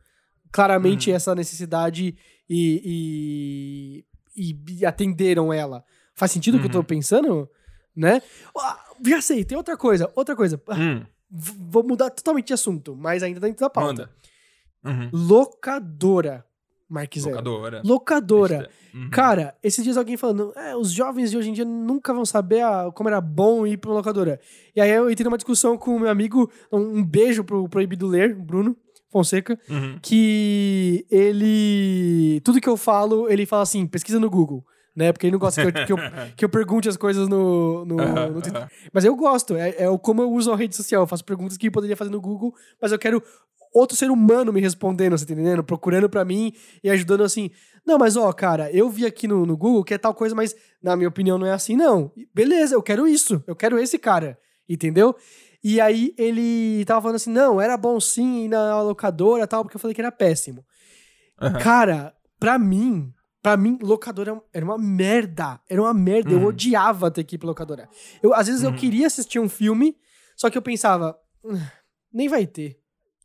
claramente 0.52 1.10
uhum. 1.10 1.16
essa 1.16 1.34
necessidade 1.34 2.16
e, 2.50 4.04
e, 4.36 4.56
e, 4.80 4.86
atenderam 4.86 5.54
ela. 5.54 5.84
Faz 6.14 6.32
sentido 6.32 6.58
o 6.58 6.60
que 6.60 6.68
eu 6.68 6.72
tô 6.72 6.80
uhum. 6.80 6.84
pensando? 6.84 7.50
Né? 7.96 8.22
Já 9.06 9.22
sei, 9.22 9.44
tem 9.44 9.58
outra 9.58 9.78
coisa. 9.78 10.12
Outra 10.16 10.36
coisa. 10.36 10.62
Ah, 10.68 10.76
hum. 10.76 11.06
Vou 11.30 11.84
mudar 11.84 12.10
totalmente 12.10 12.48
de 12.48 12.54
assunto, 12.54 12.96
mas 12.96 13.24
ainda 13.24 13.40
dentro 13.40 13.62
da 13.62 13.70
pauta. 13.70 14.10
Uhum. 14.84 15.10
Locadora. 15.14 16.46
Mark 16.90 17.18
Zero. 17.18 17.30
Locadora. 17.30 17.82
Locadora. 17.86 18.70
Uhum. 18.94 19.10
Cara, 19.10 19.56
esses 19.64 19.82
dias 19.82 19.96
alguém 19.96 20.18
falando, 20.18 20.52
é, 20.58 20.76
os 20.76 20.92
jovens 20.92 21.32
de 21.32 21.38
hoje 21.38 21.50
em 21.50 21.54
dia 21.54 21.64
nunca 21.64 22.14
vão 22.14 22.26
saber 22.26 22.62
a, 22.62 22.92
como 22.92 23.08
era 23.08 23.22
bom 23.22 23.66
ir 23.66 23.78
pra 23.78 23.90
uma 23.90 23.96
locadora. 23.96 24.42
E 24.76 24.82
aí 24.82 24.90
eu 24.90 25.10
entrei 25.10 25.24
numa 25.24 25.38
discussão 25.38 25.78
com 25.78 25.96
o 25.96 26.00
meu 26.02 26.10
amigo, 26.10 26.52
um 26.70 27.02
beijo 27.02 27.46
pro 27.46 27.70
Proibido 27.70 28.08
Ler, 28.08 28.36
Bruno 28.36 28.76
Fonseca, 29.10 29.58
uhum. 29.70 30.00
que 30.02 31.06
ele. 31.10 32.42
Tudo 32.44 32.60
que 32.60 32.68
eu 32.68 32.76
falo, 32.76 33.30
ele 33.30 33.46
fala 33.46 33.64
assim: 33.64 33.88
pesquisa 33.88 34.20
no 34.20 34.30
Google 34.30 34.66
né? 34.96 35.12
Porque 35.12 35.28
ele 35.28 35.32
não 35.32 35.40
gosta 35.40 35.62
que 35.62 35.68
eu, 35.68 35.86
que 35.86 35.94
eu, 35.94 35.98
que 36.38 36.46
eu 36.46 36.50
pergunte 36.50 36.90
as 36.90 36.98
coisas 36.98 37.28
no, 37.28 37.86
no, 37.86 37.96
no 37.96 38.42
Twitter. 38.42 38.68
Mas 38.94 39.06
eu 39.06 39.16
gosto, 39.16 39.56
é, 39.56 39.70
é 39.70 39.98
como 40.00 40.22
eu 40.22 40.32
uso 40.32 40.52
a 40.52 40.56
rede 40.56 40.76
social. 40.76 41.04
Eu 41.04 41.08
faço 41.08 41.26
perguntas 41.26 41.58
que 41.58 41.68
eu 41.68 41.72
poderia 41.72 41.98
fazer 41.98 42.12
no 42.12 42.22
Google, 42.22 42.54
mas 42.82 42.92
eu 42.92 43.00
quero 43.00 43.24
outro 43.74 43.96
ser 43.96 44.12
humano 44.12 44.52
me 44.52 44.60
respondendo, 44.60 45.18
você 45.18 45.26
tá 45.26 45.34
entendendo? 45.34 45.64
Procurando 45.64 46.10
para 46.10 46.26
mim 46.26 46.54
e 46.84 46.90
ajudando 46.90 47.24
assim. 47.24 47.50
Não, 47.86 47.98
mas 47.98 48.16
ó, 48.16 48.32
cara, 48.32 48.72
eu 48.72 48.90
vi 48.90 49.06
aqui 49.06 49.28
no, 49.28 49.46
no 49.46 49.58
Google 49.58 49.84
que 49.84 49.94
é 49.94 49.98
tal 49.98 50.14
coisa, 50.14 50.36
mas 50.36 50.56
na 50.82 50.96
minha 50.96 51.10
opinião 51.10 51.38
não 51.38 51.48
é 51.48 51.52
assim, 51.52 51.76
não. 51.76 52.12
Beleza, 52.34 52.76
eu 52.76 52.84
quero 52.84 53.08
isso, 53.08 53.44
eu 53.48 53.56
quero 53.56 53.80
esse 53.80 53.98
cara, 53.98 54.38
entendeu? 54.68 55.16
E 55.64 55.80
aí 55.80 56.14
ele 56.18 56.84
tava 56.86 57.02
falando 57.02 57.16
assim, 57.16 57.32
não, 57.32 57.62
era 57.62 57.78
bom 57.78 58.00
sim 58.00 58.46
ir 58.46 58.48
na 58.50 58.82
locadora 58.82 59.48
tal, 59.48 59.64
porque 59.64 59.78
eu 59.78 59.80
falei 59.80 59.94
que 59.96 60.02
era 60.02 60.12
péssimo. 60.12 60.66
Aham. 61.40 61.60
Cara, 61.60 62.14
pra 62.40 62.58
mim, 62.60 63.12
pra 63.42 63.58
mim, 63.58 63.78
locadora 63.82 64.40
era 64.54 64.64
uma 64.66 64.78
merda. 64.78 65.60
Era 65.70 65.82
uma 65.82 65.94
merda. 65.94 66.32
Eu 66.32 66.40
Uhum. 66.40 66.46
odiava 66.46 67.10
ter 67.12 67.24
que 67.24 67.36
ir 67.36 67.38
pra 67.40 67.48
locadora. 67.48 67.90
Eu, 68.22 68.34
às 68.34 68.48
vezes 68.48 68.64
eu 68.64 68.70
Uhum. 68.70 68.76
queria 68.76 69.08
assistir 69.08 69.40
um 69.40 69.50
filme, 69.50 69.96
só 70.36 70.50
que 70.50 70.58
eu 70.58 70.62
pensava, 70.62 71.18
"Ah, 71.46 71.72
nem 72.14 72.28
vai 72.28 72.46
ter. 72.46 72.78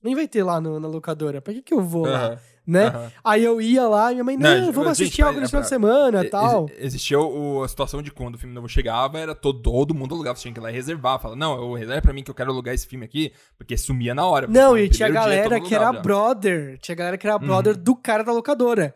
Nem 0.03 0.15
vai 0.15 0.29
ter 0.29 0.43
lá 0.45 0.61
no- 0.61 0.79
na 0.79 0.87
locadora. 0.87 1.41
Pra 1.43 1.53
que, 1.53 1.63
que 1.63 1.75
eu 1.75 1.83
vou 1.83 2.07
lá? 2.07 2.27
Aham. 2.29 2.39
Né? 2.69 2.93
Aí 3.23 3.45
eu 3.45 3.61
ia 3.61 3.87
lá 3.87 4.11
e 4.11 4.17
minha 4.17 4.25
mãe, 4.25 4.37
não, 4.37 4.63
Não, 4.67 4.73
vamos 4.73 4.91
assistir 4.91 5.23
algo 5.23 5.39
é 5.39 5.41
nesse 5.41 5.51
final 5.53 5.63
de 5.63 5.69
semana 5.69 6.25
e 6.25 6.29
tal. 6.29 6.67
Existia 6.77 7.17
o- 7.19 7.63
a 7.63 7.69
situação 7.69 8.03
de 8.03 8.11
quando 8.11 8.35
o 8.35 8.39
filme 8.39 8.53
novo 8.53 8.69
chegava, 8.69 9.21
era 9.21 9.37
todo, 9.37 9.63
todo 9.63 9.95
mundo 9.95 10.17
alugava, 10.17 10.35
você 10.37 10.43
tinha 10.43 10.53
que 10.55 10.59
ir 10.59 10.63
lá 10.65 10.71
e 10.71 10.75
reservar. 10.75 11.21
Fala, 11.21 11.37
não, 11.37 11.57
eu 11.57 11.75
reserva 11.75 12.03
pra 12.03 12.13
mim 12.13 12.25
que 12.25 12.31
eu 12.31 12.35
quero 12.35 12.51
alugar 12.51 12.75
esse 12.75 12.85
filme 12.89 13.05
aqui, 13.05 13.33
porque 13.57 13.77
sumia 13.77 14.17
na 14.17 14.27
hora. 14.27 14.49
Não, 14.49 14.77
e 14.77 14.89
tinha 14.89 15.07
dia, 15.09 15.15
galera 15.15 15.49
mundo 15.59 15.69
que 15.69 15.75
era 15.77 15.93
já. 15.93 15.93
brother. 15.93 16.77
Tinha 16.81 16.95
galera 16.97 17.17
que 17.17 17.25
era 17.25 17.37
Uhum. 17.37 17.47
brother 17.47 17.77
do 17.77 17.95
cara 17.95 18.25
da 18.25 18.33
locadora. 18.33 18.93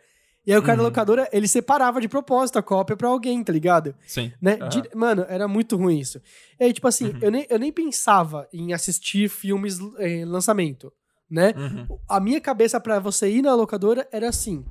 E 0.47 0.53
aí 0.53 0.59
o 0.59 0.63
cara 0.63 0.77
da 0.79 0.83
Uhum. 0.83 0.89
locadora, 0.89 1.29
ele 1.33 1.47
separava 1.47 2.01
de 2.01 2.09
propósito 2.09 2.59
a 2.59 2.63
cópia 2.63 2.97
pra 2.97 3.09
alguém, 3.09 3.45
tá 3.45 3.53
ligado? 3.53 3.95
Sim. 4.07 4.33
Né? 4.41 4.57
Aham. 4.61 4.69
Di- 4.69 4.91
Mano, 4.95 5.25
era 5.29 5.47
muito 5.47 5.77
ruim 5.77 5.99
isso. 5.99 6.21
E 6.59 6.65
aí, 6.65 6.73
tipo 6.73 6.89
assim, 6.89 7.09
Uhum. 7.11 7.19
eu, 7.21 7.31
nem, 7.31 7.47
eu 7.51 7.59
nem 7.59 7.71
pensava 7.73 8.49
em 8.53 8.73
assistir 8.73 9.29
filmes 9.29 9.79
em 9.99 10.25
lançamento, 10.25 10.91
né? 11.31 11.53
Uhum. 11.57 11.99
A 12.09 12.19
minha 12.21 12.41
cabeça 12.41 12.81
pra 12.81 12.99
você 12.99 13.31
ir 13.31 13.43
na 13.43 13.55
locadora 13.55 14.09
era 14.11 14.29
assim. 14.29 14.65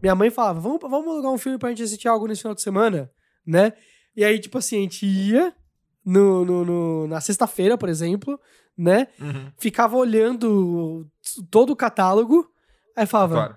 Minha 0.00 0.14
mãe 0.14 0.30
falava, 0.30 0.60
vamos, 0.60 0.78
vamos 0.80 1.08
alugar 1.08 1.32
um 1.32 1.38
filme 1.38 1.58
pra 1.58 1.70
gente 1.70 1.82
assistir 1.82 2.06
algo 2.06 2.26
nesse 2.28 2.42
final 2.42 2.54
de 2.54 2.62
semana, 2.62 3.10
né? 3.44 3.72
E 4.16 4.24
aí, 4.24 4.38
tipo 4.38 4.56
assim, 4.58 4.78
a 4.78 4.80
gente 4.82 5.04
ia 5.04 5.52
no, 6.04 6.44
no- 6.44 6.64
no- 6.64 7.06
na 7.08 7.20
sexta-feira, 7.20 7.76
por 7.76 7.88
exemplo, 7.88 8.38
né? 8.78 9.08
Uhum. 9.20 9.50
Ficava 9.58 9.96
olhando 9.96 11.06
todo 11.50 11.70
o 11.70 11.76
catálogo, 11.76 12.48
aí 12.96 13.06
falava, 13.06 13.34
Claro. 13.34 13.56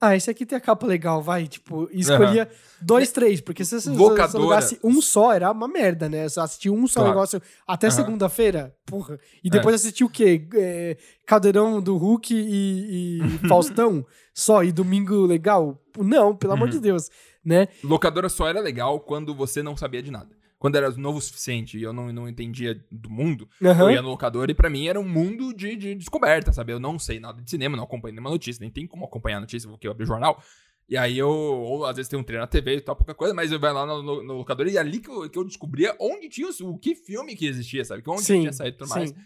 Ah, 0.00 0.14
esse 0.16 0.30
aqui 0.30 0.46
tem 0.46 0.56
a 0.56 0.60
capa 0.60 0.86
legal, 0.86 1.20
vai, 1.22 1.46
tipo, 1.48 1.88
escolhia 1.92 2.48
dois, 2.80 3.10
três, 3.10 3.40
porque 3.40 3.64
se 3.64 3.80
você, 3.80 3.88
alugasse 4.36 4.78
um 4.84 5.00
só, 5.02 5.32
era 5.32 5.50
uma 5.50 5.66
merda, 5.66 6.08
né? 6.08 6.28
Você 6.28 6.38
assistir 6.38 6.70
um 6.70 6.86
só 6.86 7.00
Claro. 7.00 7.08
negócio 7.14 7.42
até 7.66 7.88
Aham. 7.88 7.96
segunda-feira, 7.96 8.74
porra. 8.86 9.18
E 9.42 9.50
depois 9.50 9.74
assistir 9.74 10.04
o 10.04 10.08
quê? 10.08 10.46
É, 10.54 10.96
Caldeirão 11.26 11.80
do 11.82 11.96
Hulk 11.96 12.32
e, 12.34 13.18
e 13.24 13.38
Faustão 13.48 14.06
só, 14.32 14.62
e 14.62 14.70
Domingo 14.70 15.26
Legal? 15.26 15.82
Não, 15.96 16.34
pelo 16.36 16.52
amor 16.52 16.66
Uhum. 16.66 16.70
de 16.74 16.80
Deus, 16.80 17.10
né? 17.44 17.66
Locadora 17.82 18.28
só 18.28 18.46
era 18.48 18.60
legal 18.60 19.00
quando 19.00 19.34
você 19.34 19.62
não 19.64 19.76
sabia 19.76 20.00
de 20.02 20.10
nada. 20.12 20.37
Quando 20.58 20.76
era 20.76 20.90
novo 20.90 21.18
o 21.18 21.20
suficiente 21.20 21.78
e 21.78 21.82
eu 21.82 21.92
não, 21.92 22.12
não 22.12 22.28
entendia 22.28 22.74
do 22.90 23.08
mundo, 23.08 23.48
Aham. 23.62 23.84
eu 23.84 23.90
ia 23.92 24.02
no 24.02 24.08
locador 24.08 24.50
e 24.50 24.54
pra 24.54 24.68
mim 24.68 24.88
era 24.88 24.98
um 24.98 25.08
mundo 25.08 25.54
de, 25.54 25.76
de 25.76 25.94
descoberta, 25.94 26.52
sabe? 26.52 26.72
Eu 26.72 26.80
não 26.80 26.98
sei 26.98 27.20
nada 27.20 27.40
de 27.40 27.48
cinema, 27.48 27.76
não 27.76 27.84
acompanho 27.84 28.14
nenhuma 28.14 28.30
notícia, 28.30 28.60
nem 28.60 28.70
tem 28.70 28.86
como 28.86 29.04
acompanhar 29.04 29.36
a 29.36 29.40
notícia 29.40 29.70
porque 29.70 29.86
eu 29.86 29.92
abri 29.92 30.04
o 30.04 30.06
jornal. 30.06 30.42
E 30.88 30.96
aí 30.96 31.18
eu, 31.18 31.28
ou 31.28 31.84
às 31.84 31.96
vezes 31.96 32.08
tem 32.08 32.18
um 32.18 32.22
treino 32.22 32.42
na 32.42 32.46
TV 32.46 32.76
e 32.76 32.80
tal, 32.80 32.96
pouca 32.96 33.14
coisa, 33.14 33.34
mas 33.34 33.52
eu 33.52 33.60
vai 33.60 33.72
lá 33.72 33.84
no, 33.86 34.02
no, 34.02 34.22
no 34.24 34.34
locador 34.34 34.66
e 34.66 34.76
é 34.76 34.80
ali 34.80 34.98
que 35.00 35.10
eu, 35.10 35.28
que 35.28 35.38
eu 35.38 35.44
descobria 35.44 35.94
onde 36.00 36.28
tinha 36.28 36.48
o, 36.48 36.70
o 36.70 36.78
que 36.78 36.94
filme 36.94 37.36
que 37.36 37.46
existia, 37.46 37.84
sabe? 37.84 38.02
Que 38.02 38.10
onde 38.10 38.22
Sim, 38.22 38.40
tinha 38.40 38.52
saído 38.52 38.76
e 38.76 38.78
tudo 38.78 38.88
mais. 38.88 39.10
sim. 39.10 39.16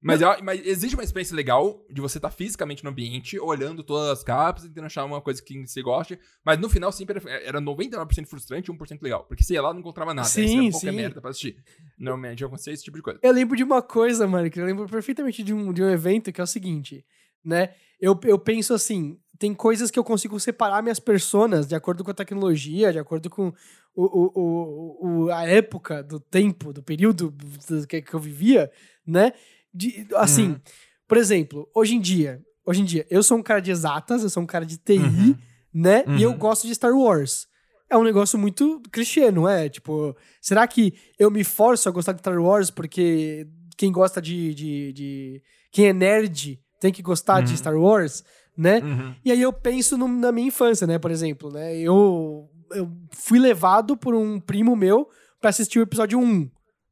Mas, 0.00 0.20
eu- 0.20 0.36
mas 0.44 0.64
existe 0.64 0.94
uma 0.94 1.02
experiência 1.02 1.34
legal 1.34 1.84
de 1.90 2.00
você 2.00 2.18
estar 2.18 2.30
fisicamente 2.30 2.84
no 2.84 2.90
ambiente, 2.90 3.38
olhando 3.40 3.82
todas 3.82 4.08
as 4.10 4.22
capas, 4.22 4.62
tentando 4.62 4.84
achar 4.86 5.04
uma 5.04 5.20
coisa 5.20 5.42
que 5.42 5.66
você 5.66 5.82
goste. 5.82 6.18
Mas 6.44 6.58
no 6.58 6.68
final 6.68 6.92
sempre 6.92 7.18
era, 7.18 7.30
era 7.44 7.60
99% 7.60 8.26
frustrante 8.26 8.70
e 8.70 8.74
1% 8.74 9.02
legal. 9.02 9.24
Porque 9.24 9.42
você 9.42 9.54
ia 9.54 9.62
lá 9.62 9.70
e 9.70 9.72
não 9.72 9.80
encontrava 9.80 10.14
nada. 10.14 10.28
aí 10.28 10.32
Sim, 10.32 10.58
era 10.62 10.70
qualquer 10.70 10.90
sim. 10.90 10.96
merda 10.96 11.20
pra 11.20 11.30
assistir. 11.30 11.56
Normalmente 11.98 12.44
acontecia 12.44 12.72
esse 12.72 12.84
tipo 12.84 12.96
de 12.96 13.02
coisa. 13.02 13.18
Eu 13.22 13.32
lembro 13.32 13.56
de 13.56 13.64
uma 13.64 13.82
coisa, 13.82 14.26
mano, 14.28 14.48
que 14.48 14.60
eu 14.60 14.64
lembro 14.64 14.86
perfeitamente 14.88 15.42
de 15.42 15.52
um, 15.52 15.72
de 15.72 15.82
um 15.82 15.90
evento 15.90 16.32
que 16.32 16.40
é 16.40 16.44
o 16.44 16.46
seguinte, 16.46 17.04
né? 17.44 17.74
Eu, 18.00 18.16
eu 18.22 18.38
penso 18.38 18.72
assim, 18.74 19.18
tem 19.36 19.52
coisas 19.52 19.90
que 19.90 19.98
eu 19.98 20.04
consigo 20.04 20.38
separar 20.38 20.80
minhas 20.80 21.00
personas 21.00 21.66
de 21.66 21.74
acordo 21.74 22.04
com 22.04 22.12
a 22.12 22.14
tecnologia, 22.14 22.92
de 22.92 22.98
acordo 23.00 23.28
com 23.28 23.52
o, 23.94 24.04
o, 24.04 24.32
o, 24.36 25.24
o- 25.24 25.30
a 25.32 25.44
época 25.44 26.02
do 26.04 26.20
tempo, 26.20 26.72
do 26.72 26.82
período 26.84 27.30
do 27.32 27.86
que, 27.88 28.00
que 28.00 28.14
eu 28.14 28.20
vivia, 28.20 28.70
né? 29.04 29.32
De, 29.78 30.06
assim, 30.16 30.48
Uhum. 30.48 30.60
por 31.06 31.16
exemplo, 31.16 31.68
hoje 31.74 31.94
em 31.94 32.00
dia, 32.00 32.42
hoje 32.66 32.80
em 32.82 32.84
dia, 32.84 33.06
eu 33.08 33.22
sou 33.22 33.38
um 33.38 33.42
cara 33.42 33.60
de 33.60 33.70
exatas, 33.70 34.22
eu 34.22 34.28
sou 34.30 34.42
um 34.42 34.46
cara 34.46 34.66
de 34.66 34.76
TI, 34.76 34.98
Uhum. 34.98 35.36
né? 35.72 36.04
E 36.18 36.22
eu 36.22 36.30
Uhum. 36.32 36.38
gosto 36.38 36.66
de 36.66 36.74
Star 36.74 36.92
Wars. 36.92 37.46
É 37.90 37.96
um 37.96 38.04
negócio 38.04 38.38
muito 38.38 38.82
clichê, 38.92 39.30
não 39.30 39.48
é? 39.48 39.68
Tipo, 39.68 40.14
será 40.42 40.66
que 40.66 40.92
eu 41.18 41.30
me 41.30 41.42
forço 41.44 41.88
a 41.88 41.92
gostar 41.92 42.12
de 42.12 42.18
Star 42.20 42.38
Wars 42.42 42.70
porque 42.70 43.46
quem 43.78 43.90
gosta 43.92 44.20
de. 44.20 44.52
de, 44.54 44.92
de- 44.92 45.42
quem 45.70 45.86
é 45.86 45.92
nerd 45.92 46.58
tem 46.80 46.92
que 46.92 47.00
gostar 47.02 47.40
de 47.40 47.52
Uhum. 47.52 47.56
Star 47.56 47.76
Wars, 47.76 48.24
né? 48.56 48.80
Uhum. 48.80 49.14
E 49.24 49.30
aí 49.32 49.40
eu 49.40 49.52
penso 49.52 49.96
no- 49.96 50.08
na 50.08 50.32
minha 50.32 50.48
infância, 50.48 50.86
né? 50.86 50.98
Por 50.98 51.10
exemplo, 51.10 51.50
né? 51.50 51.76
Eu, 51.78 52.48
eu 52.72 52.90
fui 53.12 53.38
levado 53.38 53.96
por 53.96 54.14
um 54.14 54.38
primo 54.40 54.74
meu 54.76 55.08
pra 55.40 55.48
assistir 55.50 55.78
o 55.78 55.82
episódio 55.82 56.18
1, 56.18 56.50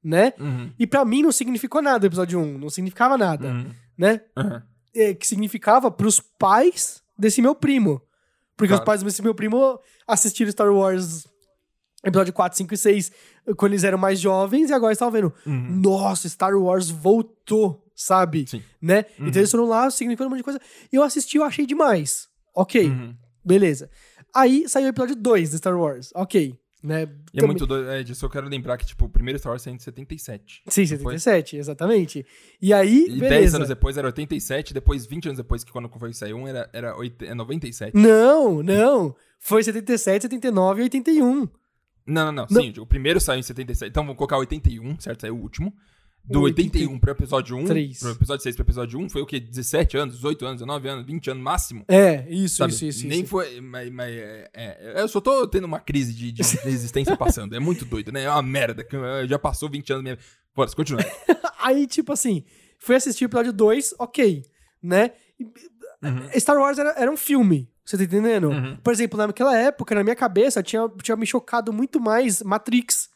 né? 0.08 0.32
Uhum. 0.38 0.70
E 0.78 0.86
pra 0.86 1.04
mim 1.04 1.22
não 1.22 1.32
significou 1.32 1.82
nada 1.82 2.04
o 2.04 2.08
episódio 2.08 2.38
1, 2.38 2.58
não 2.58 2.70
significava 2.70 3.18
nada, 3.18 3.48
Uhum. 3.48 3.70
né? 3.98 4.20
Uhum. 4.36 4.62
é, 4.94 5.12
que 5.12 5.26
significava 5.26 5.90
pros 5.90 6.20
pais 6.20 7.02
desse 7.18 7.42
meu 7.42 7.54
primo. 7.54 8.00
Porque 8.56 8.72
os 8.72 8.78
Claro. 8.78 8.86
pais 8.86 9.02
desse 9.02 9.20
meu 9.22 9.34
primo 9.34 9.78
assistiram 10.06 10.50
Star 10.50 10.72
Wars 10.72 11.26
episódio 12.04 12.32
4, 12.32 12.56
5 12.56 12.72
e 12.72 12.76
6 12.78 13.12
quando 13.56 13.72
eles 13.72 13.84
eram 13.84 13.98
mais 13.98 14.18
jovens 14.20 14.70
e 14.70 14.72
agora 14.72 14.92
estavam 14.92 15.12
vendo, 15.12 15.34
Uhum. 15.44 15.80
nossa, 15.82 16.28
Star 16.28 16.54
Wars 16.56 16.88
voltou, 16.88 17.84
sabe? 17.94 18.46
Sim. 18.48 18.62
Né? 18.80 19.04
Uhum. 19.18 19.26
Então 19.28 19.40
eles 19.42 19.50
foram 19.50 19.66
lá, 19.66 19.90
significando 19.90 20.28
um 20.28 20.30
monte 20.30 20.38
de 20.38 20.44
coisa. 20.44 20.60
E 20.92 20.96
eu 20.96 21.02
assisti, 21.02 21.36
eu 21.36 21.44
achei 21.44 21.66
demais. 21.66 22.28
Ok, 22.54 22.88
Uhum. 22.88 23.14
beleza. 23.44 23.90
Aí 24.34 24.68
saiu 24.68 24.86
o 24.86 24.88
episódio 24.90 25.16
2 25.16 25.50
de 25.50 25.58
Star 25.58 25.76
Wars. 25.78 26.10
Ok. 26.14 26.54
Né? 26.86 27.08
E 27.34 27.40
é 27.42 27.44
muito 27.46 27.66
doido. 27.66 27.90
É, 27.90 28.02
disso 28.04 28.24
eu 28.24 28.30
quero 28.30 28.48
lembrar 28.48 28.76
que, 28.76 28.86
tipo, 28.86 29.06
o 29.06 29.08
primeiro 29.08 29.36
Star 29.40 29.50
Wars 29.50 29.62
saiu 29.62 29.74
em 29.74 29.78
77. 29.78 30.62
Sim, 30.68 30.82
Não 30.82 30.86
foi? 31.00 31.18
77, 31.18 31.56
exatamente. 31.56 32.24
E 32.62 32.72
aí, 32.72 33.06
E 33.08 33.18
beleza. 33.18 33.28
10 33.28 33.54
anos 33.56 33.68
depois 33.68 33.96
era 33.98 34.06
87, 34.06 34.72
depois 34.72 35.04
20 35.04 35.26
anos 35.26 35.36
depois, 35.38 35.64
que 35.64 35.72
quando 35.72 35.88
foi 35.98 36.12
sair 36.12 36.32
um, 36.32 36.46
era, 36.46 36.70
era 36.72 36.96
oit- 36.96 37.24
é 37.24 37.34
97. 37.34 37.96
Não, 37.96 38.62
não. 38.62 39.16
Foi 39.40 39.64
77, 39.64 40.22
79 40.22 40.80
e 40.80 40.84
81. 40.84 41.24
Não, 41.24 41.46
não, 42.06 42.32
não. 42.32 42.46
Não. 42.48 42.62
Sim, 42.62 42.72
o 42.78 42.86
primeiro 42.86 43.20
saiu 43.20 43.40
em 43.40 43.42
77. 43.42 43.90
Então 43.90 44.04
vamos 44.04 44.16
colocar 44.16 44.38
81, 44.38 45.00
certo? 45.00 45.22
Saiu 45.22 45.34
o 45.36 45.40
último. 45.40 45.74
Do 46.28 46.40
O 46.40 46.42
81 46.42 46.98
pro 46.98 47.12
episódio 47.12 47.56
1, 47.56 47.64
Três. 47.66 48.00
pro 48.00 48.10
episódio 48.10 48.42
6 48.42 48.56
pro 48.56 48.64
episódio 48.64 48.98
1, 48.98 49.10
foi 49.10 49.22
o 49.22 49.26
quê? 49.26 49.38
17 49.38 49.96
anos, 49.96 50.16
18 50.16 50.44
anos, 50.44 50.58
19 50.58 50.88
anos, 50.88 51.06
20 51.06 51.30
anos 51.30 51.42
máximo. 51.42 51.84
É, 51.86 52.26
isso, 52.28 52.56
Sabe? 52.56 52.72
isso, 52.72 52.84
isso. 52.84 53.06
Nem 53.06 53.20
isso. 53.20 53.30
foi. 53.30 53.60
Mas, 53.60 53.90
mas 53.92 54.12
é, 54.12 54.50
é, 54.52 55.00
eu 55.00 55.06
só 55.08 55.20
tô 55.20 55.46
tendo 55.46 55.64
uma 55.64 55.78
crise 55.78 56.12
de, 56.12 56.32
de 56.32 56.42
existência 56.66 57.16
passando. 57.16 57.54
É 57.54 57.60
muito 57.60 57.84
doido, 57.84 58.10
né? 58.10 58.24
É 58.24 58.30
uma 58.30 58.42
merda. 58.42 58.84
Já 59.28 59.38
passou 59.38 59.70
20 59.70 59.92
anos 59.92 60.04
mesmo. 60.04 60.18
Bora, 60.54 60.70
continua. 60.72 61.04
Aí, 61.60 61.86
tipo 61.86 62.12
assim, 62.12 62.44
fui 62.78 62.96
assistir 62.96 63.24
o 63.24 63.26
episódio 63.26 63.52
2, 63.52 63.94
ok, 63.98 64.42
né? 64.82 65.12
Uhum. 66.02 66.40
Star 66.40 66.56
Wars 66.56 66.78
era, 66.78 66.90
era 66.96 67.10
um 67.10 67.16
filme, 67.16 67.70
você 67.84 67.96
tá 67.96 68.04
entendendo? 68.04 68.48
Uhum. 68.48 68.76
Por 68.82 68.92
exemplo, 68.92 69.18
naquela 69.18 69.56
época, 69.56 69.94
na 69.94 70.02
minha 70.02 70.16
cabeça, 70.16 70.62
tinha, 70.62 70.88
tinha 71.02 71.16
me 71.16 71.26
chocado 71.26 71.72
muito 71.72 72.00
mais 72.00 72.42
Matrix, 72.42 73.10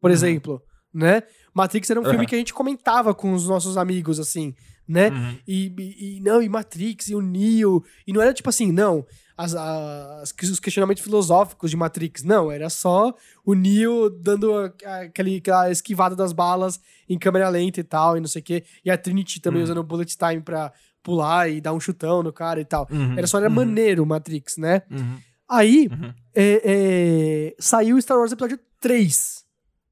por 0.00 0.10
exemplo, 0.10 0.62
né? 0.92 1.22
Matrix 1.54 1.88
era 1.88 2.00
um 2.00 2.04
filme 2.04 2.18
Uhum. 2.20 2.26
que 2.26 2.34
a 2.34 2.38
gente 2.38 2.52
comentava 2.52 3.14
com 3.14 3.32
os 3.32 3.46
nossos 3.46 3.76
amigos, 3.76 4.18
assim, 4.18 4.54
né? 4.86 5.08
Uhum. 5.10 5.38
E, 5.46 5.66
e- 5.78 6.16
e 6.16 6.20
não, 6.20 6.42
e 6.42 6.48
Matrix, 6.48 7.08
e 7.08 7.14
o 7.14 7.20
Neo. 7.22 7.82
E 8.06 8.12
não 8.12 8.20
era 8.20 8.34
tipo 8.34 8.48
assim, 8.50 8.72
não, 8.72 9.06
as, 9.36 9.54
as- 9.54 10.34
os 10.42 10.60
questionamentos 10.60 11.02
filosóficos 11.02 11.70
de 11.70 11.76
Matrix. 11.76 12.22
Não, 12.24 12.50
era 12.50 12.68
só 12.68 13.14
o 13.44 13.54
Neo 13.54 14.10
dando 14.10 14.52
a- 14.52 14.72
a- 14.84 15.00
aquele, 15.02 15.36
aquela 15.36 15.70
esquivada 15.70 16.16
das 16.16 16.32
balas 16.32 16.80
em 17.08 17.18
câmera 17.18 17.48
lenta 17.48 17.80
e 17.80 17.84
tal, 17.84 18.16
e 18.16 18.20
não 18.20 18.26
sei 18.28 18.40
o 18.42 18.44
quê. 18.44 18.64
E 18.84 18.90
a 18.90 18.98
Trinity 18.98 19.40
também 19.40 19.60
Uhum. 19.60 19.64
usando 19.64 19.78
o 19.78 19.84
bullet 19.84 20.16
time 20.16 20.40
pra 20.40 20.72
pular 21.02 21.48
e 21.50 21.60
dar 21.60 21.72
um 21.72 21.80
chutão 21.80 22.22
no 22.22 22.32
cara 22.32 22.60
e 22.60 22.64
tal. 22.64 22.88
Uhum. 22.90 23.16
Era 23.16 23.26
só, 23.26 23.38
era 23.38 23.48
Uhum. 23.48 23.54
maneiro 23.54 24.02
o 24.02 24.06
Matrix, 24.06 24.56
né? 24.56 24.82
Uhum. 24.90 25.18
Aí, 25.48 25.88
é, 26.34 26.62
é, 26.64 27.54
saiu 27.60 28.00
Star 28.00 28.18
Wars 28.18 28.32
Episódio 28.32 28.58
3. 28.80 29.44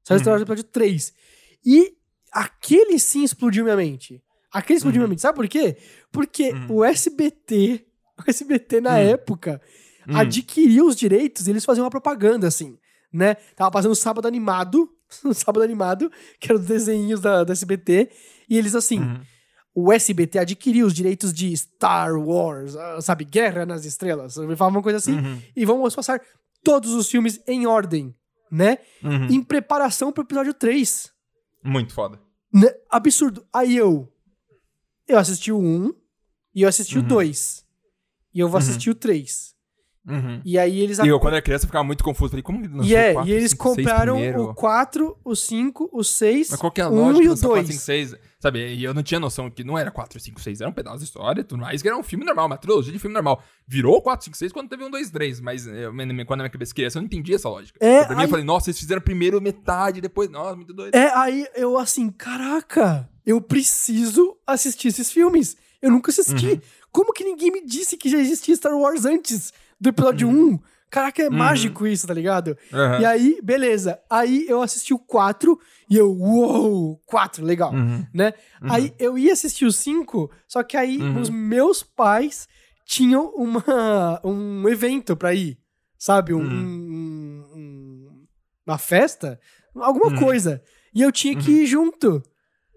Saiu 0.03 0.19
Star. 0.19 0.31
Wars 0.33 0.41
Episódio 0.41 0.63
3. 0.63 1.13
E 1.65 1.93
aquele 2.31 2.97
sim 2.99 3.23
explodiu 3.23 3.63
minha 3.63 3.75
mente. 3.75 4.21
Aquele 4.51 4.77
explodiu 4.77 5.01
Uhum. 5.01 5.07
minha 5.07 5.09
mente. 5.11 5.21
Sabe 5.21 5.35
por 5.35 5.47
quê? 5.47 5.77
Porque 6.11 6.51
Uhum. 6.51 6.77
o 6.77 6.83
SBT, 6.85 7.85
o 8.19 8.23
SBT 8.29 8.81
na 8.81 8.91
Uhum. 8.91 8.97
época, 8.97 9.61
Uhum. 10.07 10.17
adquiriu 10.17 10.85
os 10.87 10.95
direitos 10.95 11.47
e 11.47 11.51
eles 11.51 11.65
faziam 11.65 11.83
uma 11.85 11.89
propaganda, 11.91 12.47
assim, 12.47 12.77
né? 13.11 13.35
Tava 13.55 13.71
passando 13.71 13.91
o 13.91 13.95
sábado 13.95 14.27
animado, 14.27 14.89
o 15.23 15.33
sábado 15.33 15.63
animado, 15.63 16.11
que 16.39 16.51
eram 16.51 16.59
os 16.59 16.67
desenhos 16.67 17.19
da, 17.21 17.43
da 17.43 17.53
SBT, 17.53 18.09
e 18.49 18.57
eles 18.57 18.75
assim, 18.75 18.99
Uhum. 18.99 19.21
o 19.75 19.91
SBT 19.93 20.39
adquiriu 20.39 20.85
os 20.85 20.93
direitos 20.93 21.31
de 21.33 21.55
Star 21.55 22.13
Wars, 22.19 22.75
ah, 22.75 22.99
sabe, 23.01 23.23
Guerra 23.23 23.65
nas 23.65 23.85
Estrelas, 23.85 24.37
ele 24.37 24.55
falava 24.55 24.77
uma 24.77 24.83
coisa 24.83 24.97
assim, 24.97 25.13
Uhum. 25.17 25.41
e 25.55 25.65
vamos 25.65 25.95
passar 25.95 26.19
todos 26.63 26.91
os 26.93 27.09
filmes 27.09 27.39
em 27.47 27.65
ordem, 27.65 28.13
né? 28.51 28.77
Uhum. 29.03 29.27
Em 29.27 29.41
preparação 29.43 30.11
pro 30.11 30.23
episódio 30.23 30.53
3. 30.53 31.11
Muito 31.63 31.93
foda. 31.93 32.19
Né? 32.53 32.67
Absurdo. 32.89 33.45
Aí 33.53 33.75
eu. 33.75 34.11
Eu 35.07 35.17
assisti 35.17 35.51
o 35.51 35.57
1 35.59 35.93
e 36.55 36.61
eu 36.61 36.69
assisti 36.69 36.97
o 36.97 37.01
Uhum. 37.01 37.07
2. 37.07 37.65
e 38.33 38.39
eu 38.39 38.47
vou 38.49 38.57
assistir 38.57 38.89
o 38.89 38.95
3. 38.95 39.53
Uhum. 40.07 40.41
E 40.43 40.57
aí 40.59 40.79
eles 40.81 40.99
E 40.99 41.07
eu, 41.07 41.19
quando 41.19 41.33
era 41.35 41.41
criança, 41.41 41.63
eu 41.65 41.67
ficava 41.67 41.83
muito 41.83 42.03
confuso. 42.03 42.31
Falei, 42.31 42.43
como 42.43 42.83
E, 42.83 42.95
é, 42.95 43.13
quatro, 43.13 43.29
e 43.29 43.33
eles 43.33 43.51
cinco, 43.51 43.63
compraram 43.63 44.17
o 44.41 44.53
4, 44.53 45.17
o 45.23 45.35
5, 45.35 45.89
o 45.93 46.03
6, 46.03 46.49
Mas 46.51 46.59
qual 46.59 46.71
que 46.71 46.81
é 46.81 46.83
a 46.83 46.89
o 46.89 46.93
1 46.93 46.95
lógica 46.95 47.19
e 47.19 47.21
de 47.21 47.27
o 47.27 47.31
lançar 47.31 47.47
4, 47.47 47.63
2. 47.67 48.15
5, 48.43 48.49
6? 48.49 48.53
Sabe, 48.53 48.73
e 48.75 48.83
eu 48.83 48.93
não 48.93 49.01
tinha 49.01 49.19
noção 49.19 49.49
que 49.49 49.63
não 49.63 49.77
era 49.77 49.89
4, 49.89 50.19
5, 50.19 50.41
6, 50.41 50.59
era 50.59 50.69
um 50.69 50.73
pedaço 50.73 50.97
de 50.99 51.05
história 51.05 51.43
tudo 51.43 51.61
mais, 51.61 51.81
que 51.81 51.87
era 51.87 51.97
um 51.97 52.03
filme 52.03 52.25
normal, 52.25 52.47
uma 52.47 52.57
trilogia 52.57 52.91
de 52.91 52.99
filme 52.99 53.13
normal. 53.13 53.41
Virou 53.65 54.01
4, 54.01 54.25
5, 54.25 54.35
6 54.37 54.51
quando 54.51 54.67
teve 54.69 54.83
um 54.83 54.91
2, 54.91 55.09
3, 55.09 55.39
mas 55.39 55.65
eu, 55.65 55.91
quando 56.25 56.39
na 56.39 56.43
minha 56.43 56.49
cabeça 56.49 56.73
criança 56.73 56.97
eu 56.97 57.01
não 57.01 57.05
entendi 57.07 57.33
essa 57.33 57.47
lógica. 57.47 57.79
É, 57.81 57.95
Então, 57.95 58.07
pra 58.07 58.15
mim 58.15 58.21
aí- 58.21 58.25
eu 58.25 58.29
falei, 58.29 58.45
nossa, 58.45 58.69
eles 58.69 58.79
fizeram 58.79 59.01
primeiro 59.01 59.41
metade, 59.41 60.01
depois, 60.01 60.29
nossa, 60.29 60.55
muito 60.55 60.73
doido. 60.73 60.93
É, 60.95 61.13
aí 61.15 61.47
eu 61.55 61.77
assim, 61.77 62.09
caraca, 62.09 63.09
eu 63.25 63.39
preciso 63.41 64.37
assistir 64.45 64.89
esses 64.89 65.11
filmes. 65.11 65.55
Eu 65.81 65.89
nunca 65.91 66.11
assisti. 66.11 66.47
Uhum. 66.47 66.61
Como 66.91 67.13
que 67.13 67.23
ninguém 67.23 67.51
me 67.51 67.65
disse 67.65 67.97
que 67.97 68.09
já 68.09 68.17
existia 68.17 68.55
Star 68.55 68.77
Wars 68.77 69.05
antes 69.05 69.51
do 69.79 69.89
episódio 69.89 70.29
1? 70.29 70.59
Caraca, 70.93 71.23
é 71.23 71.29
mágico 71.29 71.87
isso, 71.87 72.05
tá 72.05 72.13
ligado? 72.13 72.55
Aham. 72.71 72.99
E 73.01 73.05
aí, 73.05 73.39
beleza. 73.41 73.99
Aí 74.07 74.45
eu 74.47 74.61
assisti 74.61 74.93
o 74.93 74.99
4 74.99 75.59
e 75.89 75.97
eu, 75.97 76.11
uou, 76.11 77.01
4, 77.07 77.43
legal, 77.43 77.73
Uhum. 77.73 78.05
né? 78.13 78.31
Aí 78.61 78.93
eu 78.99 79.17
ia 79.17 79.33
assistir 79.33 79.65
o 79.65 79.71
5, 79.71 80.29
só 80.47 80.61
que 80.61 80.77
aí 80.77 80.99
Uhum. 81.01 81.19
os 81.19 81.31
meus 81.31 81.81
pais 81.81 82.47
tinham 82.85 83.33
uma, 83.35 84.21
um 84.23 84.69
evento 84.69 85.17
pra 85.17 85.33
ir, 85.33 85.57
sabe? 85.97 86.31
Um, 86.31 86.41
Uhum. 86.41 87.43
um- 87.55 87.57
um- 87.57 88.25
uma 88.67 88.77
festa, 88.77 89.39
alguma 89.75 90.09
Uhum. 90.11 90.15
coisa. 90.19 90.61
E 90.93 91.01
eu 91.01 91.11
tinha 91.11 91.35
que 91.35 91.49
ir 91.49 91.65
junto. 91.65 92.21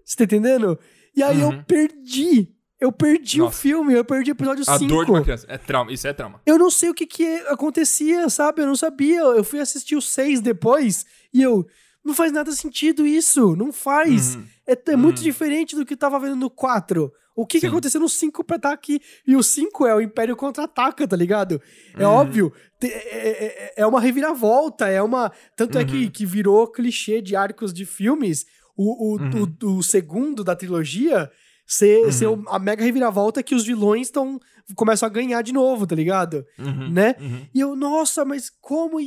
Você 0.03 0.17
tá 0.17 0.23
entendendo? 0.23 0.79
E 1.15 1.21
aí 1.21 1.39
eu 1.39 1.49
Uhum. 1.49 1.63
perdi. 1.65 2.51
Eu 2.79 2.91
perdi 2.91 3.41
o 3.41 3.45
Nossa. 3.45 3.57
filme, 3.59 3.93
eu 3.93 4.05
perdi 4.05 4.31
o 4.31 4.33
episódio 4.33 4.63
A 4.67 4.77
5. 4.77 4.87
dor 4.87 5.05
de 5.05 5.11
uma 5.11 5.21
criança. 5.23 5.45
É 5.49 5.57
trauma, 5.57 5.91
isso 5.91 6.07
é 6.07 6.13
trauma. 6.13 6.39
Eu 6.45 6.59
não 6.59 6.69
sei 6.69 6.89
o 6.89 6.93
que 6.93 7.07
que 7.07 7.25
acontecia, 7.47 8.29
sabe? 8.29 8.61
Eu 8.61 8.67
não 8.67 8.75
sabia. 8.75 9.19
Eu 9.21 9.43
fui 9.43 9.59
assistir 9.59 9.95
o 9.95 10.01
6 10.01 10.41
depois 10.41 11.05
e 11.33 11.41
eu. 11.41 11.65
Não 12.05 12.13
faz 12.13 12.31
nada 12.31 12.51
sentido 12.51 13.05
isso. 13.05 13.55
Não 13.55 13.73
faz. 13.73 14.35
Uhum. 14.35 14.45
É, 14.67 14.77
é 14.91 14.95
muito 14.95 15.17
Uhum. 15.17 15.23
diferente 15.23 15.75
do 15.75 15.85
que 15.85 15.93
eu 15.93 15.97
tava 15.97 16.19
vendo 16.19 16.35
no 16.35 16.49
4. 16.49 17.11
O 17.35 17.45
que, 17.45 17.59
que 17.59 17.67
aconteceu 17.67 17.99
no 18.01 18.07
5 18.09 18.43
pra 18.43 18.55
estar 18.55 18.71
aqui? 18.71 18.99
E 19.27 19.35
o 19.35 19.43
5 19.43 19.85
é 19.85 19.93
o 19.93 20.01
Império 20.01 20.35
Contra-Ataca, 20.35 21.07
tá 21.07 21.15
ligado? 21.15 21.61
É 21.97 22.05
Uhum. 22.07 22.13
óbvio. 22.13 22.53
te- 22.79 22.87
É, 22.87 22.93
é- 22.97 23.73
é 23.77 23.85
uma 23.87 23.99
reviravolta, 23.99 24.87
é 24.87 25.01
uma... 25.01 25.31
Tanto 25.55 25.77
é 25.79 25.83
que, 25.85 26.05
Uhum. 26.05 26.11
que 26.11 26.25
virou 26.27 26.67
clichê 26.71 27.21
de 27.21 27.35
arcos 27.35 27.73
de 27.73 27.85
filmes. 27.85 28.45
O, 28.75 29.15
o, 29.15 29.17
Uhum. 29.19 29.55
o, 29.63 29.77
o 29.79 29.83
segundo 29.83 30.43
da 30.43 30.55
trilogia 30.55 31.29
ser, 31.67 32.05
Uhum. 32.05 32.11
ser 32.11 32.27
a 32.47 32.57
mega 32.57 32.83
reviravolta 32.83 33.43
que 33.43 33.53
os 33.53 33.65
vilões 33.65 34.07
estão 34.07 34.39
começam 34.75 35.05
a 35.07 35.09
ganhar 35.09 35.41
de 35.41 35.53
novo, 35.53 35.87
tá 35.87 35.95
ligado? 35.95 36.45
Uhum. 36.59 36.89
Né? 36.91 37.15
Uhum. 37.19 37.45
E 37.53 37.59
eu, 37.59 37.73
nossa, 37.75 38.25
mas 38.25 38.49
como, 38.59 38.97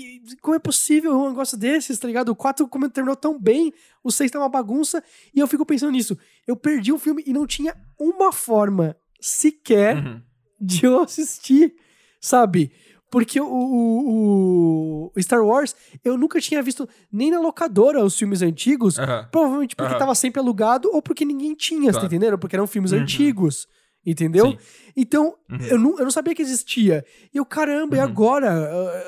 como 0.41 0.55
é 0.57 0.59
possível 0.59 1.15
um 1.19 1.29
negócio 1.31 1.57
desses, 1.59 1.99
tá 1.99 2.07
ligado? 2.07 2.31
O 2.31 2.37
4 2.37 2.67
como 2.69 2.89
terminou 2.89 3.15
tão 3.17 3.39
bem, 3.39 3.71
o 4.03 4.11
6 4.11 4.31
tá 4.31 4.39
uma 4.39 4.49
bagunça, 4.49 5.03
e 5.35 5.39
eu 5.39 5.47
fico 5.47 5.67
pensando 5.67 5.93
nisso. 5.93 6.17
Eu 6.47 6.57
perdi 6.57 6.93
o 6.93 6.99
filme 6.99 7.23
e 7.27 7.33
não 7.35 7.47
tinha 7.47 7.75
uma 7.99 8.33
forma 8.33 8.97
sequer 9.21 9.97
Uhum. 9.97 10.23
de 10.59 10.87
eu 10.87 11.01
assistir, 11.03 11.75
sabe? 12.21 12.73
Porque 13.11 13.41
o, 13.41 13.47
o- 14.15 15.13
o 15.17 15.23
Star 15.23 15.45
Wars, 15.45 15.75
eu 16.05 16.17
nunca 16.17 16.41
tinha 16.41 16.63
visto 16.63 16.89
nem 17.13 17.31
na 17.31 17.41
locadora 17.41 18.05
os 18.05 18.17
filmes 18.17 18.43
antigos, 18.43 18.99
Aham. 18.99 19.29
provavelmente 19.31 19.75
porque 19.77 19.91
Aham. 19.93 19.99
tava 19.99 20.15
sempre 20.15 20.41
alugado 20.41 20.89
ou 20.93 21.03
porque 21.03 21.25
ninguém 21.25 21.55
tinha, 21.55 21.81
você 21.87 21.87
tá 21.87 21.93
Claro. 22.01 22.07
entendendo? 22.07 22.39
Porque 22.39 22.55
eram 22.57 22.67
filmes 22.67 22.93
Uhum. 22.93 23.01
antigos, 23.01 23.67
entendeu? 24.07 24.51
Sim. 24.53 24.59
Então, 24.97 25.35
Uhum. 25.51 25.59
eu, 25.67 25.79
não, 25.79 25.99
eu 25.99 26.05
não 26.05 26.11
sabia 26.11 26.35
que 26.35 26.43
existia. 26.43 27.05
E 27.35 27.37
eu, 27.39 27.45
caramba, 27.45 27.97
e 27.97 27.99
Uhum. 27.99 28.05
agora? 28.05 28.49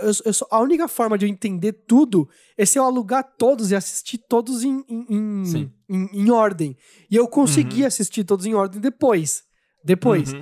Eu- 0.02 0.10
eu- 0.24 0.32
a 0.50 0.60
única 0.60 0.88
forma 0.88 1.16
de 1.16 1.24
eu 1.26 1.30
entender 1.30 1.72
tudo 1.72 2.28
é 2.58 2.64
se 2.66 2.78
eu 2.78 2.84
alugar 2.84 3.22
todos 3.38 3.70
e 3.70 3.76
assistir 3.76 4.18
todos 4.18 4.64
em, 4.64 4.82
em, 4.88 5.06
em, 5.08 5.72
em- 5.88 6.10
em 6.12 6.30
ordem. 6.30 6.76
E 7.10 7.14
eu 7.16 7.28
consegui 7.28 7.84
assistir 7.84 8.24
todos 8.24 8.46
em 8.46 8.54
ordem 8.54 8.80
depois. 8.80 9.44
Depois. 9.84 10.32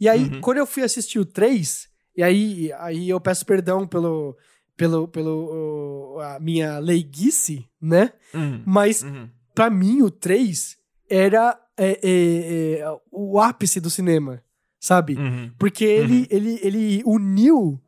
E 0.00 0.08
aí, 0.08 0.40
quando 0.40 0.56
eu 0.58 0.66
fui 0.66 0.82
assistir 0.82 1.18
o 1.18 1.24
3, 1.24 1.88
e 2.16 2.22
aí, 2.22 2.72
aí 2.78 3.08
eu 3.08 3.20
peço 3.20 3.44
perdão 3.46 3.86
pelo, 3.86 4.36
pelo, 4.76 5.08
pelo 5.08 6.18
a 6.22 6.38
minha 6.40 6.78
leiguice, 6.78 7.66
né? 7.80 8.12
Uhum. 8.34 8.62
Mas 8.66 9.02
Uhum. 9.02 9.28
pra 9.54 9.70
mim 9.70 10.02
o 10.02 10.10
3 10.10 10.76
era 11.08 11.58
é, 11.76 11.90
é, 12.02 12.80
é, 12.80 12.96
o 13.10 13.40
ápice 13.40 13.80
do 13.80 13.88
cinema, 13.90 14.42
sabe? 14.78 15.14
Uhum. 15.16 15.50
Porque 15.58 15.84
ele, 15.84 16.26
ele, 16.30 16.58
ele 16.62 17.02
uniu 17.06 17.80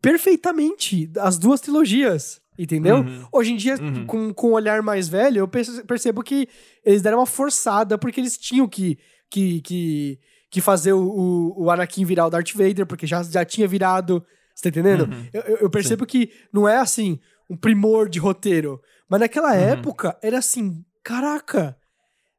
perfeitamente 0.00 1.10
as 1.18 1.38
duas 1.38 1.60
trilogias, 1.60 2.40
entendeu? 2.58 2.96
Uhum. 2.98 3.26
Hoje 3.32 3.52
em 3.52 3.56
dia, 3.56 3.76
Uhum. 3.80 4.06
com, 4.06 4.34
com 4.34 4.48
um 4.50 4.52
olhar 4.52 4.82
mais 4.82 5.08
velho, 5.08 5.38
eu 5.38 5.48
perce- 5.48 5.82
percebo 5.84 6.22
que 6.22 6.46
eles 6.84 7.00
deram 7.02 7.18
uma 7.18 7.26
forçada 7.26 7.96
porque 7.96 8.20
eles 8.20 8.36
tinham 8.36 8.68
que, 8.68 8.98
que, 9.30 9.60
que, 9.62 10.18
que 10.54 10.60
fazer 10.60 10.92
o, 10.92 11.02
o, 11.02 11.64
o 11.64 11.70
Anakin 11.70 12.04
virar 12.04 12.26
o 12.26 12.30
Darth 12.30 12.52
Vader, 12.54 12.86
porque 12.86 13.06
já, 13.06 13.22
já 13.22 13.44
tinha 13.44 13.66
virado. 13.68 14.24
Você 14.54 14.62
tá 14.62 14.68
entendendo? 14.68 15.10
Uhum. 15.12 15.26
Eu, 15.32 15.42
eu- 15.62 15.70
percebo 15.70 16.06
que 16.06 16.30
não 16.52 16.68
é 16.68 16.78
assim, 16.78 17.18
um 17.50 17.56
primor 17.56 18.08
de 18.08 18.18
roteiro. 18.20 18.80
Mas 19.08 19.20
naquela 19.20 19.52
Uhum. 19.52 19.58
época, 19.60 20.16
era 20.22 20.38
assim, 20.38 20.84
caraca, 21.02 21.76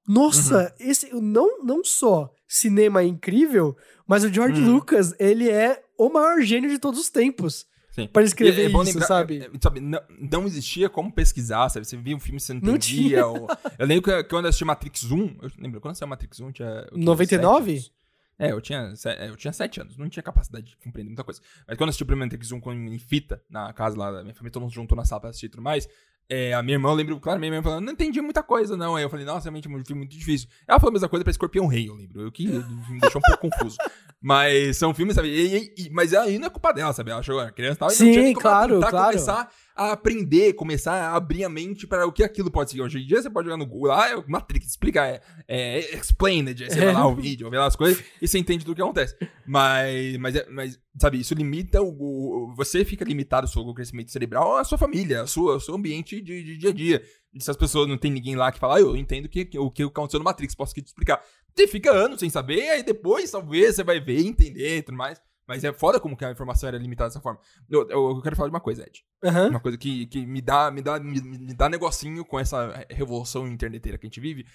nossa, 0.07 0.73
Uhum. 0.79 0.87
esse 0.89 1.13
não, 1.13 1.63
não 1.63 1.83
só 1.83 2.31
cinema 2.47 3.01
é 3.01 3.05
incrível, 3.05 3.75
mas 4.07 4.23
o 4.23 4.31
George 4.31 4.61
Uhum. 4.61 4.73
Lucas, 4.75 5.13
ele 5.19 5.49
é 5.49 5.81
o 5.97 6.09
maior 6.09 6.41
gênio 6.41 6.69
de 6.69 6.79
todos 6.79 6.99
os 6.99 7.09
tempos. 7.09 7.65
Sim. 7.91 8.07
Pra 8.07 8.23
escrever 8.23 8.63
E 8.63 8.65
é 8.65 8.69
bom 8.69 8.81
isso, 8.83 8.91
lembrar, 8.91 9.07
sabe? 9.07 9.39
é, 9.39 9.45
é, 9.45 9.49
sabe, 9.61 9.79
não, 9.79 9.99
não 10.31 10.45
existia 10.45 10.89
como 10.89 11.11
pesquisar, 11.11 11.69
sabe? 11.69 11.85
Você 11.87 11.95
via 11.95 12.15
um 12.15 12.19
filme, 12.19 12.39
você 12.41 12.53
não 12.53 12.59
Não 12.61 12.75
entendia. 12.75 13.07
tinha. 13.09 13.25
ou- 13.25 13.47
Eu 13.79 13.85
lembro 13.87 14.03
que 14.03 14.23
quando 14.25 14.45
eu 14.45 14.49
assisti 14.49 14.65
Matrix 14.65 15.03
1, 15.09 15.37
eu 15.41 15.49
lembro, 15.57 15.79
quando 15.81 15.91
assisti 15.93 16.05
Matrix 16.09 16.39
1, 16.41 16.45
eu 16.47 16.51
tinha... 16.53 16.67
eu 16.67 16.89
tinha 16.93 17.05
99? 17.05 17.65
sete 17.71 17.85
anos. 17.85 17.91
É, 18.37 18.51
eu 18.51 18.59
tinha, 18.59 18.93
é, 19.05 19.29
eu 19.29 19.35
tinha 19.35 19.53
sete 19.53 19.79
anos, 19.79 19.97
não 19.97 20.09
tinha 20.09 20.21
capacidade 20.23 20.65
de 20.67 20.77
compreender 20.77 21.09
muita 21.09 21.23
coisa. 21.23 21.41
Mas 21.67 21.77
quando 21.77 21.87
eu 21.87 21.89
assisti 21.89 22.03
o 22.03 22.05
primeiro 22.05 22.25
Matrix 22.27 22.51
1 22.51 22.59
com, 22.59 22.73
em 22.73 22.99
fita, 22.99 23.41
na 23.49 23.71
casa 23.71 23.97
lá 23.97 24.11
da 24.11 24.21
minha 24.23 24.33
família, 24.35 24.51
todo 24.51 24.63
mundo 24.63 24.73
juntou 24.73 24.95
na 24.95 25.05
sala 25.05 25.21
pra 25.21 25.29
assistir 25.29 25.45
e 25.45 25.49
tudo 25.49 25.63
mais, 25.63 25.87
é, 26.27 26.53
a 26.53 26.63
minha 26.63 26.75
irmã, 26.75 26.89
eu 26.89 26.95
lembro 26.95 27.19
claramente, 27.19 27.49
minha 27.51 27.59
irmã 27.59 27.69
falando, 27.69 27.85
não 27.85 27.93
entendi 27.93 28.19
muita 28.19 28.41
coisa, 28.41 28.75
não. 28.75 28.95
Aí 28.95 29.03
eu 29.03 29.09
falei, 29.09 29.25
nossa, 29.25 29.45
realmente, 29.45 29.67
é 29.67 29.71
um 29.71 29.85
filme 29.85 30.01
muito 30.01 30.17
difícil. 30.17 30.49
Ela 30.67 30.79
falou 30.79 30.89
a 30.89 30.93
mesma 30.93 31.07
coisa 31.07 31.23
pra 31.23 31.31
Escorpião 31.31 31.67
Rei, 31.67 31.87
eu 31.87 31.93
lembro. 31.93 32.27
O 32.27 32.31
que 32.31 32.47
me 32.47 32.99
deixou 32.99 33.19
um 33.19 33.29
pouco 33.29 33.47
confuso. 33.49 33.77
Mas 34.19 34.75
são 34.77 34.91
filmes, 34.93 35.15
sabe? 35.15 35.27
E, 35.29 35.55
e- 35.57 35.73
e- 35.85 35.89
mas 35.91 36.11
aí 36.13 36.39
não 36.39 36.47
é 36.47 36.49
culpa 36.49 36.73
dela, 36.73 36.91
sabe? 36.93 37.11
Ela 37.11 37.21
chegou, 37.21 37.39
a 37.41 37.51
criança 37.51 37.75
e 37.75 37.79
tal, 37.79 37.89
e 37.89 37.93
Sim, 37.93 38.05
não 38.05 38.11
tinha 38.11 38.23
nem 38.23 38.33
como 38.33 38.41
claro, 38.41 38.73
tentar 38.75 38.89
claro. 38.89 39.11
começar 39.11 39.51
a 39.75 39.91
aprender, 39.91 40.53
começar 40.53 40.93
a 40.93 41.15
abrir 41.15 41.43
a 41.43 41.49
mente 41.49 41.85
para 41.85 42.07
o 42.07 42.11
que 42.11 42.23
aquilo 42.23 42.49
pode 42.49 42.71
ser. 42.71 42.81
Hoje 42.81 42.99
em 42.99 43.05
dia 43.05 43.21
você 43.21 43.29
pode 43.29 43.47
jogar 43.47 43.57
no 43.57 43.65
Google 43.65 43.89
lá, 43.89 44.09
é 44.09 44.23
Matrix, 44.27 44.67
explica, 44.67 45.05
é, 45.05 45.21
é 45.47 45.95
explained, 45.97 46.63
você 46.69 46.79
vai 46.79 46.93
lá 46.93 47.05
o 47.07 47.15
vídeo, 47.15 47.49
vê 47.49 47.57
lá 47.57 47.65
as 47.65 47.75
coisas 47.75 48.01
e 48.21 48.27
você 48.27 48.37
entende 48.39 48.63
tudo 48.63 48.75
que 48.75 48.81
acontece. 48.81 49.15
Mas, 49.45 50.17
mas, 50.17 50.35
é- 50.35 50.47
mas 50.49 50.79
sabe, 50.99 51.19
isso 51.19 51.33
limita 51.33 51.81
o, 51.81 51.89
o- 51.89 52.53
Você 52.55 52.85
fica 52.85 53.03
limitado 53.03 53.45
o 53.47 53.49
seu 53.49 53.73
crescimento 53.73 54.11
cerebral 54.11 54.57
à 54.57 54.63
sua 54.63 54.77
família, 54.77 55.21
ao 55.21 55.27
seu, 55.27 55.49
ao 55.49 55.59
seu 55.59 55.75
ambiente 55.75 56.21
de, 56.21 56.43
de 56.43 56.57
dia 56.57 56.69
a 56.69 56.73
dia. 56.73 57.03
E 57.33 57.43
se 57.43 57.51
as 57.51 57.57
pessoas 57.57 57.87
não 57.87 57.97
tem 57.97 58.09
ninguém 58.11 58.35
lá 58.35 58.51
que 58.51 58.59
fala, 58.59 58.77
ah, 58.77 58.79
eu 58.79 58.95
entendo 58.95 59.27
que, 59.27 59.43
que, 59.43 59.59
o 59.59 59.69
que 59.69 59.83
aconteceu 59.83 60.19
no 60.19 60.23
Matrix, 60.23 60.55
posso 60.55 60.73
te 60.73 60.81
explicar. 60.85 61.21
Você 61.53 61.67
fica 61.67 61.91
anos 61.91 62.19
sem 62.19 62.29
saber, 62.29 62.69
aí 62.69 62.81
depois 62.83 63.29
talvez 63.31 63.75
você 63.75 63.83
vai 63.83 63.99
ver, 63.99 64.25
entender 64.25 64.77
e 64.77 64.81
tudo 64.81 64.97
mais. 64.97 65.19
Mas 65.47 65.63
é 65.63 65.71
foda 65.71 65.99
como 65.99 66.17
que 66.17 66.25
a 66.25 66.31
informação 66.31 66.67
era 66.67 66.77
limitada 66.77 67.09
dessa 67.09 67.21
forma. 67.21 67.39
Eu, 67.69 67.87
eu- 67.89 68.09
eu 68.15 68.21
quero 68.21 68.35
falar 68.35 68.49
de 68.49 68.53
uma 68.55 68.59
coisa, 68.61 68.83
Ed. 68.83 69.03
Aham. 69.23 69.49
Uma 69.49 69.59
coisa 69.59 69.77
que, 69.77 70.07
que 70.07 70.25
me 70.25 70.41
dá, 70.41 70.71
me 70.71 70.81
dá, 70.81 70.99
me, 70.99 71.21
me 71.21 71.53
dá 71.53 71.69
negocinho 71.69 72.25
com 72.25 72.39
essa 72.39 72.85
revolução 72.89 73.47
interneteira 73.47 73.97
que 73.97 74.05
a 74.05 74.09
gente 74.09 74.19
vive 74.19 74.45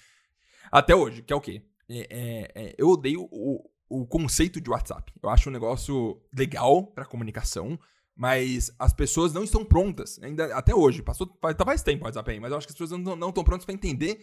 até 0.71 0.95
hoje, 0.95 1.21
que 1.21 1.31
é 1.33 1.35
o 1.35 1.41
quê? 1.41 1.63
É, 1.89 1.99
é- 2.09 2.51
é, 2.55 2.75
eu 2.77 2.87
odeio 2.89 3.27
o, 3.31 3.69
o 3.89 4.05
conceito 4.05 4.59
de 4.61 4.69
WhatsApp. 4.69 5.13
Eu 5.21 5.29
acho 5.29 5.49
um 5.49 5.53
negócio 5.53 6.21
legal 6.37 6.85
pra 6.87 7.05
comunicação, 7.05 7.77
mas 8.15 8.71
as 8.77 8.93
pessoas 8.93 9.33
não 9.33 9.43
estão 9.43 9.63
prontas, 9.65 10.19
ainda 10.21 10.53
até 10.55 10.75
hoje. 10.75 11.01
Passou 11.01 11.37
faz, 11.41 11.55
tá 11.55 11.65
faz 11.65 11.81
tempo 11.83 12.03
o 12.03 12.05
WhatsApp 12.05 12.31
aí, 12.31 12.39
mas 12.39 12.51
eu 12.51 12.57
acho 12.57 12.67
que 12.67 12.71
as 12.73 12.77
pessoas 12.77 12.91
não 13.01 13.15
não 13.15 13.29
estão 13.29 13.43
prontas 13.43 13.65
pra 13.65 13.73
entender 13.73 14.19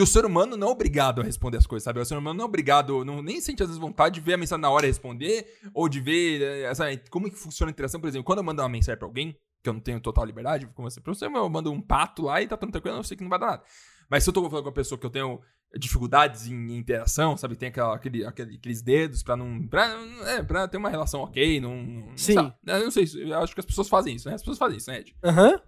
que 0.00 0.04
o 0.04 0.06
ser 0.06 0.24
humano 0.24 0.56
não 0.56 0.68
é 0.68 0.70
obrigado 0.70 1.20
a 1.20 1.24
responder 1.24 1.58
as 1.58 1.66
coisas, 1.66 1.84
sabe? 1.84 2.00
O 2.00 2.04
ser 2.06 2.16
humano 2.16 2.38
não 2.38 2.44
é 2.44 2.48
obrigado, 2.48 3.04
não, 3.04 3.20
nem 3.20 3.38
sente 3.38 3.62
às 3.62 3.68
vezes 3.68 3.78
vontade 3.78 4.14
de 4.14 4.20
ver 4.22 4.32
a 4.32 4.38
mensagem 4.38 4.62
na 4.62 4.70
hora 4.70 4.86
e 4.86 4.88
responder, 4.88 5.46
ou 5.74 5.90
de 5.90 6.00
ver 6.00 6.40
eh, 6.40 6.62
essa, 6.62 6.84
como 7.10 7.28
que 7.30 7.36
funciona 7.36 7.70
a 7.70 7.72
interação. 7.72 8.00
Por 8.00 8.08
exemplo, 8.08 8.24
quando 8.24 8.38
eu 8.38 8.44
mando 8.44 8.62
uma 8.62 8.68
mensagem 8.70 8.98
pra 8.98 9.06
alguém, 9.06 9.36
que 9.62 9.68
eu 9.68 9.74
não 9.74 9.80
tenho 9.80 10.00
total 10.00 10.24
liberdade, 10.24 10.66
como 10.74 10.88
pra 11.02 11.12
você, 11.14 11.26
eu 11.26 11.50
mando 11.50 11.70
um 11.70 11.82
pato 11.82 12.22
lá 12.22 12.40
e 12.40 12.48
tá 12.48 12.56
tudo 12.56 12.72
tranquilo, 12.72 12.96
eu 12.96 13.04
sei 13.04 13.14
que 13.14 13.22
não 13.22 13.28
vai 13.28 13.38
dar 13.38 13.46
nada. 13.46 13.62
Mas 14.08 14.24
se 14.24 14.30
eu 14.30 14.32
tô 14.32 14.40
falando 14.48 14.62
com 14.64 14.68
uma 14.70 14.74
pessoa 14.74 14.98
que 14.98 15.04
eu 15.04 15.10
tenho 15.10 15.38
dificuldades 15.76 16.46
em 16.48 16.76
interação, 16.76 17.36
sabe? 17.36 17.56
Tem 17.56 17.68
aquela, 17.68 17.94
aquele, 17.94 18.24
aquele- 18.24 18.56
aqueles 18.56 18.82
dedos 18.82 19.22
pra 19.22 19.36
não. 19.36 19.66
Pra, 19.68 19.86
é, 20.28 20.42
pra 20.42 20.66
ter 20.66 20.78
uma 20.78 20.88
relação 20.88 21.20
ok, 21.20 21.60
não. 21.60 21.76
não 21.76 22.16
Sim. 22.16 22.34
lá. 22.36 22.56
eu 22.66 22.84
não 22.84 22.90
sei, 22.90 23.04
eu 23.16 23.38
acho 23.38 23.52
que 23.54 23.60
as 23.60 23.66
pessoas 23.66 23.88
fazem 23.88 24.16
isso, 24.16 24.28
né? 24.28 24.34
As 24.34 24.40
pessoas 24.40 24.58
fazem 24.58 24.78
isso, 24.78 24.90
né, 24.90 25.00
Ed? 25.00 25.14
Aham. 25.22 25.60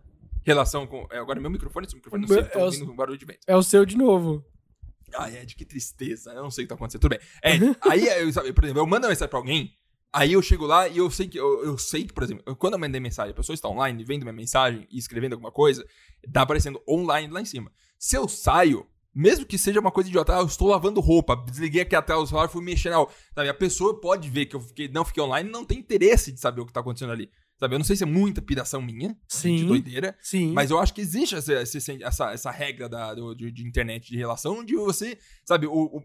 Relação 0.45 0.87
com. 0.87 1.07
é, 1.11 1.19
agora 1.19 1.41
meu 1.41 1.51
microfone, 1.51 1.87
esse 1.87 1.95
microfone 1.95 2.23
não 2.23 2.29
sei, 2.29 2.45
tô 2.45 2.59
é 2.59 2.63
o- 2.63 2.65
ouvindo 2.67 2.91
um 2.93 2.97
barulho 2.97 3.19
de 3.19 3.25
vento. 3.25 3.41
É 3.47 3.57
o 3.57 3.63
seu 3.63 3.85
de 3.87 3.97
novo. 3.97 4.45
Ai, 5.15 5.37
Ed, 5.39 5.55
que 5.55 5.65
tristeza. 5.65 6.33
Eu 6.33 6.43
não 6.43 6.51
sei 6.51 6.65
o 6.65 6.67
que 6.67 6.69
tá 6.71 6.75
acontecendo. 6.75 7.03
Tudo 7.03 7.11
bem. 7.11 7.21
Ed, 7.45 7.77
aí, 7.83 8.07
eu, 8.23 8.33
sabe, 8.33 8.53
por 8.53 8.65
exemplo, 8.65 8.81
eu 8.81 8.87
mando 8.87 9.05
uma 9.07 9.11
mensagem 9.11 9.29
pra 9.31 9.39
alguém 9.39 9.73
Aí 10.15 10.35
eu 10.35 10.43
chego 10.43 10.67
lá 10.67 10.87
e 10.89 10.99
eu 10.99 11.11
sei 11.11 11.27
que, 11.27 11.39
eu, 11.41 11.65
eu 11.65 11.79
sei 11.79 12.05
que, 12.05 12.13
por 12.13 12.23
exemplo, 12.23 12.43
eu- 12.47 12.55
quando 12.55 12.75
eu 12.75 12.79
mandei 12.79 13.01
mensagem, 13.01 13.33
a 13.33 13.35
pessoa 13.35 13.55
está 13.55 13.67
online, 13.67 14.05
vendo 14.05 14.25
minha 14.25 14.33
mensagem 14.35 14.87
e 14.91 14.99
escrevendo 14.99 15.33
alguma 15.33 15.51
coisa, 15.51 15.87
tá 16.31 16.43
aparecendo 16.43 16.83
online 16.87 17.33
lá 17.33 17.41
em 17.41 17.47
cima. 17.47 17.73
Se 17.99 18.15
eu 18.15 18.29
saio, 18.29 18.87
mesmo 19.15 19.47
que 19.47 19.57
seja 19.57 19.81
uma 19.81 19.91
coisa 19.91 20.11
idiota, 20.11 20.37
ah, 20.37 20.41
eu 20.41 20.47
estou 20.47 20.69
lavando 20.69 21.01
roupa, 21.01 21.35
desliguei 21.35 21.81
aqui 21.81 21.97
a 21.97 22.03
tela 22.03 22.21
do 22.21 22.27
celular, 22.27 22.47
fui 22.49 22.63
mexer 22.63 22.91
na. 22.91 22.99
Sabe, 23.35 23.49
a 23.49 23.55
pessoa 23.55 23.99
pode 24.03 24.29
ver 24.29 24.45
que 24.45 24.55
eu 24.55 24.61
fiquei, 24.61 24.87
não 24.87 25.03
fiquei 25.03 25.23
online 25.23 25.49
e 25.49 25.53
não 25.53 25.65
tem 25.65 25.79
interesse 25.79 26.31
de 26.31 26.39
saber 26.39 26.61
o 26.61 26.67
que 26.67 26.75
tá 26.75 26.81
acontecendo 26.81 27.13
ali. 27.13 27.31
Sabe, 27.63 27.77
eu 27.77 27.79
não 27.79 27.85
sei 27.85 27.95
se 27.95 28.03
é 28.03 28.07
muita 28.07 28.43
piração 28.43 28.83
minha, 28.83 29.11
de 29.11 29.17
Sim. 29.29 29.67
doideira, 29.69 30.17
Sim. 30.21 30.53
mas 30.53 30.69
eu 30.73 30.81
acho 30.81 30.93
que 30.93 31.01
existe 31.01 31.37
essa, 31.37 31.53
essa, 31.53 32.33
essa, 32.33 32.51
regra 32.51 32.89
da, 32.89 33.15
do- 33.15 33.37
de, 33.37 33.53
de 33.53 33.65
internet 33.65 34.11
de 34.11 34.17
relação 34.17 34.59
onde 34.59 34.75
você, 34.75 35.17
sabe, 35.45 35.69
o, 35.69 35.73
o, 35.73 36.03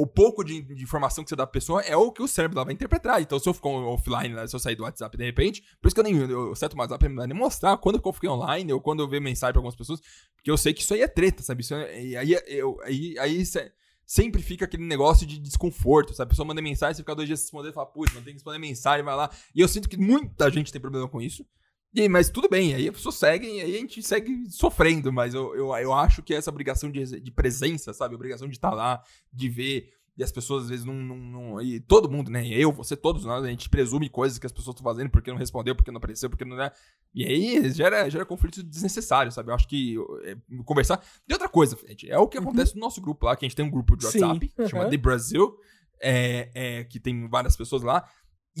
o 0.00 0.06
pouco 0.06 0.42
de, 0.42 0.62
de 0.62 0.82
informação 0.82 1.22
que 1.22 1.28
você 1.28 1.36
dá 1.36 1.46
pra 1.46 1.52
pessoa 1.52 1.82
é 1.82 1.94
o 1.94 2.10
que 2.10 2.22
o 2.22 2.26
cérebro 2.26 2.56
lá 2.56 2.64
vai 2.64 2.72
interpretar. 2.72 3.20
Então, 3.20 3.38
se 3.38 3.46
eu 3.46 3.52
ficar 3.52 3.68
offline, 3.68 4.34
se 4.48 4.56
eu 4.56 4.58
sair 4.58 4.74
do 4.74 4.84
WhatsApp 4.84 5.16
de 5.18 5.22
repente, 5.24 5.62
por 5.82 5.88
isso 5.88 5.94
que 5.94 6.00
eu 6.00 6.04
nem 6.04 6.16
eu 6.16 6.54
seto 6.54 6.74
o 6.74 6.78
WhatsApp 6.80 7.08
pra 7.14 7.26
nem 7.26 7.36
mostrar 7.36 7.76
quando 7.76 8.00
eu 8.02 8.12
fiquei 8.14 8.30
online 8.30 8.72
ou 8.72 8.80
quando 8.80 9.00
eu 9.02 9.08
ver 9.08 9.20
mensagem 9.20 9.52
pra 9.52 9.58
algumas 9.60 9.76
pessoas, 9.76 10.00
porque 10.34 10.50
eu 10.50 10.56
sei 10.56 10.72
que 10.72 10.80
isso 10.80 10.94
aí 10.94 11.02
é 11.02 11.08
treta, 11.08 11.42
sabe? 11.42 11.60
Isso 11.62 11.74
é- 11.74 12.02
e 12.04 12.16
aí, 12.16 12.36
eu, 12.46 12.80
aí, 12.84 13.18
aí 13.18 13.44
cê- 13.44 13.70
sempre 14.10 14.42
fica 14.42 14.64
aquele 14.64 14.82
negócio 14.82 15.24
de 15.24 15.38
desconforto, 15.38 16.12
sabe? 16.12 16.26
A 16.26 16.30
pessoa 16.30 16.44
manda 16.44 16.60
mensagem, 16.60 16.94
você 16.94 17.02
fica 17.02 17.14
dois 17.14 17.28
dias 17.28 17.38
sem 17.38 17.46
responder 17.46 17.68
e 17.68 17.72
fala, 17.72 17.86
putz, 17.86 18.12
não 18.12 18.20
tem 18.20 18.32
que 18.32 18.38
responder 18.38 18.58
mensagem, 18.58 19.04
vai 19.04 19.14
lá. 19.14 19.30
E 19.54 19.60
eu 19.60 19.68
sinto 19.68 19.88
que 19.88 19.96
muita 19.96 20.50
gente 20.50 20.72
tem 20.72 20.80
problema 20.80 21.06
com 21.08 21.22
isso. 21.22 21.46
E, 21.94 22.08
mas 22.08 22.28
tudo 22.28 22.48
bem, 22.48 22.74
aí 22.74 22.88
a 22.88 22.92
pessoa 22.92 23.12
segue 23.12 23.46
e 23.46 23.60
aí 23.60 23.76
a 23.76 23.78
gente 23.78 24.02
segue 24.02 24.50
sofrendo, 24.50 25.12
mas 25.12 25.32
eu, 25.32 25.54
eu, 25.54 25.72
eu 25.76 25.92
acho 25.92 26.24
que 26.24 26.34
essa 26.34 26.50
obrigação 26.50 26.90
de, 26.90 27.20
de 27.20 27.30
presença, 27.30 27.92
sabe? 27.92 28.16
Obrigação 28.16 28.48
de 28.48 28.56
estar 28.56 28.72
lá, 28.72 29.00
de 29.32 29.48
ver, 29.48 29.88
e 30.20 30.22
as 30.22 30.30
pessoas 30.30 30.64
às 30.64 30.68
vezes 30.68 30.84
não, 30.84 30.92
não, 30.92 31.16
não- 31.16 31.62
E 31.62 31.80
todo 31.80 32.10
mundo, 32.10 32.30
né? 32.30 32.46
Eu, 32.46 32.70
você, 32.70 32.94
todos 32.94 33.24
nós, 33.24 33.42
a 33.42 33.48
gente 33.48 33.70
presume 33.70 34.06
coisas 34.10 34.38
que 34.38 34.44
as 34.44 34.52
pessoas 34.52 34.76
estão 34.76 34.84
fazendo 34.84 35.08
porque 35.08 35.30
não 35.30 35.38
respondeu, 35.38 35.74
porque 35.74 35.90
não 35.90 35.96
apareceu, 35.96 36.28
porque 36.28 36.44
não 36.44 36.60
é. 36.60 36.70
E 37.14 37.24
aí 37.24 37.72
gera, 37.72 38.06
gera 38.10 38.26
conflitos 38.26 38.62
desnecessários, 38.62 39.34
sabe? 39.34 39.50
Eu 39.50 39.54
acho 39.54 39.66
que 39.66 39.96
é, 40.24 40.36
conversar. 40.62 41.02
E 41.26 41.32
outra 41.32 41.48
coisa, 41.48 41.74
gente, 41.88 42.10
é 42.10 42.18
o 42.18 42.28
que 42.28 42.36
acontece 42.36 42.74
no 42.74 42.82
nosso 42.82 43.00
grupo 43.00 43.24
lá, 43.24 43.34
que 43.34 43.46
a 43.46 43.48
gente 43.48 43.56
tem 43.56 43.64
um 43.64 43.70
grupo 43.70 43.96
de 43.96 44.06
Sim, 44.06 44.20
WhatsApp, 44.22 44.52
chama 44.68 44.82
aham. 44.82 44.90
The 44.90 44.96
Brasil, 44.98 45.56
é, 46.02 46.50
é, 46.54 46.84
que 46.84 47.00
tem 47.00 47.26
várias 47.26 47.56
pessoas 47.56 47.82
lá. 47.82 48.06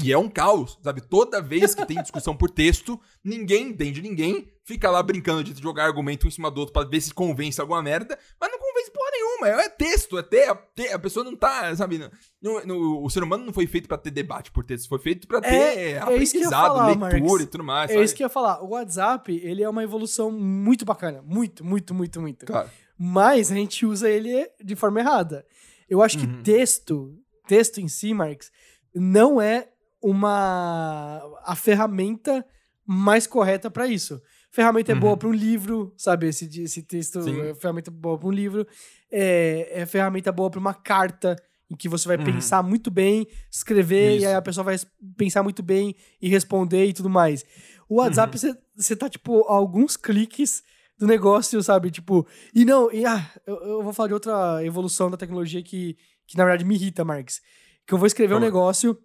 E 0.02 0.12
é 0.12 0.16
um 0.16 0.28
caos, 0.30 0.78
sabe? 0.82 1.00
Toda 1.02 1.42
vez 1.42 1.74
que 1.74 1.84
tem 1.84 2.00
discussão 2.00 2.34
por 2.34 2.48
texto, 2.48 2.98
ninguém 3.24 3.70
entende 3.70 4.00
ninguém, 4.00 4.48
fica 4.64 4.88
lá 4.88 5.02
brincando 5.02 5.42
de 5.44 5.60
jogar 5.60 5.84
argumento 5.84 6.24
um 6.24 6.28
em 6.28 6.30
cima 6.30 6.50
do 6.50 6.60
outro 6.60 6.72
pra 6.72 6.84
ver 6.84 7.00
se 7.00 7.12
convence 7.12 7.60
alguma 7.60 7.82
merda, 7.82 8.16
mas 8.40 8.50
não 8.50 8.58
convence 8.58 8.69
porra 8.92 9.10
nenhuma. 9.12 9.48
É 9.62 9.68
texto, 9.68 10.18
é 10.18 10.22
ter, 10.22 10.54
ter- 10.74 10.92
a 10.92 10.98
pessoa 10.98 11.24
não 11.24 11.34
tá, 11.36 11.74
sabe? 11.76 11.98
não- 12.42 12.64
não- 12.64 13.02
o 13.02 13.08
ser 13.10 13.22
humano 13.22 13.44
não 13.44 13.52
foi 13.52 13.66
feito 13.66 13.88
pra 13.88 13.96
ter 13.98 14.10
debate 14.10 14.50
por 14.52 14.64
texto, 14.64 14.88
foi 14.88 14.98
feito 14.98 15.26
pra 15.26 15.40
ter 15.40 15.48
É- 15.48 15.52
é 15.52 15.74
que 15.74 15.80
eu 15.80 15.88
ia 15.90 16.02
aprendizado, 16.02 16.50
falar, 16.76 16.86
leitura 17.08 17.42
e 17.42 17.46
tudo 17.46 17.64
mais. 17.64 17.90
É 17.90 17.94
sabe? 17.94 18.04
isso 18.04 18.14
que 18.14 18.22
eu 18.22 18.26
ia 18.26 18.30
falar. 18.30 18.62
O 18.62 18.70
WhatsApp, 18.70 19.32
ele 19.42 19.62
é 19.62 19.68
uma 19.68 19.82
evolução 19.82 20.30
muito 20.30 20.84
bacana. 20.84 21.22
Muito, 21.22 21.64
muito, 21.64 21.94
muito, 21.94 22.20
muito. 22.20 22.46
Claro. 22.46 22.70
Mas 22.98 23.50
a 23.50 23.54
gente 23.54 23.86
usa 23.86 24.10
ele 24.10 24.48
de 24.62 24.76
forma 24.76 25.00
errada. 25.00 25.46
Eu 25.88 26.02
acho 26.02 26.18
que 26.18 26.26
Uhum. 26.26 26.42
texto, 26.42 27.14
texto 27.48 27.78
em 27.80 27.88
si, 27.88 28.12
Marx, 28.14 28.50
não 28.94 29.40
é 29.40 29.68
uma 30.02 31.20
a 31.44 31.54
ferramenta 31.56 32.44
mais 32.86 33.26
correta 33.26 33.70
pra 33.70 33.86
isso. 33.86 34.20
Ferramenta 34.50 34.90
é 34.92 34.94
Uhum. 34.94 35.00
boa 35.00 35.16
pra 35.16 35.28
um 35.28 35.32
livro, 35.32 35.92
sabe? 35.96 36.26
Esse, 36.28 36.46
esse 36.62 36.82
texto 36.82 37.22
Sim. 37.22 37.40
é 37.40 37.54
ferramenta 37.54 37.90
boa 37.90 38.18
pra 38.18 38.28
um 38.28 38.32
livro. 38.32 38.66
É, 39.10 39.80
é 39.82 39.86
ferramenta 39.86 40.32
boa 40.32 40.50
pra 40.50 40.58
uma 40.60 40.74
carta 40.74 41.36
em 41.70 41.76
que 41.76 41.88
você 41.88 42.08
vai 42.08 42.16
Uhum. 42.16 42.24
pensar 42.24 42.62
muito 42.64 42.90
bem, 42.90 43.28
escrever, 43.50 44.16
Isso. 44.16 44.24
e 44.24 44.26
aí 44.26 44.34
a 44.34 44.42
pessoa 44.42 44.64
vai 44.64 44.76
pensar 45.16 45.42
muito 45.44 45.62
bem 45.62 45.94
e 46.20 46.28
responder 46.28 46.84
e 46.86 46.92
tudo 46.92 47.08
mais. 47.08 47.44
O 47.88 47.96
WhatsApp, 47.96 48.34
Uhum. 48.36 48.38
você 48.52 48.58
você 48.76 48.96
tá, 48.96 49.08
tipo, 49.08 49.42
a 49.48 49.52
alguns 49.54 49.96
cliques 49.96 50.62
do 50.98 51.06
negócio, 51.06 51.62
sabe? 51.62 51.90
Tipo, 51.90 52.26
e 52.54 52.64
não, 52.64 52.90
e 52.92 53.04
ah, 53.06 53.24
eu, 53.46 53.56
eu 53.56 53.82
vou 53.82 53.92
falar 53.92 54.08
de 54.08 54.14
outra 54.14 54.64
evolução 54.64 55.08
da 55.10 55.16
tecnologia 55.16 55.62
que, 55.62 55.96
que 56.26 56.36
na 56.36 56.44
verdade 56.44 56.64
me 56.64 56.74
irrita, 56.74 57.04
Marx. 57.04 57.40
Que 57.86 57.94
eu 57.94 57.98
vou 57.98 58.06
escrever 58.06 58.34
um 58.34 58.38
Fala. 58.38 58.46
negócio 58.46 58.98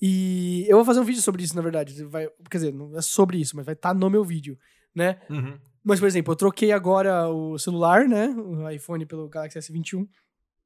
e 0.00 0.64
eu 0.68 0.76
vou 0.76 0.84
fazer 0.84 1.00
um 1.00 1.04
vídeo 1.04 1.22
sobre 1.22 1.42
isso, 1.42 1.56
na 1.56 1.62
verdade. 1.62 2.04
Vai, 2.04 2.28
quer 2.50 2.58
dizer, 2.58 2.72
não 2.72 2.96
é 2.96 3.02
sobre 3.02 3.38
isso, 3.38 3.56
mas 3.56 3.64
vai 3.64 3.74
estar 3.74 3.94
no 3.94 4.08
meu 4.10 4.22
vídeo, 4.24 4.58
né? 4.96 5.20
Uhum. 5.30 5.58
Mas, 5.84 6.00
por 6.00 6.06
exemplo, 6.06 6.32
eu 6.32 6.36
troquei 6.36 6.72
agora 6.72 7.28
o 7.28 7.56
celular, 7.58 8.08
né? 8.08 8.28
O 8.30 8.68
iPhone 8.68 9.06
pelo 9.06 9.28
Galaxy 9.28 9.58
S21. 9.58 10.08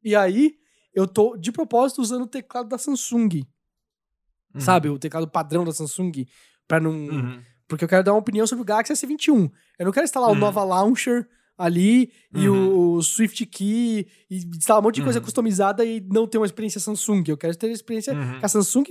E 0.03 0.17
aí, 0.17 0.55
eu 0.95 1.07
tô, 1.07 1.37
de 1.37 1.53
propósito, 1.53 2.01
usando 2.01 2.23
o 2.23 2.27
teclado 2.27 2.69
da 2.69 2.79
Samsung. 2.79 3.45
Uhum. 4.55 4.61
Sabe? 4.61 4.89
O 4.89 4.99
teclado 4.99 5.29
padrão 5.29 5.65
da 5.65 5.73
Samsung. 5.73 6.27
Pra 6.67 6.81
não. 6.81 6.93
Uhum. 6.93 7.43
Porque 7.69 7.85
eu 7.85 7.89
quero 7.89 8.03
dar 8.03 8.13
uma 8.13 8.19
opinião 8.19 8.47
sobre 8.47 8.63
o 8.63 8.65
Galaxy 8.65 8.93
S21. 8.95 9.51
Eu 9.79 9.85
não 9.85 9.93
quero 9.93 10.05
instalar 10.05 10.31
o 10.31 10.33
Uhum. 10.33 10.39
Nova 10.39 10.65
Launcher 10.65 11.29
ali 11.59 12.11
e 12.35 12.49
Uhum. 12.49 12.97
o 12.97 13.03
Swift 13.03 13.45
Key 13.47 14.07
e 14.31 14.37
instalar 14.57 14.81
um 14.81 14.85
monte 14.85 14.97
de 14.97 15.03
coisa 15.03 15.19
Uhum. 15.19 15.25
customizada 15.25 15.85
e 15.85 16.01
não 16.01 16.27
ter 16.27 16.39
uma 16.39 16.47
experiência 16.47 16.81
Samsung. 16.81 17.23
Eu 17.29 17.37
quero 17.37 17.55
ter 17.57 17.67
a 17.67 17.71
experiência 17.73 18.15
que 18.39 18.45
a 18.45 18.49
Samsung 18.49 18.85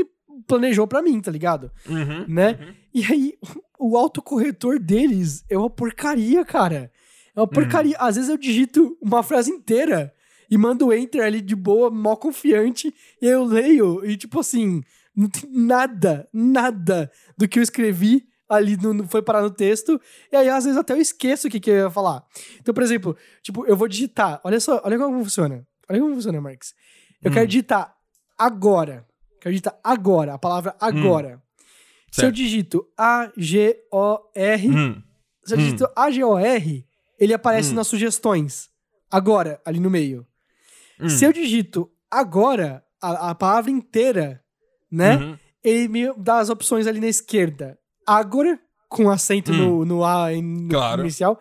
planejou 0.48 0.88
pra 0.88 1.02
mim, 1.02 1.20
tá 1.22 1.32
ligado? 1.32 1.72
Uhum. 1.88 2.26
Né? 2.28 2.52
Uhum. 2.60 2.74
E 2.94 3.06
aí, 3.06 3.34
o 3.80 3.98
autocorretor 3.98 4.80
deles 4.80 5.44
é 5.50 5.58
uma 5.58 5.70
porcaria, 5.70 6.44
cara. 6.46 6.92
É 7.36 7.40
uma 7.40 7.48
porcaria. 7.48 7.96
Às 8.00 8.16
vezes 8.16 8.30
eu 8.30 8.38
digito 8.38 8.98
uma 9.02 9.22
frase 9.24 9.52
inteira 9.52 10.14
e 10.50 10.58
mando 10.58 10.92
enter 10.94 11.24
ali 11.24 11.42
de 11.42 11.56
boa, 11.56 11.90
mó 11.92 12.16
confiante, 12.16 12.94
e 13.22 13.28
aí 13.28 13.32
eu 13.34 13.44
leio 13.44 14.04
e, 14.04 14.18
tipo 14.18 14.40
assim, 14.40 14.82
não 15.16 15.30
tem 15.30 15.48
nada, 15.52 16.28
nada 16.34 17.12
do 17.38 17.48
que 17.48 17.60
eu 17.60 17.64
escrevi 17.64 18.28
ali 18.50 18.76
no, 18.76 18.94
no- 18.96 19.08
foi 19.08 19.22
parar 19.22 19.44
no 19.44 19.52
texto, 19.52 20.02
e 20.32 20.36
aí 20.36 20.50
às 20.50 20.64
vezes 20.66 20.80
até 20.80 20.94
eu 20.94 20.98
esqueço 21.02 21.48
o 21.48 21.52
que, 21.52 21.60
que 21.60 21.70
eu 21.70 21.76
ia 21.76 21.90
falar. 21.92 22.24
Então, 22.60 22.74
por 22.74 22.82
exemplo, 22.82 23.16
tipo, 23.44 23.64
eu 23.68 23.78
vou 23.78 23.88
digitar, 23.88 24.42
olha 24.44 24.60
só, 24.60 24.82
olha 24.84 24.98
como 24.98 25.24
funciona. 25.24 25.68
Olha 25.88 26.00
como 26.02 26.16
funciona, 26.16 26.42
Marx. 26.42 26.74
Eu 27.22 27.30
Hum. 27.30 27.34
quero 27.36 27.48
digitar 27.48 27.94
agora. 28.36 29.06
Digitar 29.46 29.80
agora, 29.84 30.34
a 30.34 30.38
palavra 30.38 30.76
agora. 30.80 31.42
Se 32.12 32.26
eu 32.26 32.32
digito 32.32 32.86
A-G-O-R, 32.98 34.68
Uhum. 34.70 35.04
se 35.46 35.54
eu 35.54 35.58
Hum. 35.58 35.62
digito 35.62 35.88
A-G-O-R, 35.96 36.86
ele 37.20 37.34
aparece 37.34 37.72
Hum. 37.72 37.76
nas 37.76 37.88
sugestões. 37.88 38.70
Agora, 39.12 39.62
ali 39.66 39.80
no 39.80 39.90
meio. 39.90 40.26
Uhum. 41.00 41.10
Se 41.10 41.24
eu 41.26 41.32
digito 41.32 41.90
agora, 42.12 42.84
a, 43.02 43.30
a 43.30 43.36
palavra 43.36 43.72
inteira, 43.72 44.44
né? 44.92 45.16
Uhum. 45.18 45.38
Ele 45.64 45.88
me 45.88 46.14
dá 46.18 46.40
as 46.40 46.50
opções 46.50 46.88
ali 46.88 47.00
na 47.00 47.08
esquerda. 47.08 47.78
Agora, 48.08 48.60
com 48.88 49.10
acento 49.10 49.54
no, 49.54 49.86
no 49.86 50.04
A 50.04 50.34
em- 50.34 50.44
Hum. 50.66 50.68
Claro. 50.70 51.02
inicial. 51.02 51.40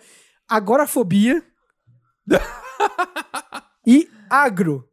Agorafobia. 0.49 1.43
e 3.87 4.09
agro. 4.29 4.89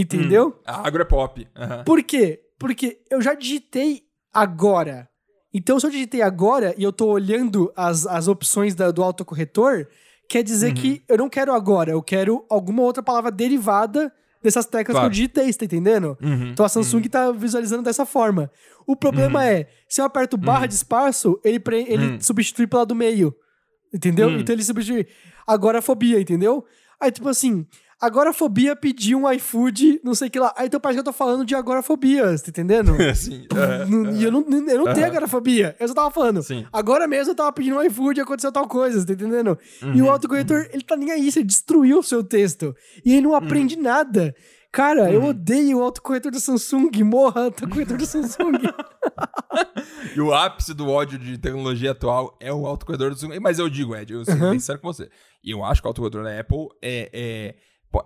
Entendeu? 0.00 0.60
A 0.66 0.86
agro 0.86 1.02
é 1.02 1.04
pop. 1.06 1.48
Aham. 1.56 1.84
Por 1.84 2.02
quê? 2.02 2.40
Porque 2.58 2.98
eu 3.10 3.20
já 3.22 3.34
digitei 3.34 4.02
agora. 4.32 5.08
Então, 5.52 5.80
se 5.80 5.86
eu 5.86 5.90
digitei 5.90 6.20
agora 6.20 6.74
e 6.76 6.82
eu 6.82 6.92
tô 6.92 7.06
olhando 7.06 7.72
as, 7.74 8.06
as 8.06 8.28
opções 8.28 8.74
da- 8.74 8.90
do 8.90 9.02
autocorretor, 9.02 9.86
quer 10.28 10.42
dizer 10.42 10.68
Uhum. 10.68 10.74
que 10.74 11.02
eu 11.08 11.16
não 11.16 11.28
quero 11.30 11.52
agora, 11.54 11.90
eu 11.92 12.02
quero 12.02 12.44
alguma 12.50 12.82
outra 12.82 13.02
palavra 13.02 13.30
derivada 13.30 14.12
dessas 14.42 14.66
teclas 14.66 14.94
Claro. 14.94 15.00
que 15.00 15.06
eu 15.06 15.10
digitei, 15.14 15.50
você 15.50 15.58
tá 15.60 15.64
entendendo? 15.64 16.16
Uhum. 16.22 16.48
Então 16.50 16.66
a 16.66 16.68
Samsung 16.68 17.02
tá 17.08 17.32
visualizando 17.32 17.82
dessa 17.82 18.04
forma. 18.04 18.50
O 18.86 18.94
problema 18.94 19.40
Uhum. 19.40 19.46
é, 19.46 19.66
se 19.88 20.00
eu 20.00 20.04
aperto 20.04 20.36
barra 20.36 20.66
de 20.66 20.74
espaço, 20.74 21.40
ele, 21.42 21.58
pre- 21.58 21.86
ele 21.88 22.06
Uhum. 22.06 22.20
substitui 22.20 22.66
pela 22.66 22.84
do 22.84 22.94
meio. 22.94 23.34
Entendeu? 23.94 24.28
Uhum. 24.28 24.38
Então 24.40 24.52
ele 24.54 24.62
substitui 24.62 25.06
agorafobia, 25.46 26.20
entendeu? 26.20 26.64
Aí, 27.00 27.10
tipo 27.10 27.28
assim, 27.28 27.66
agorafobia 28.00 28.76
pediu 28.76 29.18
um 29.18 29.32
iFood, 29.32 30.00
não 30.04 30.14
sei 30.14 30.28
o 30.28 30.30
que 30.30 30.38
lá. 30.38 30.52
Aí 30.56 30.66
então 30.66 30.78
parece 30.80 30.96
que 30.96 31.00
eu 31.00 31.04
tô 31.04 31.12
falando 31.12 31.44
de 31.44 31.54
agorafobia, 31.54 32.36
você 32.36 32.44
tá 32.44 32.50
entendendo? 32.50 32.92
Sim. 33.16 33.46
Não- 33.88 34.12
E 34.12 34.24
eu 34.24 34.30
não, 34.30 34.40
eu 34.40 34.50
não 34.78 34.92
tenho 34.92 35.06
Aham. 35.06 35.06
agorafobia. 35.06 35.76
Eu 35.80 35.88
só 35.88 35.94
tava 35.94 36.10
falando. 36.10 36.42
Sim. 36.42 36.66
Agora 36.72 37.06
mesmo 37.06 37.32
eu 37.32 37.36
tava 37.36 37.52
pedindo 37.52 37.76
um 37.76 37.82
iFood 37.82 38.20
e 38.20 38.22
aconteceu 38.22 38.52
tal 38.52 38.68
coisa, 38.68 39.00
você 39.00 39.06
tá 39.06 39.12
entendendo? 39.12 39.58
E 39.82 39.84
Uhum. 40.02 40.06
o 40.06 40.10
autocorretor, 40.10 40.68
ele 40.72 40.82
tá 40.82 40.96
nem 40.96 41.10
aí, 41.10 41.30
você 41.32 41.42
destruiu 41.42 41.98
o 41.98 42.02
seu 42.02 42.22
texto. 42.22 42.74
E 43.04 43.12
ele 43.12 43.22
não 43.22 43.34
aprende 43.34 43.76
nada. 43.76 44.34
Cara, 44.72 45.10
eu 45.10 45.22
Uhum. 45.22 45.28
odeio 45.30 45.78
o 45.78 45.82
autocorretor 45.82 46.30
da 46.30 46.38
Samsung. 46.38 46.90
Morra, 47.02 47.44
autocorretor 47.44 47.96
da 47.96 48.04
Samsung. 48.04 48.52
E 50.14 50.20
o 50.20 50.32
ápice 50.34 50.74
do 50.74 50.88
ódio 50.88 51.18
de 51.18 51.38
tecnologia 51.38 51.92
atual 51.92 52.36
é 52.40 52.52
o 52.52 52.66
autocorredor 52.66 53.10
do 53.10 53.16
Samsung. 53.18 53.38
Mas 53.40 53.58
eu 53.58 53.68
digo, 53.68 53.94
Ed, 53.96 54.12
eu 54.12 54.24
sou 54.24 54.34
Uhum. 54.34 54.50
bem 54.50 54.58
sério 54.58 54.80
com 54.80 54.92
você. 54.92 55.08
E 55.42 55.50
eu 55.50 55.64
acho 55.64 55.80
que 55.80 55.86
o 55.86 55.90
autocorredor 55.90 56.24
da 56.24 56.38
Apple 56.38 56.68
é. 56.82 57.10
é, 57.12 57.54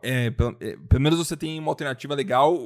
é, 0.02 0.30
pelo, 0.30 0.56
é, 0.60 0.76
pelo 0.88 1.00
menos 1.02 1.18
você 1.18 1.36
tem 1.36 1.58
uma 1.58 1.70
alternativa 1.70 2.14
legal. 2.14 2.56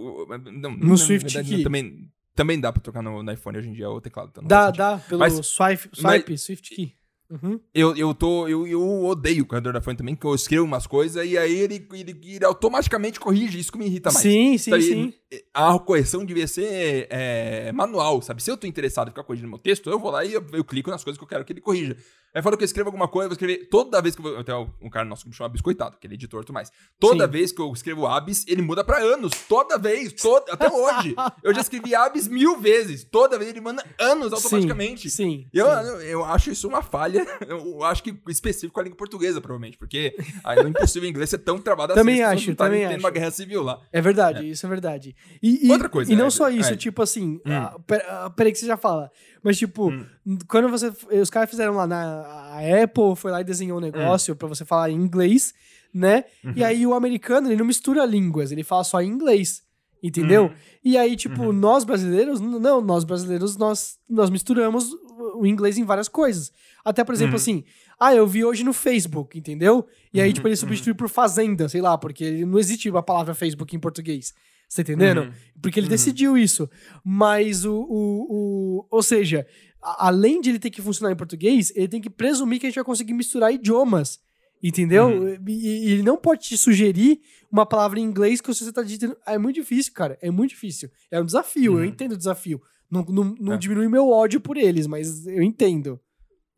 Não, 0.53 0.71
No 0.77 0.89
na 0.91 0.97
Swift 0.97 1.33
verdade, 1.33 1.57
Key. 1.57 1.63
Também, 1.63 2.09
também 2.35 2.61
dá 2.61 2.73
pra 2.73 2.83
trocar 2.83 3.03
no, 3.03 3.23
no 3.23 3.33
iPhone 3.33 3.59
hoje 3.59 3.69
em 3.69 3.73
dia 3.73 3.89
o 3.89 4.01
teclado. 4.01 4.31
Não 4.41 4.49
dá, 4.49 4.71
dá, 4.71 4.99
pelo 4.99 5.21
Mas- 5.21 5.35
swipe, 5.47 5.89
swipe 5.93 6.39
Swift 6.39 6.75
Key. 6.75 6.95
Uhum. 7.31 7.59
Eu, 7.73 7.97
eu, 7.97 8.15
tô, 8.15 8.47
eu, 8.47 8.67
eu 8.67 9.05
odeio 9.07 9.43
o 9.45 9.47
corredor 9.47 9.73
da 9.73 9.79
iPhone 9.79 9.97
também, 9.97 10.15
que 10.15 10.27
eu 10.27 10.35
escrevo 10.35 10.65
umas 10.65 10.87
coisas 10.87 11.27
e 11.27 11.37
aí 11.39 11.55
ele, 11.59 11.85
ele, 11.95 12.21
ele 12.23 12.45
automaticamente 12.45 13.19
corrige. 13.19 13.59
Isso 13.59 13.73
que 13.73 13.79
me 13.79 13.87
irrita 13.87 14.11
mais. 14.13 14.23
Sim, 14.23 14.59
sim, 14.59 14.71
Então, 14.71 14.81
sim. 14.83 15.01
ele- 15.03 15.15
a 15.53 15.79
correção 15.79 16.25
devia 16.25 16.47
ser 16.47 17.07
é, 17.11 17.73
manual, 17.73 18.21
sabe? 18.23 18.43
Se 18.43 18.51
eu 18.51 18.57
tô 18.57 18.67
interessado 18.67 19.09
em 19.09 19.11
ficar 19.11 19.25
corrigindo 19.25 19.49
meu 19.49 19.59
texto, 19.59 19.91
eu 19.91 19.99
vou 19.99 20.11
lá 20.11 20.25
e 20.25 20.33
eu, 20.33 20.45
eu 20.53 20.65
clico 20.65 20.91
nas 20.91 21.03
coisas 21.03 21.19
que 21.19 21.25
eu 21.25 21.29
quero 21.29 21.45
que 21.45 21.53
ele 21.53 21.61
corrija. 21.61 21.97
Aí 22.35 22.43
fala 22.43 22.57
que 22.57 22.65
eu 22.65 22.67
escrevo 22.67 22.89
alguma 22.89 23.07
coisa, 23.07 23.27
eu 23.27 23.29
vou 23.29 23.35
escrever. 23.35 23.69
Toda 23.69 24.03
vez 24.03 24.17
que 24.17 24.21
eu 24.21 24.35
vou. 24.35 24.43
Tem 24.43 24.55
um 24.83 24.91
cara 24.91 25.05
nosso 25.05 25.23
que 25.23 25.29
me 25.29 25.35
chama 25.37 25.51
Biscoitado, 25.51 25.97
que 26.01 26.07
ele 26.07 26.15
é 26.15 26.17
editor 26.17 26.43
e 26.43 26.45
tudo 26.45 26.55
mais. 26.55 26.69
Toda 26.99 27.27
Sim. 27.27 27.31
vez 27.31 27.53
que 27.53 27.63
eu 27.63 27.73
escrevo 27.73 28.09
Abis, 28.09 28.45
ele 28.49 28.61
muda 28.61 28.83
pra 28.83 28.99
anos. 28.99 29.33
Toda 29.49 29.79
vez. 29.79 30.13
Toda, 30.15 30.53
até 30.53 30.69
hoje. 30.69 31.15
eu 31.45 31.55
já 31.55 31.61
escrevi 31.61 31.95
Abis 31.95 32.27
mil 32.27 32.59
vezes. 32.59 33.05
Toda 33.05 33.39
vez 33.39 33.51
ele 33.51 33.61
manda 33.61 33.85
anos 34.01 34.33
automaticamente. 34.33 35.09
Sim. 35.09 35.45
sim 35.45 35.49
eu, 35.55 35.65
sim. 35.65 35.73
Eu, 35.73 36.01
eu, 36.01 36.25
acho 36.25 36.51
isso 36.51 36.67
uma 36.67 36.83
falha. 36.83 37.25
Eu 37.47 37.85
acho 37.85 38.03
que 38.03 38.17
específico 38.29 38.81
a 38.81 38.83
língua 38.83 38.97
portuguesa, 38.97 39.41
provavelmente. 39.41 39.79
Porque 39.79 40.17
aí 40.43 40.57
não 40.57 40.67
é 40.67 40.71
impossível 40.71 41.09
inglês 41.09 41.31
ser 41.31 41.39
tão 41.39 41.59
travado 41.59 41.95
também 41.95 42.23
assim. 42.23 42.35
Acho, 42.51 42.55
também 42.57 42.85
acho. 42.85 42.95
Tem 42.95 42.99
uma 42.99 43.11
guerra 43.11 43.31
civil 43.31 43.63
lá. 43.63 43.81
É 43.93 44.01
verdade, 44.01 44.41
é. 44.41 44.49
isso 44.49 44.67
é 44.67 44.69
verdade. 44.69 45.15
E, 45.43 45.67
e, 45.67 45.71
Outra 45.71 45.89
coisa. 45.89 46.13
E 46.13 46.17
não 46.17 46.27
é, 46.27 46.31
só 46.31 46.49
isso, 46.49 46.73
é. 46.73 46.77
tipo 46.77 47.03
assim. 47.03 47.41
Hum. 47.45 47.53
Ah, 47.53 47.77
ah, 48.09 48.31
peraí 48.31 48.53
que 48.53 48.59
você 48.59 48.67
já 48.67 48.77
fala. 48.77 49.11
Mas, 49.43 49.59
tipo, 49.59 49.91
hum. 49.91 50.39
quando 50.49 50.69
você. 50.69 50.93
Os 51.21 51.31
caras 51.31 51.51
fizeram 51.51 51.75
lá 51.75 51.87
na 51.87 52.23
a 52.55 52.83
Apple, 52.83 53.17
foi 53.17 53.31
lá 53.31 53.41
e 53.41 53.45
desenhou 53.45 53.79
um 53.79 53.81
negócio 53.81 54.35
hum. 54.35 54.37
para 54.37 54.49
você 54.49 54.65
falar 54.65 54.91
em 54.91 54.95
inglês, 54.95 55.53
né? 55.93 56.25
Uhum. 56.43 56.53
E 56.57 56.65
aí 56.65 56.87
o 56.87 56.95
americano, 56.95 57.49
ele 57.49 57.57
não 57.57 57.67
mistura 57.67 58.05
línguas, 58.05 58.53
ele 58.53 58.65
fala 58.65 58.85
só 58.85 59.01
em 59.01 59.09
inglês. 59.09 59.63
Entendeu? 60.03 60.45
Uhum. 60.45 60.55
E 60.85 60.99
aí, 60.99 61.17
tipo, 61.17 61.45
uhum. 61.45 61.53
nós 61.53 61.83
brasileiros, 61.83 62.39
não, 62.39 62.83
nós 62.83 63.05
brasileiros, 63.05 63.57
nós, 63.57 63.97
nós 64.07 64.29
misturamos 64.29 64.91
o 65.35 65.47
inglês 65.47 65.79
em 65.79 65.85
várias 65.85 66.09
coisas. 66.09 66.53
Até, 66.85 67.03
por 67.03 67.15
exemplo, 67.15 67.33
uhum. 67.33 67.37
assim, 67.37 67.65
ah, 67.99 68.15
eu 68.15 68.27
vi 68.27 68.45
hoje 68.45 68.65
no 68.65 68.75
Facebook, 68.75 69.39
entendeu? 69.39 69.87
E 70.13 70.21
aí, 70.21 70.31
tipo, 70.33 70.47
ele 70.47 70.57
substitui 70.57 70.91
uhum. 70.91 70.97
por 70.97 71.09
fazenda, 71.09 71.71
sei 71.71 71.81
lá, 71.81 71.97
porque 71.97 72.45
não 72.45 72.59
existe 72.59 72.91
a 72.91 73.03
palavra 73.03 73.35
Facebook 73.35 73.75
em 73.75 73.81
português. 73.81 74.35
Você 74.75 74.83
tá 74.83 74.93
entendendo? 74.93 75.21
Uhum. 75.21 75.33
Porque 75.63 75.79
ele 75.79 75.87
uhum. 75.87 75.91
decidiu 75.91 76.37
isso. 76.37 76.69
Mas 77.05 77.65
o, 77.65 77.73
o, 77.73 78.27
o. 78.29 78.87
Ou 78.91 79.03
seja, 79.05 79.47
a, 79.81 80.09
além 80.09 80.41
de 80.41 80.51
ele 80.51 80.59
ter 80.59 80.71
que 80.71 80.83
funcionar 80.83 81.13
em 81.13 81.17
português, 81.17 81.73
ele 81.77 81.87
tem 81.87 82.01
que 82.01 82.11
presumir 82.11 82.59
que 82.59 82.67
a 82.67 82.69
gente 82.69 82.75
vai 82.75 82.85
conseguir 82.85 83.15
misturar 83.15 83.55
idiomas. 83.55 84.19
Entendeu? 84.61 85.07
Uhum. 85.07 85.39
E, 85.47 85.53
e, 85.53 85.93
ele 85.93 86.03
não 86.03 86.17
pode 86.17 86.43
te 86.43 86.57
sugerir 86.57 87.21
uma 87.53 87.65
palavra 87.65 88.01
em 88.01 88.03
inglês 88.03 88.41
que 88.41 88.49
você 88.49 88.73
tá 88.73 88.83
dizendo. 88.83 89.17
É 89.25 89.39
muito 89.39 89.55
difícil, 89.55 89.93
cara. 89.93 90.19
É 90.21 90.29
muito 90.29 90.51
difícil. 90.51 90.91
É 91.09 91.21
um 91.21 91.25
desafio. 91.25 91.75
Eu 91.75 91.79
uhum. 91.79 91.85
entendo 91.85 92.13
o 92.13 92.19
desafio. 92.19 92.61
Não, 92.91 93.05
não, 93.05 93.37
não 93.39 93.53
é. 93.53 93.57
diminui 93.57 93.87
meu 93.87 94.11
ódio 94.11 94.41
por 94.41 94.57
eles, 94.57 94.89
mas 94.89 95.25
eu 95.25 95.43
entendo. 95.43 96.01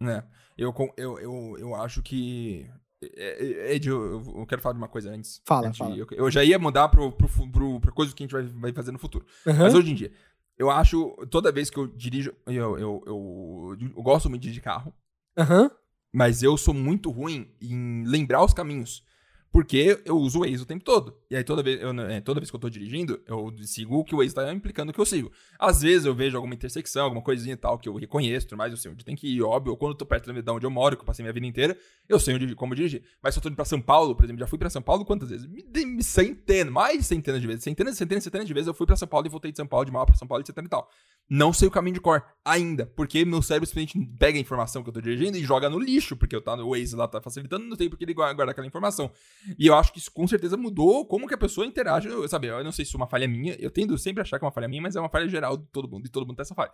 É. 0.01 0.23
Eu, 0.57 0.73
eu, 0.97 1.19
eu, 1.19 1.57
eu 1.59 1.75
acho 1.75 2.03
que 2.03 2.67
Ed, 3.15 3.89
eu, 3.89 4.47
quero 4.49 4.61
falar 4.61 4.75
de 4.75 4.79
uma 4.79 4.89
coisa 4.89 5.11
antes. 5.11 5.41
Fala, 5.45 5.69
antes, 5.69 5.79
fala. 5.79 5.97
Eu, 5.97 6.07
eu, 6.11 6.31
já 6.31 6.43
ia 6.43 6.59
mudar 6.59 6.89
pro, 6.89 7.13
pro, 7.13 7.29
pro, 7.29 7.81
pra 7.81 7.93
coisa 7.93 8.15
que 8.15 8.23
a 8.23 8.27
gente 8.27 8.33
vai, 8.33 8.43
vai 8.43 8.73
fazer 8.73 8.93
no 8.93 8.99
futuro. 8.99 9.25
Uhum. 9.47 9.57
Mas 9.57 9.75
hoje 9.75 9.91
em 9.91 9.95
dia, 9.95 10.13
eu 10.59 10.71
acho, 10.71 11.11
toda 11.31 11.53
vez 11.53 11.69
que 11.69 11.79
eu 11.79 11.87
dirijo, 11.87 12.33
eu, 12.47 12.79
eu, 12.79 13.03
eu, 13.07 13.77
eu 13.97 14.03
gosto 14.03 14.31
muito 14.31 14.43
de 14.43 14.61
carro. 14.61 14.93
Uhum. 15.39 15.71
Mas 16.13 16.43
eu 16.43 16.57
sou 16.57 16.73
muito 16.73 17.11
ruim 17.11 17.51
em 17.61 18.05
lembrar 18.05 18.43
os 18.43 18.55
caminhos. 18.55 19.05
Porque 19.57 20.03
eu 20.05 20.19
uso 20.19 20.41
o 20.41 20.43
Waze 20.43 20.63
o 20.63 20.67
tempo 20.67 20.85
todo. 20.85 21.17
E 21.31 21.35
aí 21.35 21.43
toda 21.43 21.63
vez, 21.63 21.81
eu, 21.81 21.89
é, 22.03 22.21
toda 22.21 22.39
vez 22.39 22.51
que 22.51 22.57
eu 22.57 22.61
tô 22.61 22.69
dirigindo, 22.69 23.19
eu 23.27 23.51
sigo 23.63 23.97
o 23.97 24.05
que 24.05 24.15
o 24.15 24.19
Waze 24.19 24.35
tá 24.35 24.53
implicando 24.53 24.93
que 24.93 25.01
eu 25.01 25.07
sigo. 25.07 25.33
Às 25.59 25.81
vezes 25.81 26.05
eu 26.05 26.15
vejo 26.15 26.37
alguma 26.37 26.53
intersecção, 26.53 27.05
alguma 27.05 27.23
coisinha 27.23 27.55
e 27.55 27.57
tal 27.57 27.79
que 27.79 27.89
eu 27.89 27.95
reconheço, 27.97 28.55
mas 28.55 28.71
eu 28.71 28.77
sei 28.77 28.91
onde 28.91 29.03
tem 29.03 29.17
que 29.17 29.27
ir, 29.27 29.41
óbvio. 29.41 29.71
Ou 29.71 29.79
quando 29.79 29.93
eu 29.93 29.97
tô 29.97 30.05
perto 30.05 30.31
de 30.31 30.51
onde 30.51 30.67
eu 30.67 30.71
moro, 30.71 30.95
que 30.95 31.01
eu 31.01 31.07
passei 31.07 31.23
minha 31.23 31.33
vida 31.33 31.47
inteira, 31.47 31.75
eu 32.07 32.21
sei 32.21 32.35
onde, 32.35 32.55
como 32.55 32.75
dirigir. 32.75 33.03
Mas 33.23 33.33
se 33.33 33.39
eu 33.39 33.43
tô 33.43 33.49
indo 33.49 33.57
pra 33.57 33.65
São 33.65 33.81
Paulo, 33.81 34.15
por 34.15 34.27
exemplo, 34.27 34.41
já 34.41 34.47
fui 34.47 34.59
pra 34.59 34.69
São 34.69 34.83
Paulo 34.83 35.07
quantas 35.07 35.31
vezes? 35.31 35.49
Centenas, 36.03 36.71
mais 36.71 37.07
centenas 37.07 37.41
de 37.41 37.47
vezes. 37.47 37.65
Centenas, 37.65 37.97
centenas, 37.97 38.25
centenas 38.25 38.47
de 38.47 38.53
vezes 38.53 38.69
eu 38.69 38.75
fui 38.75 38.87
pra 38.87 38.95
São 38.95 39.09
Paulo 39.09 39.27
e 39.27 39.31
voltei 39.31 39.53
de 39.53 39.57
São 39.57 39.67
Paulo, 39.67 39.87
de 39.87 39.91
mal 39.91 40.05
pra 40.05 40.15
São 40.17 40.29
Paulo, 40.29 40.43
etc 40.43 40.55
e 40.55 40.69
tal. 40.69 40.87
Não 41.31 41.53
sei 41.53 41.67
o 41.67 41.71
caminho 41.71 41.95
de 41.95 42.01
cor 42.01 42.23
ainda, 42.45 42.87
porque 42.95 43.25
meu 43.25 43.43
cérebro 43.43 43.67
simplesmente 43.67 43.99
pega 44.17 44.39
a 44.39 44.41
informação 44.41 44.83
que 44.83 44.91
eu 44.91 44.93
tô 44.93 45.01
dirigindo 45.01 45.37
e 45.37 45.43
joga 45.43 45.69
no 45.69 45.79
lixo, 45.79 46.15
porque 46.15 46.37
eu 46.37 46.43
tá 46.43 46.55
no 46.55 46.71
Waze 46.71 46.95
lá 46.95 47.09
tá 47.09 47.21
facilitando, 47.21 47.65
não 47.65 47.75
sei 47.75 47.89
porque 47.89 48.05
ele 48.05 48.15
guarda 48.15 48.51
aquela 48.51 48.67
informação. 48.67 49.11
E 49.59 49.67
eu 49.67 49.75
acho 49.75 49.93
que 49.93 49.99
isso 49.99 50.11
com 50.13 50.27
certeza 50.27 50.57
mudou 50.57 51.07
como 51.07 51.27
que 51.27 51.35
a 51.35 51.39
pessoa 51.39 51.67
interage. 51.67 52.09
Eu, 52.09 52.27
sabe, 52.29 52.49
eu 52.49 52.65
não 52.65 52.73
sei 52.73 52.85
se 52.85 52.95
é 52.95 52.97
uma 52.97 53.07
falha 53.07 53.29
minha, 53.29 53.55
eu 53.59 53.71
tendo 53.71 53.97
sempre 53.99 54.21
a 54.21 54.23
achar 54.23 54.39
que 54.39 54.45
é 54.45 54.47
uma 54.47 54.53
falha 54.53 54.69
minha, 54.69 54.83
mas 54.83 54.97
é 54.97 55.01
uma 55.01 55.09
falha 55.09 55.29
geral 55.29 55.57
de 55.57 55.65
todo 55.67 55.89
mundo, 55.89 56.07
e 56.07 56.11
todo 56.11 56.27
mundo 56.27 56.37
tem 56.37 56.43
essa 56.43 56.55
falha. 56.55 56.71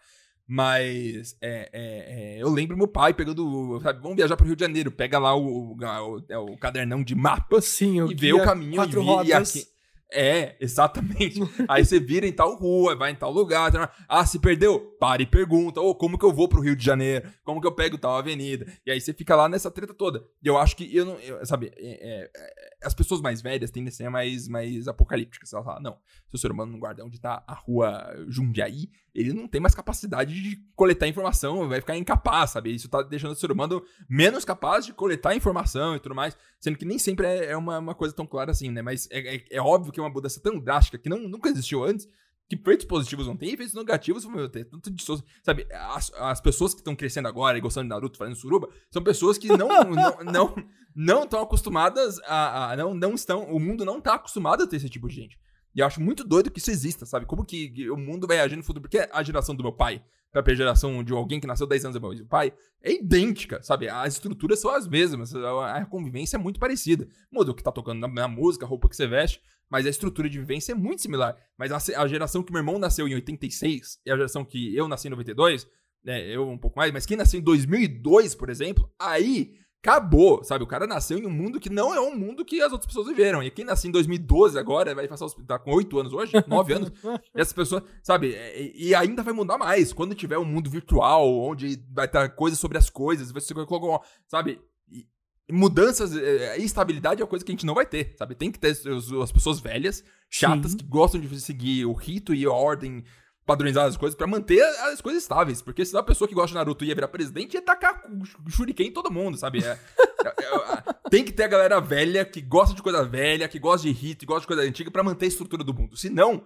Mas 0.46 1.36
é, 1.40 1.70
é, 1.72 2.36
é, 2.36 2.42
eu 2.42 2.48
lembro 2.48 2.76
meu 2.76 2.88
pai 2.88 3.14
pegando, 3.14 3.80
sabe, 3.82 4.00
vamos 4.00 4.16
viajar 4.16 4.36
pro 4.36 4.46
Rio 4.46 4.56
de 4.56 4.64
Janeiro, 4.64 4.90
pega 4.90 5.18
lá 5.18 5.34
o, 5.34 5.72
o, 5.72 5.76
o, 5.76 6.24
é 6.28 6.38
o 6.38 6.56
cadernão 6.56 7.02
de 7.02 7.14
mapas 7.14 7.64
Sim, 7.64 8.04
e 8.10 8.14
vê 8.14 8.32
o 8.32 8.42
caminho 8.42 8.74
quatro 8.74 9.00
e, 9.00 9.04
rodas. 9.04 9.28
e 9.28 9.32
aqui, 9.32 9.68
é, 10.12 10.56
exatamente. 10.60 11.40
Aí 11.68 11.84
você 11.84 11.98
vira 11.98 12.26
em 12.26 12.32
tal 12.32 12.54
rua, 12.56 12.94
vai 12.94 13.10
em 13.10 13.14
tal 13.14 13.32
lugar. 13.32 13.70
Tal... 13.72 13.88
Ah, 14.08 14.24
se 14.24 14.38
perdeu? 14.38 14.96
Para 15.00 15.22
e 15.22 15.26
pergunta. 15.26 15.80
Ou 15.80 15.90
oh, 15.90 15.94
como 15.94 16.18
que 16.18 16.24
eu 16.24 16.32
vou 16.32 16.48
pro 16.48 16.60
Rio 16.60 16.76
de 16.76 16.84
Janeiro? 16.84 17.28
Como 17.44 17.60
que 17.60 17.66
eu 17.66 17.72
pego 17.72 17.98
tal 17.98 18.16
avenida? 18.16 18.66
E 18.86 18.90
aí 18.90 19.00
você 19.00 19.12
fica 19.12 19.34
lá 19.34 19.48
nessa 19.48 19.70
treta 19.70 19.94
toda. 19.94 20.24
E 20.42 20.46
eu 20.46 20.58
acho 20.58 20.76
que 20.76 20.94
eu 20.94 21.04
não. 21.04 21.14
Eu, 21.14 21.44
sabe, 21.44 21.72
é, 21.76 22.22
é, 22.22 22.30
é 22.34 22.72
as 22.84 22.94
pessoas 22.94 23.20
mais 23.20 23.40
velhas 23.40 23.70
tendem 23.70 23.88
a 23.88 23.92
ser 23.92 24.08
mais, 24.08 24.48
mais 24.48 24.88
apocalípticas. 24.88 25.52
Ela 25.52 25.64
fala, 25.64 25.80
não, 25.80 25.92
se 26.28 26.34
o 26.34 26.38
ser 26.38 26.50
humano 26.50 26.72
não 26.72 26.78
guarda 26.78 27.04
onde 27.04 27.20
tá 27.20 27.42
a 27.46 27.54
rua 27.54 28.14
Jundiaí, 28.28 28.90
ele 29.14 29.32
não 29.32 29.46
tem 29.46 29.60
mais 29.60 29.74
capacidade 29.74 30.34
de 30.34 30.56
coletar 30.74 31.06
informação, 31.06 31.68
vai 31.68 31.80
ficar 31.80 31.96
incapaz, 31.96 32.50
sabe? 32.50 32.74
Isso 32.74 32.88
tá 32.88 33.02
deixando 33.02 33.32
o 33.32 33.36
ser 33.36 33.52
humano 33.52 33.82
menos 34.08 34.44
capaz 34.44 34.86
de 34.86 34.92
coletar 34.92 35.34
informação 35.34 35.94
e 35.94 36.00
tudo 36.00 36.14
mais, 36.14 36.36
sendo 36.58 36.78
que 36.78 36.84
nem 36.84 36.98
sempre 36.98 37.26
é, 37.26 37.52
é 37.52 37.56
uma, 37.56 37.78
uma 37.78 37.94
coisa 37.94 38.14
tão 38.14 38.26
clara 38.26 38.50
assim, 38.50 38.70
né? 38.70 38.82
Mas 38.82 39.08
é, 39.10 39.36
é, 39.36 39.44
é 39.50 39.60
óbvio 39.60 39.92
que 39.92 40.00
uma 40.03 40.11
mudança 40.11 40.40
tão 40.40 40.59
drástica 40.59 40.98
que 40.98 41.09
não, 41.09 41.18
nunca 41.18 41.48
existiu 41.48 41.84
antes, 41.84 42.09
que 42.48 42.57
efeitos 42.57 42.86
positivos 42.86 43.26
não 43.26 43.36
tem, 43.36 43.53
efeitos 43.53 43.74
negativos 43.74 44.24
vão 44.24 44.48
ter. 44.48 44.64
Tanto 44.66 44.90
de, 44.90 45.05
sabe, 45.42 45.66
as, 45.72 46.12
as 46.14 46.40
pessoas 46.40 46.74
que 46.74 46.80
estão 46.80 46.94
crescendo 46.94 47.28
agora 47.28 47.57
e 47.57 47.61
gostando 47.61 47.84
de 47.84 47.90
Naruto, 47.90 48.18
fazendo 48.18 48.36
suruba, 48.36 48.68
são 48.90 49.03
pessoas 49.03 49.38
que 49.38 49.48
não 49.48 49.68
não 49.90 50.24
não 50.24 50.55
não 50.94 51.24
estão 51.24 51.40
acostumadas 51.40 52.18
a, 52.24 52.72
a, 52.72 52.76
não 52.76 52.92
não 52.92 53.14
estão, 53.14 53.44
o 53.44 53.59
mundo 53.59 53.84
não 53.84 53.98
está 53.98 54.14
acostumado 54.14 54.62
a 54.62 54.66
ter 54.66 54.76
esse 54.76 54.90
tipo 54.90 55.09
de 55.09 55.14
gente. 55.14 55.38
E 55.74 55.80
eu 55.80 55.86
acho 55.86 56.00
muito 56.00 56.22
doido 56.22 56.50
que 56.50 56.59
isso 56.59 56.70
exista, 56.70 57.07
sabe? 57.07 57.24
Como 57.24 57.44
que 57.44 57.90
o 57.90 57.96
mundo 57.96 58.26
vai 58.26 58.40
agir 58.40 58.57
no 58.57 58.62
futuro. 58.62 58.82
Porque 58.82 59.09
a 59.11 59.22
geração 59.22 59.55
do 59.55 59.62
meu 59.62 59.72
pai, 59.72 60.03
pra 60.30 60.55
geração 60.55 61.03
de 61.03 61.12
alguém 61.12 61.40
que 61.40 61.46
nasceu 61.46 61.66
10 61.66 61.86
anos 61.86 61.94
depois 61.94 62.18
do 62.18 62.26
pai, 62.26 62.53
é 62.82 62.92
idêntica, 62.92 63.62
sabe? 63.62 63.88
As 63.88 64.14
estruturas 64.14 64.61
são 64.61 64.70
as 64.70 64.86
mesmas, 64.86 65.34
a 65.34 65.86
convivência 65.86 66.36
é 66.36 66.38
muito 66.38 66.61
parecida. 66.61 67.09
Muda 67.30 67.53
o 67.53 67.55
que 67.55 67.62
tá 67.62 67.72
tocando 67.72 68.00
na, 68.00 68.09
na 68.09 68.28
música, 68.28 68.66
a 68.66 68.68
roupa 68.68 68.88
que 68.88 68.96
você 68.96 69.07
veste, 69.07 69.40
mas 69.72 69.86
a 69.86 69.88
estrutura 69.88 70.28
de 70.28 70.38
vivência 70.38 70.72
é 70.72 70.74
muito 70.74 71.00
similar. 71.00 71.34
Mas 71.56 71.72
a, 71.72 72.02
a, 72.02 72.06
geração 72.06 72.42
que 72.42 72.52
meu 72.52 72.60
irmão 72.60 72.78
nasceu 72.78 73.08
em 73.08 73.14
86 73.14 74.00
e 74.04 74.10
a 74.10 74.16
geração 74.16 74.44
que 74.44 74.76
eu 74.76 74.86
nasci 74.86 75.06
em 75.06 75.10
92, 75.10 75.66
né, 76.04 76.28
eu 76.28 76.46
um 76.46 76.58
pouco 76.58 76.78
mais, 76.78 76.92
mas 76.92 77.06
quem 77.06 77.16
nasceu 77.16 77.40
em 77.40 77.42
2002, 77.42 78.34
por 78.34 78.50
exemplo, 78.50 78.92
aí 78.98 79.54
acabou, 79.82 80.44
sabe? 80.44 80.62
O 80.62 80.66
cara 80.66 80.86
nasceu 80.86 81.16
em 81.16 81.24
um 81.24 81.30
mundo 81.30 81.58
que 81.58 81.70
não 81.70 81.94
é 81.94 81.98
um 81.98 82.14
mundo 82.14 82.44
que 82.44 82.60
as 82.60 82.70
outras 82.70 82.86
pessoas 82.86 83.06
viveram. 83.06 83.42
E 83.42 83.50
quem 83.50 83.64
nasceu 83.64 83.88
em 83.88 83.92
2012 83.92 84.58
agora, 84.58 84.94
vai 84.94 85.08
passar, 85.08 85.26
tá 85.46 85.58
com 85.58 85.72
8 85.72 85.98
anos 85.98 86.12
hoje, 86.12 86.34
9 86.46 86.74
anos, 86.74 86.92
essas 87.34 87.54
pessoas, 87.54 87.82
sabe? 88.02 88.36
E, 88.54 88.88
e, 88.88 88.94
ainda 88.94 89.22
vai 89.22 89.32
mudar 89.32 89.56
mais. 89.56 89.90
Quando 89.90 90.14
tiver 90.14 90.36
um 90.36 90.44
mundo 90.44 90.68
virtual, 90.68 91.26
onde 91.40 91.82
vai 91.90 92.05
estar 92.05 92.28
coisas 92.28 92.60
sobre 92.60 92.76
as 92.76 92.90
coisas, 92.90 93.32
você 93.32 93.55
colocou, 93.55 94.02
sabe? 94.28 94.60
E, 94.90 95.06
mudanças, 95.51 96.16
é, 96.16 96.56
estabilidade 96.59 97.20
é 97.20 97.24
uma 97.24 97.31
coisa 97.31 97.44
que 97.44 97.51
a 97.51 97.55
gente 97.55 97.66
não 97.66 97.74
vai 97.74 97.86
ter, 97.86 98.14
sabe? 98.16 98.35
Tem 98.35 98.51
que 98.51 98.59
ter 98.59 98.69
as, 98.69 98.86
as 98.86 99.32
pessoas 99.32 99.60
velhas, 99.60 100.05
chatas, 100.31 100.73
Sim. 100.73 100.78
que 100.78 100.85
gostam 100.85 101.20
de 101.20 101.40
seguir 101.40 101.85
o 101.85 101.93
rito 101.93 102.35
e 102.35 102.44
a 102.44 102.51
ordem 102.51 103.05
padronizar 103.44 103.86
as 103.86 103.97
coisas 103.97 104.16
para 104.16 104.27
manter 104.27 104.62
as 104.62 105.01
coisas 105.01 105.23
estáveis. 105.23 105.60
Porque 105.60 105.85
se 105.85 105.97
a 105.97 106.02
pessoa 106.02 106.28
que 106.28 106.35
gosta 106.35 106.48
de 106.48 106.55
Naruto 106.55 106.85
ia 106.85 106.94
virar 106.94 107.09
presidente, 107.09 107.55
ia 107.55 107.62
tacar 107.62 108.02
shuriken 108.48 108.86
em 108.86 108.93
todo 108.93 109.10
mundo, 109.10 109.36
sabe? 109.36 109.64
É, 109.64 109.78
é, 110.24 110.28
é, 110.28 111.10
tem 111.10 111.24
que 111.24 111.32
ter 111.32 111.44
a 111.44 111.48
galera 111.48 111.81
velha 111.81 112.24
que 112.24 112.40
gosta 112.40 112.74
de 112.74 112.82
coisa 112.82 113.05
velha, 113.05 113.48
que 113.48 113.59
gosta 113.59 113.86
de 113.86 113.93
rito, 113.93 114.20
que 114.20 114.27
gosta 114.27 114.43
de 114.43 114.47
coisa 114.47 114.62
antiga 114.62 114.90
para 114.90 115.02
manter 115.02 115.27
a 115.27 115.28
estrutura 115.28 115.64
do 115.64 115.74
mundo. 115.74 115.97
Senão, 115.97 116.44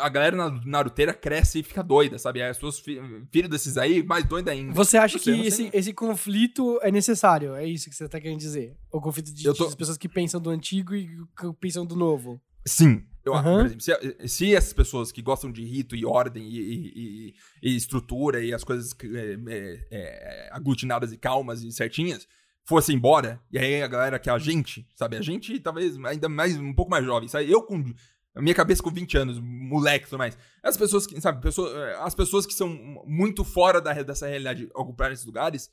a 0.00 0.08
galera 0.08 0.50
naruteira 0.64 1.12
cresce 1.12 1.60
e 1.60 1.62
fica 1.62 1.82
doida, 1.82 2.18
sabe? 2.18 2.42
As 2.42 2.56
pessoas 2.56 2.78
filhos 2.78 3.50
desses 3.50 3.76
aí, 3.76 4.02
mais 4.02 4.24
doida 4.24 4.50
ainda. 4.50 4.72
Você 4.72 4.96
acha 4.96 5.18
que 5.18 5.30
esse, 5.30 5.70
esse 5.72 5.92
conflito 5.92 6.78
é 6.82 6.90
necessário? 6.90 7.54
É 7.54 7.66
isso 7.66 7.88
que 7.90 7.94
você 7.94 8.08
tá 8.08 8.20
querendo 8.20 8.38
dizer? 8.38 8.76
O 8.90 9.00
conflito 9.00 9.32
de, 9.32 9.44
tô... 9.52 9.68
de 9.68 9.76
pessoas 9.76 9.98
que 9.98 10.08
pensam 10.08 10.40
do 10.40 10.50
antigo 10.50 10.94
e 10.94 11.06
que 11.38 11.52
pensam 11.60 11.84
do 11.84 11.94
novo. 11.94 12.40
Sim, 12.64 13.04
eu, 13.24 13.32
uhum. 13.34 13.42
por 13.42 13.66
exemplo, 13.66 13.80
se, 13.80 14.28
se, 14.28 14.54
essas 14.54 14.72
pessoas 14.72 15.12
que 15.12 15.22
gostam 15.22 15.50
de 15.50 15.64
rito 15.64 15.94
e 15.94 16.04
ordem 16.04 16.44
e, 16.48 16.92
e, 16.94 17.34
e 17.62 17.76
estrutura 17.76 18.42
e 18.42 18.52
as 18.52 18.64
coisas 18.64 18.94
é, 19.04 19.38
é, 19.48 19.86
é, 19.90 20.48
aglutinadas 20.52 21.12
e 21.12 21.16
calmas 21.16 21.62
e 21.62 21.70
certinhas 21.70 22.26
fossem 22.64 22.96
embora, 22.96 23.40
e 23.50 23.58
aí 23.58 23.82
a 23.82 23.88
galera 23.88 24.18
que 24.18 24.30
é 24.30 24.32
a 24.32 24.38
gente, 24.38 24.86
sabe? 24.94 25.16
A 25.16 25.22
gente 25.22 25.58
talvez 25.58 25.96
ainda 26.04 26.28
mais, 26.28 26.56
um 26.56 26.72
pouco 26.72 26.90
mais 26.90 27.04
jovem, 27.04 27.28
sabe? 27.28 27.50
Eu 27.50 27.62
com 27.62 27.92
minha 28.40 28.54
cabeça 28.54 28.82
com 28.82 28.90
20 28.90 29.18
anos, 29.18 29.38
moleque 29.40 30.06
e 30.06 30.08
tudo 30.08 30.18
mais. 30.18 30.38
As 30.62 30.76
pessoas 30.76 31.06
que, 31.06 31.20
sabe, 31.20 31.42
pessoas, 31.42 31.72
as 31.98 32.14
pessoas 32.14 32.46
que 32.46 32.54
são 32.54 32.68
muito 33.06 33.44
fora 33.44 33.80
da, 33.80 33.92
dessa 34.02 34.26
realidade 34.26 34.70
ocuparem 34.74 35.12
esses 35.12 35.26
lugares, 35.26 35.70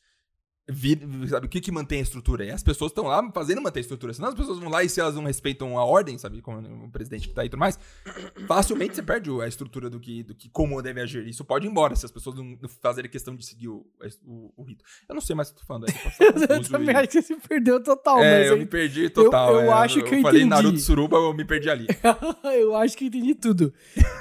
vir- 0.70 1.02
sabe, 1.28 1.48
o 1.48 1.50
que 1.50 1.60
que 1.60 1.72
mantém 1.72 2.00
a 2.00 2.04
estrutura? 2.04 2.46
E 2.46 2.52
as 2.52 2.64
pessoas 2.64 2.91
estão 2.91 3.06
lá 3.06 3.28
fazendo 3.34 3.62
manter 3.62 3.80
a 3.80 3.82
estrutura. 3.82 4.14
Senão 4.14 4.30
as 4.30 4.36
pessoas 4.36 4.60
vão 4.60 4.70
lá 4.70 4.84
e 4.84 4.90
se 4.90 5.00
elas 5.00 5.16
não 5.16 5.24
respeitam 5.24 5.78
a 5.78 5.84
ordem, 5.84 6.18
sabe, 6.18 6.41
como 6.41 6.60
o 6.86 6.91
presidente 6.91 7.28
que 7.28 7.34
tá 7.34 7.41
aí 7.41 7.48
e 7.48 7.50
tudo 7.50 7.60
mais, 7.60 7.80
facilmente 8.48 8.96
você 8.96 9.02
perde 9.04 9.30
a 9.41 9.48
estrutura 9.48 9.90
do 9.90 10.00
que, 10.00 10.24
do 10.24 10.36
que 10.36 10.50
como 10.50 10.82
deve 10.82 11.02
agir. 11.02 11.28
Isso 11.28 11.44
pode 11.44 11.66
ir 11.68 11.70
embora 11.70 11.96
se 11.96 12.06
as 12.06 12.12
pessoas 12.12 12.36
não, 12.36 12.58
fazerem 12.82 13.10
questão 13.10 13.36
de 13.36 13.46
seguir 13.46 13.68
o, 13.70 13.86
o, 14.26 14.54
o 14.58 14.64
rito. 14.64 14.84
Eu 15.08 15.16
não 15.16 15.22
sei 15.22 15.36
mais 15.36 15.50
o 15.50 15.54
que 15.54 15.58
eu 15.58 15.62
tô 15.62 15.68
falando. 15.68 15.86
aí, 15.88 15.96
eu 16.20 16.58
Eu 16.58 16.64
também 16.70 16.94
e- 16.96 16.98
acho 16.98 17.08
que 17.10 17.22
você 17.22 17.36
se 17.36 17.48
perdeu 17.48 17.82
total, 17.84 18.20
É, 18.24 18.48
eu 18.50 18.54
aí- 18.54 18.60
me 18.60 18.66
perdi 18.66 19.10
total. 19.10 19.56
eu 19.56 19.72
é, 19.72 19.74
acho 19.74 20.04
que 20.04 20.16
eu 20.16 20.22
falei 20.22 20.41
entendi. 20.41 20.46
Naruto 20.50 20.80
Suruba, 20.80 21.18
eu 21.18 21.34
me 21.34 21.46
perdi 21.46 21.70
ali. 21.70 21.88
eu 22.60 22.76
acho 22.76 22.98
que 22.98 23.06
entendi 23.06 23.36
tudo. 23.36 23.74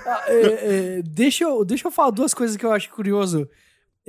Ah, 0.06 0.24
é, 0.28 0.98
é, 0.98 1.02
deixa, 1.02 1.44
eu, 1.44 1.64
deixa 1.64 1.86
eu 1.86 1.90
falar 1.90 2.10
duas 2.10 2.32
coisas 2.34 2.56
que 2.56 2.64
eu 2.64 2.72
acho 2.72 2.90
curioso. 2.90 3.48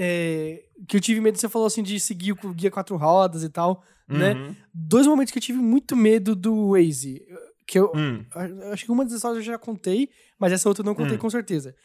É, 0.01 0.63
que 0.88 0.95
eu 0.95 1.01
tive 1.01 1.19
medo, 1.19 1.38
você 1.38 1.49
falou 1.49 1.65
assim, 1.67 1.84
de 1.84 1.99
seguir 1.99 2.31
o 2.31 2.53
guia 2.53 2.71
quatro 2.71 2.95
rodas 2.95 3.43
e 3.43 3.49
tal, 3.49 3.84
né? 4.07 4.34
Uhum. 4.34 4.55
Dois 4.73 5.05
momentos 5.05 5.31
que 5.31 5.38
eu 5.38 5.43
tive 5.43 5.59
muito 5.59 5.93
medo 5.93 6.34
do 6.35 6.69
Waze. 6.71 7.21
Que 7.67 7.77
eu, 7.80 7.91
Hum. 7.93 8.23
acho 8.71 8.85
que 8.85 8.91
uma 8.91 9.03
das 9.03 9.13
histórias 9.13 9.39
eu 9.45 9.51
já 9.51 9.57
contei, 9.59 10.09
mas 10.39 10.53
essa 10.53 10.69
outra 10.69 10.81
eu 10.81 10.85
não 10.85 10.95
contei 10.95 11.17
Hum. 11.17 11.19
com 11.19 11.30
certeza. 11.30 11.76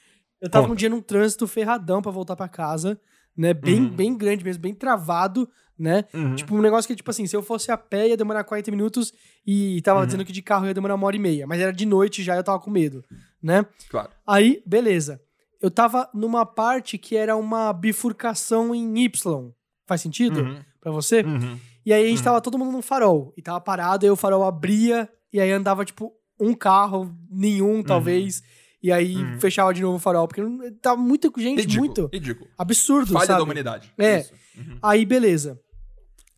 Eu 0.40 0.48
tava 0.48 0.62
Conta. 0.64 0.72
um 0.74 0.76
dia 0.76 0.88
num 0.88 1.00
trânsito 1.00 1.46
ferradão 1.48 2.00
pra 2.00 2.12
voltar 2.12 2.36
pra 2.36 2.48
casa, 2.48 2.98
né? 3.36 3.52
Bem, 3.52 3.80
Uhum. 3.80 3.88
bem 3.90 4.16
grande 4.16 4.44
mesmo, 4.44 4.62
bem 4.62 4.74
travado, 4.74 5.48
né? 5.76 6.04
Uhum. 6.14 6.36
Tipo, 6.36 6.54
um 6.56 6.60
negócio 6.62 6.86
que, 6.86 6.94
tipo 6.94 7.10
assim, 7.10 7.26
se 7.26 7.34
eu 7.36 7.42
fosse 7.42 7.72
a 7.72 7.76
pé 7.76 8.08
ia 8.08 8.16
demorar 8.16 8.44
40 8.44 8.70
minutos 8.70 9.12
e 9.44 9.82
tava 9.82 10.00
Uhum. 10.00 10.06
dizendo 10.06 10.24
que 10.24 10.32
de 10.32 10.40
carro 10.40 10.66
ia 10.66 10.74
demorar 10.74 10.94
uma 10.94 11.06
hora 11.06 11.16
e 11.16 11.18
meia. 11.18 11.46
Mas 11.48 11.60
era 11.60 11.72
de 11.72 11.84
noite 11.84 12.22
já, 12.22 12.36
eu 12.36 12.44
tava 12.44 12.60
com 12.60 12.70
medo, 12.70 13.04
né? 13.42 13.66
Claro. 13.90 14.10
Aí, 14.26 14.62
beleza. 14.64 15.20
Eu 15.64 15.70
tava 15.70 16.10
numa 16.12 16.44
parte 16.44 16.98
que 16.98 17.16
era 17.16 17.34
uma 17.36 17.72
bifurcação 17.72 18.74
em 18.74 18.98
Y. 19.04 19.50
Faz 19.86 20.02
sentido 20.02 20.40
Uhum. 20.42 20.58
pra 20.78 20.92
você? 20.92 21.22
Uhum. 21.22 21.58
E 21.86 21.90
aí 21.92 22.04
a 22.04 22.08
gente 22.08 22.18
Uhum. 22.18 22.24
tava 22.24 22.40
todo 22.42 22.58
mundo 22.58 22.70
num 22.72 22.82
farol. 22.82 23.32
E 23.34 23.40
tava 23.40 23.58
parado, 23.62 24.04
aí 24.04 24.10
o 24.10 24.16
farol 24.16 24.44
abria, 24.44 25.08
e 25.32 25.40
aí 25.40 25.50
andava, 25.50 25.82
tipo, 25.84 26.12
um 26.38 26.52
carro, 26.52 27.10
nenhum, 27.30 27.82
talvez. 27.82 28.42
E 28.82 28.92
aí 28.92 29.16
Uhum. 29.16 29.40
fechava 29.40 29.72
de 29.72 29.80
novo 29.80 29.96
o 29.96 29.98
farol. 29.98 30.28
Porque 30.28 30.42
tava 30.82 31.00
muito, 31.00 31.32
gente, 31.38 31.60
Ridículo. 31.60 31.78
muito 31.86 32.10
Ridículo. 32.12 32.50
absurdo, 32.58 33.12
Falha 33.14 33.26
sabe? 33.26 33.38
da 33.38 33.44
humanidade. 33.44 33.90
É. 33.96 34.18
Uhum. 34.56 34.78
Aí, 34.82 35.06
beleza. 35.06 35.58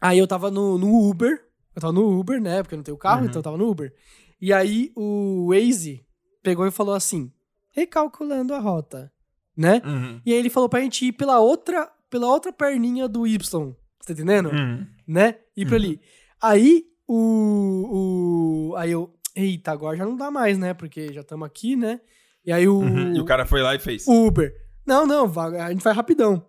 Aí 0.01 0.19
eu 0.19 0.27
tava 0.29 0.53
no, 0.53 0.79
no 0.79 1.09
Uber. 1.11 1.43
Eu 1.75 1.81
tava 1.81 1.93
no 1.93 2.17
Uber, 2.17 2.41
né? 2.41 2.63
Porque 2.63 2.75
eu 2.75 2.79
não 2.79 2.85
tenho 2.85 2.97
carro, 2.97 3.23
Uhum. 3.23 3.27
então 3.27 3.41
eu 3.41 3.43
tava 3.43 3.57
no 3.59 3.69
Uber. 3.69 3.93
E 4.41 4.53
aí 4.53 4.93
o 4.95 5.49
Waze 5.49 6.07
pegou 6.45 6.65
e 6.65 6.71
falou 6.71 6.95
assim: 6.95 7.33
recalculando 7.71 8.55
a 8.55 8.59
rota, 8.59 9.13
né? 9.57 9.81
Uhum. 9.85 10.21
E 10.25 10.33
aí 10.33 10.39
ele 10.39 10.51
falou 10.51 10.69
pra 10.69 10.81
gente 10.81 11.07
ir 11.07 11.13
pela 11.13 11.41
outra, 11.41 11.91
pela 12.11 12.27
outra 12.27 12.53
perninha 12.53 13.09
do 13.09 13.27
Y. 13.27 13.39
Você 13.41 14.07
tá 14.07 14.13
entendendo? 14.13 14.51
Uhum. 14.51 14.87
Né? 15.07 15.37
Ir 15.57 15.67
pra 15.67 15.77
ali. 15.77 16.01
Aí 16.41 16.85
o, 17.09 18.71
o. 18.73 18.77
Aí 18.77 18.93
eu. 18.93 19.13
Eita, 19.35 19.71
agora 19.71 19.97
já 19.97 20.05
não 20.05 20.17
dá 20.17 20.31
mais, 20.31 20.59
né? 20.59 20.73
Porque 20.75 21.13
já 21.13 21.21
estamos 21.21 21.47
aqui, 21.47 21.77
né? 21.77 22.01
E 22.45 22.53
aí 22.53 22.69
o. 22.69 22.79
Uhum. 22.79 23.15
E 23.15 23.21
o 23.21 23.25
cara 23.25 23.47
foi 23.47 23.63
lá 23.63 23.75
e 23.75 23.79
fez. 23.79 24.07
o 24.07 24.27
Uber. 24.27 24.53
Não, 24.87 25.07
não, 25.07 25.33
a 25.61 25.71
gente 25.71 25.83
vai 25.83 25.93
rapidão. 25.93 26.47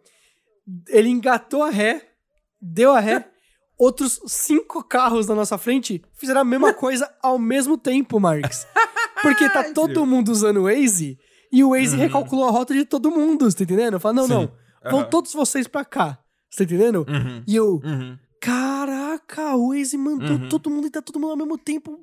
Ele 0.90 1.10
engatou 1.10 1.64
a 1.64 1.70
ré, 1.70 2.02
deu 2.62 2.92
a 2.92 3.00
ré. 3.00 3.28
Outros 3.80 4.20
cinco 4.26 4.84
carros 4.84 5.28
na 5.28 5.36
nossa 5.36 5.56
frente 5.56 6.04
fizeram 6.16 6.42
a 6.42 6.46
mesma 6.46 6.74
coisa 6.76 7.14
ao 7.22 7.38
mesmo 7.38 7.78
tempo, 7.78 8.20
Marx. 8.20 8.68
Porque 9.22 9.48
tá 9.50 9.72
todo 9.72 10.06
mundo 10.06 10.30
usando 10.30 10.58
o 10.58 10.64
Waze 10.64 11.18
e 11.52 11.64
o 11.64 11.70
Waze 11.72 11.96
Uhum. 11.96 12.02
recalculou 12.02 12.46
a 12.46 12.52
rota 12.52 12.74
de 12.74 12.86
todo 12.86 13.10
mundo, 13.12 13.50
você 13.50 13.58
tá 13.58 13.64
entendendo? 13.64 14.00
Fala, 14.00 14.14
não, 14.16 14.28
Sim. 14.28 14.34
não, 14.34 14.52
vão 14.92 15.00
Aham. 15.02 15.10
todos 15.10 15.34
vocês 15.34 15.68
pra 15.68 15.84
cá, 15.86 16.20
você 16.50 16.66
tá 16.66 16.74
entendendo? 16.74 17.06
Uhum. 17.08 17.44
E 17.48 17.56
eu, 17.56 17.82
Uhum. 17.84 18.18
caraca, 18.40 19.56
o 19.56 19.70
Waze 19.70 19.98
mandou 19.98 20.38
Uhum. 20.38 20.50
todo 20.50 20.70
mundo 20.70 20.88
e 20.88 20.90
tá 20.90 21.02
todo 21.02 21.20
mundo 21.20 21.32
ao 21.32 21.38
mesmo 21.38 21.58
tempo, 21.58 22.00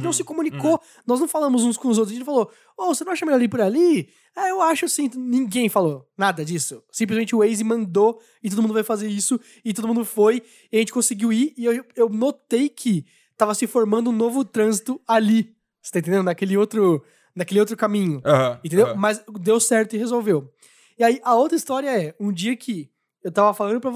não 0.00 0.06
Uhum. 0.06 0.12
se 0.12 0.22
comunicou. 0.24 0.80
Nós 1.06 1.20
não 1.20 1.28
falamos 1.28 1.62
uns 1.64 1.76
com 1.76 1.88
os 1.88 1.98
outros, 1.98 2.14
a 2.14 2.18
gente 2.18 2.24
falou, 2.26 2.50
ô, 2.76 2.86
você 2.94 3.04
não 3.04 3.12
acha 3.12 3.24
melhor 3.24 3.40
ir 3.42 3.48
por 3.48 3.60
ali? 3.60 4.08
Ah, 4.36 4.48
eu 4.48 4.60
acho 4.60 4.88
sim. 4.88 5.08
Ninguém 5.16 5.68
falou 5.68 6.06
nada 6.18 6.44
disso. 6.44 6.82
Simplesmente 6.90 7.34
o 7.34 7.38
Waze 7.38 7.62
mandou 7.62 8.20
e 8.42 8.50
todo 8.50 8.60
mundo 8.62 8.74
vai 8.74 8.82
fazer 8.82 9.08
isso 9.08 9.38
e 9.64 9.72
todo 9.72 9.86
mundo 9.86 10.04
foi 10.04 10.42
e 10.72 10.76
a 10.76 10.80
gente 10.80 10.92
conseguiu 10.92 11.32
ir 11.32 11.54
e 11.56 11.64
eu, 11.64 11.84
eu 11.94 12.08
notei 12.08 12.68
que 12.68 13.04
tava 13.36 13.54
se 13.54 13.66
formando 13.66 14.10
um 14.10 14.12
novo 14.12 14.44
trânsito 14.44 15.00
ali. 15.06 15.54
Você 15.80 15.92
tá 15.92 15.98
entendendo? 16.00 16.24
Naquele 16.24 16.56
outro, 16.56 17.02
naquele 17.34 17.60
outro 17.60 17.76
caminho. 17.76 18.20
Aham. 18.24 18.60
Entendeu? 18.64 18.86
Aham. 18.88 18.94
Mas 18.96 19.22
deu 19.40 19.58
certo 19.60 19.94
e 19.94 19.98
resolveu. 19.98 20.52
E 20.98 21.02
aí, 21.04 21.20
a 21.24 21.34
outra 21.34 21.56
história 21.56 21.88
é, 21.88 22.14
um 22.20 22.32
dia 22.32 22.56
que 22.56 22.90
eu 23.22 23.32
tava 23.32 23.52
falando 23.54 23.80
pra... 23.80 23.90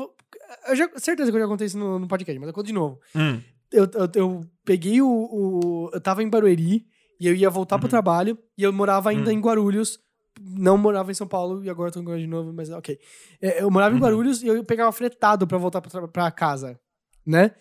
Eu 0.69 0.75
já, 0.77 0.89
certeza 0.97 1.31
que 1.31 1.37
eu 1.37 1.41
já 1.43 1.47
contei 1.47 1.67
isso 1.67 1.79
no, 1.79 1.99
no 1.99 2.09
podcast, 2.09 2.39
mas 2.39 2.49
eu 2.49 2.55
conto 2.55 2.67
de 2.67 2.73
novo. 2.73 2.99
Hum. 3.15 3.41
Eu, 3.71 3.85
eu, 3.85 4.09
eu 4.15 4.41
peguei 4.65 5.01
o, 5.03 5.07
o- 5.09 5.91
Eu 5.93 6.01
tava 6.01 6.23
em 6.23 6.29
Barueri 6.29 6.87
e 7.21 7.27
eu 7.27 7.35
ia 7.35 7.51
voltar 7.51 7.77
pro 7.79 7.87
Uhum. 7.87 7.91
trabalho 7.91 8.39
e 8.57 8.63
eu 8.63 8.73
morava 8.73 9.11
ainda 9.11 9.31
Hum. 9.31 9.35
em 9.35 9.41
Guarulhos. 9.41 10.01
Não 10.41 10.79
morava 10.79 11.11
em 11.11 11.15
São 11.15 11.27
Paulo 11.27 11.63
e 11.65 11.69
agora 11.69 11.91
tô 11.91 12.01
em 12.01 12.05
Guarulhos 12.05 12.23
de 12.25 12.31
novo, 12.31 12.53
mas 12.53 12.71
ok. 12.71 12.99
É, 13.43 13.63
Eu 13.63 13.71
morava 13.71 13.93
em 13.95 13.99
Uhum. 13.99 14.03
Guarulhos 14.05 14.43
e 14.43 14.47
eu 14.47 14.65
pegava 14.65 14.91
fretado 14.93 15.47
pra 15.47 15.59
voltar 15.59 15.81
pra, 15.83 16.09
pra 16.09 16.31
casa, 16.31 16.81
né? 17.27 17.53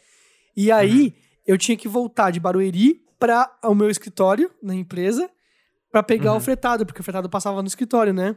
E 0.55 0.71
aí, 0.71 1.07
Uhum. 1.07 1.13
eu 1.45 1.57
tinha 1.57 1.75
que 1.77 1.87
voltar 1.87 2.31
de 2.31 2.39
Barueri 2.39 3.01
pra 3.19 3.51
o 3.65 3.75
meu 3.75 3.89
escritório 3.89 4.49
na 4.63 4.73
empresa 4.73 5.29
pra 5.97 6.03
pegar 6.03 6.31
Uhum. 6.31 6.37
o 6.37 6.41
fretado, 6.41 6.85
porque 6.85 7.01
o 7.01 7.03
fretado 7.03 7.27
passava 7.29 7.61
no 7.61 7.67
escritório, 7.67 8.13
né? 8.13 8.35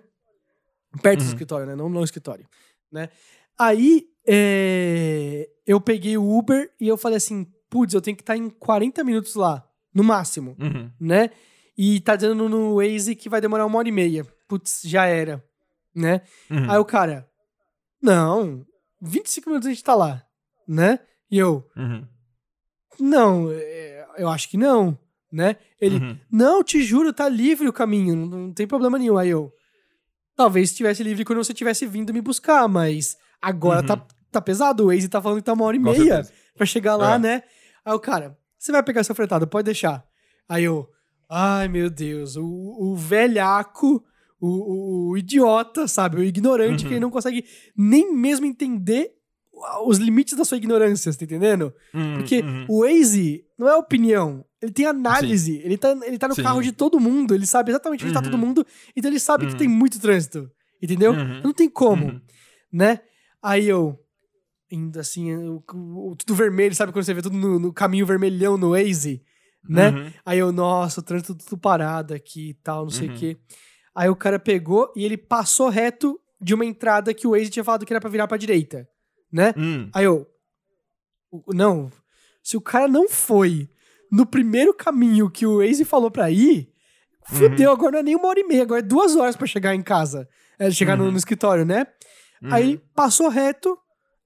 Perto 1.02 1.18
do 1.18 1.22
Uhum. 1.24 1.28
escritório, 1.28 1.66
né? 1.66 1.74
Não 1.76 1.88
no 1.88 2.02
escritório, 2.02 2.46
né? 2.90 3.08
Aí, 3.58 4.06
é, 4.26 5.48
eu 5.66 5.78
peguei 5.80 6.16
o 6.16 6.38
Uber 6.38 6.72
e 6.80 6.88
eu 6.88 6.96
falei 6.96 7.18
assim, 7.18 7.44
putz, 7.68 7.92
eu 7.92 8.00
tenho 8.00 8.16
que 8.16 8.22
estar 8.22 8.36
em 8.36 8.48
40 8.48 9.04
minutos 9.04 9.34
lá, 9.34 9.62
no 9.94 10.02
máximo, 10.02 10.56
Uhum. 10.58 10.90
né? 10.98 11.30
E 11.76 12.00
tá 12.00 12.16
dizendo 12.16 12.48
no 12.48 12.76
Waze 12.76 13.14
que 13.14 13.28
vai 13.28 13.40
demorar 13.40 13.66
uma 13.66 13.78
hora 13.78 13.88
e 13.88 13.92
meia. 13.92 14.24
Putz, 14.48 14.80
já 14.84 15.04
era, 15.06 15.44
né? 15.94 16.22
Uhum. 16.50 16.70
Aí 16.70 16.78
o 16.78 16.84
cara, 16.84 17.28
não, 18.02 18.64
25 19.02 19.48
minutos 19.50 19.66
a 19.68 19.70
gente 19.70 19.84
tá 19.84 19.94
lá, 19.94 20.24
né? 20.66 20.98
E 21.30 21.38
eu, 21.38 21.68
Uhum. 21.76 22.06
não, 22.98 23.50
é, 23.52 24.06
eu 24.18 24.28
acho 24.28 24.48
que 24.48 24.56
não, 24.56 24.98
né? 25.32 25.56
Ele, 25.80 25.96
Uhum. 25.96 26.18
não, 26.30 26.62
te 26.64 26.82
juro, 26.82 27.12
tá 27.12 27.28
livre 27.28 27.68
o 27.68 27.72
caminho, 27.72 28.14
não, 28.14 28.52
tem 28.52 28.66
problema 28.66 28.98
nenhum. 28.98 29.16
Aí 29.18 29.28
eu, 29.30 29.52
talvez 30.36 30.70
estivesse 30.70 31.02
livre 31.02 31.24
quando 31.24 31.42
você 31.42 31.52
tivesse 31.54 31.86
vindo 31.86 32.12
me 32.12 32.20
buscar, 32.20 32.66
mas 32.68 33.16
agora 33.40 33.80
Uhum. 33.80 33.86
tá, 33.86 34.06
tá 34.32 34.40
pesado, 34.40 34.84
o 34.84 34.86
Waze 34.88 35.08
tá 35.08 35.20
falando 35.20 35.38
que 35.38 35.44
tá 35.44 35.52
uma 35.52 35.64
hora 35.64 35.76
e 35.76 35.80
Com 35.80 35.84
meia 35.86 35.96
certeza. 36.24 36.32
pra 36.56 36.66
chegar 36.66 36.96
lá, 36.96 37.14
É. 37.14 37.18
né? 37.18 37.42
Aí 37.84 37.92
o 37.94 38.00
cara, 38.00 38.36
você 38.58 38.72
vai 38.72 38.82
pegar 38.82 39.04
seu 39.04 39.14
fretado, 39.14 39.46
pode 39.46 39.64
deixar. 39.66 40.04
Aí 40.48 40.64
eu, 40.64 40.88
ai 41.28 41.68
meu 41.68 41.88
Deus, 41.90 42.36
o, 42.36 42.44
o 42.44 42.96
velhaco, 42.96 44.02
o, 44.40 44.48
o- 44.48 45.10
o 45.10 45.16
idiota, 45.18 45.86
sabe? 45.86 46.16
O 46.18 46.22
ignorante 46.24 46.82
Uhum. 46.84 46.88
que 46.88 46.94
ele 46.94 47.00
não 47.00 47.10
consegue 47.10 47.44
nem 47.76 48.12
mesmo 48.14 48.46
entender 48.46 49.12
os 49.84 49.98
limites 49.98 50.36
da 50.36 50.44
sua 50.44 50.56
ignorância, 50.56 51.12
você 51.12 51.18
tá 51.18 51.24
entendendo? 51.26 51.72
Uhum. 51.92 52.14
Porque 52.18 52.40
Uhum. 52.40 52.66
o 52.68 52.80
Waze 52.80 53.44
não 53.58 53.68
é 53.68 53.76
opinião, 53.76 54.42
ele 54.62 54.72
tem 54.72 54.86
análise, 54.86 55.56
ele 55.64 55.78
tá, 55.78 55.90
ele 56.04 56.18
tá 56.18 56.28
no 56.28 56.34
Sim. 56.34 56.42
carro 56.42 56.60
de 56.62 56.72
todo 56.72 57.00
mundo, 57.00 57.34
ele 57.34 57.46
sabe 57.46 57.70
exatamente 57.70 58.04
onde 58.04 58.12
tá 58.12 58.20
Uhum. 58.20 58.24
todo 58.24 58.38
mundo, 58.38 58.66
então 58.96 59.10
ele 59.10 59.20
sabe 59.20 59.46
que 59.46 59.52
Uhum. 59.52 59.58
tem 59.58 59.68
muito 59.68 59.98
trânsito, 60.00 60.50
entendeu? 60.82 61.12
Uhum. 61.12 61.40
Não 61.44 61.52
tem 61.52 61.68
como, 61.68 62.06
Uhum. 62.06 62.20
né? 62.72 63.00
Aí 63.42 63.66
eu, 63.68 63.98
indo 64.70 65.00
assim, 65.00 65.34
o- 65.34 66.14
tudo 66.16 66.34
vermelho, 66.34 66.74
sabe 66.74 66.92
quando 66.92 67.04
você 67.04 67.14
vê 67.14 67.22
tudo 67.22 67.36
no, 67.36 67.58
no 67.58 67.72
caminho 67.72 68.04
vermelhão 68.06 68.56
no 68.58 68.70
Waze, 68.72 69.22
né? 69.68 69.90
Uhum. 69.90 70.12
Aí 70.24 70.38
eu, 70.38 70.52
nossa, 70.52 71.00
o 71.00 71.02
trânsito 71.02 71.34
tudo 71.34 71.58
parado 71.58 72.12
aqui 72.14 72.50
e 72.50 72.54
tal, 72.54 72.84
não 72.84 72.90
sei 72.90 73.08
o 73.08 73.10
Uhum. 73.12 73.16
quê. 73.16 73.36
Aí 73.94 74.08
o 74.08 74.16
cara 74.16 74.38
pegou 74.38 74.92
e 74.94 75.04
ele 75.04 75.16
passou 75.16 75.68
reto 75.68 76.20
de 76.40 76.54
uma 76.54 76.64
entrada 76.64 77.12
que 77.12 77.26
o 77.26 77.30
Waze 77.32 77.50
tinha 77.50 77.64
falado 77.64 77.84
que 77.84 77.92
era 77.92 78.00
pra 78.00 78.08
virar 78.10 78.28
pra 78.28 78.36
direita, 78.36 78.88
né? 79.32 79.52
Hum. 79.56 79.88
Aí 79.92 80.04
eu. 80.04 80.26
Não. 81.48 81.90
Se 82.42 82.56
o 82.56 82.60
cara 82.60 82.88
não 82.88 83.08
foi 83.08 83.68
no 84.10 84.26
primeiro 84.26 84.74
caminho 84.74 85.30
que 85.30 85.46
o 85.46 85.58
Waze 85.58 85.84
falou 85.84 86.10
pra 86.10 86.30
ir, 86.30 86.68
fudeu, 87.26 87.70
agora 87.72 87.92
não 87.92 87.98
é 88.00 88.02
nem 88.02 88.16
uma 88.16 88.28
hora 88.28 88.40
e 88.40 88.44
meia, 88.44 88.62
agora 88.62 88.80
é 88.80 88.82
duas 88.82 89.14
horas 89.16 89.36
pra 89.36 89.46
chegar 89.46 89.74
em 89.74 89.82
casa. 89.82 90.28
É, 90.58 90.70
chegar 90.70 90.96
no, 90.96 91.04
Uhum. 91.04 91.12
no 91.12 91.16
escritório, 91.18 91.64
né? 91.64 91.86
Uhum. 92.42 92.52
Aí 92.52 92.78
passou 92.94 93.28
reto, 93.28 93.78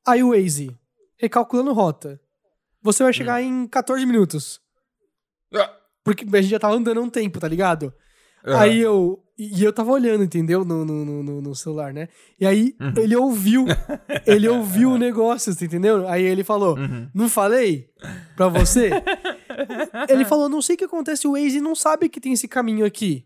aí 0.07 0.23
o 0.23 0.31
Waze, 0.31 0.77
recalculando 1.19 1.73
rota. 1.73 2.21
Você 2.83 3.03
vai 3.03 3.13
chegar 3.13 3.41
em 3.43 3.67
14 3.67 4.05
minutos. 4.05 4.61
Ah. 5.55 5.73
Porque 6.03 6.25
a 6.37 6.41
gente 6.43 6.51
já 6.51 6.59
tava 6.59 6.75
andando 6.75 7.01
há 7.01 7.03
um 7.03 7.09
tempo, 7.09 7.41
tá 7.41 7.49
ligado? 7.49 7.95
Aí 8.45 8.79
eu. 8.81 9.24
E 9.37 9.65
eu 9.65 9.73
tava 9.73 9.91
olhando, 9.91 10.23
entendeu? 10.23 10.65
No, 10.65 10.85
no, 10.85 11.05
no- 11.23 11.41
no, 11.43 11.55
celular, 11.57 11.93
né? 11.93 12.09
E 12.41 12.47
aí 12.47 12.75
Uhum. 12.81 12.95
ele 12.97 13.17
ouviu. 13.17 13.65
ele 14.27 14.49
ouviu 14.49 14.91
o 14.93 14.99
negócio, 14.99 15.53
você 15.53 15.65
entendeu? 15.65 16.07
Aí 16.09 16.23
ele 16.23 16.45
falou: 16.45 16.77
Uhum. 16.79 17.09
Não 17.13 17.29
falei 17.29 17.89
pra 18.37 18.49
você? 18.49 18.91
ele 20.09 20.25
falou: 20.25 20.49
Não 20.49 20.63
sei 20.63 20.75
o 20.75 20.79
que 20.79 20.85
acontece, 20.85 21.27
o 21.27 21.33
Waze 21.33 21.61
não 21.61 21.75
sabe 21.75 22.09
que 22.09 22.21
tem 22.21 22.33
esse 22.33 22.47
caminho 22.49 22.85
aqui. 22.87 23.25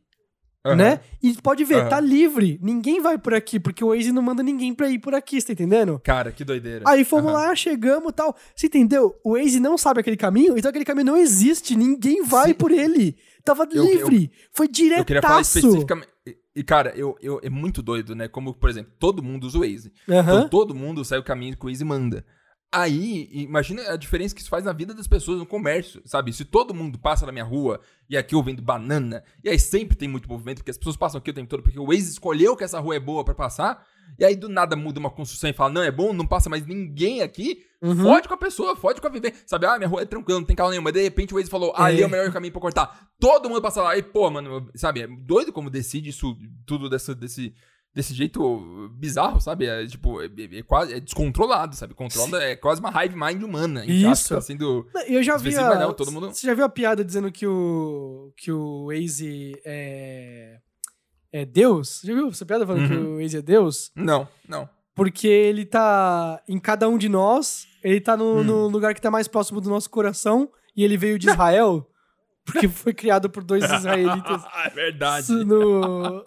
Aham. 0.67 0.75
né? 0.77 1.01
E 1.23 1.33
pode 1.35 1.63
ver, 1.65 1.77
Aham. 1.83 1.89
tá 1.89 2.01
livre. 2.01 2.59
Ninguém 2.61 3.01
vai 3.01 3.17
por 3.17 3.33
aqui, 3.33 3.61
porque 3.61 3.83
o 3.83 3.89
Waze 3.95 4.11
não 4.11 4.21
manda 4.21 4.43
ninguém 4.43 4.75
pra 4.75 4.89
ir 4.91 4.99
por 4.99 5.15
aqui, 5.15 5.41
você 5.41 5.47
tá 5.49 5.53
entendendo? 5.53 6.01
Cara, 6.03 6.33
que 6.33 6.45
doideira. 6.45 6.83
Aí 6.87 7.05
fomos 7.05 7.27
Aham. 7.33 7.35
lá, 7.49 7.55
chegamos 7.55 8.11
e 8.11 8.13
tal. 8.13 8.37
Você 8.57 8.67
entendeu? 8.67 9.15
O 9.25 9.35
Waze 9.35 9.61
não 9.61 9.79
sabe 9.79 10.01
aquele 10.01 10.17
caminho, 10.17 10.59
então 10.59 10.69
aquele 10.69 10.85
caminho 10.85 11.07
não 11.07 11.17
existe. 11.17 11.77
Ninguém 11.77 12.23
vai 12.25 12.49
Sim. 12.49 12.55
por 12.55 12.71
ele. 12.73 13.17
Tava 13.49 13.69
Eu- 13.73 13.85
livre. 13.85 14.31
Foi 14.53 14.67
Eu 14.67 15.05
queria 15.05 15.23
falar 15.23 15.41
especificamente. 15.41 16.09
E, 16.55 16.63
cara, 16.65 16.93
eu, 16.97 17.17
eu, 17.21 17.41
é 17.43 17.49
muito 17.49 17.81
doido, 17.83 18.15
né? 18.15 18.29
Como, 18.29 18.53
por 18.53 18.69
exemplo, 18.69 18.93
todo 18.99 19.23
mundo 19.23 19.47
usa 19.47 19.59
o 19.59 19.61
Waze. 19.61 19.93
Aham. 20.09 20.21
Então 20.21 20.49
todo 20.49 20.75
mundo 20.75 21.05
segue 21.05 21.21
o 21.21 21.25
caminho 21.25 21.57
que 21.57 21.65
o 21.65 21.69
Waze 21.69 21.85
manda. 21.85 22.25
Aí, 22.71 23.31
imagina 23.33 23.81
a 23.93 23.97
diferença 23.97 24.35
que 24.35 24.43
isso 24.43 24.51
faz 24.51 24.65
na 24.65 24.75
vida 24.75 24.93
das 24.93 25.07
pessoas 25.07 25.39
no 25.39 25.47
comércio, 25.47 26.03
sabe? 26.05 26.33
Se 26.35 26.45
todo 26.45 26.75
mundo 26.75 26.99
passa 26.99 27.25
na 27.25 27.33
minha 27.33 27.45
rua 27.45 27.81
e 28.11 28.17
aqui 28.17 28.35
eu 28.35 28.43
vendo 28.43 28.61
banana, 28.61 29.25
e 29.43 29.49
aí 29.49 29.59
sempre 29.59 29.97
tem 29.97 30.07
muito 30.07 30.29
movimento, 30.29 30.59
porque 30.59 30.71
as 30.71 30.77
pessoas 30.77 30.97
passam 30.97 31.19
aqui 31.19 31.31
o 31.31 31.35
tempo 31.35 31.49
todo, 31.49 31.63
porque 31.63 31.79
o 31.79 31.87
Waze 31.87 32.11
escolheu 32.11 32.55
que 32.55 32.65
essa 32.65 32.79
rua 32.79 32.95
é 32.97 33.01
boa 33.01 33.25
pra 33.25 33.35
passar, 33.35 33.83
e 34.19 34.25
aí 34.25 34.37
do 34.37 34.49
nada 34.49 34.77
muda 34.77 35.01
uma 35.01 35.11
construção 35.11 35.51
e 35.51 35.53
fala, 35.53 35.73
não, 35.73 35.83
é 35.83 35.91
bom, 35.91 36.13
não 36.13 36.27
passa 36.27 36.49
mais 36.49 36.65
ninguém 36.67 37.23
aqui, 37.23 37.65
Uhum. 37.81 37.97
fode 37.97 38.27
com 38.27 38.35
a 38.35 38.39
pessoa, 38.39 38.75
fode 38.77 39.01
com 39.01 39.07
a 39.07 39.11
viver. 39.11 39.33
Sabe, 39.47 39.65
ah, 39.67 39.77
minha 39.79 39.89
rua 39.89 40.03
é 40.03 40.05
tranquila, 40.05 40.41
não 40.41 40.47
tem 40.47 40.57
carro 40.57 40.71
nenhum, 40.71 40.83
mas 40.83 40.93
de 40.93 41.03
repente 41.03 41.33
o 41.33 41.37
Waze 41.37 41.49
falou, 41.51 41.73
ah, 41.77 41.85
ali 41.85 42.03
é 42.03 42.07
o 42.07 42.11
melhor 42.11 42.33
caminho 42.33 42.53
pra 42.53 42.61
cortar. 42.61 43.09
Todo 43.21 43.49
mundo 43.49 43.63
passa 43.63 43.83
lá, 43.83 43.97
e 43.97 44.03
pô, 44.03 44.29
mano, 44.31 44.69
sabe, 44.75 45.03
é 45.03 45.07
doido 45.07 45.53
como 45.53 45.71
decide 45.71 46.11
isso 46.11 46.37
tudo 46.67 46.89
dessa, 46.91 47.15
desse, 47.15 47.55
desse 47.95 48.15
jeito 48.15 48.89
bizarro, 48.97 49.41
sabe? 49.41 49.67
É 49.67 49.87
tipo, 49.87 50.21
é, 50.21 50.27
é- 50.27 50.59
é 50.59 50.63
quase 50.63 50.93
é 50.95 51.01
descontrolado, 51.01 51.75
sabe? 51.77 51.95
Controla 51.95 52.43
é 52.43 52.55
quase 52.57 52.81
uma 52.81 52.91
hive 53.05 53.15
mind 53.17 53.43
humana. 53.43 53.85
Isso. 53.87 54.35
Tá 54.35 54.41
sendo. 54.41 54.87
Eu 55.07 55.23
já 55.23 55.37
vi. 55.37 55.57
a- 55.57 55.69
vai 55.69 55.79
não, 55.79 55.93
todo 55.93 56.11
mundo- 56.13 56.29
Você 56.33 56.47
já 56.47 56.55
viu 56.55 56.65
a 56.65 56.69
piada 56.69 57.05
dizendo 57.05 57.31
que 57.33 57.47
o 57.47 58.33
que 58.37 58.51
o 58.53 58.87
Waze 58.89 59.53
é 59.65 60.59
é 61.33 61.45
Deus? 61.45 62.01
Já 62.05 62.15
viu 62.15 62.29
essa 62.29 62.45
piada 62.47 62.67
falando 62.67 62.89
que 62.89 62.95
Uhum. 62.95 63.15
o 63.17 63.21
Waze 63.23 63.37
é 63.39 63.43
Deus? 63.43 63.91
Não, 63.95 64.29
não. 64.49 64.69
Porque 64.95 65.29
ele 65.29 65.65
tá 65.65 66.43
em 66.49 66.59
cada 66.59 66.89
um 66.89 66.99
de 66.99 67.09
nós, 67.09 67.67
ele 67.85 68.01
tá 68.01 68.17
no, 68.17 68.39
Hum. 68.41 68.45
no 68.45 68.67
lugar 68.69 68.95
que 68.95 69.01
tá 69.01 69.11
mais 69.11 69.29
próximo 69.29 69.61
do 69.61 69.69
nosso 69.71 69.89
coração 69.91 70.51
e 70.77 70.83
ele 70.85 70.97
veio 70.97 71.19
de 71.19 71.29
Israel, 71.29 71.87
porque 72.45 72.67
foi 72.69 72.93
criado 72.93 73.29
por 73.31 73.45
dois 73.45 73.63
israelitas. 73.71 74.43
é 74.65 74.71
verdade. 74.71 75.33
No... 75.45 76.25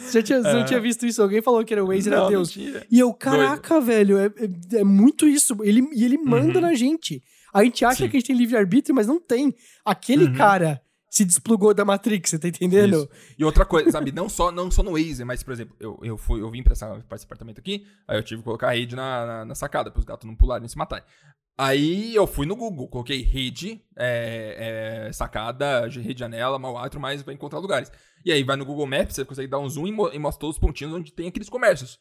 Você 0.00 0.22
tinha, 0.22 0.42
você 0.42 0.52
não 0.52 0.64
tinha 0.64 0.80
visto 0.80 1.06
isso? 1.06 1.22
Alguém 1.22 1.40
falou 1.40 1.64
que 1.64 1.72
era 1.72 1.82
o 1.82 1.86
Waze 1.88 2.08
era 2.08 2.18
Não, 2.20 2.28
Deus. 2.28 2.54
mentira. 2.54 2.86
E 2.90 2.98
eu, 2.98 3.12
caraca, 3.14 3.80
velho, 3.80 4.18
é, 4.18 4.26
é- 4.26 4.78
é 4.80 4.84
muito 4.84 5.26
isso. 5.26 5.56
Ele, 5.62 5.88
e 5.94 6.04
ele 6.04 6.18
manda 6.18 6.58
Uhum. 6.58 6.66
na 6.66 6.74
gente. 6.74 7.22
A 7.54 7.62
gente 7.64 7.84
acha 7.84 8.04
Sim. 8.04 8.08
que 8.10 8.16
a 8.16 8.20
gente 8.20 8.26
tem 8.28 8.36
livre-arbítrio, 8.36 8.94
mas 8.94 9.06
não 9.06 9.20
tem. 9.20 9.54
Aquele 9.84 10.24
Uhum. 10.26 10.32
cara 10.34 10.80
se 11.12 11.26
desplugou 11.26 11.74
da 11.74 11.84
Matrix, 11.84 12.30
você 12.30 12.38
tá 12.38 12.48
entendendo? 12.48 12.96
Isso. 12.96 13.08
E 13.38 13.44
outra 13.44 13.66
coisa, 13.66 13.90
sabe, 13.90 14.10
não 14.10 14.30
só, 14.30 14.50
não 14.50 14.70
só 14.70 14.82
no 14.82 14.92
Waze, 14.92 15.26
mas, 15.26 15.42
por 15.42 15.52
exemplo, 15.52 15.76
eu, 15.78 16.00
eu, 16.02 16.16
fui, 16.16 16.40
eu 16.40 16.50
vim 16.50 16.62
pra, 16.62 16.72
essa, 16.72 16.88
pra 17.06 17.16
esse 17.16 17.26
apartamento 17.26 17.58
aqui, 17.58 17.86
aí 18.08 18.16
eu 18.16 18.22
tive 18.22 18.40
que 18.40 18.46
colocar 18.46 18.68
a 18.68 18.72
rede 18.72 18.96
na, 18.96 19.26
na, 19.26 19.44
na 19.44 19.54
sacada, 19.54 19.90
pros 19.90 20.06
gatos 20.06 20.26
não 20.26 20.34
pularem 20.34 20.64
e 20.64 20.70
se 20.70 20.78
matarem. 20.78 21.04
Aí 21.58 22.14
eu 22.14 22.26
fui 22.26 22.46
no 22.46 22.56
Google, 22.56 22.88
coloquei 22.88 23.20
rede, 23.20 23.84
é, 23.94 25.08
é, 25.08 25.12
sacada, 25.12 25.86
rede 25.86 26.20
janela, 26.20 26.58
mau 26.58 26.82
tudo 26.88 27.00
mais, 27.00 27.22
pra 27.22 27.34
encontrar 27.34 27.58
lugares. 27.58 27.92
E 28.24 28.32
aí 28.32 28.42
vai 28.42 28.56
no 28.56 28.64
Google 28.64 28.86
Maps, 28.86 29.14
você 29.14 29.24
consegue 29.26 29.48
dar 29.48 29.58
um 29.58 29.68
zoom 29.68 29.86
e, 29.86 29.92
mo 29.92 30.08
e 30.14 30.18
mostra 30.18 30.40
todos 30.40 30.56
os 30.56 30.60
pontinhos 30.60 30.94
onde 30.94 31.12
tem 31.12 31.28
aqueles 31.28 31.50
comércios. 31.50 31.98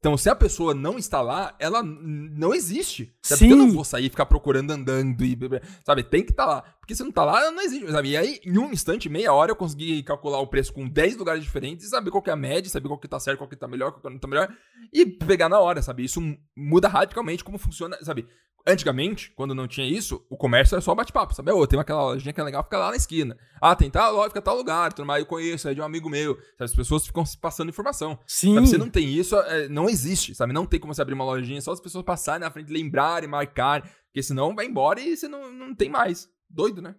Então, 0.00 0.16
se 0.16 0.30
a 0.30 0.34
pessoa 0.34 0.72
não 0.72 0.96
está 0.96 1.20
lá, 1.20 1.54
ela 1.58 1.82
não 1.82 2.54
existe. 2.54 3.14
Sabe? 3.22 3.40
Porque 3.40 3.52
eu 3.52 3.56
não 3.58 3.68
Sim. 3.68 3.74
vou 3.74 3.84
sair 3.84 4.06
e 4.06 4.08
ficar 4.08 4.24
procurando 4.24 4.70
andando 4.70 5.22
e... 5.22 5.38
Sabe? 5.84 6.02
Tem 6.02 6.24
que 6.24 6.30
estar 6.30 6.46
lá. 6.46 6.62
Porque 6.80 6.94
se 6.94 7.04
não 7.04 7.12
tá 7.12 7.22
lá, 7.22 7.38
ela 7.38 7.50
não 7.52 7.62
existe, 7.62 7.92
sabe? 7.92 8.08
E 8.08 8.16
aí, 8.16 8.40
em 8.42 8.56
um 8.56 8.72
instante, 8.72 9.10
meia 9.10 9.30
hora, 9.34 9.50
eu 9.52 9.56
consegui 9.56 10.02
calcular 10.02 10.40
o 10.40 10.46
preço 10.46 10.72
com 10.72 10.88
10 10.88 11.18
lugares 11.18 11.42
diferentes 11.42 11.84
e 11.84 11.90
saber 11.90 12.10
qual 12.10 12.22
que 12.22 12.30
é 12.30 12.32
a 12.32 12.36
média, 12.36 12.70
saber 12.70 12.88
qual 12.88 12.98
que 12.98 13.06
tá 13.06 13.20
certo, 13.20 13.36
qual 13.38 13.48
que 13.48 13.56
tá 13.56 13.68
melhor, 13.68 13.92
qual 13.92 14.00
que 14.00 14.08
não 14.08 14.18
tá 14.18 14.26
melhor. 14.26 14.50
E 14.90 15.04
pegar 15.04 15.50
na 15.50 15.60
hora, 15.60 15.82
sabe? 15.82 16.02
Isso 16.02 16.20
muda 16.56 16.88
radicalmente 16.88 17.44
como 17.44 17.58
funciona, 17.58 17.98
sabe? 18.00 18.26
Antigamente, 18.66 19.32
quando 19.34 19.54
não 19.54 19.66
tinha 19.66 19.86
isso, 19.86 20.24
o 20.28 20.36
comércio 20.36 20.74
era 20.74 20.82
só 20.82 20.94
bate-papo, 20.94 21.34
sabe? 21.34 21.50
Ô, 21.50 21.66
tem 21.66 21.80
aquela 21.80 22.02
lojinha 22.02 22.32
que 22.32 22.40
é 22.40 22.44
legal, 22.44 22.62
fica 22.62 22.78
lá 22.78 22.90
na 22.90 22.96
esquina. 22.96 23.36
Ah, 23.60 23.74
tem 23.74 23.90
tal 23.90 24.12
loja, 24.14 24.28
fica 24.28 24.42
tal 24.42 24.56
lugar, 24.56 24.92
tudo 24.92 25.06
mais, 25.06 25.20
eu 25.20 25.26
conheço, 25.26 25.68
é 25.68 25.74
de 25.74 25.80
um 25.80 25.84
amigo 25.84 26.08
meu. 26.08 26.34
Sabe? 26.34 26.64
As 26.64 26.74
pessoas 26.74 27.06
ficam 27.06 27.24
se 27.24 27.38
passando 27.38 27.70
informação. 27.70 28.18
Sim. 28.26 28.54
Sabe, 28.54 28.66
se 28.68 28.78
não 28.78 28.90
tem 28.90 29.08
isso, 29.08 29.36
é, 29.36 29.68
não 29.68 29.88
existe, 29.88 30.34
sabe? 30.34 30.52
Não 30.52 30.66
tem 30.66 30.78
como 30.78 30.94
você 30.94 31.02
abrir 31.02 31.14
uma 31.14 31.24
lojinha, 31.24 31.60
só 31.60 31.72
as 31.72 31.80
pessoas 31.80 32.04
passarem 32.04 32.40
na 32.40 32.50
frente, 32.50 32.72
lembrarem, 32.72 33.28
marcarem, 33.28 33.88
porque 34.06 34.22
senão 34.22 34.54
vai 34.54 34.66
embora 34.66 35.00
e 35.00 35.16
você 35.16 35.26
não, 35.26 35.52
não 35.52 35.74
tem 35.74 35.88
mais. 35.88 36.28
Doido, 36.48 36.82
né? 36.82 36.96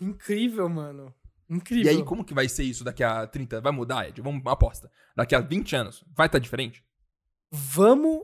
Incrível, 0.00 0.68
mano. 0.68 1.14
E 1.48 1.54
Incrível. 1.54 1.90
aí, 1.90 2.02
como 2.02 2.24
que 2.24 2.34
vai 2.34 2.48
ser 2.48 2.64
isso 2.64 2.84
daqui 2.84 3.02
a 3.02 3.26
30? 3.26 3.60
Vai 3.60 3.72
mudar, 3.72 4.08
Ed? 4.08 4.20
Vamos, 4.20 4.42
aposta. 4.46 4.90
Daqui 5.16 5.34
a 5.34 5.40
20 5.40 5.76
anos, 5.76 6.04
vai 6.14 6.26
estar 6.26 6.38
diferente? 6.38 6.84
Vamos, 7.50 8.22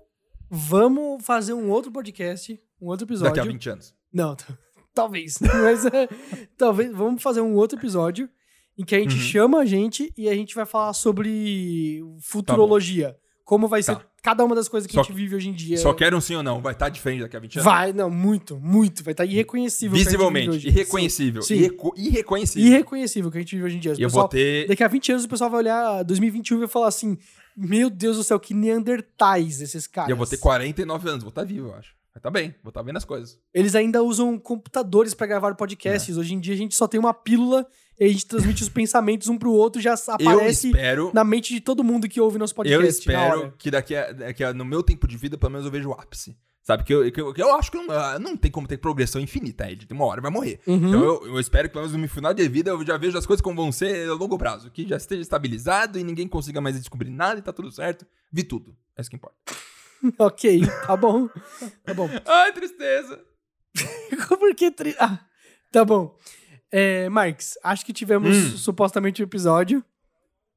vamos 0.50 1.24
fazer 1.24 1.52
um 1.52 1.70
outro 1.70 1.92
podcast, 1.92 2.58
um 2.80 2.86
outro 2.88 3.06
episódio. 3.06 3.34
Daqui 3.34 3.48
a 3.48 3.52
20 3.52 3.70
anos. 3.70 3.94
Não, 4.12 4.36
talvez. 4.94 5.38
Mas 5.40 5.84
é, 5.86 6.08
talvez. 6.56 6.90
Vamos 6.92 7.22
fazer 7.22 7.40
um 7.40 7.54
outro 7.54 7.78
episódio 7.78 8.28
em 8.76 8.84
que 8.84 8.94
a 8.94 8.98
gente 9.00 9.14
Uhum. 9.14 9.20
chama 9.20 9.58
a 9.60 9.64
gente 9.64 10.12
e 10.16 10.28
a 10.28 10.34
gente 10.34 10.54
vai 10.54 10.64
falar 10.66 10.92
sobre 10.92 12.00
futurologia. 12.20 13.16
como 13.44 13.66
vai 13.66 13.82
ser 13.82 13.96
Tá. 13.96 14.04
cada 14.22 14.44
uma 14.44 14.54
das 14.54 14.68
coisas 14.68 14.86
que 14.86 14.92
Só- 14.92 15.00
a 15.00 15.02
gente 15.04 15.14
vive 15.14 15.34
hoje 15.34 15.48
em 15.48 15.54
dia. 15.54 15.78
Só 15.78 15.94
quero 15.94 16.14
um 16.14 16.20
sim 16.20 16.34
ou 16.34 16.42
não. 16.42 16.60
Vai 16.60 16.74
estar 16.74 16.90
diferente 16.90 17.22
daqui 17.22 17.34
a 17.34 17.40
20 17.40 17.56
anos? 17.56 17.64
Vai, 17.64 17.94
não, 17.94 18.10
muito, 18.10 18.58
muito. 18.60 19.02
Vai 19.02 19.12
estar 19.12 19.24
irreconhecível. 19.24 19.94
a 19.94 19.98
gente 19.98 20.04
Visivelmente. 20.06 20.68
Irreconhecível. 20.68 21.40
Sim. 21.40 21.54
Irreco-. 21.54 21.94
Irreconhecível. 21.96 22.68
Irreconhecível 22.68 23.30
que 23.30 23.38
a 23.38 23.40
gente 23.40 23.52
vive 23.56 23.64
hoje 23.66 23.76
em 23.78 23.80
dia. 23.80 23.92
O 23.92 23.94
eu 23.94 24.08
pessoal- 24.08 24.22
vou 24.24 24.28
ter... 24.28 24.68
Daqui 24.68 24.84
a 24.84 24.88
20 24.88 25.12
anos 25.12 25.24
o 25.24 25.28
pessoal 25.30 25.48
vai 25.48 25.60
olhar 25.60 26.02
2021 26.02 26.56
e 26.58 26.60
vai 26.60 26.68
falar 26.68 26.88
assim: 26.88 27.16
Meu 27.56 27.88
Deus 27.88 28.18
do 28.18 28.22
céu, 28.22 28.38
que 28.38 28.52
neandertais 28.52 29.62
esses 29.62 29.86
caras. 29.86 30.10
E 30.10 30.12
eu 30.12 30.16
vou 30.18 30.26
ter 30.26 30.36
49 30.36 31.08
anos. 31.08 31.22
Vou 31.24 31.30
estar 31.30 31.44
vivo, 31.44 31.68
eu 31.68 31.74
acho. 31.74 31.94
Vai 32.18 32.30
estar 32.30 32.30
bem. 32.30 32.54
Vou 32.62 32.70
estar 32.70 32.82
vendo 32.82 32.96
as 32.96 33.04
coisas. 33.04 33.38
Eles 33.54 33.74
ainda 33.74 34.02
usam 34.02 34.38
computadores 34.38 35.14
pra 35.14 35.26
gravar 35.26 35.54
podcasts. 35.54 36.16
É. 36.16 36.20
Hoje 36.20 36.34
em 36.34 36.40
dia 36.40 36.54
a 36.54 36.56
gente 36.56 36.74
só 36.74 36.88
tem 36.88 36.98
uma 36.98 37.14
pílula 37.14 37.66
e 37.98 38.04
a 38.04 38.08
gente 38.08 38.26
transmite 38.26 38.62
os 38.62 38.68
pensamentos 38.68 39.28
um 39.28 39.38
pro 39.38 39.52
outro 39.52 39.80
e 39.80 39.82
já 39.82 39.94
aparece 39.94 40.68
espero... 40.68 41.10
na 41.14 41.22
mente 41.22 41.54
de 41.54 41.60
todo 41.60 41.84
mundo 41.84 42.08
que 42.08 42.20
ouve 42.20 42.38
nosso 42.38 42.54
podcast. 42.54 42.82
Eu 42.82 42.88
espero 42.88 43.52
que 43.56 43.70
daqui 43.70 43.94
a, 43.94 44.12
daqui 44.12 44.42
a- 44.42 44.52
no 44.52 44.64
meu 44.64 44.82
tempo 44.82 45.06
de 45.06 45.16
vida, 45.16 45.38
pelo 45.38 45.52
menos 45.52 45.64
eu 45.64 45.72
vejo 45.72 45.88
o 45.90 45.92
ápice. 45.92 46.36
Sabe? 46.62 46.84
Que 46.84 46.92
eu, 46.92 47.10
que 47.10 47.18
eu, 47.18 47.32
que 47.32 47.42
eu 47.42 47.54
acho 47.54 47.70
que 47.70 47.78
não, 47.78 47.90
ah, 47.90 48.18
não 48.18 48.36
tem 48.36 48.50
como 48.50 48.66
ter 48.66 48.76
progressão 48.76 49.18
infinita, 49.20 49.70
Ed. 49.70 49.86
Uma 49.90 50.04
hora 50.04 50.20
vai 50.20 50.30
morrer. 50.30 50.60
Uhum. 50.66 50.88
Então 50.88 51.02
eu, 51.02 51.26
eu 51.28 51.40
espero 51.40 51.66
que 51.66 51.72
pelo 51.72 51.86
menos 51.86 51.98
no 51.98 52.08
final 52.08 52.34
de 52.34 52.46
vida 52.46 52.70
eu 52.70 52.84
já 52.84 52.98
vejo 52.98 53.16
as 53.16 53.24
coisas 53.24 53.40
como 53.40 53.56
vão 53.56 53.72
ser 53.72 54.06
a 54.10 54.12
longo 54.12 54.36
prazo. 54.36 54.70
Que 54.70 54.86
já 54.86 54.98
esteja 54.98 55.22
estabilizado 55.22 55.98
e 55.98 56.04
ninguém 56.04 56.28
consiga 56.28 56.60
mais 56.60 56.76
descobrir 56.76 57.08
nada 57.08 57.38
e 57.38 57.42
tá 57.42 57.54
tudo 57.54 57.72
certo. 57.72 58.04
Vi 58.30 58.42
tudo. 58.42 58.76
É 58.94 59.00
isso 59.00 59.08
que 59.08 59.16
importa. 59.16 59.36
ok, 60.18 60.60
tá 60.86 60.96
bom. 60.96 61.28
Tá 61.84 61.94
bom. 61.94 62.08
Ai, 62.26 62.52
tristeza. 62.52 63.24
Por 64.28 64.54
que. 64.54 64.70
Tri... 64.70 64.94
Ah, 64.98 65.18
tá 65.72 65.84
bom. 65.84 66.16
É, 66.70 67.08
Marx, 67.08 67.58
acho 67.62 67.84
que 67.84 67.92
tivemos 67.92 68.36
Hum. 68.36 68.56
supostamente 68.56 69.22
um 69.22 69.24
episódio. 69.26 69.84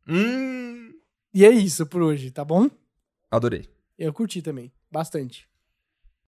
Hum. 0.08 0.94
E 1.34 1.46
é 1.46 1.50
isso 1.50 1.86
por 1.86 2.02
hoje, 2.02 2.30
tá 2.32 2.44
bom? 2.44 2.70
Adorei. 3.30 3.70
Eu 3.98 4.12
curti 4.12 4.42
também. 4.42 4.72
Bastante. 4.92 5.48